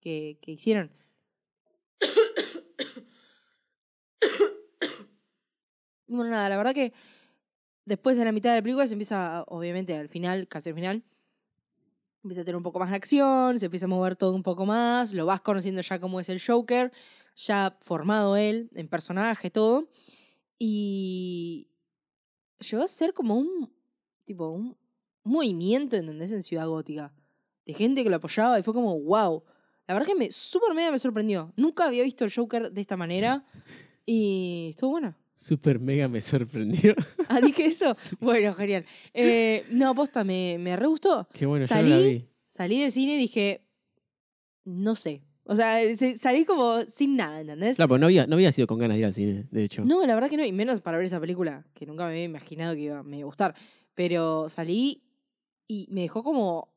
que, 0.00 0.38
que 0.40 0.52
hicieron. 0.52 0.90
Bueno, 6.06 6.30
nada, 6.30 6.48
la 6.50 6.56
verdad 6.56 6.74
que 6.74 6.92
después 7.86 8.16
de 8.16 8.24
la 8.24 8.32
mitad 8.32 8.50
de 8.50 8.56
la 8.56 8.62
película 8.62 8.86
se 8.86 8.92
empieza, 8.94 9.42
obviamente, 9.48 9.96
al 9.96 10.08
final, 10.08 10.46
casi 10.48 10.68
al 10.68 10.74
final, 10.74 11.02
empieza 12.24 12.42
a 12.42 12.44
tener 12.44 12.56
un 12.56 12.62
poco 12.62 12.78
más 12.78 12.90
de 12.90 12.96
acción, 12.96 13.58
se 13.58 13.66
empieza 13.66 13.86
a 13.86 13.88
mover 13.88 14.16
todo 14.16 14.34
un 14.34 14.42
poco 14.42 14.66
más, 14.66 15.12
lo 15.12 15.26
vas 15.26 15.40
conociendo 15.40 15.82
ya 15.82 16.00
cómo 16.00 16.20
es 16.20 16.28
el 16.28 16.40
Joker, 16.44 16.90
ya 17.36 17.76
formado 17.80 18.36
él, 18.36 18.70
en 18.74 18.88
personaje, 18.88 19.50
todo. 19.50 19.88
Y 20.58 21.68
llegó 22.58 22.82
a 22.82 22.88
ser 22.88 23.12
como 23.12 23.36
un, 23.36 23.70
tipo, 24.24 24.48
un 24.48 24.76
movimiento, 25.22 25.96
¿entendés? 25.96 26.32
En 26.32 26.42
Ciudad 26.42 26.66
Gótica. 26.66 27.12
De 27.66 27.74
gente 27.74 28.02
que 28.02 28.10
lo 28.10 28.16
apoyaba 28.16 28.58
y 28.58 28.62
fue 28.62 28.74
como, 28.74 28.98
wow. 29.00 29.42
La 29.86 29.94
verdad 29.94 30.06
que 30.06 30.14
me, 30.14 30.30
súper 30.30 30.72
media 30.74 30.90
me 30.90 30.98
sorprendió. 30.98 31.52
Nunca 31.56 31.84
había 31.84 32.02
visto 32.02 32.24
el 32.24 32.32
Joker 32.32 32.72
de 32.72 32.80
esta 32.80 32.96
manera 32.96 33.44
y 34.06 34.68
estuvo 34.70 34.92
buena. 34.92 35.16
Super 35.34 35.80
mega 35.80 36.08
me 36.08 36.20
sorprendió. 36.20 36.94
Ah, 37.28 37.40
dije 37.40 37.66
eso. 37.66 37.96
Bueno, 38.20 38.52
genial. 38.54 38.84
Eh, 39.12 39.64
no, 39.70 39.94
posta, 39.94 40.24
me, 40.24 40.56
me 40.58 40.76
re 40.76 40.86
gustó. 40.86 41.28
Qué 41.32 41.46
bueno, 41.46 41.66
yo 41.66 41.74
no 41.74 41.82
la 41.82 41.96
Salí- 41.96 42.08
vi. 42.12 42.28
Salí 42.48 42.80
del 42.80 42.92
cine 42.92 43.14
y 43.16 43.18
dije, 43.18 43.66
no 44.64 44.94
sé. 44.94 45.22
O 45.46 45.56
sea, 45.56 45.78
se- 45.96 46.16
salí 46.16 46.44
como 46.44 46.82
sin 46.82 47.16
nada, 47.16 47.40
¿entendés? 47.40 47.76
Claro, 47.76 47.88
porque 47.88 48.00
no 48.00 48.06
había, 48.06 48.26
no 48.26 48.34
había 48.36 48.52
sido 48.52 48.66
con 48.66 48.78
ganas 48.78 48.94
de 48.96 49.00
ir 49.00 49.06
al 49.06 49.14
cine, 49.14 49.46
de 49.50 49.64
hecho. 49.64 49.84
No, 49.84 50.06
la 50.06 50.14
verdad 50.14 50.30
que 50.30 50.36
no, 50.36 50.44
y 50.44 50.52
menos 50.52 50.80
para 50.80 50.96
ver 50.96 51.06
esa 51.06 51.20
película, 51.20 51.66
que 51.74 51.84
nunca 51.84 52.04
me 52.04 52.10
había 52.12 52.24
imaginado 52.24 52.74
que 52.74 52.80
iba, 52.82 53.02
me 53.02 53.18
iba 53.18 53.24
a 53.24 53.26
gustar. 53.26 53.54
Pero 53.94 54.48
salí 54.48 55.02
y 55.66 55.86
me 55.90 56.02
dejó 56.02 56.22
como 56.22 56.72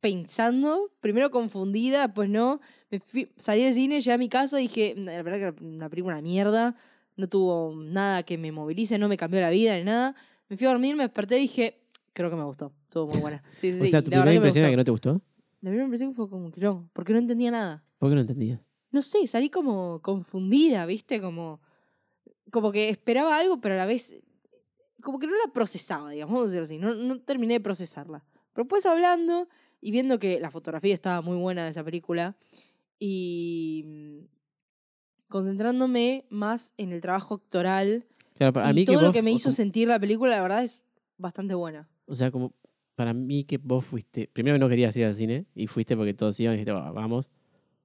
pensando, 0.00 0.90
primero 1.00 1.30
confundida, 1.30 2.14
pues 2.14 2.28
no. 2.30 2.60
Me 2.90 2.98
fui- 2.98 3.30
salí 3.36 3.62
del 3.64 3.74
cine, 3.74 4.00
llegué 4.00 4.12
a 4.12 4.18
mi 4.18 4.28
casa 4.28 4.58
y 4.58 4.62
dije, 4.68 4.94
la 4.96 5.22
verdad 5.22 5.36
que 5.38 5.42
era 5.42 5.54
una 5.60 5.88
película 5.90 6.14
una 6.16 6.22
mierda, 6.22 6.76
no 7.20 7.28
tuvo 7.28 7.76
nada 7.76 8.22
que 8.22 8.38
me 8.38 8.50
movilice, 8.50 8.98
no 8.98 9.08
me 9.08 9.16
cambió 9.16 9.40
la 9.40 9.50
vida 9.50 9.76
ni 9.76 9.84
nada. 9.84 10.14
Me 10.48 10.56
fui 10.56 10.66
a 10.66 10.70
dormir, 10.70 10.96
me 10.96 11.04
desperté 11.04 11.38
y 11.38 11.42
dije, 11.42 11.80
creo 12.12 12.30
que 12.30 12.36
me 12.36 12.44
gustó, 12.44 12.72
estuvo 12.84 13.06
muy 13.08 13.20
buena. 13.20 13.42
Sí, 13.56 13.72
sí, 13.72 13.84
o 13.84 13.86
sea, 13.86 14.02
tu 14.02 14.10
la 14.10 14.18
primera 14.18 14.34
impresión 14.34 14.64
era 14.64 14.70
que 14.70 14.76
no 14.76 14.84
te 14.84 14.90
gustó. 14.90 15.20
La 15.60 15.70
primera 15.70 15.84
impresión 15.84 16.14
fue 16.14 16.28
como 16.28 16.50
que 16.50 16.60
no, 16.60 16.88
porque 16.92 17.12
no 17.12 17.18
entendía 17.18 17.50
nada. 17.50 17.84
¿Por 17.98 18.08
qué 18.08 18.14
no 18.14 18.22
entendías? 18.22 18.60
No 18.90 19.02
sé, 19.02 19.26
salí 19.26 19.50
como 19.50 20.00
confundida, 20.02 20.84
¿viste? 20.86 21.20
Como, 21.20 21.60
como 22.50 22.72
que 22.72 22.88
esperaba 22.88 23.38
algo, 23.38 23.60
pero 23.60 23.74
a 23.74 23.78
la 23.78 23.86
vez, 23.86 24.16
como 25.00 25.18
que 25.18 25.26
no 25.26 25.34
la 25.34 25.52
procesaba, 25.52 26.10
digamos, 26.10 26.34
vamos 26.34 26.50
a 26.50 26.56
decirlo 26.56 26.64
así. 26.64 26.78
No, 26.78 26.94
no 26.94 27.20
terminé 27.20 27.54
de 27.54 27.60
procesarla. 27.60 28.24
Pero 28.52 28.66
pues 28.66 28.86
hablando 28.86 29.48
y 29.80 29.90
viendo 29.92 30.18
que 30.18 30.40
la 30.40 30.50
fotografía 30.50 30.94
estaba 30.94 31.20
muy 31.20 31.36
buena 31.36 31.64
de 31.64 31.70
esa 31.70 31.84
película 31.84 32.36
y 32.98 33.84
concentrándome 35.30 36.26
más 36.28 36.74
en 36.76 36.92
el 36.92 37.00
trabajo 37.00 37.36
actoral 37.36 38.04
Claro, 38.36 38.52
para 38.52 38.70
y 38.70 38.74
mí 38.74 38.80
que 38.84 38.92
todo 38.92 39.00
lo 39.02 39.08
vos- 39.08 39.16
que 39.16 39.22
me 39.22 39.30
hizo 39.32 39.44
como- 39.44 39.56
sentir 39.56 39.88
la 39.88 39.98
película, 39.98 40.36
la 40.36 40.42
verdad 40.42 40.62
es 40.62 40.82
bastante 41.16 41.54
buena. 41.54 41.88
O 42.06 42.14
sea, 42.14 42.30
como 42.30 42.52
para 42.96 43.14
mí 43.14 43.44
que 43.44 43.56
vos 43.58 43.84
fuiste. 43.84 44.28
Primero 44.32 44.56
que 44.56 44.60
no 44.60 44.68
querías 44.68 44.94
ir 44.96 45.04
al 45.06 45.14
cine 45.14 45.46
y 45.54 45.66
fuiste 45.66 45.96
porque 45.96 46.12
todos 46.12 46.38
iban 46.40 46.54
y 46.54 46.56
dijiste, 46.58 46.72
"Va, 46.72 46.90
vamos. 46.92 47.30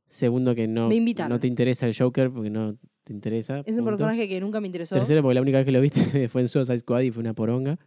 Segundo 0.07 0.53
que 0.53 0.67
no, 0.67 0.89
Me 0.89 0.99
no 1.29 1.39
te 1.39 1.47
interesa 1.47 1.87
el 1.87 1.95
Joker 1.97 2.29
porque 2.31 2.49
no 2.49 2.77
te 3.03 3.13
interesa. 3.13 3.59
Es 3.59 3.75
un 3.77 3.85
punto. 3.85 3.91
personaje 3.91 4.27
que 4.27 4.39
nunca 4.39 4.59
me 4.61 4.67
interesó. 4.67 4.95
Tercero, 4.95 5.21
porque 5.21 5.35
la 5.35 5.41
única 5.41 5.57
vez 5.57 5.65
que 5.65 5.71
lo 5.71 5.81
viste 5.81 5.99
fue 6.29 6.41
en 6.41 6.47
Suicide 6.47 6.79
Squad 6.79 7.01
y 7.01 7.11
fue 7.11 7.21
una 7.21 7.33
poronga. 7.33 7.79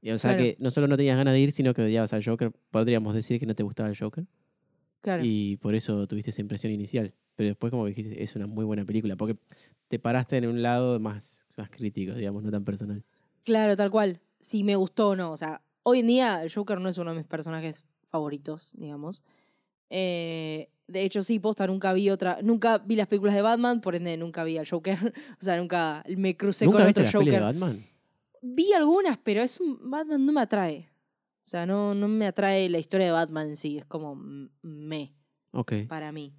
Y, 0.00 0.10
o 0.10 0.18
sea 0.18 0.32
Claro. 0.36 0.44
que 0.44 0.56
no 0.60 0.70
solo 0.70 0.86
no 0.88 0.96
tenías 0.96 1.16
ganas 1.16 1.34
de 1.34 1.40
ir, 1.40 1.52
sino 1.52 1.74
que 1.74 1.82
odiabas 1.82 2.12
al 2.12 2.24
Joker. 2.24 2.52
Podríamos 2.70 3.14
decir 3.14 3.40
que 3.40 3.46
no 3.46 3.54
te 3.54 3.62
gustaba 3.62 3.88
el 3.88 3.98
Joker. 3.98 4.26
Claro. 5.00 5.22
Y 5.24 5.56
por 5.58 5.74
eso 5.74 6.06
tuviste 6.06 6.30
esa 6.30 6.40
impresión 6.40 6.72
inicial. 6.72 7.12
Pero 7.36 7.48
después, 7.48 7.70
como 7.70 7.86
dijiste, 7.86 8.22
es 8.22 8.34
una 8.34 8.46
muy 8.46 8.64
buena 8.64 8.84
película. 8.84 9.16
Porque 9.16 9.36
te 9.88 9.98
paraste 9.98 10.36
en 10.38 10.46
un 10.46 10.62
lado 10.62 10.98
más, 10.98 11.46
más 11.56 11.70
crítico, 11.70 12.14
digamos, 12.14 12.42
no 12.42 12.50
tan 12.50 12.64
personal. 12.64 13.04
Claro, 13.44 13.76
tal 13.76 13.90
cual. 13.90 14.20
Si 14.40 14.64
me 14.64 14.74
gustó 14.76 15.10
o 15.10 15.16
no. 15.16 15.32
O 15.32 15.36
sea, 15.36 15.62
hoy 15.82 16.00
en 16.00 16.06
día 16.08 16.42
el 16.42 16.52
Joker 16.52 16.80
no 16.80 16.88
es 16.88 16.98
uno 16.98 17.10
de 17.12 17.18
mis 17.18 17.26
personajes 17.26 17.84
favoritos, 18.08 18.72
digamos. 18.76 19.22
Eh, 19.90 20.68
de 20.88 21.02
hecho, 21.02 21.22
sí, 21.22 21.38
posta, 21.38 21.66
nunca 21.66 21.92
vi 21.92 22.10
otra. 22.10 22.38
Nunca 22.42 22.78
vi 22.78 22.96
las 22.96 23.08
películas 23.08 23.34
de 23.34 23.42
Batman, 23.42 23.80
por 23.80 23.94
ende 23.94 24.16
nunca 24.16 24.44
vi 24.44 24.56
al 24.58 24.68
Joker. 24.68 24.98
o 25.40 25.44
sea, 25.44 25.56
nunca 25.58 26.04
me 26.16 26.36
crucé 26.36 26.64
¿Nunca 26.64 26.78
con 26.78 26.86
viste 26.86 27.00
otro 27.02 27.20
las 27.20 27.24
pelis 27.24 27.32
de 27.32 27.38
Joker. 27.40 27.54
Batman? 27.54 27.86
Vi 28.42 28.72
algunas, 28.72 29.18
pero 29.18 29.42
es 29.42 29.60
un. 29.60 29.90
Batman 29.90 30.24
no 30.24 30.32
me 30.32 30.40
atrae. 30.40 30.88
O 31.44 31.48
sea, 31.48 31.66
no, 31.66 31.94
no 31.94 32.08
me 32.08 32.26
atrae 32.26 32.68
la 32.68 32.78
historia 32.78 33.06
de 33.06 33.12
Batman 33.12 33.50
en 33.50 33.56
sí. 33.56 33.78
Es 33.78 33.84
como 33.84 34.16
me 34.62 35.12
Ok. 35.52 35.72
para 35.88 36.10
mí. 36.12 36.34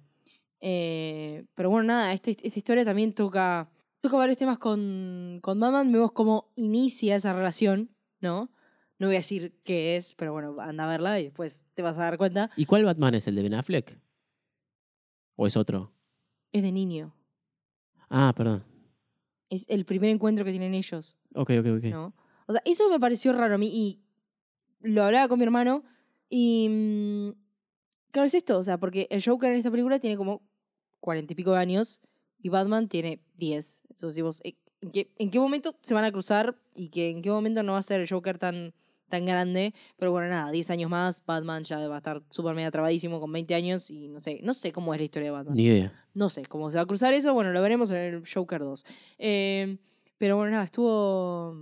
Eh, 0.60 1.44
pero 1.54 1.70
bueno, 1.70 1.86
nada, 1.88 2.12
este- 2.12 2.30
esta 2.42 2.58
historia 2.58 2.84
también 2.84 3.12
toca, 3.12 3.70
toca 4.00 4.16
varios 4.16 4.38
temas 4.38 4.58
con, 4.58 5.38
con 5.42 5.58
Batman. 5.60 5.92
Vemos 5.92 6.12
cómo 6.12 6.50
inicia 6.56 7.16
esa 7.16 7.32
relación, 7.32 7.90
¿no? 8.20 8.50
No 8.98 9.06
voy 9.06 9.16
a 9.16 9.20
decir 9.20 9.60
qué 9.62 9.96
es, 9.96 10.14
pero 10.16 10.32
bueno, 10.32 10.56
anda 10.60 10.84
a 10.84 10.88
verla 10.88 11.20
y 11.20 11.24
después 11.24 11.64
te 11.74 11.82
vas 11.82 11.96
a 11.98 12.02
dar 12.02 12.18
cuenta. 12.18 12.50
¿Y 12.56 12.66
cuál 12.66 12.84
Batman 12.84 13.14
es? 13.14 13.28
¿El 13.28 13.36
de 13.36 13.42
Ben 13.42 13.54
Affleck? 13.54 13.98
¿O 15.36 15.46
es 15.46 15.56
otro? 15.56 15.92
Es 16.50 16.62
de 16.62 16.72
niño. 16.72 17.14
Ah, 18.10 18.32
perdón. 18.36 18.64
Es 19.50 19.66
el 19.68 19.84
primer 19.84 20.10
encuentro 20.10 20.44
que 20.44 20.50
tienen 20.50 20.74
ellos, 20.74 21.16
Ok, 21.34 21.50
ok, 21.60 21.66
ok. 21.78 21.84
¿no? 21.84 22.14
O 22.46 22.52
sea, 22.52 22.60
eso 22.64 22.88
me 22.90 22.98
pareció 22.98 23.32
raro 23.32 23.54
a 23.54 23.58
mí 23.58 23.68
y 23.72 24.02
lo 24.80 25.04
hablaba 25.04 25.28
con 25.28 25.38
mi 25.38 25.44
hermano 25.44 25.84
y... 26.28 27.34
Claro, 28.10 28.26
es 28.26 28.34
esto, 28.34 28.58
o 28.58 28.62
sea, 28.62 28.78
porque 28.78 29.06
el 29.10 29.22
Joker 29.24 29.50
en 29.50 29.58
esta 29.58 29.70
película 29.70 29.98
tiene 29.98 30.16
como 30.16 30.42
cuarenta 31.00 31.32
y 31.32 31.36
pico 31.36 31.52
de 31.52 31.58
años 31.58 32.00
y 32.40 32.48
Batman 32.48 32.88
tiene 32.88 33.20
10. 33.36 33.82
Entonces, 33.88 34.14
decimos, 34.14 34.40
¿en 34.44 34.54
en 34.80 34.90
qué, 34.90 35.10
¿en 35.18 35.30
qué 35.30 35.40
momento 35.40 35.74
se 35.80 35.94
van 35.94 36.04
a 36.04 36.12
cruzar 36.12 36.56
y 36.74 36.88
que 36.88 37.10
en 37.10 37.22
qué 37.22 37.30
momento 37.30 37.62
no 37.62 37.72
va 37.72 37.78
a 37.78 37.82
ser 37.82 38.00
el 38.00 38.08
Joker 38.08 38.38
tan, 38.38 38.74
tan 39.08 39.26
grande? 39.26 39.74
Pero 39.96 40.12
bueno, 40.12 40.28
nada, 40.28 40.50
10 40.50 40.70
años 40.70 40.90
más, 40.90 41.24
Batman 41.24 41.64
ya 41.64 41.86
va 41.88 41.96
a 41.96 41.98
estar 41.98 42.22
súper 42.30 42.54
mega 42.54 42.70
trabadísimo 42.70 43.20
con 43.20 43.32
20 43.32 43.54
años 43.54 43.90
y 43.90 44.08
no 44.08 44.20
sé, 44.20 44.40
no 44.42 44.54
sé 44.54 44.72
cómo 44.72 44.94
es 44.94 45.00
la 45.00 45.04
historia 45.04 45.28
de 45.28 45.32
Batman. 45.32 45.56
Ni 45.56 45.64
idea. 45.64 45.92
No 46.14 46.28
sé 46.28 46.46
cómo 46.46 46.70
se 46.70 46.76
va 46.76 46.82
a 46.82 46.86
cruzar 46.86 47.12
eso, 47.14 47.34
bueno, 47.34 47.52
lo 47.52 47.60
veremos 47.60 47.90
en 47.90 47.96
el 47.96 48.22
Joker 48.32 48.60
2. 48.60 48.84
Eh, 49.18 49.78
pero 50.16 50.36
bueno, 50.36 50.52
nada, 50.52 50.64
estuvo. 50.64 51.56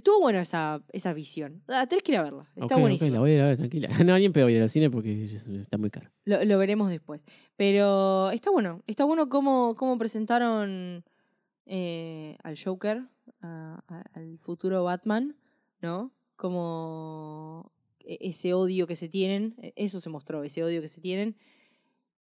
Estuvo 0.00 0.18
buena 0.20 0.40
esa, 0.40 0.82
esa 0.92 1.12
visión. 1.12 1.62
Ah, 1.68 1.86
tenés 1.86 2.02
que 2.02 2.12
ir 2.12 2.18
a 2.18 2.22
verla. 2.22 2.44
Está 2.54 2.64
Ok, 2.64 2.72
ok, 2.72 2.80
buenísimo. 2.80 3.12
la 3.14 3.20
voy 3.20 3.30
a 3.32 3.34
ir 3.34 3.40
a 3.42 3.46
ver, 3.48 3.56
tranquila. 3.58 3.88
No, 4.06 4.18
ni 4.18 4.24
en 4.24 4.32
pedo 4.32 4.48
ir 4.48 4.62
al 4.62 4.70
cine 4.70 4.88
porque 4.90 5.24
está 5.24 5.76
muy 5.76 5.90
caro. 5.90 6.10
Lo, 6.24 6.42
lo 6.44 6.56
veremos 6.58 6.88
después. 6.88 7.24
Pero 7.56 8.30
está 8.30 8.50
bueno. 8.50 8.82
Está 8.86 9.04
bueno 9.04 9.28
cómo, 9.28 9.74
cómo 9.76 9.98
presentaron 9.98 11.04
eh, 11.66 12.38
al 12.42 12.56
Joker, 12.58 13.02
a- 13.42 13.84
a- 13.88 14.04
al 14.14 14.38
futuro 14.38 14.82
Batman, 14.84 15.36
¿no? 15.82 16.12
Como 16.36 17.70
e- 18.00 18.16
ese 18.22 18.54
odio 18.54 18.86
que 18.86 18.96
se 18.96 19.08
tienen. 19.10 19.54
e- 19.60 19.74
Eso 19.76 20.00
se 20.00 20.08
mostró, 20.08 20.42
ese 20.44 20.64
odio 20.64 20.80
que 20.80 20.88
se 20.88 21.02
tienen. 21.02 21.36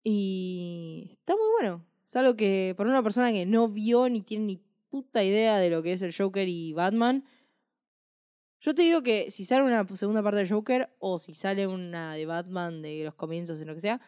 Y 0.04 1.10
está 1.12 1.34
muy 1.34 1.50
bueno. 1.60 1.84
Es 2.08 2.16
algo 2.16 2.36
que, 2.36 2.74
por 2.78 2.88
una 2.88 3.04
persona 3.04 3.32
que 3.32 3.46
no 3.46 3.68
vio 3.68 4.08
ni 4.08 4.22
tiene 4.22 4.46
ni 4.46 4.62
puta 4.90 5.22
idea 5.24 5.58
de 5.58 5.70
lo 5.70 5.84
que 5.84 5.92
es 5.94 6.02
el 6.02 6.16
Joker 6.16 6.48
y 6.48 6.72
Batman. 6.74 7.26
Yo 8.60 8.74
te 8.74 8.82
digo 8.82 9.04
que 9.04 9.30
si 9.30 9.46
sale 9.46 9.64
una 9.64 9.86
segunda 9.96 10.24
parte 10.24 10.38
del 10.40 10.50
Joker 10.50 10.90
o 11.00 11.20
si 11.20 11.34
sale 11.34 11.68
una 11.68 12.14
de 12.14 12.26
Batman 12.26 12.82
de 12.82 13.04
los 13.06 13.14
comienzos 13.16 13.62
en 13.62 13.68
lo 13.68 13.74
que 13.76 13.80
sea, 13.82 14.02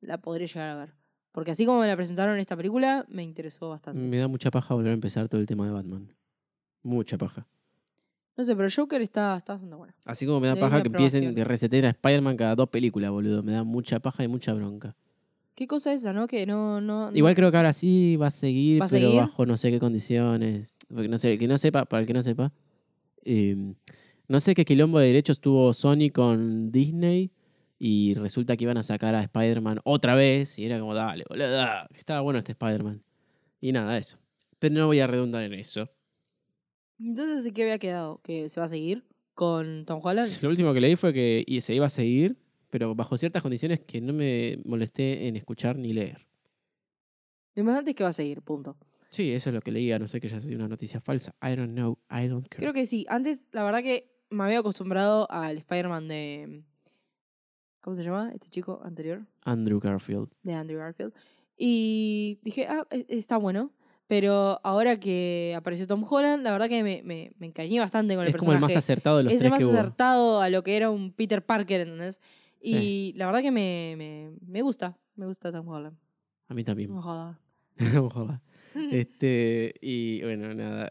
la 0.00 0.18
podré 0.18 0.46
llegar 0.46 0.68
a 0.70 0.74
ver. 0.76 0.94
Porque 1.32 1.50
así 1.50 1.64
como 1.66 1.80
me 1.80 1.86
la 1.86 1.96
presentaron 1.96 2.34
en 2.34 2.40
esta 2.40 2.56
película, 2.56 3.04
me 3.08 3.22
interesó 3.22 3.70
bastante. 3.70 4.00
Me 4.00 4.18
da 4.18 4.28
mucha 4.28 4.50
paja 4.50 4.74
volver 4.74 4.90
a 4.90 4.94
empezar 4.94 5.28
todo 5.28 5.40
el 5.40 5.46
tema 5.46 5.64
de 5.66 5.72
Batman. 5.72 6.14
Mucha 6.82 7.16
paja. 7.18 7.46
No 8.36 8.44
sé, 8.44 8.54
pero 8.54 8.68
Joker 8.74 9.00
está, 9.00 9.36
está 9.36 9.54
bastante 9.54 9.74
bueno. 9.76 9.94
Así 10.04 10.26
como 10.26 10.40
me 10.40 10.48
da 10.48 10.54
Le 10.54 10.60
paja 10.60 10.82
que 10.82 10.88
empiecen 10.88 11.34
de 11.34 11.44
resetear 11.44 11.86
a 11.86 11.90
Spider-Man 11.90 12.36
cada 12.36 12.54
dos 12.56 12.68
películas, 12.68 13.10
boludo. 13.10 13.42
Me 13.42 13.52
da 13.52 13.64
mucha 13.64 14.00
paja 14.00 14.22
y 14.22 14.28
mucha 14.28 14.52
bronca. 14.52 14.94
¿Qué 15.54 15.66
cosa 15.68 15.92
es 15.92 16.00
esa, 16.00 16.12
no? 16.12 16.26
Que 16.26 16.44
no, 16.46 16.80
no, 16.80 17.10
no- 17.10 17.16
Igual 17.16 17.34
creo 17.36 17.50
que 17.50 17.56
ahora 17.56 17.72
sí 17.72 18.16
va 18.16 18.26
a 18.26 18.30
seguir, 18.30 18.80
¿Va 18.82 18.86
a 18.86 18.88
pero 18.88 19.06
seguir? 19.06 19.20
bajo 19.20 19.46
no 19.46 19.56
sé 19.56 19.70
qué 19.70 19.78
condiciones. 19.80 20.76
Porque 20.88 21.08
no 21.08 21.16
sé, 21.16 21.38
que 21.38 21.46
no 21.48 21.58
sepa, 21.58 21.84
para 21.84 22.00
el 22.00 22.06
que 22.06 22.12
no 22.12 22.22
sepa. 22.22 22.52
Eh, 23.24 23.56
no 24.28 24.40
sé 24.40 24.54
qué 24.54 24.64
quilombo 24.64 24.98
de 24.98 25.08
derechos 25.08 25.40
tuvo 25.40 25.72
Sony 25.72 26.10
con 26.12 26.70
Disney 26.72 27.30
y 27.78 28.14
resulta 28.14 28.56
que 28.56 28.64
iban 28.64 28.76
a 28.78 28.82
sacar 28.82 29.14
a 29.14 29.22
Spider-Man 29.22 29.80
otra 29.84 30.14
vez 30.14 30.58
y 30.58 30.64
era 30.64 30.78
como, 30.80 30.94
dale, 30.94 31.24
boludo, 31.28 31.50
da, 31.50 31.88
que 31.92 31.98
estaba 31.98 32.20
bueno 32.20 32.38
este 32.38 32.52
Spider-Man. 32.52 33.02
Y 33.60 33.72
nada, 33.72 33.96
eso. 33.98 34.18
Pero 34.58 34.74
no 34.74 34.86
voy 34.86 35.00
a 35.00 35.06
redundar 35.06 35.42
en 35.42 35.54
eso. 35.54 35.90
Entonces, 36.98 37.44
¿de 37.44 37.52
qué 37.52 37.62
había 37.62 37.78
quedado? 37.78 38.20
¿Que 38.22 38.48
se 38.48 38.60
va 38.60 38.66
a 38.66 38.68
seguir 38.68 39.04
con 39.34 39.84
Tom 39.84 40.00
Holland? 40.02 40.30
Lo 40.42 40.48
último 40.48 40.72
que 40.72 40.80
leí 40.80 40.96
fue 40.96 41.12
que 41.12 41.42
y- 41.46 41.60
se 41.60 41.74
iba 41.74 41.86
a 41.86 41.90
seguir, 41.90 42.36
pero 42.70 42.94
bajo 42.94 43.18
ciertas 43.18 43.42
condiciones 43.42 43.80
que 43.80 44.00
no 44.00 44.12
me 44.12 44.58
molesté 44.64 45.26
en 45.26 45.36
escuchar 45.36 45.76
ni 45.76 45.92
leer. 45.92 46.26
Lo 47.56 47.60
importante 47.60 47.90
es 47.90 47.96
que 47.96 48.04
va 48.04 48.10
a 48.10 48.12
seguir, 48.12 48.42
punto. 48.42 48.76
Sí, 49.14 49.32
eso 49.32 49.50
es 49.50 49.54
lo 49.54 49.60
que 49.60 49.70
leía, 49.70 49.98
no 49.98 50.06
sé 50.08 50.20
que 50.20 50.28
ya 50.28 50.40
sea 50.40 50.56
una 50.56 50.66
noticia 50.68 51.00
falsa. 51.00 51.34
I 51.40 51.54
don't 51.54 51.72
know, 51.72 51.98
I 52.10 52.26
don't 52.26 52.48
care. 52.48 52.58
Creo 52.60 52.72
que 52.72 52.84
sí. 52.86 53.06
Antes, 53.08 53.48
la 53.52 53.62
verdad 53.62 53.82
que 53.82 54.10
me 54.30 54.42
había 54.44 54.58
acostumbrado 54.58 55.30
al 55.30 55.58
Spider-Man 55.58 56.08
de... 56.08 56.62
¿Cómo 57.80 57.94
se 57.94 58.02
llama 58.02 58.30
este 58.34 58.48
chico 58.48 58.80
anterior? 58.82 59.24
Andrew 59.42 59.78
Garfield. 59.78 60.30
de 60.42 60.54
Andrew 60.54 60.78
Garfield. 60.78 61.12
Y 61.56 62.40
dije, 62.42 62.66
ah, 62.66 62.86
e- 62.90 63.06
está 63.08 63.36
bueno. 63.36 63.70
Pero 64.06 64.60
ahora 64.64 64.98
que 64.98 65.54
apareció 65.56 65.86
Tom 65.86 66.04
Holland, 66.08 66.42
la 66.42 66.52
verdad 66.52 66.68
que 66.68 66.82
me, 66.82 67.02
me, 67.04 67.32
me 67.38 67.46
encariñé 67.46 67.80
bastante 67.80 68.14
con 68.16 68.24
el 68.24 68.30
Es 68.30 68.36
como 68.36 68.52
el 68.52 68.56
personaje. 68.56 68.74
más 68.74 68.84
acertado 68.84 69.18
de 69.18 69.22
los 69.24 69.32
es 69.32 69.36
el 69.36 69.42
tres 69.42 69.50
más 69.50 69.58
que 69.58 69.64
hubo. 69.66 69.72
acertado 69.72 70.40
a 70.40 70.48
lo 70.50 70.62
que 70.62 70.76
era 70.76 70.90
un 70.90 71.12
Peter 71.12 71.44
Parker, 71.44 71.80
¿entendés? 71.82 72.20
Sí. 72.60 72.74
Y 72.74 73.12
la 73.16 73.26
verdad 73.26 73.40
que 73.42 73.50
me, 73.50 73.94
me, 73.96 74.32
me 74.46 74.62
gusta. 74.62 74.98
Me 75.16 75.26
gusta 75.26 75.52
Tom 75.52 75.68
Holland. 75.68 75.96
A 76.48 76.54
mí 76.54 76.64
también. 76.64 76.90
Ojalá. 76.90 77.38
Ojalá. 78.02 78.42
Este, 78.92 79.74
y 79.80 80.20
bueno, 80.22 80.52
nada. 80.54 80.90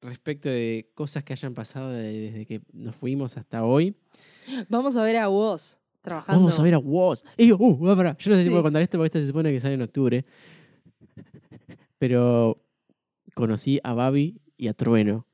Respecto 0.00 0.48
de 0.48 0.90
cosas 0.94 1.24
que 1.24 1.32
hayan 1.32 1.54
pasado 1.54 1.90
de- 1.90 2.02
desde 2.30 2.46
que 2.46 2.60
nos 2.72 2.94
fuimos 2.94 3.36
hasta 3.36 3.64
hoy, 3.64 3.96
Vamos 4.68 4.96
a 4.96 5.02
ver 5.02 5.16
a 5.16 5.28
Woz 5.28 5.78
trabajando. 6.02 6.40
vamos 6.40 6.58
a 6.58 6.62
ver 6.62 6.74
a 6.74 6.78
Woz. 6.78 7.24
Y 7.36 7.48
yo, 7.48 7.56
uh, 7.58 7.96
pará, 7.96 8.16
yo 8.16 8.30
no 8.30 8.36
sé 8.36 8.42
si 8.42 8.44
Sí. 8.44 8.50
puedo 8.50 8.62
contar 8.62 8.80
esto 8.82 8.96
porque 8.96 9.06
esto 9.06 9.18
se 9.20 9.26
supone 9.26 9.52
que 9.52 9.60
sale 9.60 9.74
en 9.74 9.82
octubre. 9.82 10.24
Pero 11.98 12.64
conocí 13.34 13.80
a 13.82 13.92
Babi 13.92 14.40
y 14.56 14.68
a 14.68 14.74
Trueno. 14.74 15.26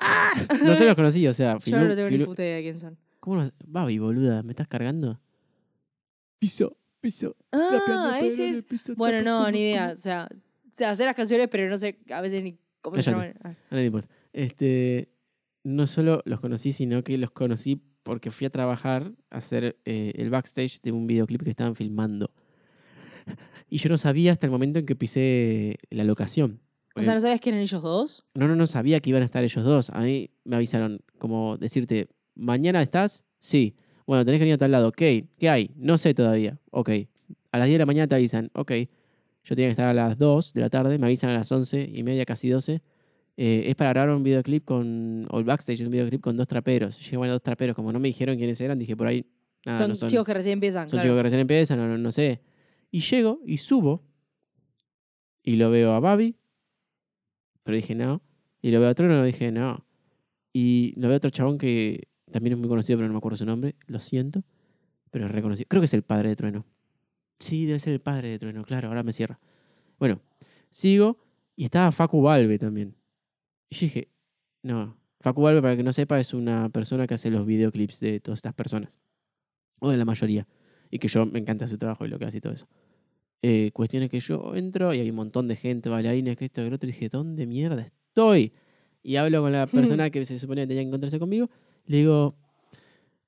¡Ah! 0.00 0.32
No 0.64 0.74
se 0.74 0.84
los 0.84 0.94
conocí, 0.94 1.26
o 1.26 1.32
sea, 1.32 1.56
Yo 1.64 1.78
no 1.78 1.94
tengo 1.94 2.10
ni 2.10 2.18
puta 2.24 2.42
idea 2.42 2.56
de 2.56 2.62
quién 2.62 2.78
son. 2.78 2.98
¿Cómo 3.20 3.36
no? 3.44 3.52
Babi, 3.66 3.98
boluda, 3.98 4.42
¿me 4.42 4.52
estás 4.52 4.68
cargando? 4.68 5.20
Piso, 6.38 6.76
piso. 7.00 7.34
Ah, 7.52 8.18
ese 8.20 8.48
es. 8.50 8.64
Bueno, 8.96 9.22
no, 9.22 9.50
ni 9.50 9.58
idea. 9.60 9.92
O 9.94 9.96
sea, 10.00 10.28
sé 10.78 10.84
hacer 10.86 11.06
las 11.06 11.16
canciones, 11.16 11.48
pero 11.50 11.68
no 11.68 11.76
sé 11.76 11.98
a 12.10 12.20
veces 12.20 12.42
ni 12.42 12.58
cómo 12.80 12.96
se 12.96 13.10
llaman. 13.10 13.34
Ah. 13.42 13.54
Le 13.70 13.86
importa. 13.86 14.08
Este, 14.32 15.08
no 15.64 15.86
solo 15.86 16.22
los 16.24 16.40
conocí, 16.40 16.72
sino 16.72 17.02
que 17.02 17.18
los 17.18 17.30
conocí 17.30 17.82
porque 18.04 18.30
fui 18.30 18.46
a 18.46 18.50
trabajar 18.50 19.12
a 19.30 19.38
hacer 19.38 19.76
eh, 19.84 20.12
el 20.14 20.30
backstage 20.30 20.80
de 20.82 20.92
un 20.92 21.06
videoclip 21.06 21.42
que 21.42 21.50
estaban 21.50 21.74
filmando. 21.74 22.32
Y 23.70 23.76
yo 23.76 23.90
no 23.90 23.98
sabía 23.98 24.32
hasta 24.32 24.46
el 24.46 24.50
momento 24.50 24.78
en 24.78 24.86
que 24.86 24.96
pisé 24.96 25.76
la 25.90 26.02
locación. 26.02 26.62
O 26.94 27.02
sea, 27.02 27.12
¿no 27.12 27.20
sabías 27.20 27.38
que 27.38 27.50
eran 27.50 27.60
ellos 27.60 27.82
dos? 27.82 28.24
No, 28.34 28.48
no, 28.48 28.56
no 28.56 28.66
sabía 28.66 28.98
que 29.00 29.10
iban 29.10 29.20
a 29.20 29.26
estar 29.26 29.44
ellos 29.44 29.62
dos. 29.62 29.90
A 29.90 30.00
mí 30.00 30.30
me 30.44 30.56
avisaron, 30.56 31.00
como 31.18 31.58
decirte, 31.58 32.08
¿mañana 32.34 32.80
estás? 32.80 33.24
Sí. 33.40 33.76
Bueno, 34.06 34.24
tenés 34.24 34.38
que 34.38 34.44
venir 34.44 34.54
a 34.54 34.58
tal 34.58 34.72
lado. 34.72 34.88
Ok. 34.88 34.96
¿Qué 34.96 35.50
hay? 35.50 35.70
No 35.76 35.98
sé 35.98 36.14
todavía. 36.14 36.58
Ok. 36.70 36.88
A 37.52 37.58
las 37.58 37.66
10 37.66 37.74
de 37.74 37.78
la 37.80 37.86
mañana 37.86 38.08
te 38.08 38.14
avisan. 38.14 38.50
Ok. 38.54 38.72
Yo 39.48 39.56
tenía 39.56 39.68
que 39.68 39.72
estar 39.72 39.88
a 39.88 39.94
las 39.94 40.18
2 40.18 40.52
de 40.52 40.60
la 40.60 40.68
tarde. 40.68 40.98
Me 40.98 41.06
avisan 41.06 41.30
a 41.30 41.32
las 41.32 41.50
11 41.50 41.90
y 41.94 42.02
media, 42.02 42.26
casi 42.26 42.50
12. 42.50 42.82
Eh, 43.38 43.62
es 43.66 43.74
para 43.76 43.90
grabar 43.94 44.10
un 44.10 44.22
videoclip 44.22 44.62
con. 44.62 45.26
O 45.30 45.38
el 45.38 45.44
backstage, 45.44 45.80
un 45.80 45.90
videoclip 45.90 46.20
con 46.20 46.36
dos 46.36 46.46
traperos. 46.46 46.98
Dije, 46.98 47.16
bueno, 47.16 47.32
dos 47.32 47.42
traperos. 47.42 47.74
Como 47.74 47.90
no 47.90 47.98
me 47.98 48.08
dijeron 48.08 48.36
quiénes 48.36 48.60
eran, 48.60 48.78
dije 48.78 48.94
por 48.94 49.06
ahí. 49.06 49.24
Nada, 49.64 49.78
son, 49.78 49.88
no 49.88 49.96
son, 49.96 50.10
chicos 50.10 50.26
que 50.26 50.34
recién 50.34 50.52
empiezan. 50.54 50.86
son 50.86 50.98
claro. 50.98 51.04
chicos 51.04 51.18
que 51.18 51.22
recién 51.22 51.40
empiezan, 51.40 51.78
no, 51.78 51.88
no, 51.88 51.96
no 51.96 52.12
sé. 52.12 52.42
Y 52.90 53.00
llego 53.00 53.40
y 53.46 53.56
subo. 53.56 54.04
Y 55.42 55.56
lo 55.56 55.70
veo 55.70 55.92
a 55.92 56.00
Babi. 56.00 56.36
Pero 57.62 57.74
dije 57.74 57.94
no. 57.94 58.20
Y 58.60 58.70
lo 58.70 58.80
veo 58.80 58.90
a 58.90 58.94
Trueno, 58.94 59.24
dije 59.24 59.50
no. 59.50 59.86
Y 60.52 60.92
lo 61.00 61.08
veo 61.08 61.14
a 61.14 61.16
otro 61.16 61.30
chabón 61.30 61.56
que 61.56 62.08
también 62.30 62.52
es 62.52 62.58
muy 62.58 62.68
conocido, 62.68 62.98
pero 62.98 63.06
no 63.06 63.14
me 63.14 63.18
acuerdo 63.18 63.38
su 63.38 63.46
nombre. 63.46 63.76
Lo 63.86 63.98
siento. 63.98 64.42
Pero 65.10 65.24
es 65.24 65.32
reconocido. 65.32 65.66
Creo 65.70 65.80
que 65.80 65.86
es 65.86 65.94
el 65.94 66.02
padre 66.02 66.28
de 66.28 66.36
Trueno. 66.36 66.66
Sí, 67.38 67.66
debe 67.66 67.78
ser 67.78 67.92
el 67.92 68.00
padre 68.00 68.30
de 68.30 68.38
Trueno, 68.38 68.64
claro, 68.64 68.88
ahora 68.88 69.02
me 69.02 69.12
cierra. 69.12 69.38
Bueno, 69.98 70.20
sigo. 70.70 71.18
Y 71.56 71.64
estaba 71.64 71.90
Facu 71.90 72.22
Valve 72.22 72.58
también. 72.58 72.94
Y 73.68 73.76
yo 73.76 73.80
dije, 73.86 74.08
no. 74.62 74.96
Facu 75.20 75.42
Valve, 75.42 75.60
para 75.60 75.76
que 75.76 75.82
no 75.82 75.92
sepa, 75.92 76.20
es 76.20 76.32
una 76.32 76.68
persona 76.68 77.06
que 77.06 77.14
hace 77.14 77.30
los 77.30 77.44
videoclips 77.44 78.00
de 78.00 78.20
todas 78.20 78.38
estas 78.38 78.54
personas. 78.54 79.00
O 79.80 79.90
de 79.90 79.96
la 79.96 80.04
mayoría. 80.04 80.46
Y 80.90 80.98
que 80.98 81.08
yo 81.08 81.26
me 81.26 81.38
encanta 81.38 81.66
su 81.66 81.76
trabajo 81.76 82.04
y 82.06 82.08
lo 82.08 82.18
que 82.18 82.26
hace 82.26 82.38
y 82.38 82.40
todo 82.40 82.52
eso. 82.52 82.68
Eh, 83.42 83.70
cuestiones 83.72 84.10
que 84.10 84.20
yo 84.20 84.54
entro 84.54 84.94
y 84.94 85.00
hay 85.00 85.10
un 85.10 85.16
montón 85.16 85.46
de 85.48 85.56
gente, 85.56 85.88
bailarines, 85.88 86.36
que 86.36 86.46
esto, 86.46 86.62
que 86.62 86.70
lo 86.70 86.76
otro. 86.76 86.88
Y 86.88 86.92
dije, 86.92 87.08
¿dónde 87.08 87.46
mierda 87.46 87.82
estoy? 87.82 88.52
Y 89.02 89.16
hablo 89.16 89.42
con 89.42 89.52
la 89.52 89.66
persona 90.06 90.10
que 90.10 90.24
se 90.24 90.38
suponía 90.38 90.64
que 90.64 90.68
tenía 90.68 90.82
que 90.82 90.88
encontrarse 90.88 91.18
conmigo. 91.18 91.50
Le 91.86 91.98
digo, 91.98 92.36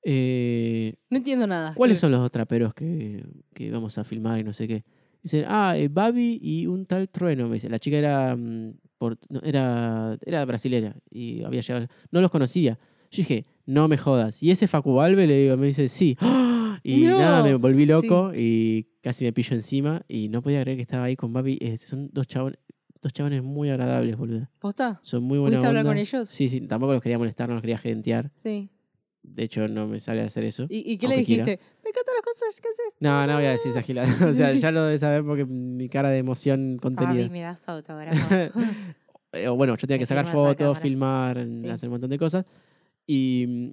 eh, 0.03 0.95
No 1.09 1.17
entiendo 1.17 1.47
nada. 1.47 1.73
¿cuáles 1.75 1.99
son 1.99 2.11
los 2.11 2.19
dos 2.21 2.31
traperos 2.31 2.73
que, 2.73 3.23
que 3.53 3.71
vamos 3.71 3.97
a 3.97 4.03
filmar 4.03 4.39
y 4.39 4.43
no 4.43 4.53
sé 4.53 4.67
qué? 4.67 4.83
Dicen, 5.23 5.45
ah, 5.47 5.75
eh, 5.77 5.87
Babi 5.87 6.39
y 6.41 6.65
un 6.67 6.85
tal 6.85 7.07
Trueno. 7.09 7.47
Me 7.47 7.55
dice, 7.55 7.69
la 7.69 7.77
chica 7.79 7.97
era, 7.97 8.35
mm, 8.35 8.73
por- 8.97 9.19
no, 9.29 9.39
era, 9.43 10.17
era 10.25 10.43
brasilera 10.45 10.95
y 11.09 11.43
había 11.43 11.61
llegado. 11.61 11.87
No 12.11 12.21
los 12.21 12.31
conocía. 12.31 12.79
Yo 13.11 13.17
dije, 13.17 13.45
no 13.65 13.87
me 13.87 13.97
jodas. 13.97 14.41
¿Y 14.41 14.49
ese 14.51 14.67
Facu 14.67 14.93
Valve? 14.95 15.27
Le 15.27 15.37
digo, 15.43 15.57
me 15.57 15.67
dice, 15.67 15.87
sí. 15.89 16.15
¡Ah! 16.19 16.47
Y 16.83 17.01
No. 17.01 17.19
nada, 17.19 17.43
me 17.43 17.53
volví 17.53 17.85
loco 17.85 18.31
y 18.35 18.87
casi 19.01 19.23
me 19.23 19.31
pillo 19.31 19.53
encima 19.55 20.01
y 20.07 20.29
no 20.29 20.41
podía 20.41 20.61
creer 20.61 20.77
que 20.77 20.81
estaba 20.81 21.03
ahí 21.03 21.15
con 21.15 21.31
Babi. 21.31 21.59
Eh, 21.61 21.77
son 21.77 22.09
dos 22.11 22.25
chabones, 22.25 22.57
dos 23.03 23.13
chabones 23.13 23.43
muy 23.43 23.69
agradables, 23.69 24.17
boludo. 24.17 24.49
¿Posta? 24.57 24.99
Son 25.03 25.21
muy 25.21 25.37
buenos. 25.37 25.59
¿Pudiste 25.59 25.67
hablar 25.67 25.85
con 25.85 25.97
ellos? 25.99 26.27
Sí, 26.29 26.49
sí, 26.49 26.61
tampoco 26.61 26.93
los 26.93 27.01
quería 27.03 27.19
molestar, 27.19 27.47
no 27.49 27.53
los 27.53 27.61
quería 27.61 27.77
gentear. 27.77 28.31
Sí. 28.33 28.71
De 29.23 29.43
hecho, 29.43 29.67
no 29.67 29.87
me 29.87 29.99
sale 29.99 30.21
a 30.21 30.25
hacer 30.25 30.43
eso. 30.43 30.65
¿Y, 30.69 30.79
y 30.93 30.97
qué 30.97 31.07
le 31.07 31.23
quiera. 31.23 31.45
dijiste? 31.45 31.63
Me 31.83 31.89
encantan 31.89 32.15
las 32.15 32.23
cosas 32.23 32.59
que 32.59 32.67
haces. 32.69 32.95
No, 32.99 33.27
no 33.27 33.35
voy 33.35 33.45
a 33.45 33.51
decir 33.51 33.71
esa 33.71 33.81
gilada. 33.81 34.07
O 34.29 34.33
sea, 34.33 34.51
ya 34.53 34.71
lo 34.71 34.83
debes 34.85 35.01
saber 35.01 35.23
porque 35.23 35.45
mi 35.45 35.89
cara 35.89 36.09
de 36.09 36.17
emoción 36.17 36.77
contenida. 36.81 37.23
Papi, 37.23 37.29
me 37.29 37.41
das 37.41 37.61
tu 37.61 37.71
autógrafo. 37.71 38.35
Eh, 39.33 39.47
o 39.47 39.55
bueno, 39.55 39.77
yo 39.77 39.87
tenía 39.87 39.97
que 39.97 40.05
sacar 40.05 40.25
a 40.25 40.29
fotos, 40.29 40.77
filmar, 40.79 41.47
Sí. 41.55 41.69
hacer 41.69 41.87
un 41.87 41.91
montón 41.93 42.09
de 42.09 42.17
cosas. 42.17 42.45
Y 43.07 43.45
mm, 43.47 43.69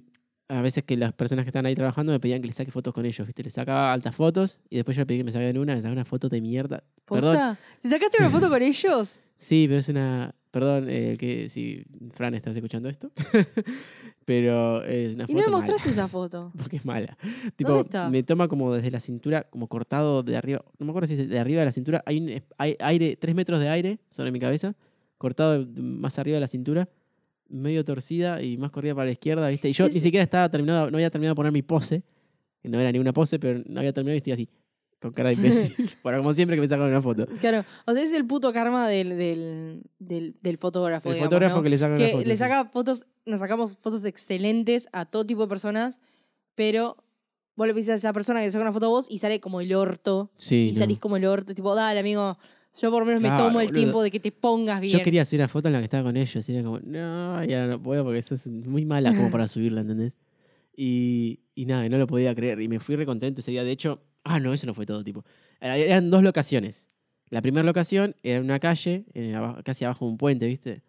a 0.53 0.61
veces 0.61 0.85
que 0.85 0.95
las 0.95 1.11
personas 1.11 1.43
que 1.43 1.49
están 1.49 1.65
ahí 1.65 1.75
trabajando 1.75 2.13
me 2.13 2.19
pedían 2.21 2.39
que 2.39 2.47
les 2.47 2.55
saque 2.55 2.71
fotos 2.71 2.93
con 2.93 3.05
ellos, 3.05 3.27
¿viste? 3.27 3.43
Les 3.43 3.51
sacaba 3.51 3.91
altas 3.91 4.15
fotos 4.15 4.61
y 4.69 4.77
después 4.77 4.95
yo 4.95 5.01
le 5.01 5.05
pedí 5.05 5.17
que 5.17 5.25
me 5.25 5.33
saquen 5.33 5.57
una, 5.57 5.73
me 5.75 5.79
sacaban 5.81 5.97
una 5.97 6.05
foto 6.05 6.29
de 6.29 6.39
mierda. 6.39 6.85
Perdón. 7.05 7.31
¿Posta? 7.33 7.57
¿Te 7.81 7.89
sacaste 7.89 8.17
una 8.21 8.29
foto 8.29 8.47
con 8.47 8.61
ellos? 8.61 9.19
Sí, 9.35 9.65
pero 9.67 9.79
es 9.81 9.89
una. 9.89 10.33
Perdón, 10.51 10.87
eh, 10.89 11.15
que 11.19 11.47
si 11.49 11.83
Fran 12.11 12.33
estás 12.33 12.55
escuchando 12.55 12.89
esto. 12.89 13.11
pero 14.25 14.83
es 14.83 15.15
una 15.15 15.25
Y 15.27 15.33
no 15.33 15.39
foto 15.41 15.45
me 15.51 15.51
mala. 15.51 15.57
mostraste 15.57 15.89
esa 15.89 16.07
foto. 16.07 16.51
Porque 16.57 16.77
es 16.77 16.85
mala. 16.85 17.17
Tipo, 17.55 17.81
está? 17.81 18.09
me 18.09 18.23
toma 18.23 18.47
como 18.47 18.73
desde 18.73 18.91
la 18.91 18.99
cintura, 18.99 19.43
como 19.43 19.67
cortado 19.67 20.23
de 20.23 20.35
arriba. 20.37 20.63
No 20.77 20.85
me 20.85 20.91
acuerdo 20.91 21.07
si 21.07 21.13
es 21.19 21.29
de 21.29 21.39
arriba 21.39 21.59
de 21.61 21.65
la 21.65 21.71
cintura. 21.71 22.03
Hay, 22.05 22.17
un, 22.19 22.41
hay 22.57 22.75
aire, 22.79 23.15
tres 23.15 23.35
metros 23.35 23.59
de 23.59 23.69
aire 23.69 23.99
sobre 24.09 24.31
mi 24.31 24.39
cabeza, 24.39 24.75
cortado 25.17 25.65
más 25.77 26.17
arriba 26.19 26.35
de 26.35 26.41
la 26.41 26.47
cintura, 26.47 26.89
medio 27.47 27.83
torcida 27.83 28.41
y 28.43 28.57
más 28.57 28.71
corrida 28.71 28.93
para 28.93 29.05
la 29.07 29.11
izquierda, 29.11 29.47
¿viste? 29.49 29.69
Y 29.69 29.73
yo 29.73 29.85
Es- 29.85 29.93
ni 29.95 29.99
siquiera 29.99 30.23
estaba 30.23 30.49
terminado, 30.49 30.91
no 30.91 30.97
había 30.97 31.09
terminado 31.09 31.33
de 31.33 31.37
poner 31.37 31.51
mi 31.51 31.61
pose, 31.63 32.03
no 32.63 32.79
era 32.79 32.91
ni 32.91 32.99
una 32.99 33.13
pose, 33.13 33.39
pero 33.39 33.61
no 33.65 33.79
había 33.79 33.93
terminado 33.93 34.15
y 34.15 34.17
estoy 34.17 34.33
así, 34.33 34.49
con 34.99 35.11
cara 35.11 35.29
de 35.29 35.35
imbécil. 35.35 35.89
Bueno, 36.03 36.19
como 36.19 36.33
siempre 36.33 36.57
que 36.57 36.61
me 36.61 36.67
sacan 36.67 36.87
una 36.87 37.01
foto. 37.01 37.25
Claro. 37.39 37.63
O 37.85 37.93
sea, 37.93 38.03
es 38.03 38.13
el 38.13 38.25
puto 38.25 38.51
karma 38.51 38.87
del, 38.87 39.17
del, 39.17 39.83
del, 39.99 40.35
del 40.41 40.57
fotógrafo. 40.57 41.09
El 41.09 41.15
digamos, 41.15 41.29
fotógrafo 41.29 41.57
¿no? 41.57 41.63
que 41.63 41.69
le 41.69 41.77
saca 41.77 41.95
una 41.95 42.05
que 42.05 42.11
foto. 42.11 42.25
le 42.25 42.33
sí. 42.35 42.37
saca 42.37 42.65
fotos, 42.65 43.05
nos 43.25 43.39
sacamos 43.39 43.77
fotos 43.77 44.05
excelentes 44.05 44.87
a 44.91 45.05
todo 45.05 45.25
tipo 45.25 45.41
de 45.41 45.47
personas, 45.47 46.01
pero 46.55 46.97
vos 47.55 47.67
le 47.67 47.73
pides 47.73 47.89
a 47.89 47.93
esa 47.95 48.13
persona 48.13 48.39
que 48.39 48.47
le 48.47 48.51
saca 48.51 48.63
una 48.63 48.73
foto 48.73 48.87
a 48.87 48.89
vos 48.89 49.07
y 49.09 49.19
sale 49.19 49.39
como 49.39 49.61
el 49.61 49.73
orto. 49.73 50.31
Sí, 50.35 50.69
y 50.69 50.73
no. 50.73 50.79
salís 50.79 50.99
como 50.99 51.17
el 51.17 51.25
orto, 51.25 51.53
tipo, 51.55 51.73
dale, 51.75 51.99
amigo, 51.99 52.37
yo 52.73 52.91
por 52.91 53.01
lo 53.01 53.05
menos 53.05 53.21
me 53.21 53.29
tomo 53.29 53.61
el 53.61 53.67
boludo. 53.67 53.71
tiempo 53.71 54.03
de 54.03 54.11
que 54.11 54.19
te 54.19 54.31
pongas 54.31 54.81
bien. 54.81 54.97
Yo 54.97 55.03
quería 55.03 55.23
hacer 55.23 55.39
una 55.39 55.47
foto 55.47 55.69
en 55.69 55.73
la 55.73 55.79
que 55.79 55.85
estaba 55.85 56.03
con 56.03 56.17
ellos 56.17 56.47
y 56.47 56.53
era 56.53 56.63
como, 56.63 56.79
no, 56.79 57.43
ya 57.45 57.67
no 57.67 57.81
puedo 57.81 58.03
porque 58.03 58.19
eso 58.19 58.35
es 58.35 58.47
muy 58.47 58.85
mala 58.85 59.13
como 59.15 59.31
para 59.31 59.47
subirla, 59.47 59.81
¿entendés? 59.81 60.17
Y, 60.75 61.41
y 61.55 61.65
nada, 61.65 61.87
no 61.89 61.97
lo 61.97 62.07
podía 62.07 62.33
creer. 62.35 62.61
Y 62.61 62.67
me 62.67 62.79
fui 62.79 62.95
recontento 62.95 63.41
ese 63.41 63.51
día. 63.51 63.63
De 63.63 63.71
hecho, 63.71 64.01
ah, 64.29 64.39
no, 64.39 64.53
eso 64.53 64.65
no 64.67 64.73
fue 64.73 64.85
todo, 64.85 65.03
tipo. 65.03 65.23
Era- 65.59 65.77
Eran 65.77 66.09
dos 66.09 66.23
locaciones. 66.23 66.87
La 67.29 67.41
primera 67.41 67.63
locación 67.63 68.15
era 68.23 68.37
en 68.37 68.43
una 68.45 68.59
calle, 68.59 69.05
en 69.13 69.33
casi 69.63 69.85
abajo 69.85 70.05
de 70.05 70.11
un 70.11 70.17
puente, 70.17 70.47
¿viste? 70.47 70.81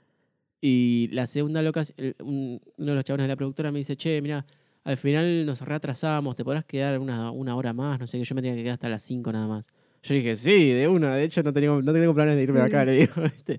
Y 0.61 1.09
la 1.13 1.27
segunda 1.27 1.63
locación, 1.63 2.15
un- 2.23 2.61
uno 2.77 2.91
de 2.91 2.95
los 2.95 3.05
chabones 3.05 3.25
de 3.25 3.29
la 3.29 3.37
productora 3.37 3.73
me 3.73 3.79
dice, 3.79 3.97
che, 3.97 4.21
mira, 4.23 4.45
al 4.85 4.97
final 4.97 5.45
nos 5.47 5.61
reatrasamos, 5.61 6.37
te 6.37 6.45
podrás 6.45 6.65
quedar 6.65 6.99
una, 6.99 7.31
una 7.31 7.57
hora 7.57 7.73
más, 7.73 7.99
no 8.01 8.07
sé, 8.07 8.19
que 8.19 8.25
yo 8.25 8.35
me 8.35 8.41
tenía 8.43 8.57
que 8.57 8.63
quedar 8.63 8.75
hasta 8.75 8.89
las 8.89 9.03
5 9.03 9.33
nada 9.33 9.47
más. 9.49 9.67
Yo 10.03 10.15
dije, 10.15 10.35
sí, 10.37 10.71
de 10.71 10.89
una, 10.89 11.15
de 11.17 11.25
hecho 11.25 11.43
no 11.43 11.53
tenía, 11.53 11.69
no 11.71 11.93
tengo 11.93 12.15
planes 12.15 12.37
de 12.37 12.43
irme 12.43 12.61
de 12.61 12.65
acá, 12.67 12.85
le 12.87 12.93
digo. 12.93 13.13
¿viste? 13.23 13.59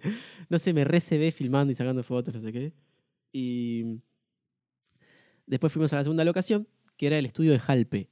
No 0.50 0.58
sé, 0.58 0.74
me 0.74 0.84
recebé 0.84 1.32
filmando 1.32 1.72
y 1.72 1.76
sacando 1.76 2.02
fotos, 2.02 2.34
no 2.34 2.40
sé 2.40 2.52
qué. 2.52 2.74
Y 3.32 4.00
después 5.46 5.72
fuimos 5.72 5.92
a 5.94 5.98
la 5.98 6.04
segunda 6.04 6.24
locación, 6.26 6.68
que 6.98 7.08
era 7.08 7.18
el 7.18 7.26
estudio 7.26 7.52
de 7.52 7.60
Jalpe. 7.60 8.10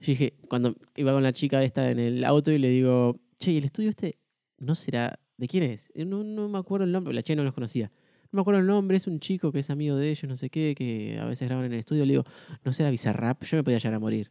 Yo 0.00 0.12
dije, 0.12 0.34
cuando 0.48 0.76
iba 0.96 1.12
con 1.12 1.22
la 1.22 1.32
chica 1.32 1.62
esta 1.62 1.90
en 1.90 1.98
el 1.98 2.24
auto 2.24 2.52
y 2.52 2.58
le 2.58 2.70
digo, 2.70 3.20
che, 3.38 3.52
¿y 3.52 3.58
el 3.58 3.64
estudio 3.64 3.90
este 3.90 4.18
no 4.58 4.74
será? 4.74 5.18
¿De 5.36 5.48
quién 5.48 5.64
es? 5.64 5.90
No, 5.94 6.24
no 6.24 6.48
me 6.48 6.58
acuerdo 6.58 6.84
el 6.84 6.92
nombre, 6.92 7.14
la 7.14 7.22
chica 7.22 7.36
no 7.36 7.44
los 7.44 7.54
conocía. 7.54 7.90
No 8.30 8.38
me 8.38 8.40
acuerdo 8.42 8.60
el 8.60 8.66
nombre, 8.66 8.96
es 8.96 9.06
un 9.06 9.20
chico 9.20 9.50
que 9.52 9.60
es 9.60 9.70
amigo 9.70 9.96
de 9.96 10.10
ellos, 10.10 10.28
no 10.28 10.36
sé 10.36 10.50
qué, 10.50 10.74
que 10.76 11.18
a 11.18 11.24
veces 11.24 11.48
graban 11.48 11.64
en 11.64 11.72
el 11.72 11.78
estudio. 11.78 12.04
Le 12.04 12.12
digo, 12.12 12.24
¿no 12.64 12.72
será 12.72 12.90
Bizarrap? 12.90 13.42
Yo 13.44 13.56
me 13.56 13.64
podía 13.64 13.78
llegar 13.78 13.94
a 13.94 13.98
morir. 13.98 14.30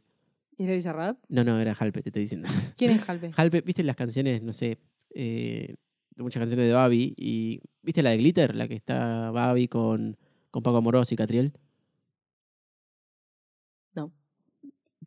¿Y 0.58 0.64
era 0.64 0.74
Bizarrap? 0.74 1.18
No, 1.30 1.44
no, 1.44 1.60
era 1.60 1.74
Jalpe, 1.74 2.02
te 2.02 2.10
estoy 2.10 2.24
diciendo. 2.24 2.48
¿Quién 2.78 2.92
es 2.92 3.02
Jalpe? 3.02 3.32
Jalpe, 3.32 3.62
¿viste 3.66 3.84
las 3.84 3.96
canciones, 3.96 4.44
no 4.44 4.54
sé, 4.54 4.78
eh, 5.14 5.76
muchas 6.16 6.42
canciones 6.42 6.68
de 6.68 6.74
Babi? 6.74 7.14
Y, 7.18 7.62
¿Viste 7.82 8.04
la 8.04 8.12
de 8.12 8.18
Glitter? 8.18 8.56
La 8.56 8.68
que 8.68 8.76
está 8.76 9.32
Babi 9.32 9.68
con, 9.68 10.18
con 10.52 10.64
Paco 10.64 10.78
Amoroso 10.78 11.14
y 11.14 11.18
Catriel. 11.18 11.54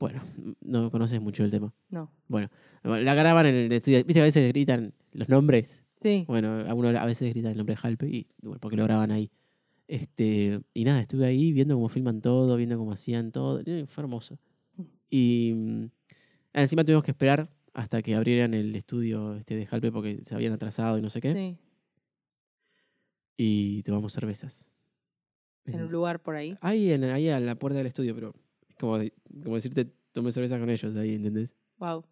Bueno, 0.00 0.22
no 0.62 0.90
conoces 0.90 1.20
mucho 1.20 1.44
el 1.44 1.50
tema. 1.50 1.74
No. 1.90 2.10
Bueno, 2.26 2.48
la 2.82 3.14
graban 3.14 3.44
en 3.44 3.54
el 3.54 3.72
estudio. 3.72 3.98
¿Viste 3.98 4.14
que 4.14 4.20
a 4.20 4.24
veces 4.24 4.48
gritan 4.48 4.94
los 5.12 5.28
nombres? 5.28 5.84
Sí. 5.94 6.24
Bueno, 6.26 6.64
algunos 6.66 6.96
a 6.96 7.04
veces 7.04 7.28
gritan 7.30 7.52
el 7.52 7.58
nombre 7.58 7.74
de 7.74 7.76
Jalpe 7.76 8.08
y 8.08 8.26
bueno, 8.40 8.58
porque 8.60 8.78
lo 8.78 8.84
graban 8.84 9.10
ahí. 9.10 9.30
Este, 9.88 10.58
y 10.72 10.84
nada, 10.84 11.02
estuve 11.02 11.26
ahí 11.26 11.52
viendo 11.52 11.74
cómo 11.74 11.90
filman 11.90 12.22
todo, 12.22 12.56
viendo 12.56 12.78
cómo 12.78 12.92
hacían 12.92 13.30
todo. 13.30 13.62
Fue 13.62 14.02
hermoso. 14.02 14.38
Y 15.10 15.52
mm, 15.54 15.84
encima 16.54 16.82
tuvimos 16.82 17.04
que 17.04 17.10
esperar 17.10 17.50
hasta 17.74 18.00
que 18.00 18.14
abrieran 18.14 18.54
el 18.54 18.74
estudio 18.74 19.34
este 19.34 19.54
de 19.54 19.66
Jalpe 19.66 19.92
porque 19.92 20.20
se 20.24 20.34
habían 20.34 20.54
atrasado 20.54 20.96
y 20.96 21.02
no 21.02 21.10
sé 21.10 21.20
qué. 21.20 21.32
Sí. 21.32 21.58
Y 23.36 23.82
tomamos 23.82 24.14
cervezas. 24.14 24.70
En 25.66 25.82
un 25.82 25.92
lugar 25.92 26.22
por 26.22 26.36
ahí. 26.36 26.56
Ahí, 26.62 26.90
en, 26.90 27.04
ahí 27.04 27.28
a 27.28 27.38
la 27.38 27.54
puerta 27.56 27.76
del 27.76 27.86
estudio, 27.86 28.14
pero 28.14 28.34
como, 28.80 28.98
como 29.44 29.54
decirte, 29.54 29.92
tomé 30.12 30.32
cerveza 30.32 30.58
con 30.58 30.70
ellos 30.70 30.96
ahí, 30.96 31.14
¿entendés? 31.14 31.54
Wow. 31.78 32.04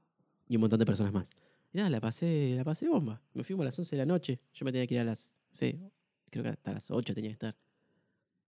Y 0.48 0.56
un 0.56 0.60
montón 0.60 0.78
de 0.78 0.86
personas 0.86 1.12
más. 1.12 1.30
Y 1.72 1.78
nada, 1.78 1.90
la 1.90 2.00
pasé, 2.00 2.54
la 2.56 2.64
pasé 2.64 2.88
bomba. 2.88 3.20
Me 3.34 3.42
fui 3.42 3.54
como 3.54 3.62
a 3.62 3.66
las 3.66 3.78
11 3.78 3.96
de 3.96 4.02
la 4.02 4.06
noche. 4.06 4.40
Yo 4.52 4.64
me 4.64 4.72
tenía 4.72 4.86
que 4.86 4.94
ir 4.94 5.00
a 5.00 5.04
las 5.04 5.32
sí, 5.50 5.78
creo 6.30 6.44
que 6.44 6.50
hasta 6.50 6.72
las 6.72 6.90
8 6.90 7.14
tenía 7.14 7.30
que 7.30 7.34
estar. 7.34 7.56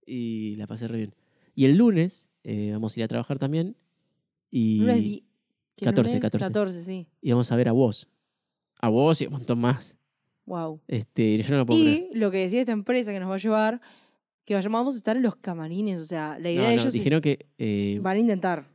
Y 0.06 0.54
la 0.56 0.66
pasé 0.66 0.88
re 0.88 0.98
bien. 0.98 1.14
Y 1.54 1.64
el 1.64 1.76
lunes 1.76 2.28
eh, 2.44 2.70
vamos 2.72 2.96
a 2.96 3.00
ir 3.00 3.04
a 3.04 3.08
trabajar 3.08 3.38
también. 3.38 3.76
Y, 4.50 5.24
¿qué 5.76 5.84
14, 5.84 6.14
lunes? 6.14 6.22
14. 6.22 6.46
14, 6.46 6.82
sí. 6.82 7.06
y 7.20 7.30
vamos 7.30 7.50
a 7.52 7.56
ver 7.56 7.68
a 7.68 7.72
vos. 7.72 8.08
A 8.80 8.88
vos 8.88 9.20
y 9.20 9.26
un 9.26 9.32
montón 9.32 9.60
más. 9.60 9.96
Wow. 10.46 10.80
Este, 10.88 11.42
yo 11.42 11.50
no 11.50 11.58
lo 11.58 11.66
puedo 11.66 11.80
creer. 11.80 12.08
Y 12.10 12.18
lo 12.18 12.30
que 12.30 12.38
decía 12.38 12.60
esta 12.60 12.72
empresa 12.72 13.12
que 13.12 13.20
nos 13.20 13.30
va 13.30 13.34
a 13.34 13.38
llevar, 13.38 13.80
que 14.50 14.54
vayamos 14.56 14.80
vamos 14.80 14.94
a 14.94 14.98
estar 14.98 15.16
en 15.16 15.22
los 15.22 15.36
camarines. 15.36 16.00
O 16.00 16.04
sea, 16.04 16.36
la 16.40 16.50
idea 16.50 16.62
No, 16.62 16.68
de 16.70 16.74
no, 16.74 16.80
ellos 16.82 16.92
dijeron 16.92 17.18
es, 17.18 17.22
que. 17.22 17.46
eh, 17.58 18.00
van 18.02 18.16
a 18.16 18.18
intentar 18.18 18.66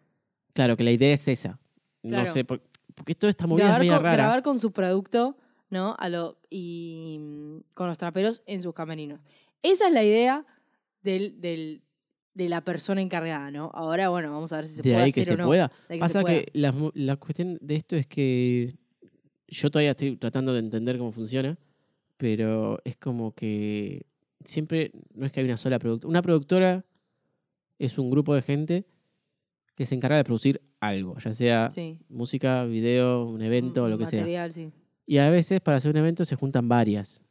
claro, 0.54 0.78
que 0.78 0.86
la 0.86 0.92
idea 0.92 1.14
es 1.14 1.28
esa. 1.28 1.60
No 2.02 2.26
sé, 2.26 2.46
por- 2.46 2.62
porque 2.94 3.14
toda 3.14 3.30
esta 3.30 3.46
movida 3.46 3.66
es 3.66 3.68
grabar 3.72 3.82
media 3.82 3.96
con, 3.98 4.04
rara. 4.06 4.16
grabar 4.24 4.42
con 4.42 4.58
su 4.58 4.72
producto, 4.72 5.36
¿no? 5.70 5.94
A 6.00 6.08
lo, 6.08 6.38
y 6.50 7.18
mm, 7.20 7.58
con 7.74 7.88
los 7.88 7.98
traperos 7.98 8.42
en 8.46 8.62
sus 8.62 8.74
camerinos. 8.74 9.20
Esa 9.64 9.88
es 9.90 9.94
la 9.94 10.06
idea 10.06 10.46
del, 11.04 11.42
del- 11.42 11.82
de 12.36 12.48
la 12.48 12.62
persona 12.64 13.02
encargada, 13.02 13.52
¿no? 13.52 13.70
Ahora, 13.74 14.08
bueno, 14.08 14.32
vamos 14.32 14.54
a 14.54 14.58
ver 14.58 14.68
si 14.68 14.76
se 14.76 14.82
de 14.82 14.92
puede 14.92 15.04
ahí 15.04 15.10
hacer 15.10 15.24
que 15.24 15.26
se 15.26 15.34
o 15.34 15.38
no. 15.38 15.46
pueda. 15.48 15.68
de 15.68 15.74
que 15.90 15.94
se 15.96 16.00
Pasa 16.00 16.22
pueda. 16.22 16.36
que 16.42 16.50
la, 16.54 16.74
la 16.94 17.16
cuestión 17.18 17.58
de 17.60 17.76
esto 17.76 17.98
es 17.98 18.08
que 18.08 18.78
yo 19.50 19.70
todavía 19.70 19.92
estoy 19.92 20.16
tratando 20.16 20.54
de 20.54 20.60
entender 20.60 20.98
cómo 20.98 21.12
funciona, 21.12 21.58
pero 22.16 22.80
es 22.86 22.96
como 22.96 23.34
que 23.36 24.06
siempre 24.46 24.92
no 25.14 25.26
es 25.26 25.32
que 25.32 25.40
hay 25.42 25.46
una 25.46 25.58
sola 25.58 25.80
productora. 25.80 26.10
Una 26.10 26.22
productora 26.22 26.86
es 27.80 27.98
un 27.98 28.10
grupo 28.10 28.34
de 28.34 28.42
gente 28.42 28.86
que 29.76 29.86
se 29.86 29.96
encarga 29.96 30.18
de 30.18 30.24
producir 30.24 30.62
algo, 30.80 31.18
ya 31.18 31.34
sea 31.34 31.70
Sí. 31.70 32.00
música, 32.08 32.64
video, 32.66 33.26
un 33.26 33.42
evento, 33.42 33.90
lo 33.90 33.98
que 33.98 34.06
sea. 34.06 34.22
Material, 34.22 34.52
sí. 34.54 34.72
Y 35.06 35.18
a 35.18 35.30
veces 35.30 35.60
para 35.62 35.78
hacer 35.78 35.92
un 35.92 35.98
evento 35.98 36.24
se 36.26 36.36
juntan 36.36 36.70
varias. 36.70 37.24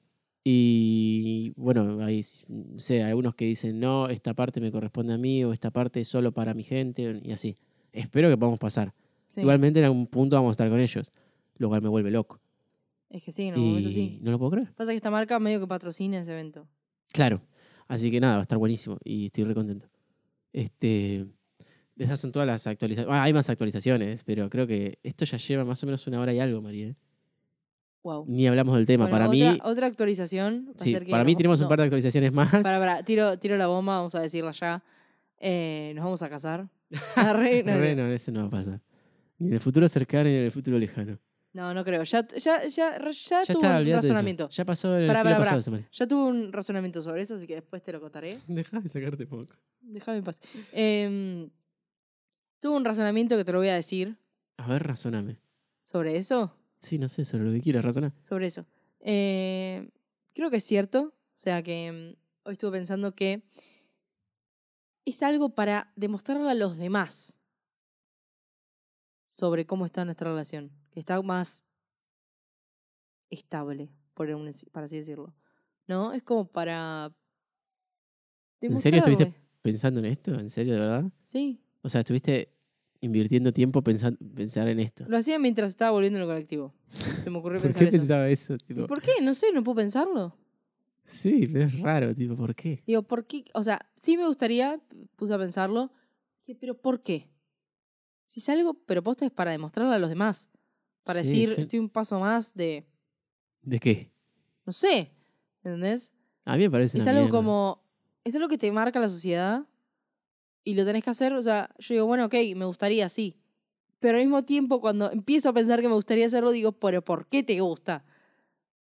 Y 0.46 1.54
bueno, 1.56 2.04
hay, 2.04 2.22
sé, 2.76 3.02
algunos 3.02 3.34
que 3.34 3.46
dicen, 3.46 3.80
no, 3.80 4.08
esta 4.08 4.34
parte 4.34 4.60
me 4.60 4.70
corresponde 4.70 5.14
a 5.14 5.18
mí 5.18 5.42
o 5.42 5.52
esta 5.54 5.70
parte 5.70 6.00
es 6.02 6.08
solo 6.08 6.32
para 6.32 6.52
mi 6.52 6.62
gente 6.64 7.20
y 7.24 7.32
así. 7.32 7.56
Espero 7.92 8.28
que 8.28 8.36
podamos 8.36 8.58
pasar. 8.58 8.92
sí. 9.26 9.40
Igualmente 9.40 9.78
en 9.78 9.86
algún 9.86 10.06
punto 10.06 10.36
vamos 10.36 10.50
a 10.50 10.52
estar 10.52 10.68
con 10.68 10.80
ellos, 10.80 11.10
lo 11.56 11.68
cual 11.68 11.80
me 11.80 11.88
vuelve 11.88 12.10
loco. 12.10 12.40
Es 13.08 13.22
que 13.22 13.32
sí, 13.32 13.44
en 13.44 13.58
un 13.58 13.68
momento 13.68 13.90
sí. 13.90 14.18
no 14.22 14.32
lo 14.32 14.38
puedo 14.38 14.50
creer. 14.50 14.72
Pasa 14.74 14.90
que 14.92 14.96
esta 14.96 15.10
marca 15.10 15.38
medio 15.38 15.60
que 15.60 15.66
patrocina 15.66 16.18
ese 16.18 16.32
evento. 16.32 16.68
Claro. 17.14 17.40
Así 17.86 18.10
que 18.10 18.20
nada, 18.20 18.34
va 18.34 18.40
a 18.40 18.42
estar 18.42 18.58
buenísimo 18.58 18.98
y 19.04 19.26
estoy 19.26 19.44
re 19.44 19.54
contento. 19.54 19.86
Este, 20.52 21.26
esas 21.96 22.18
son 22.18 22.32
todas 22.32 22.46
las 22.46 22.66
actualizaciones. 22.66 23.20
hay 23.20 23.32
más 23.32 23.48
actualizaciones, 23.48 24.24
pero 24.24 24.50
creo 24.50 24.66
que 24.66 24.98
esto 25.02 25.24
ya 25.24 25.38
lleva 25.38 25.64
más 25.64 25.82
o 25.82 25.86
menos 25.86 26.04
una 26.08 26.20
hora 26.20 26.32
y 26.32 26.40
algo, 26.40 26.60
María. 26.60 26.88
¿eh? 26.88 26.96
Wow. 28.02 28.26
Ni 28.28 28.46
hablamos 28.48 28.76
del 28.76 28.84
tema. 28.84 29.04
Bueno, 29.04 29.14
para 29.14 29.26
otra, 29.28 29.52
mí, 29.52 29.58
otra 29.62 29.86
actualización. 29.86 30.66
va 30.68 30.72
a 30.72 30.84
sí, 30.84 30.90
ser 30.90 31.04
que 31.04 31.12
para 31.12 31.24
mí 31.24 31.36
tenemos 31.36 31.60
un 31.60 31.64
no, 31.64 31.68
par 31.68 31.78
de 31.78 31.84
actualizaciones 31.84 32.32
más. 32.32 32.50
Para, 32.50 32.78
para, 32.78 33.02
tiro, 33.04 33.38
tiro 33.38 33.56
la 33.56 33.68
bomba, 33.68 33.96
vamos 33.96 34.14
a 34.16 34.20
decirla 34.20 34.50
ya. 34.50 34.82
Eh, 35.38 35.92
nos 35.94 36.04
vamos 36.04 36.22
a 36.22 36.28
casar. 36.28 36.68
Arre, 37.16 37.62
no, 37.62 37.72
no. 37.72 37.78
Bueno, 37.78 38.06
eso 38.08 38.32
no 38.32 38.40
va 38.40 38.46
a 38.46 38.50
pasar. 38.50 38.80
Ni 39.38 39.48
en 39.48 39.54
el 39.54 39.60
futuro 39.60 39.88
cercano 39.88 40.24
ni 40.28 40.34
en 40.34 40.44
el 40.44 40.50
futuro 40.50 40.78
lejano. 40.78 41.18
No, 41.54 41.72
no 41.72 41.84
creo. 41.84 42.02
Ya, 42.02 42.26
ya, 42.36 42.66
ya, 42.66 42.66
ya, 42.66 43.42
está, 43.42 43.56
un 43.56 43.86
razonamiento. 43.92 44.50
Ya 44.50 44.64
pasó 44.64 44.96
el 44.96 45.06
Pará, 45.06 45.22
pará, 45.22 45.38
pasado 45.38 45.60
pará. 45.60 45.70
manera. 45.70 45.88
Ya 45.92 46.06
tuve 46.08 46.24
un 46.24 46.52
razonamiento 46.52 47.00
sobre 47.00 47.22
eso, 47.22 47.36
así 47.36 47.46
que 47.46 47.54
después 47.54 47.80
te 47.80 47.92
lo 47.92 48.00
contaré. 48.00 48.40
Deja 48.48 48.80
de 48.80 48.88
sacarte 48.88 49.24
poco. 49.26 49.54
Déjame 49.80 50.18
en 50.18 50.24
paz. 50.24 50.40
Em, 50.72 51.50
tuve 52.58 52.76
un 52.76 52.84
razonamiento 52.84 53.36
que 53.36 53.44
te 53.44 53.52
lo 53.52 53.58
voy 53.58 53.68
a 53.68 53.74
decir 53.76 54.18
A 54.56 54.66
ver, 54.66 54.82
razoname. 54.82 55.38
sobre 55.84 56.16
eso. 56.16 56.52
Sí, 56.80 56.98
no 56.98 57.06
sé, 57.08 57.24
sobre 57.24 57.44
lo 57.44 57.52
que 57.52 57.60
quieras, 57.62 57.84
razonar. 57.84 58.12
Sobre 58.20 58.46
eso. 58.46 58.66
Eh, 59.00 59.88
creo 60.34 60.50
que 60.50 60.56
es 60.56 60.64
cierto. 60.64 61.14
O 61.14 61.36
sea 61.36 61.62
que 61.62 61.86
em, 61.86 62.16
hoy 62.42 62.52
estuve 62.54 62.72
pensando 62.72 63.14
que 63.14 63.44
es 65.04 65.22
algo 65.22 65.54
para 65.54 65.92
demostrarle 65.94 66.50
a 66.50 66.54
los 66.54 66.76
demás 66.78 67.38
sobre 69.28 69.66
cómo 69.66 69.84
está 69.86 70.04
nuestra 70.04 70.30
relación. 70.30 70.72
Que 70.94 71.00
está 71.00 71.20
más 71.22 71.64
estable, 73.30 73.90
por, 74.14 74.30
un- 74.30 74.48
para 74.72 74.84
así 74.84 74.96
decirlo. 74.96 75.34
¿No? 75.88 76.12
Es 76.12 76.22
como 76.22 76.46
para. 76.46 77.12
¿En 78.60 78.78
serio 78.78 78.98
estuviste 78.98 79.34
pensando 79.60 80.00
en 80.00 80.06
esto? 80.06 80.32
¿En 80.38 80.48
serio, 80.50 80.74
de 80.74 80.80
verdad? 80.80 81.04
Sí. 81.20 81.60
O 81.82 81.88
sea, 81.88 82.00
estuviste 82.00 82.54
invirtiendo 83.00 83.52
tiempo 83.52 83.82
pensando 83.82 84.18
pensar 84.34 84.68
en 84.68 84.80
esto. 84.80 85.04
Lo 85.08 85.18
hacía 85.18 85.38
mientras 85.38 85.70
estaba 85.70 85.90
volviendo 85.90 86.18
en 86.18 86.22
el 86.22 86.28
colectivo. 86.28 86.72
Se 87.18 87.28
me 87.28 87.38
ocurrió 87.38 87.58
¿Por 87.60 87.64
pensar 87.68 87.82
qué 87.82 87.88
eso. 87.88 87.98
pensaba 87.98 88.28
eso? 88.28 88.54
¿Y 88.54 88.58
Tipo, 88.58 88.86
por 88.86 89.02
qué? 89.02 89.12
No 89.20 89.34
sé, 89.34 89.52
no 89.52 89.62
puedo 89.62 89.76
pensarlo. 89.76 90.38
Sí, 91.04 91.46
pero 91.52 91.66
es 91.66 91.80
raro, 91.80 92.14
tipo, 92.14 92.34
¿por 92.36 92.54
qué? 92.54 92.82
Digo, 92.86 93.02
¿por 93.02 93.26
qué? 93.26 93.44
O 93.52 93.62
sea, 93.62 93.90
sí 93.94 94.16
me 94.16 94.26
gustaría, 94.26 94.80
puse 95.16 95.34
a 95.34 95.38
pensarlo, 95.38 95.92
pero 96.58 96.80
¿por 96.80 97.02
qué? 97.02 97.28
Si 98.24 98.40
es 98.40 98.48
algo, 98.48 98.72
pero 98.86 99.02
posta 99.02 99.26
es 99.26 99.30
para 99.32 99.50
demostrarle 99.50 99.94
a 99.94 99.98
los 99.98 100.08
demás. 100.08 100.50
Para 101.04 101.22
Sí, 101.22 101.28
decir, 101.28 101.48
yo- 101.50 101.62
estoy 101.62 101.78
un 101.78 101.88
paso 101.88 102.18
más 102.18 102.54
de, 102.54 102.86
¿De 103.62 103.78
qué? 103.78 104.10
no 104.66 104.72
sé, 104.72 105.10
¿entendés? 105.62 106.12
A 106.44 106.56
mí 106.56 106.62
me 106.64 106.70
parece 106.70 106.96
Es 106.98 107.02
una 107.04 107.12
algo 107.12 107.24
mierda. 107.24 107.38
como, 107.38 107.82
es 108.24 108.34
algo 108.34 108.48
que 108.48 108.58
te 108.58 108.70
marca 108.72 108.98
la 109.00 109.08
sociedad 109.08 109.66
y 110.64 110.74
lo 110.74 110.84
tenés 110.86 111.04
que 111.04 111.10
hacer, 111.10 111.34
o 111.34 111.42
sea, 111.42 111.70
yo 111.78 111.94
digo, 111.94 112.06
bueno, 112.06 112.24
ok, 112.26 112.34
me 112.56 112.64
gustaría, 112.64 113.08
sí. 113.08 113.36
Pero 114.00 114.18
al 114.18 114.24
mismo 114.24 114.44
tiempo, 114.44 114.80
cuando 114.80 115.10
empiezo 115.10 115.50
a 115.50 115.52
pensar 115.52 115.80
que 115.80 115.88
me 115.88 115.94
gustaría 115.94 116.26
hacerlo, 116.26 116.50
digo, 116.50 116.72
pero 116.72 117.02
¿por 117.04 117.26
qué 117.26 117.42
te 117.42 117.60
gusta? 117.60 118.04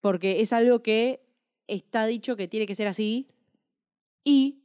Porque 0.01 0.41
es 0.41 0.53
algo 0.53 0.83
que 0.83 1.25
está 1.67 2.07
dicho 2.07 2.37
que 2.37 2.47
tiene 2.49 2.67
que 2.67 2.75
ser 2.75 2.87
así 2.89 3.29
y 4.25 4.61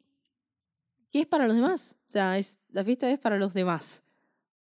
que 1.11 1.21
es 1.21 1.27
para 1.27 1.47
los 1.47 1.55
demás. 1.55 1.97
O 1.99 2.07
sea, 2.07 2.37
es, 2.37 2.59
la 2.69 2.83
fiesta 2.83 3.09
es 3.11 3.19
para 3.19 3.37
los 3.37 3.53
demás. 3.53 4.03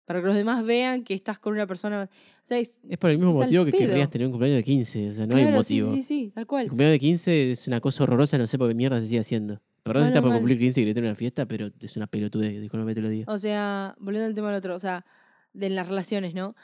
Para 0.07 0.21
que 0.21 0.27
los 0.27 0.37
demás 0.37 0.65
vean 0.65 1.03
que 1.05 1.13
estás 1.15 1.39
con 1.39 1.53
una 1.53 1.67
persona. 1.67 2.05
O 2.05 2.41
sea, 2.47 2.59
es, 2.59 2.81
Es 2.89 2.97
por 2.97 3.11
el 3.11 3.19
mismo 3.19 3.35
motivo 3.35 3.65
que 3.65 3.73
pedo. 3.73 3.81
querrías 3.89 4.09
tener 4.09 4.27
un 4.29 4.33
cumpleaños 4.33 4.57
de 4.59 4.63
15. 4.65 5.09
O 5.11 5.13
sea, 5.13 5.27
no 5.27 5.37
hay 5.37 5.43
un 5.43 5.49
Claro, 5.51 5.65
sí, 5.65 5.81
motivo. 5.81 5.95
sí, 5.97 6.03
sí, 6.03 6.31
tal 6.35 6.43
El 6.43 6.47
cual. 6.47 6.69
cumpleaños 6.69 6.95
de 6.95 6.99
15 7.01 7.51
es 7.51 7.67
una 7.69 7.81
cosa 7.81 8.05
horrorosa, 8.05 8.39
no 8.39 8.47
sé 8.47 8.57
por 8.57 8.69
qué 8.69 8.75
mierda 8.75 9.01
se 9.01 9.09
sigue 9.09 9.21
haciendo. 9.21 9.61
Perdón 9.83 10.05
si 10.05 10.09
está 10.09 10.23
por 10.23 10.33
cumplir 10.33 10.59
15 10.59 10.81
y 10.81 10.83
querés 10.85 10.95
tener 10.95 11.11
una 11.11 11.17
fiesta, 11.17 11.47
pero 11.47 11.71
es 11.81 11.97
una 11.97 12.07
pelotudez, 12.07 12.61
disculpame 12.61 12.95
te 12.95 13.01
lo 13.03 13.09
diga. 13.09 13.33
O 13.33 13.37
sea, 13.39 13.95
volviendo 14.01 14.27
al 14.27 14.35
tema 14.35 14.49
del 14.49 14.59
otro, 14.59 14.75
o 14.75 14.79
sea, 14.79 15.05
de 15.53 15.71
las 15.71 15.89
relaciones, 15.89 16.35
¿no? 16.35 16.55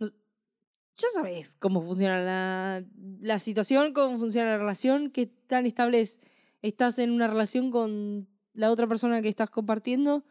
Ya 0.00 1.08
sabes 1.12 1.56
cómo 1.56 1.82
funciona 1.82 2.20
la, 2.20 2.84
la 3.20 3.38
situación, 3.40 3.92
cómo 3.92 4.16
funciona 4.18 4.50
la 4.50 4.58
relación, 4.58 5.10
qué 5.10 5.26
tan 5.26 5.66
estable 5.66 6.00
es. 6.00 6.20
Estás 6.62 7.00
en 7.00 7.10
una 7.10 7.26
relación 7.26 7.72
con 7.72 8.28
la 8.52 8.70
otra 8.70 8.86
persona 8.86 9.20
que 9.20 9.28
estás 9.28 9.50
compartiendo 9.50 10.24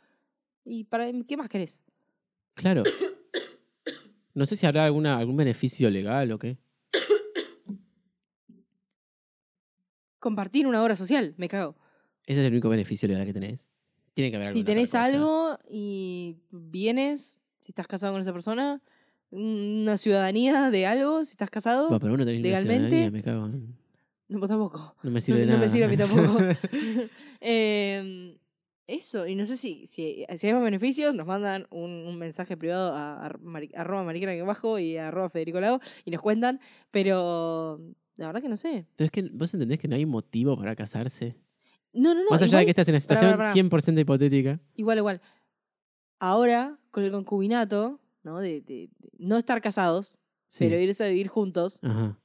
y 0.64 0.86
para 0.86 1.12
qué 1.28 1.36
más 1.36 1.50
querés. 1.50 1.84
Claro. 2.54 2.84
No 4.34 4.45
sé 4.45 4.56
si 4.56 4.66
habrá 4.66 4.86
alguna, 4.86 5.18
algún 5.18 5.38
beneficio 5.38 5.89
legal 5.89 6.32
o 6.32 6.39
qué. 6.39 6.58
Compartir 10.20 10.68
una 10.68 10.82
hora 10.82 10.95
social, 10.95 11.34
me 11.38 11.47
cago. 11.49 11.76
Ese 12.26 12.39
es 12.41 12.47
el 12.47 12.54
único 12.54 12.70
beneficio 12.70 13.08
legal 13.10 13.26
que 13.26 13.34
tenés. 13.34 13.68
Tiene 14.14 14.30
que 14.32 14.38
haber 14.38 14.52
Si 14.52 14.64
tenés 14.64 14.95
algo 14.95 15.57
y 15.69 16.38
vienes, 16.52 17.40
si 17.60 17.72
estás 17.72 17.88
casado 17.88 18.14
con 18.14 18.22
esa 18.22 18.32
persona, 18.32 18.82
una 19.32 19.98
ciudadanía 19.98 20.69
de 20.69 20.86
algo, 20.86 21.26
si 21.26 21.32
estás 21.32 21.49
casado, 21.49 21.88
Bueno, 21.90 21.99
pero 21.99 22.14
uno 22.14 22.26
tenés 22.26 22.40
una 22.40 22.48
legalmente, 22.48 22.90
ciudadanía, 22.90 23.11
me 23.11 23.23
cago. 23.23 23.48
no, 24.30 24.40
vos 24.40 24.48
tampoco. 24.48 24.95
No 25.03 25.11
me 25.11 25.19
sirve 25.19 25.41
de 25.41 25.45
no, 25.48 25.53
nada. 25.53 25.64
me 25.64 25.68
sirve 25.69 25.86
a 25.86 25.90
mí 25.90 25.98
tampoco. 25.98 26.38
Eh, 27.45 28.38
eso, 28.88 29.26
y 29.27 29.35
no 29.35 29.45
sé 29.45 29.55
si, 29.57 29.85
si, 29.85 30.26
si 30.35 30.47
hay 30.47 30.53
más 30.53 30.64
beneficios, 30.64 31.15
nos 31.15 31.26
mandan 31.26 31.68
un, 31.69 31.89
un 31.91 32.18
mensaje 32.18 32.57
privado 32.57 32.93
a, 32.93 33.26
a 33.26 33.30
mari- 33.39 33.72
arroba 33.76 34.03
mariquera 34.03 34.34
que 34.34 34.41
bajo 34.43 34.77
y 34.80 34.97
a 34.97 35.07
arroba 35.07 35.30
Federico 35.30 35.60
Lago 35.61 35.80
y 36.05 36.11
nos 36.11 36.22
cuentan, 36.22 36.60
pero 36.91 37.80
la 38.18 38.27
verdad 38.27 38.41
que 38.41 38.49
no 38.49 38.57
sé. 38.57 38.85
Pero 38.95 39.05
es 39.05 39.11
que 39.11 39.22
vos 39.31 39.53
entendés 39.53 39.80
que 39.80 39.88
no 39.88 39.95
hay 39.95 40.05
motivo 40.05 40.57
para 40.57 40.76
casarse. 40.76 41.35
No, 41.93 42.14
no, 42.14 42.23
no. 42.23 42.30
Más 42.31 42.41
allá 42.41 42.47
igual, 42.49 42.61
de 42.61 42.65
que 42.65 42.72
estás 42.72 42.88
en 42.88 42.93
una 42.95 42.99
situación 42.99 43.31
pará, 43.38 43.53
100% 43.53 43.99
hipotética. 44.01 44.60
igual, 44.76 44.97
igual. 44.97 45.22
Ahora, 46.19 46.80
con 46.91 47.03
el 47.03 47.11
concubinato, 47.11 47.99
¿no? 48.23 48.39
De, 48.39 48.61
de- 48.61 48.89
de 48.97 49.10
no 49.18 49.38
estar 49.38 49.61
casados, 49.61 50.18
Sí. 50.47 50.65
pero 50.65 50.80
irse 50.80 51.03
a 51.03 51.07
vivir 51.07 51.27
juntos, 51.27 51.80
Ajá. 51.84 52.19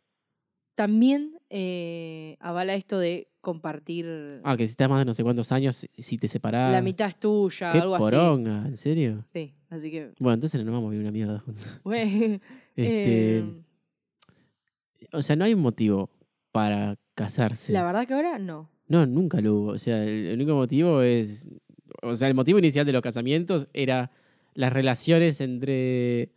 también 0.74 1.40
eh, 1.50 2.36
avala 2.40 2.74
esto 2.74 2.98
de 2.98 3.27
compartir. 3.52 4.40
Ah, 4.44 4.56
que 4.56 4.66
si 4.66 4.70
estás 4.72 4.88
más 4.88 4.98
de 5.00 5.04
no 5.04 5.14
sé 5.14 5.22
cuántos 5.22 5.50
años, 5.52 5.86
si- 5.96 6.18
te 6.18 6.28
separás. 6.28 6.70
La 6.72 6.82
mitad 6.82 7.08
es 7.08 7.18
tuya, 7.18 7.72
Qué 7.72 7.78
algo 7.78 7.94
así. 7.94 8.02
poronga, 8.04 8.66
¿en 8.66 8.76
serio? 8.76 9.24
Sí, 9.32 9.54
así 9.70 9.90
que. 9.90 10.12
Bueno, 10.18 10.34
entonces 10.34 10.64
no 10.64 10.72
vamos 10.72 10.88
a 10.88 10.90
vivir 10.90 11.02
una 11.04 11.12
mierda 11.12 11.38
juntos. 11.40 11.66
Este, 12.76 13.38
eh, 13.38 13.44
O 15.12 15.22
sea, 15.22 15.34
no 15.36 15.44
hay 15.44 15.54
un 15.54 15.60
motivo 15.62 16.10
para 16.52 16.96
casarse. 17.14 17.72
La 17.72 17.82
verdad 17.84 18.06
que 18.06 18.14
ahora 18.14 18.38
no. 18.38 18.70
No, 18.86 19.04
nunca 19.06 19.40
lo 19.40 19.54
hubo. 19.54 19.66
O 19.72 19.78
sea, 19.78 20.04
el 20.04 20.32
único 20.34 20.54
motivo 20.54 21.02
es. 21.02 21.48
O 22.02 22.14
sea, 22.14 22.28
el 22.28 22.34
motivo 22.34 22.58
inicial 22.58 22.86
de 22.86 22.92
los 22.92 23.02
casamientos 23.02 23.68
era 23.72 24.10
las 24.54 24.72
relaciones 24.72 25.40
entre. 25.40 26.30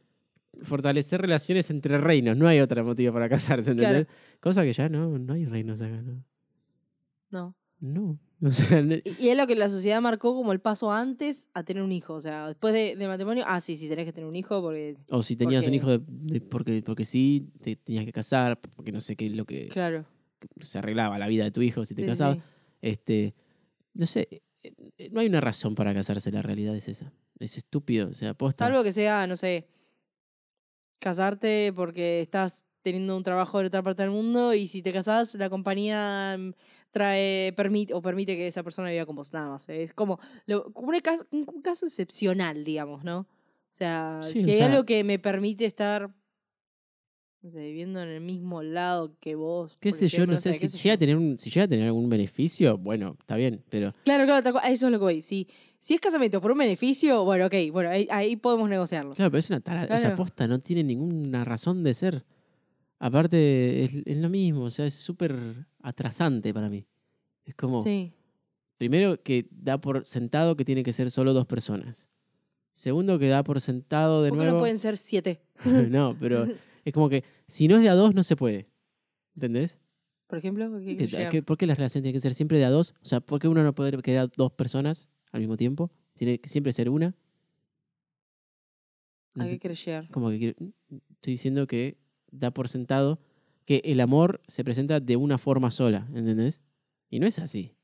Fortalecer 0.63 1.21
relaciones 1.21 1.69
entre 1.69 1.97
reinos. 1.97 2.35
No 2.35 2.45
hay 2.47 2.59
otro 2.59 2.83
motivo 2.83 3.13
para 3.13 3.29
casarse, 3.29 3.73
Claro. 3.73 3.99
¿entendés? 3.99 4.15
Cosa 4.41 4.63
que 4.63 4.73
ya 4.73 4.89
no, 4.89 5.17
no 5.17 5.33
hay 5.33 5.45
reinos 5.45 5.79
acá, 5.81 6.01
¿no? 6.01 6.23
No. 7.31 7.55
No. 7.79 8.19
O 8.43 8.49
sea, 8.49 8.79
Y, 8.81 9.03
y 9.19 9.29
es 9.29 9.37
lo 9.37 9.45
que 9.45 9.55
la 9.55 9.69
sociedad 9.69 10.01
marcó 10.01 10.33
como 10.33 10.51
el 10.51 10.59
paso 10.59 10.91
antes 10.91 11.47
a 11.53 11.63
tener 11.63 11.83
un 11.83 11.91
hijo. 11.91 12.15
O 12.15 12.19
sea, 12.19 12.47
después 12.47 12.73
de, 12.73 12.95
de 12.95 13.07
matrimonio, 13.07 13.43
ah, 13.45 13.61
sí, 13.61 13.75
sí, 13.75 13.87
tenés 13.87 14.05
que 14.05 14.13
tener 14.13 14.27
un 14.27 14.35
hijo 14.35 14.59
porque. 14.63 14.97
o 15.09 15.21
si 15.21 15.35
tenías 15.35 15.67
un 15.67 15.75
hijo 15.75 15.91
de, 15.91 16.01
de- 16.07 16.41
porque, 16.41 16.81
porque 16.83 17.05
sí, 17.05 17.51
te 17.61 17.75
tenías 17.75 18.03
que 18.03 18.11
casar, 18.11 18.59
porque 18.59 18.91
no 18.91 18.99
sé 18.99 19.15
qué 19.15 19.27
es 19.27 19.35
lo 19.35 19.45
que, 19.45 19.67
Claro. 19.67 20.05
que 20.39 20.65
se 20.65 20.79
arreglaba 20.79 21.19
la 21.19 21.27
vida 21.27 21.43
de 21.43 21.51
tu 21.51 21.61
hijo 21.61 21.85
si 21.85 21.93
te 21.93 22.01
Sí, 22.01 22.07
casabas. 22.07 22.37
sí. 22.37 22.43
Este, 22.81 23.35
no 23.93 24.07
sé, 24.07 24.27
eh, 24.63 24.73
eh, 24.97 25.09
no 25.11 25.19
hay 25.19 25.27
una 25.27 25.39
razón 25.41 25.75
para 25.75 25.93
casarse, 25.93 26.31
la 26.31 26.41
realidad 26.41 26.75
es 26.75 26.89
esa. 26.89 27.13
Es 27.37 27.57
estúpido, 27.57 28.09
o 28.09 28.13
sea, 28.15 28.33
posta. 28.33 28.65
Salvo 28.65 28.81
que 28.83 28.91
sea, 28.91 29.27
no 29.27 29.37
sé, 29.37 29.67
casarte 30.99 31.71
porque 31.75 32.21
estás 32.21 32.63
teniendo 32.81 33.15
un 33.15 33.21
trabajo 33.23 33.59
en 33.59 33.67
otra 33.67 33.83
parte 33.83 34.01
del 34.01 34.11
mundo 34.11 34.53
y 34.55 34.65
si 34.67 34.81
te 34.81 34.91
casás, 34.91 35.35
la 35.35 35.49
compañía 35.51 36.35
mm, 36.39 36.53
trae, 36.91 37.53
permite, 37.53 37.93
o 37.93 38.01
permite 38.01 38.35
que 38.35 38.47
esa 38.47 38.63
persona 38.63 38.89
viva 38.89 39.05
con 39.05 39.15
vos, 39.15 39.31
nada 39.33 39.49
más. 39.49 39.67
Es 39.69 39.93
como, 39.93 40.19
lo- 40.45 40.71
un, 40.75 40.99
caso, 40.99 41.25
un 41.31 41.45
un 41.53 41.61
caso 41.61 41.85
excepcional, 41.85 42.63
digamos, 42.63 43.03
¿no? 43.03 43.19
O 43.19 43.73
sea, 43.73 44.19
Sí, 44.23 44.43
si 44.43 44.49
o 44.49 44.53
hay 44.53 44.57
sea- 44.59 44.65
algo 44.67 44.83
que 44.85 45.03
me 45.03 45.17
permite 45.19 45.65
estar 45.65 46.13
no 47.43 47.49
sé, 47.49 47.59
viviendo 47.59 48.03
en 48.03 48.09
el 48.09 48.21
mismo 48.21 48.61
lado 48.61 49.17
que 49.19 49.33
vos. 49.33 49.75
qué 49.79 49.91
sé 49.91 50.07
yo, 50.09 50.27
no 50.27 50.37
sé, 50.37 50.53
si 50.53 50.59
qué 50.59 50.67
sé 50.69 50.77
llega, 50.77 50.93
a 50.93 50.97
tener 50.99 51.17
un, 51.17 51.39
si 51.39 51.49
llega 51.49 51.63
a 51.63 51.67
tener 51.67 51.87
algún 51.87 52.07
beneficio, 52.07 52.77
bueno, 52.77 53.17
está 53.19 53.35
bien, 53.35 53.63
pero 53.71 53.95
Claro, 54.03 54.25
claro, 54.25 54.59
eso 54.67 54.85
es 54.85 54.91
lo 54.91 54.99
que 54.99 55.03
voy. 55.03 55.21
Si, 55.21 55.47
si 55.79 55.95
es 55.95 55.99
casamiento 56.01 56.39
por 56.39 56.51
un 56.51 56.59
beneficio, 56.59 57.23
bueno, 57.25 57.47
ok, 57.47 57.53
bueno, 57.71 57.89
ahí, 57.89 58.07
ahí 58.11 58.35
podemos 58.35 58.69
negociarlo. 58.69 59.13
claro, 59.13 59.31
pero 59.31 59.39
es 59.39 59.49
una 59.49 59.59
tarada, 59.59 59.85
esa 59.85 59.97
Claro. 60.09 60.17
posta 60.17 60.47
no 60.47 60.59
tiene 60.59 60.83
ninguna 60.83 61.43
razón 61.43 61.83
de 61.83 61.93
ser. 61.95 62.23
Aparte, 63.03 63.83
es, 63.83 63.93
es 64.05 64.17
lo 64.17 64.29
mismo, 64.29 64.61
o 64.65 64.69
sea, 64.69 64.85
es 64.85 64.93
súper 64.93 65.65
atrasante 65.81 66.53
para 66.53 66.69
mí. 66.69 66.85
Es 67.45 67.55
como, 67.55 67.79
Sí. 67.79 68.13
primero 68.77 69.21
que 69.23 69.47
da 69.49 69.81
por 69.81 70.05
sentado 70.05 70.55
que 70.55 70.63
tiene 70.65 70.83
que 70.83 70.93
ser 70.93 71.09
solo 71.09 71.33
dos 71.33 71.47
personas. 71.47 72.09
Segundo 72.73 73.17
que 73.17 73.27
da 73.27 73.43
por 73.43 73.59
sentado 73.59 74.21
de 74.21 74.29
¿Por 74.29 74.37
qué 74.37 74.43
nuevo. 74.43 74.57
no 74.57 74.61
pueden 74.61 74.77
ser 74.77 74.97
siete? 74.97 75.41
no, 75.89 76.15
pero 76.19 76.45
es 76.85 76.93
como 76.93 77.09
que 77.09 77.23
si 77.47 77.67
no 77.67 77.75
es 77.77 77.81
de 77.81 77.89
a 77.89 77.95
dos, 77.95 78.13
no 78.13 78.23
se 78.23 78.35
puede. 78.35 78.67
¿Entendés? 79.35 79.79
Por 80.27 80.37
ejemplo, 80.37 80.69
¿qué 80.79 81.41
¿Por 81.43 81.57
qué 81.57 81.65
la 81.65 81.73
relación 81.75 82.03
tiene 82.03 82.13
que 82.13 82.21
ser 82.21 82.35
siempre 82.35 82.59
de 82.59 82.65
a 82.65 82.69
dos? 82.69 82.93
O 83.01 83.05
sea, 83.05 83.19
¿por 83.19 83.39
qué 83.41 83.47
uno 83.47 83.63
no 83.63 83.73
puede 83.73 83.99
querer 84.03 84.19
a 84.19 84.27
dos 84.27 84.51
personas 84.51 85.09
al 85.31 85.39
mismo 85.41 85.57
tiempo? 85.57 85.89
Tiene 86.13 86.39
que 86.39 86.47
siempre 86.49 86.71
ser 86.71 86.87
una. 86.89 87.15
No 89.33 89.43
¿A 89.43 89.47
qué 89.47 89.55
ent- 89.55 89.59
quieres 89.59 89.83
llegar? 89.85 90.09
Como 90.11 90.29
que 90.29 90.37
quiero- 90.39 90.55
estoy 91.15 91.33
diciendo 91.33 91.65
que 91.67 91.97
da 92.31 92.51
por 92.51 92.67
sentado 92.69 93.19
que 93.65 93.81
el 93.85 93.99
amor 93.99 94.41
se 94.47 94.63
presenta 94.63 94.99
de 94.99 95.15
una 95.15 95.37
forma 95.37 95.69
sola, 95.71 96.07
¿entendés? 96.15 96.61
Y 97.09 97.19
no 97.19 97.27
es 97.27 97.39
así. 97.39 97.75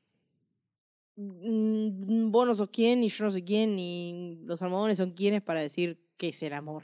Mm, 1.16 2.30
Vos 2.30 2.46
no 2.46 2.54
sos 2.54 2.68
quién, 2.70 3.00
ni 3.00 3.08
yo 3.08 3.24
no 3.24 3.30
soy 3.30 3.42
quién, 3.42 3.74
ni 3.76 4.38
los 4.44 4.62
almohadones 4.62 4.98
son 4.98 5.12
quiénes 5.12 5.42
para 5.42 5.60
decir 5.60 5.98
qué 6.16 6.28
es 6.28 6.42
el 6.42 6.52
amor. 6.52 6.82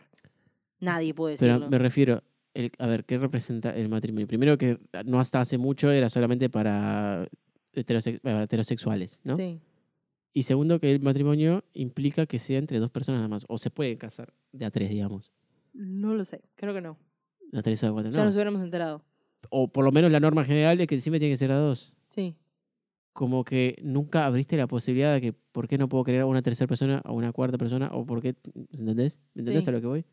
Nadie 0.81 1.15
puede 1.15 1.36
Pero 1.39 1.53
decirlo. 1.55 1.70
me 1.70 1.78
refiero, 1.78 2.23
el- 2.55 2.73
a 2.78 2.86
ver, 2.86 3.05
¿qué 3.05 3.19
representa 3.19 3.70
el 3.77 3.89
matrimonio? 3.89 4.27
Primero 4.27 4.59
que 4.59 4.78
no 5.05 5.20
hasta 5.20 5.41
hace 5.41 5.59
mucho 5.59 5.91
era 5.91 6.09
solamente 6.11 6.51
para, 6.51 7.28
heterose- 7.74 8.20
para 8.20 8.45
heterosexuales, 8.45 9.20
¿no? 9.24 9.35
Sí. 9.35 9.61
Y 10.32 10.43
segundo 10.43 10.81
que 10.81 10.91
el 10.93 11.01
matrimonio 11.01 11.65
implica 11.74 12.27
que 12.27 12.41
sea 12.41 12.59
entre 12.59 12.81
dos 12.81 12.91
personas 12.91 13.20
nada 13.20 13.28
más. 13.28 13.45
O 13.49 13.57
se 13.57 13.70
pueden 13.70 13.97
casar 13.99 14.35
de 14.53 14.65
a 14.65 14.70
tres, 14.70 14.91
digamos. 14.91 15.31
No 15.73 16.12
lo 16.15 16.24
sé, 16.24 16.43
creo 16.57 16.74
que 16.74 16.81
no. 16.81 16.99
De 17.55 17.60
a 17.60 17.62
tres 17.62 17.81
o 17.85 17.86
de 17.86 17.90
a 17.90 17.93
cuatro, 17.93 18.10
Ya 18.10 18.18
no. 18.18 18.24
nos 18.24 18.35
hubiéramos 18.35 18.60
enterado. 18.62 19.05
O 19.48 19.68
por 19.68 19.85
lo 19.85 19.93
menos 19.93 20.10
la 20.10 20.18
norma 20.18 20.44
general 20.44 20.81
es 20.81 20.89
que 20.89 20.98
siempre 21.01 21.20
tiene 21.20 21.32
que 21.32 21.36
ser 21.39 21.52
a 21.52 21.56
dos. 21.59 21.94
Sí. 22.09 22.35
Como 23.12 23.44
que 23.44 23.76
nunca 23.81 24.26
abriste 24.26 24.56
la 24.56 24.66
posibilidad 24.66 25.14
de 25.14 25.20
que 25.20 25.32
por 25.32 25.68
qué 25.68 25.78
no 25.78 25.89
puedo 25.89 26.02
querer 26.02 26.22
a 26.22 26.26
una 26.26 26.43
tercera 26.43 26.66
persona 26.66 27.01
o 27.05 27.12
una 27.12 27.32
cuarta 27.32 27.56
persona 27.56 27.90
o 27.93 28.05
por 28.05 28.20
qué, 28.20 28.35
¿entendés? 28.72 29.20
¿Me 29.35 29.43
¿Entendés 29.43 29.62
Sí. 29.64 29.70
a 29.70 29.72
lo 29.72 29.81
que 29.81 29.86
voy? 29.86 30.05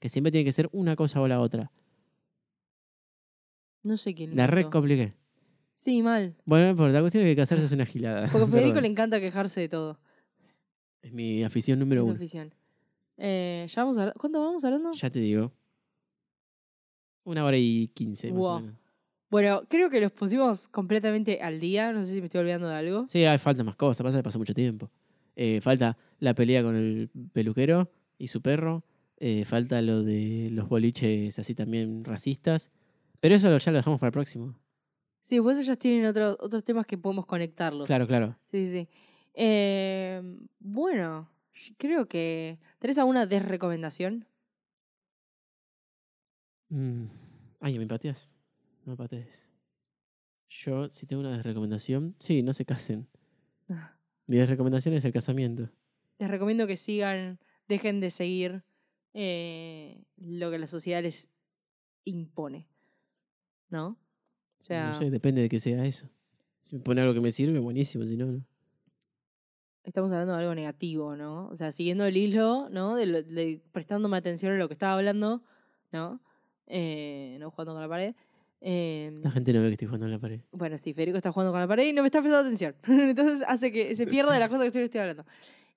Que 0.00 0.10
siempre 0.10 0.30
tiene 0.30 0.44
que 0.44 0.52
ser 0.52 0.68
una 0.72 0.96
cosa 0.96 1.22
o 1.22 1.28
la 1.28 1.40
otra. 1.40 1.72
No 3.82 3.96
sé 3.96 4.14
quién. 4.14 4.36
La 4.36 4.46
red 4.46 4.66
compliqué. 4.66 5.14
Sí, 5.72 6.02
mal. 6.02 6.34
Bueno, 6.44 6.64
no 6.66 6.70
importa, 6.72 6.92
la 6.92 7.00
cuestión 7.00 7.24
es 7.24 7.30
que 7.30 7.36
casarse 7.36 7.64
es 7.64 7.72
una 7.72 7.86
gilada. 7.86 8.28
Porque 8.30 8.44
a 8.44 8.48
Federico 8.48 8.80
le 8.80 8.88
encanta 8.88 9.20
quejarse 9.20 9.60
de 9.60 9.68
todo. 9.68 9.98
Es 11.02 11.12
mi 11.12 11.44
afición 11.44 11.78
número 11.78 12.00
Es 12.02 12.04
mi 12.04 12.10
uno. 12.10 12.16
afición. 12.16 12.54
Eh, 13.18 13.66
ya 13.68 13.82
vamos 13.82 13.96
a... 13.98 14.12
¿Cuánto 14.12 14.40
vamos 14.44 14.64
hablando? 14.64 14.90
Ya 14.92 15.08
te 15.10 15.20
digo. 15.20 15.52
Una 17.26 17.44
hora 17.44 17.56
y 17.58 17.88
quince, 17.88 18.28
más 18.28 18.36
o 18.36 18.40
Wow. 18.40 18.60
menos. 18.60 18.76
Bueno, 19.28 19.62
creo 19.68 19.90
que 19.90 20.00
los 20.00 20.12
pusimos 20.12 20.68
completamente 20.68 21.42
al 21.42 21.58
día. 21.60 21.92
No 21.92 22.02
sé 22.04 22.14
si 22.14 22.20
me 22.20 22.26
estoy 22.26 22.40
olvidando 22.40 22.68
de 22.68 22.76
algo. 22.76 23.06
Sí, 23.08 23.24
hay 23.24 23.38
falta 23.38 23.62
más 23.64 23.76
cosas, 23.76 24.04
pasa 24.04 24.16
que 24.18 24.22
pasó 24.22 24.38
mucho 24.38 24.54
tiempo. 24.54 24.90
Eh, 25.34 25.60
falta 25.60 25.98
la 26.20 26.32
pelea 26.34 26.62
con 26.62 26.76
el 26.76 27.10
peluquero 27.32 27.90
y 28.18 28.28
su 28.28 28.40
perro. 28.40 28.82
eh, 29.18 29.46
falta 29.46 29.80
lo 29.80 30.02
de 30.02 30.50
los 30.52 30.68
boliches 30.68 31.38
así 31.38 31.54
también 31.54 32.04
racistas. 32.04 32.70
Pero 33.18 33.34
eso 33.34 33.48
lo- 33.48 33.56
ya 33.58 33.72
lo 33.72 33.78
dejamos 33.78 33.98
para 33.98 34.08
el 34.08 34.12
próximo. 34.12 34.54
Sí, 35.22 35.40
pues 35.40 35.58
ellos 35.58 35.78
tienen 35.78 36.04
otros 36.06 36.36
otros 36.38 36.62
temas 36.62 36.84
que 36.86 36.98
podemos 36.98 37.24
conectarlos. 37.24 37.86
Claro, 37.86 38.06
claro. 38.06 38.36
Sí, 38.50 38.66
sí. 38.66 38.88
Eh, 39.32 40.22
bueno, 40.60 41.28
creo 41.78 42.06
que. 42.06 42.58
¿Tenés 42.78 42.98
alguna 42.98 43.24
desrecomendación? 43.26 44.26
Mm, 46.68 47.06
Ay, 47.60 47.78
¿me 47.78 47.86
pateas? 47.86 48.36
No 48.84 48.92
me 48.92 48.96
patees. 48.96 49.48
Yo, 50.48 50.88
si 50.92 51.06
tengo 51.06 51.20
una 51.22 51.42
recomendación, 51.42 52.14
sí, 52.18 52.42
no 52.42 52.52
se 52.52 52.64
casen. 52.64 53.08
Mi 54.26 54.44
recomendación 54.44 54.94
es 54.94 55.04
el 55.04 55.12
casamiento. 55.12 55.70
Les 56.18 56.30
recomiendo 56.30 56.66
que 56.66 56.76
sigan, 56.76 57.38
dejen 57.68 58.00
de 58.00 58.10
seguir 58.10 58.64
eh, 59.14 60.04
lo 60.16 60.50
que 60.50 60.58
la 60.58 60.66
sociedad 60.66 61.02
les 61.02 61.30
impone. 62.04 62.68
¿No? 63.68 63.88
O 63.88 64.62
sea, 64.62 64.88
No 64.88 64.94
sé, 64.94 65.10
depende 65.10 65.42
de 65.42 65.48
que 65.48 65.60
sea 65.60 65.84
eso. 65.84 66.08
Si 66.60 66.76
me 66.76 66.82
pone 66.82 67.00
algo 67.00 67.14
que 67.14 67.20
me 67.20 67.30
sirve, 67.30 67.58
buenísimo, 67.60 68.04
si 68.04 68.16
no, 68.16 68.26
no. 68.26 68.44
estamos 69.84 70.10
hablando 70.10 70.32
de 70.34 70.40
algo 70.40 70.54
negativo, 70.54 71.14
¿no? 71.16 71.48
O 71.48 71.54
sea, 71.56 71.70
siguiendo 71.70 72.04
el 72.06 72.16
hilo, 72.16 72.68
¿no? 72.70 72.96
De, 72.96 73.06
lo- 73.06 73.22
de 73.22 73.62
prestándome 73.72 74.16
atención 74.16 74.52
a 74.54 74.58
lo 74.58 74.66
que 74.68 74.72
estaba 74.74 74.94
hablando, 74.94 75.42
¿no? 75.92 76.20
Eh, 76.66 77.36
no 77.40 77.50
jugando 77.50 77.72
con 77.72 77.82
la 77.82 77.88
pared. 77.88 78.14
Eh, 78.60 79.12
La 79.22 79.30
gente 79.30 79.52
no 79.52 79.60
ve 79.60 79.66
que 79.68 79.72
estoy 79.72 79.86
jugando 79.86 80.06
en 80.06 80.12
la 80.12 80.18
pared. 80.18 80.40
Bueno, 80.52 80.78
sí, 80.78 80.92
Federico 80.94 81.18
está 81.18 81.30
jugando 81.30 81.52
con 81.52 81.60
la 81.60 81.68
pared 81.68 81.86
y 81.86 81.92
no 81.92 82.02
me 82.02 82.08
está 82.08 82.20
prestando 82.20 82.46
atención. 82.46 82.74
Entonces 82.88 83.44
hace 83.46 83.70
que 83.70 83.94
se 83.94 84.06
pierda 84.06 84.32
de 84.32 84.40
las 84.40 84.48
cosas 84.48 84.72
que 84.72 84.84
estoy, 84.84 85.00
hablando. 85.00 85.24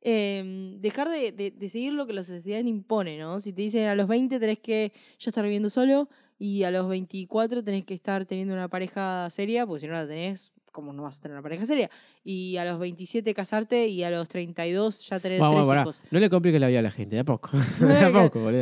Eh, 0.02 0.78
dejar 0.80 1.10
de, 1.10 1.32
de- 1.34 1.52
de 1.52 1.70
seguir 1.70 1.94
lo 1.94 2.08
que 2.08 2.14
la 2.14 2.24
sociedad 2.24 2.64
impone, 2.64 3.18
¿no? 3.20 3.40
Si 3.40 3.52
te 3.52 3.62
dicen 3.62 3.88
a 3.90 3.96
los 3.96 4.08
20 4.08 4.40
tenés 4.40 4.60
que 4.60 4.94
ya 5.20 5.30
estar 5.30 5.44
viviendo 5.44 5.70
solo 5.70 6.08
y 6.38 6.64
a 6.64 6.72
los 6.72 6.88
24 6.88 7.64
tenés 7.64 7.84
que 7.84 7.94
estar 7.96 8.26
teniendo 8.26 8.54
una 8.54 8.70
pareja 8.70 9.30
seria, 9.30 9.66
porque 9.68 9.82
si 9.82 9.88
no 9.88 9.94
la 9.94 10.08
tenés, 10.08 10.54
¿cómo 10.72 10.94
no 10.94 11.04
vas 11.04 11.18
a 11.20 11.22
tener 11.22 11.36
una 11.36 11.44
pareja 11.44 11.66
seria? 11.66 11.90
Y 12.24 12.56
a 12.56 12.64
los 12.64 12.80
27 12.80 13.34
casarte 13.34 13.88
y 13.88 14.04
a 14.06 14.10
los 14.10 14.30
32 14.30 15.06
ya 15.10 15.20
tener 15.20 15.42
tres 15.52 15.66
hijos. 15.82 16.04
No 16.12 16.20
le 16.22 16.30
compliques 16.30 16.62
la 16.62 16.70
vida 16.70 16.80
a 16.80 16.84
la 16.84 16.92
gente, 16.92 17.16
de 17.18 17.20
a 17.20 17.26
poco. 17.26 17.50
de 17.82 17.98
a 18.00 18.12
poco, 18.14 18.40
boludo. 18.40 18.62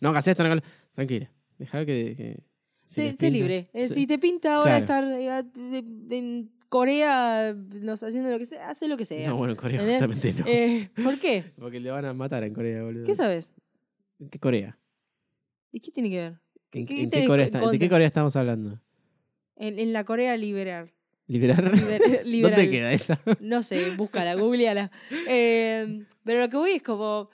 No 0.00 0.08
hagas 0.08 0.26
esto, 0.26 0.42
no. 0.42 0.60
Tranquila. 0.96 1.30
Dejá 1.58 1.86
que... 1.86 2.14
que 2.16 2.42
Sé, 2.84 3.30
libre. 3.30 3.68
Eh. 3.72 3.86
Si 3.88 4.06
te 4.06 4.18
pinta 4.18 4.56
ahora 4.56 4.80
Claro. 4.84 5.06
estar 5.08 5.44
eh, 5.44 5.84
en 6.10 6.50
Corea 6.68 7.52
no 7.54 7.96
sé, 7.96 8.06
haciendo 8.06 8.30
lo 8.30 8.38
que 8.38 8.46
sea, 8.46 8.68
hace 8.70 8.86
lo 8.88 8.96
que 8.96 9.04
sea. 9.04 9.28
No, 9.28 9.36
bueno, 9.36 9.52
en 9.52 9.56
Corea 9.56 9.80
¿Entendés? 9.80 10.06
justamente 10.06 10.32
no. 10.42 10.46
Eh, 10.48 10.90
¿Por 11.02 11.18
qué? 11.18 11.44
Porque 11.58 11.78
le 11.80 11.90
van 11.90 12.04
a 12.04 12.12
matar 12.14 12.42
en 12.44 12.52
Corea, 12.54 12.82
boludo. 12.82 13.04
¿Qué 13.04 13.14
sabes? 13.14 13.50
¿En 14.18 14.28
qué 14.28 14.38
Corea? 14.40 14.78
¿Y 15.72 15.80
qué 15.80 15.90
tiene 15.92 16.10
que 16.10 16.16
ver? 16.16 16.32
¿En, 16.32 16.38
¿Qué- 16.70 16.78
en 16.78 16.86
qué 16.86 16.94
qué 16.96 17.06
tenés 17.08 17.28
Corea 17.28 17.46
está- 17.46 17.70
¿De 17.70 17.78
qué? 17.78 17.88
Corea 17.88 18.06
estamos 18.06 18.34
hablando? 18.36 18.80
En, 19.56 19.78
en 19.78 19.92
la 19.92 20.04
Corea 20.04 20.36
liberal. 20.36 20.92
¿Liberar? 21.26 21.64
Liber- 21.72 22.24
liberal. 22.24 22.56
¿Dónde 22.56 22.70
queda 22.70 22.92
esa? 22.92 23.18
No 23.40 23.62
sé, 23.64 23.90
búscala, 23.96 24.34
googleala. 24.36 24.90
Eh, 25.28 26.04
pero 26.24 26.40
lo 26.40 26.48
que 26.48 26.56
voy 26.56 26.70
es 26.72 26.82
como. 26.82 27.30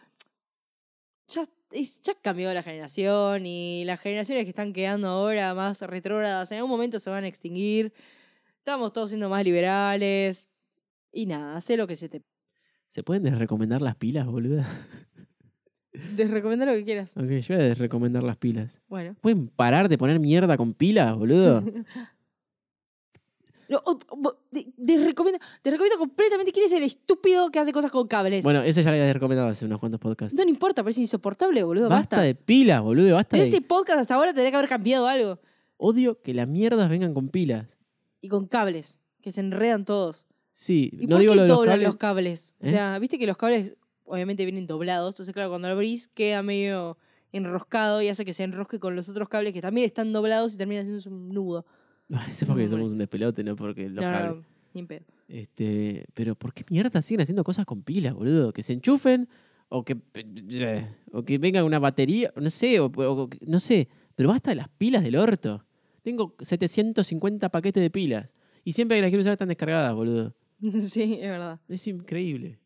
Ya, 1.28 1.44
es- 1.74 2.00
ya 2.02 2.14
cambió 2.14 2.52
la 2.54 2.62
generación 2.62 3.46
y 3.46 3.84
las 3.84 4.00
generaciones 4.00 4.44
que 4.44 4.50
están 4.50 4.72
quedando 4.72 5.08
ahora 5.08 5.54
más 5.54 5.80
retrógradas 5.80 6.50
en 6.52 6.58
algún 6.58 6.70
momento 6.70 6.98
se 6.98 7.10
van 7.10 7.24
a 7.24 7.28
extinguir. 7.28 7.92
Estamos 8.58 8.92
todos 8.92 9.10
siendo 9.10 9.28
más 9.28 9.44
liberales. 9.44 10.48
Y 11.12 11.26
nada, 11.26 11.60
sé 11.60 11.76
lo 11.76 11.86
que 11.86 11.96
se 11.96 12.08
te. 12.08 12.22
¿Se 12.88 13.02
pueden 13.02 13.22
desrecomendar 13.24 13.82
las 13.82 13.96
pilas, 13.96 14.26
boludo? 14.26 14.62
Te 16.16 16.24
recomiendo 16.28 16.64
lo 16.64 16.72
que 16.72 16.84
quieras. 16.84 17.16
Ok, 17.16 17.24
yo 17.28 17.54
voy 17.56 17.64
a 17.64 17.68
desrecomendar 17.68 18.22
las 18.22 18.36
pilas. 18.36 18.80
Bueno. 18.88 19.14
¿Pueden 19.20 19.48
parar 19.48 19.88
de 19.88 19.98
poner 19.98 20.18
mierda 20.20 20.56
con 20.56 20.74
pilas, 20.74 21.14
boludo? 21.16 21.62
Te, 24.50 25.04
recomiendo, 25.04 25.38
te 25.62 25.70
recomiendo 25.70 25.98
completamente 25.98 26.52
quién 26.52 26.66
es 26.66 26.72
el 26.72 26.82
estúpido 26.82 27.50
que 27.50 27.58
hace 27.58 27.72
cosas 27.72 27.90
con 27.90 28.06
cables. 28.06 28.44
bueno, 28.44 28.62
ese 28.62 28.82
ya 28.82 28.90
lo 28.90 28.96
había 28.96 29.12
recomendado 29.12 29.48
hace 29.48 29.64
unos 29.64 29.78
cuantos 29.78 30.00
podcasts. 30.00 30.34
no, 30.36 30.44
no 30.44 30.50
importa, 30.50 30.82
es 30.86 30.98
insoportable, 30.98 31.62
boludo. 31.62 31.88
Basta, 31.88 32.16
Basta. 32.16 32.22
de 32.22 32.34
pilas, 32.34 32.82
boludo. 32.82 33.14
Basta 33.14 33.36
de... 33.36 33.42
ese 33.44 33.60
podcast 33.60 34.00
hasta 34.00 34.14
ahora 34.14 34.28
tendría 34.32 34.50
que 34.50 34.56
haber 34.56 34.68
cambiado 34.68 35.06
algo. 35.06 35.40
Odio 35.76 36.20
que 36.20 36.34
las 36.34 36.46
mierdas 36.48 36.88
vengan 36.90 37.14
con 37.14 37.28
pilas. 37.28 37.78
y 38.20 38.28
con 38.28 38.46
cables, 38.46 39.00
que 39.20 39.32
se 39.32 39.40
enredan 39.40 39.84
todos. 39.84 40.26
Sí, 40.52 40.90
¿Y 41.00 41.06
no 41.06 41.16
por 41.16 41.20
digo 41.20 41.32
qué 41.32 41.36
lo 41.36 41.42
de 41.42 41.48
los 41.48 41.56
doblan 41.58 41.72
cables. 41.74 41.88
los 41.88 41.96
cables? 41.96 42.54
O 42.62 42.66
¿Eh? 42.66 42.70
sea, 42.70 42.98
viste 42.98 43.18
que 43.18 43.26
los 43.26 43.36
cables 43.36 43.74
obviamente 44.04 44.44
vienen 44.44 44.66
doblados, 44.66 45.14
entonces 45.14 45.32
claro, 45.32 45.48
cuando 45.48 45.68
lo 45.68 45.74
abrís 45.74 46.08
queda 46.08 46.42
medio 46.42 46.98
enroscado 47.32 48.02
y 48.02 48.08
hace 48.08 48.24
que 48.26 48.34
se 48.34 48.44
enrosque 48.44 48.78
con 48.78 48.94
los 48.94 49.08
otros 49.08 49.28
cables 49.28 49.54
que 49.54 49.62
también 49.62 49.86
están 49.86 50.12
doblados 50.12 50.54
y 50.54 50.58
termina 50.58 50.82
haciendo 50.82 51.02
un 51.10 51.30
nudo. 51.30 51.64
Eso 52.08 52.20
es 52.30 52.42
Eso 52.42 52.52
porque 52.52 52.68
somos 52.68 52.90
un 52.90 52.98
despelote, 52.98 53.42
no 53.44 53.56
porque 53.56 53.84
los 53.88 54.04
no, 54.04 54.10
cables. 54.10 54.36
no, 54.36 54.44
ni 54.74 54.80
en 54.80 54.86
pedo. 54.86 55.04
Este, 55.28 56.04
pero 56.14 56.34
¿por 56.34 56.52
qué 56.52 56.64
mierda 56.68 57.00
siguen 57.00 57.22
haciendo 57.22 57.42
cosas 57.44 57.64
con 57.64 57.82
pilas, 57.82 58.12
boludo? 58.14 58.52
Que 58.52 58.62
se 58.62 58.72
enchufen 58.74 59.28
o 59.68 59.84
que 59.84 59.96
o 61.12 61.22
que 61.24 61.38
venga 61.38 61.64
una 61.64 61.78
batería, 61.78 62.32
no 62.36 62.50
sé, 62.50 62.80
o, 62.80 62.90
no 63.46 63.60
sé, 63.60 63.88
pero 64.14 64.28
basta 64.28 64.50
de 64.50 64.56
las 64.56 64.68
pilas 64.68 65.02
del 65.02 65.16
orto. 65.16 65.64
Tengo 66.02 66.34
750 66.40 67.48
paquetes 67.50 67.82
de 67.82 67.90
pilas 67.90 68.34
y 68.64 68.72
siempre 68.72 68.96
que 68.98 69.02
las 69.02 69.10
quiero 69.10 69.20
usar 69.22 69.32
están 69.32 69.48
descargadas, 69.48 69.94
boludo. 69.94 70.34
sí, 70.68 71.14
es 71.14 71.20
verdad. 71.30 71.60
Es 71.68 71.86
increíble. 71.86 72.58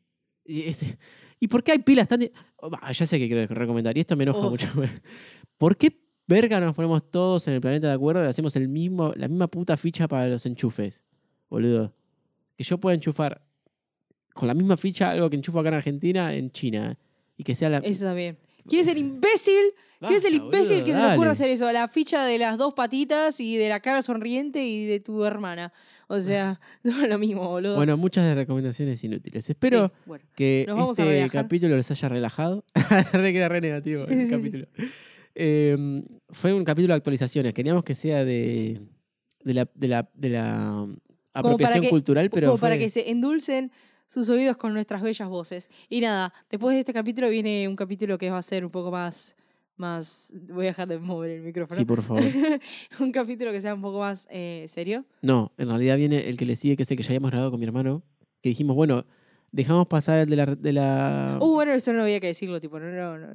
Y, 0.45 0.63
este- 0.63 0.99
¿y 1.39 1.49
por 1.49 1.63
qué 1.63 1.73
hay 1.73 1.79
pilas 1.79 2.09
tan... 2.09 2.21
de- 2.21 2.33
oh, 2.57 2.71
ya 2.93 3.07
sé 3.07 3.19
que 3.19 3.29
quiero 3.29 3.47
recomendar 3.55 3.97
y 3.97 4.01
esto 4.01 4.17
me 4.17 4.25
enoja 4.25 4.41
Oh. 4.41 4.51
mucho. 4.51 4.67
¿Por 5.59 5.77
qué 5.77 5.97
verga 6.27 6.61
nos 6.61 6.75
ponemos 6.75 7.11
todos 7.11 7.47
en 7.49 7.55
el 7.55 7.61
planeta 7.61 7.89
de 7.89 7.95
acuerdo 7.95 8.25
y 8.25 8.29
hacemos 8.29 8.57
el 8.57 8.69
mismo, 8.69 9.13
la 9.17 9.29
misma 9.29 9.47
puta 9.49 9.77
ficha 9.77 10.09
para 10.09 10.27
los 10.29 10.45
enchufes? 10.47 11.05
Boludo. 11.49 11.93
Que 12.57 12.65
yo 12.65 12.79
pueda 12.79 12.95
enchufar 12.95 13.43
con 14.35 14.49
la 14.49 14.55
misma 14.55 14.77
ficha 14.77 15.11
algo 15.11 15.31
que 15.31 15.37
enchufo 15.37 15.61
acá 15.61 15.69
en 15.69 15.75
Argentina, 15.77 16.35
en 16.35 16.51
China. 16.51 16.99
Y 17.37 17.45
que 17.45 17.55
sea 17.55 17.69
la... 17.69 17.79
Eso 17.79 18.05
también. 18.07 18.39
¿Quién 18.69 18.81
es 18.83 18.89
el 18.89 18.99
imbécil? 18.99 19.63
¿Quién 20.01 20.15
es 20.15 20.25
el 20.25 20.35
imbécil 20.35 20.81
boludo, 20.81 20.85
que 20.85 20.93
se 20.93 20.99
le 20.99 21.15
ocurre 21.15 21.31
hacer 21.31 21.49
eso? 21.51 21.71
La 21.73 21.89
ficha 21.89 22.25
de 22.25 22.39
las 22.39 22.59
dos 22.59 22.75
patitas 22.75 23.41
y 23.41 23.57
de 23.57 23.69
la 23.69 23.81
cara 23.81 24.03
sonriente 24.03 24.65
y 24.67 24.87
de 24.87 25.01
tu 25.01 25.25
hermana. 25.25 25.73
O 26.09 26.21
sea, 26.21 26.61
no 26.83 27.03
es 27.03 27.09
lo 27.09 27.19
mismo, 27.19 27.49
boludo. 27.49 27.77
Bueno, 27.77 27.97
muchas 27.97 28.25
de 28.25 28.35
recomendaciones 28.35 29.03
inútiles. 29.05 29.49
Espero 29.49 29.89
Sí, 29.89 29.95
bueno. 30.07 30.25
que 30.35 30.67
este 30.91 31.29
capítulo 31.31 31.77
les 31.77 31.91
haya 31.91 32.09
relajado. 32.09 32.65
re 33.13 33.33
queda 33.33 33.49
re 33.49 33.61
negativo 33.61 34.05
Sí, 34.05 34.15
el 34.15 34.27
sí. 34.27 34.33
capítulo. 34.37 34.67
Eh, 35.39 36.03
fue 36.31 36.53
un 36.55 36.65
capítulo 36.65 36.95
de 36.95 36.97
actualizaciones. 36.97 37.53
Queríamos 37.55 37.85
que 37.85 37.95
sea 37.95 38.25
de, 38.25 38.81
de 39.45 39.55
la, 39.55 39.69
de 39.75 39.89
la, 39.89 40.11
de 40.15 40.29
la 40.31 40.89
apropiación 41.35 41.83
que- 41.83 41.91
cultural, 41.91 42.31
pero 42.31 42.49
Como 42.49 42.59
para 42.61 42.75
fue- 42.77 42.85
que 42.85 42.91
se 42.91 43.11
endulcen 43.11 43.71
sus 44.07 44.31
oídos 44.31 44.57
con 44.57 44.73
nuestras 44.73 45.03
bellas 45.03 45.29
voces. 45.29 45.71
Y 45.89 46.01
nada, 46.01 46.33
después 46.51 46.75
de 46.75 46.81
este 46.81 46.93
capítulo 46.93 47.29
viene 47.29 47.69
un 47.69 47.77
capítulo 47.77 48.17
que 48.19 48.31
va 48.31 48.39
a 48.39 48.43
ser 48.43 48.65
un 48.65 48.71
poco 48.71 48.91
más. 48.91 49.37
más 49.77 50.33
voy 50.49 50.65
a 50.65 50.69
dejar 50.69 50.89
de 50.89 50.99
mover 50.99 51.31
el 51.33 51.43
micrófono. 51.43 51.77
Sí, 51.79 51.85
por 51.85 52.03
favor. 52.03 52.23
un 53.01 53.13
capítulo 53.13 53.53
que 53.53 53.61
sea 53.61 53.75
un 53.75 53.83
poco 53.83 53.99
más 53.99 54.27
eh, 54.31 54.65
serio. 54.69 55.05
No, 55.23 55.53
en 55.59 55.69
realidad 55.69 55.97
viene 55.99 56.29
el 56.31 56.37
que 56.39 56.47
le 56.47 56.57
sigue, 56.57 56.77
que 56.77 56.85
es 56.85 56.91
el 56.91 56.97
que 56.97 57.03
ya 57.03 57.09
habíamos 57.11 57.31
grabado 57.31 57.51
con 57.51 57.61
mi 57.61 57.67
hermano. 57.67 58.03
Que 58.43 58.49
dijimos, 58.51 58.75
bueno, 58.77 59.05
dejamos 59.53 59.87
pasar 59.87 60.19
el 60.21 60.29
de 60.29 60.37
la. 60.37 60.47
De 60.47 60.73
la... 60.73 61.39
Uh, 61.41 61.53
bueno, 61.53 61.73
eso 61.73 61.93
no 61.93 62.03
había 62.03 62.21
que 62.21 62.29
decirlo, 62.29 62.61
tipo, 62.61 62.79
no, 62.81 62.91
no, 62.91 63.19
no, 63.19 63.27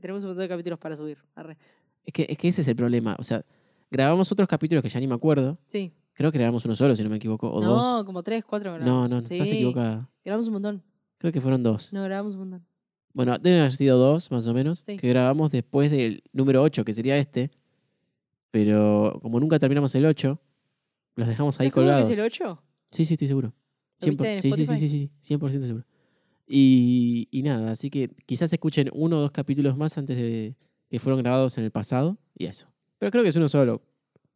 Tenemos 0.00 0.22
un 0.22 0.30
montón 0.30 0.42
de 0.42 0.48
capítulos 0.48 0.78
para 0.78 0.96
subir. 0.96 1.18
Arre. 1.34 1.56
es, 2.04 2.12
que, 2.12 2.26
es 2.28 2.38
que 2.38 2.48
ese 2.48 2.62
es 2.62 2.68
el 2.68 2.76
problema. 2.76 3.16
O 3.18 3.22
sea, 3.22 3.44
grabamos 3.90 4.30
otros 4.32 4.48
capítulos 4.48 4.82
que 4.82 4.88
ya 4.88 5.00
ni 5.00 5.06
me 5.06 5.14
acuerdo. 5.14 5.58
Sí. 5.66 5.92
Creo 6.14 6.30
que 6.30 6.38
grabamos 6.38 6.64
uno 6.66 6.74
solo, 6.76 6.94
si 6.94 7.02
no 7.02 7.08
me 7.10 7.16
equivoco. 7.16 7.48
O 7.50 7.60
no, 7.62 7.74
dos. 7.74 8.04
como 8.04 8.22
tres, 8.22 8.44
cuatro 8.44 8.72
No, 8.72 8.78
grabamos. 8.78 9.10
no, 9.10 9.16
no, 9.16 9.22
sí. 9.22 9.34
estás 9.34 9.48
equivocada. 9.48 10.10
Grabamos 10.24 10.46
un 10.48 10.52
montón. 10.54 10.82
Creo 11.18 11.32
que 11.32 11.40
fueron 11.40 11.62
dos. 11.62 11.92
No, 11.92 12.02
grabamos 12.04 12.34
un 12.34 12.40
montón. 12.40 12.66
Bueno, 13.14 13.38
deben 13.38 13.60
haber 13.60 13.72
sido 13.72 13.98
dos, 13.98 14.30
más 14.30 14.46
o 14.46 14.54
menos, 14.54 14.78
Sí. 14.80 14.96
que 14.96 15.08
grabamos 15.08 15.50
después 15.50 15.90
del 15.90 16.22
número 16.32 16.62
8, 16.62 16.84
que 16.84 16.94
sería 16.94 17.16
este. 17.18 17.50
Pero 18.50 19.18
como 19.22 19.40
nunca 19.40 19.58
terminamos 19.58 19.94
el 19.94 20.04
8, 20.06 20.38
los 21.16 21.28
dejamos 21.28 21.58
ahí 21.60 21.66
¿Estás 21.68 21.74
seguro 21.74 21.92
colgados. 21.92 22.06
que 22.08 22.12
es 22.12 22.18
el 22.18 22.24
8? 22.24 22.62
Sí, 22.90 23.04
sí, 23.06 23.14
estoy 23.14 23.28
seguro. 23.28 23.54
¿Lo 24.02 24.10
viste 24.10 24.34
en 24.34 24.42
sí, 24.42 24.52
sí, 24.52 24.66
sí, 24.66 24.76
sí, 24.76 24.88
sí, 24.88 25.10
100% 25.20 25.66
seguro. 25.66 25.84
Y, 26.46 27.28
y 27.30 27.42
nada, 27.42 27.70
así 27.72 27.88
que 27.90 28.10
quizás 28.26 28.52
escuchen 28.52 28.90
uno 28.92 29.18
o 29.18 29.20
dos 29.20 29.30
capítulos 29.32 29.76
más 29.76 29.96
antes 29.96 30.16
de 30.16 30.54
que 30.90 30.98
fueron 30.98 31.22
grabados 31.22 31.56
en 31.58 31.64
el 31.64 31.70
pasado 31.70 32.18
y 32.36 32.46
eso. 32.46 32.68
Pero 32.98 33.10
creo 33.10 33.22
que 33.22 33.30
es 33.30 33.36
uno 33.36 33.48
solo. 33.48 33.82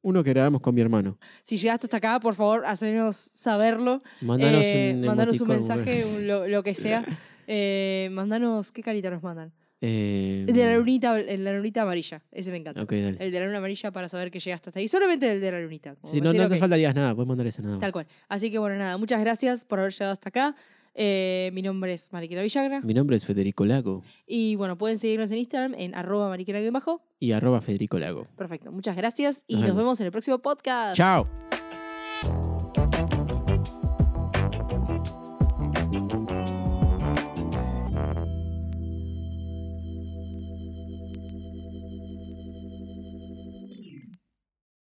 Uno 0.02 0.22
que 0.22 0.30
grabamos 0.30 0.60
con 0.60 0.74
mi 0.74 0.80
hermano. 0.80 1.18
Si 1.42 1.56
llegaste 1.56 1.86
hasta 1.86 1.96
acá, 1.96 2.20
por 2.20 2.34
favor, 2.36 2.64
hacernos 2.64 3.16
saberlo. 3.16 4.02
Mandanos 4.20 4.64
Eh, 4.66 4.92
un 4.96 5.04
mandanos 5.04 5.40
un 5.40 5.50
emoticón, 5.50 5.76
mensaje, 5.76 6.04
un- 6.06 6.26
lo, 6.28 6.46
lo 6.46 6.62
que 6.62 6.74
sea. 6.74 7.04
Eh, 7.48 8.08
mandanos, 8.10 8.72
¿qué 8.72 8.82
carita 8.82 9.08
nos 9.08 9.22
mandan? 9.22 9.52
Eh, 9.80 10.44
El 10.48 10.54
de 10.54 10.64
la 10.64 10.76
lunita, 10.76 11.18
el 11.20 11.26
de 11.26 11.36
la 11.38 11.52
lunita 11.54 11.82
amarilla, 11.82 12.22
ese 12.32 12.50
me 12.50 12.56
encanta. 12.56 12.82
Ok, 12.82 12.92
dale. 12.92 13.16
El 13.20 13.30
de 13.30 13.40
la 13.40 13.46
luna 13.46 13.58
amarilla 13.58 13.90
para 13.90 14.08
saber 14.08 14.30
que 14.30 14.40
llegaste 14.40 14.70
hasta 14.70 14.80
ahí. 14.80 14.88
Solamente 14.88 15.30
el 15.32 15.40
de 15.40 15.52
la 15.52 15.60
lunita. 15.60 15.96
Si 16.02 16.20
no, 16.20 16.32
no 16.32 16.48
te 16.48 16.54
ok, 16.54 16.58
falta 16.60 16.76
digas 16.76 16.94
nada, 16.94 17.14
puedes 17.14 17.28
mandar 17.28 17.46
eso 17.46 17.60
nada 17.62 17.74
más. 17.74 17.80
Tal 17.80 17.92
cual. 17.92 18.06
Así 18.28 18.50
que 18.50 18.58
bueno, 18.58 18.76
nada, 18.76 18.96
muchas 18.96 19.20
gracias 19.20 19.64
por 19.64 19.78
haber 19.80 19.92
llegado 19.92 20.12
hasta 20.12 20.28
acá. 20.30 20.54
Eh, 20.98 21.50
mi 21.52 21.60
nombre 21.60 21.92
es 21.92 22.10
Mariquera 22.10 22.40
Villagra. 22.42 22.80
Mi 22.80 22.94
nombre 22.94 23.16
es 23.18 23.26
Federico 23.26 23.66
Lago 23.66 24.02
Y 24.26 24.56
bueno, 24.56 24.78
pueden 24.78 24.98
seguirnos 24.98 25.30
en 25.30 25.36
Instagram 25.36 25.74
en 25.76 25.94
arroba 25.94 26.30
mariquera 26.30 26.58
bajo. 26.70 27.02
y 27.20 27.32
arroba 27.32 27.60
Federico 27.60 27.98
Lago. 27.98 28.26
Perfecto, 28.34 28.72
muchas 28.72 28.96
gracias 28.96 29.44
y 29.46 29.56
Nos 29.56 29.60
nos 29.62 29.68
vemos. 29.72 29.82
vemos 29.82 30.00
en 30.00 30.06
el 30.06 30.12
próximo 30.12 30.38
podcast. 30.38 30.96
Chao. 30.96 32.55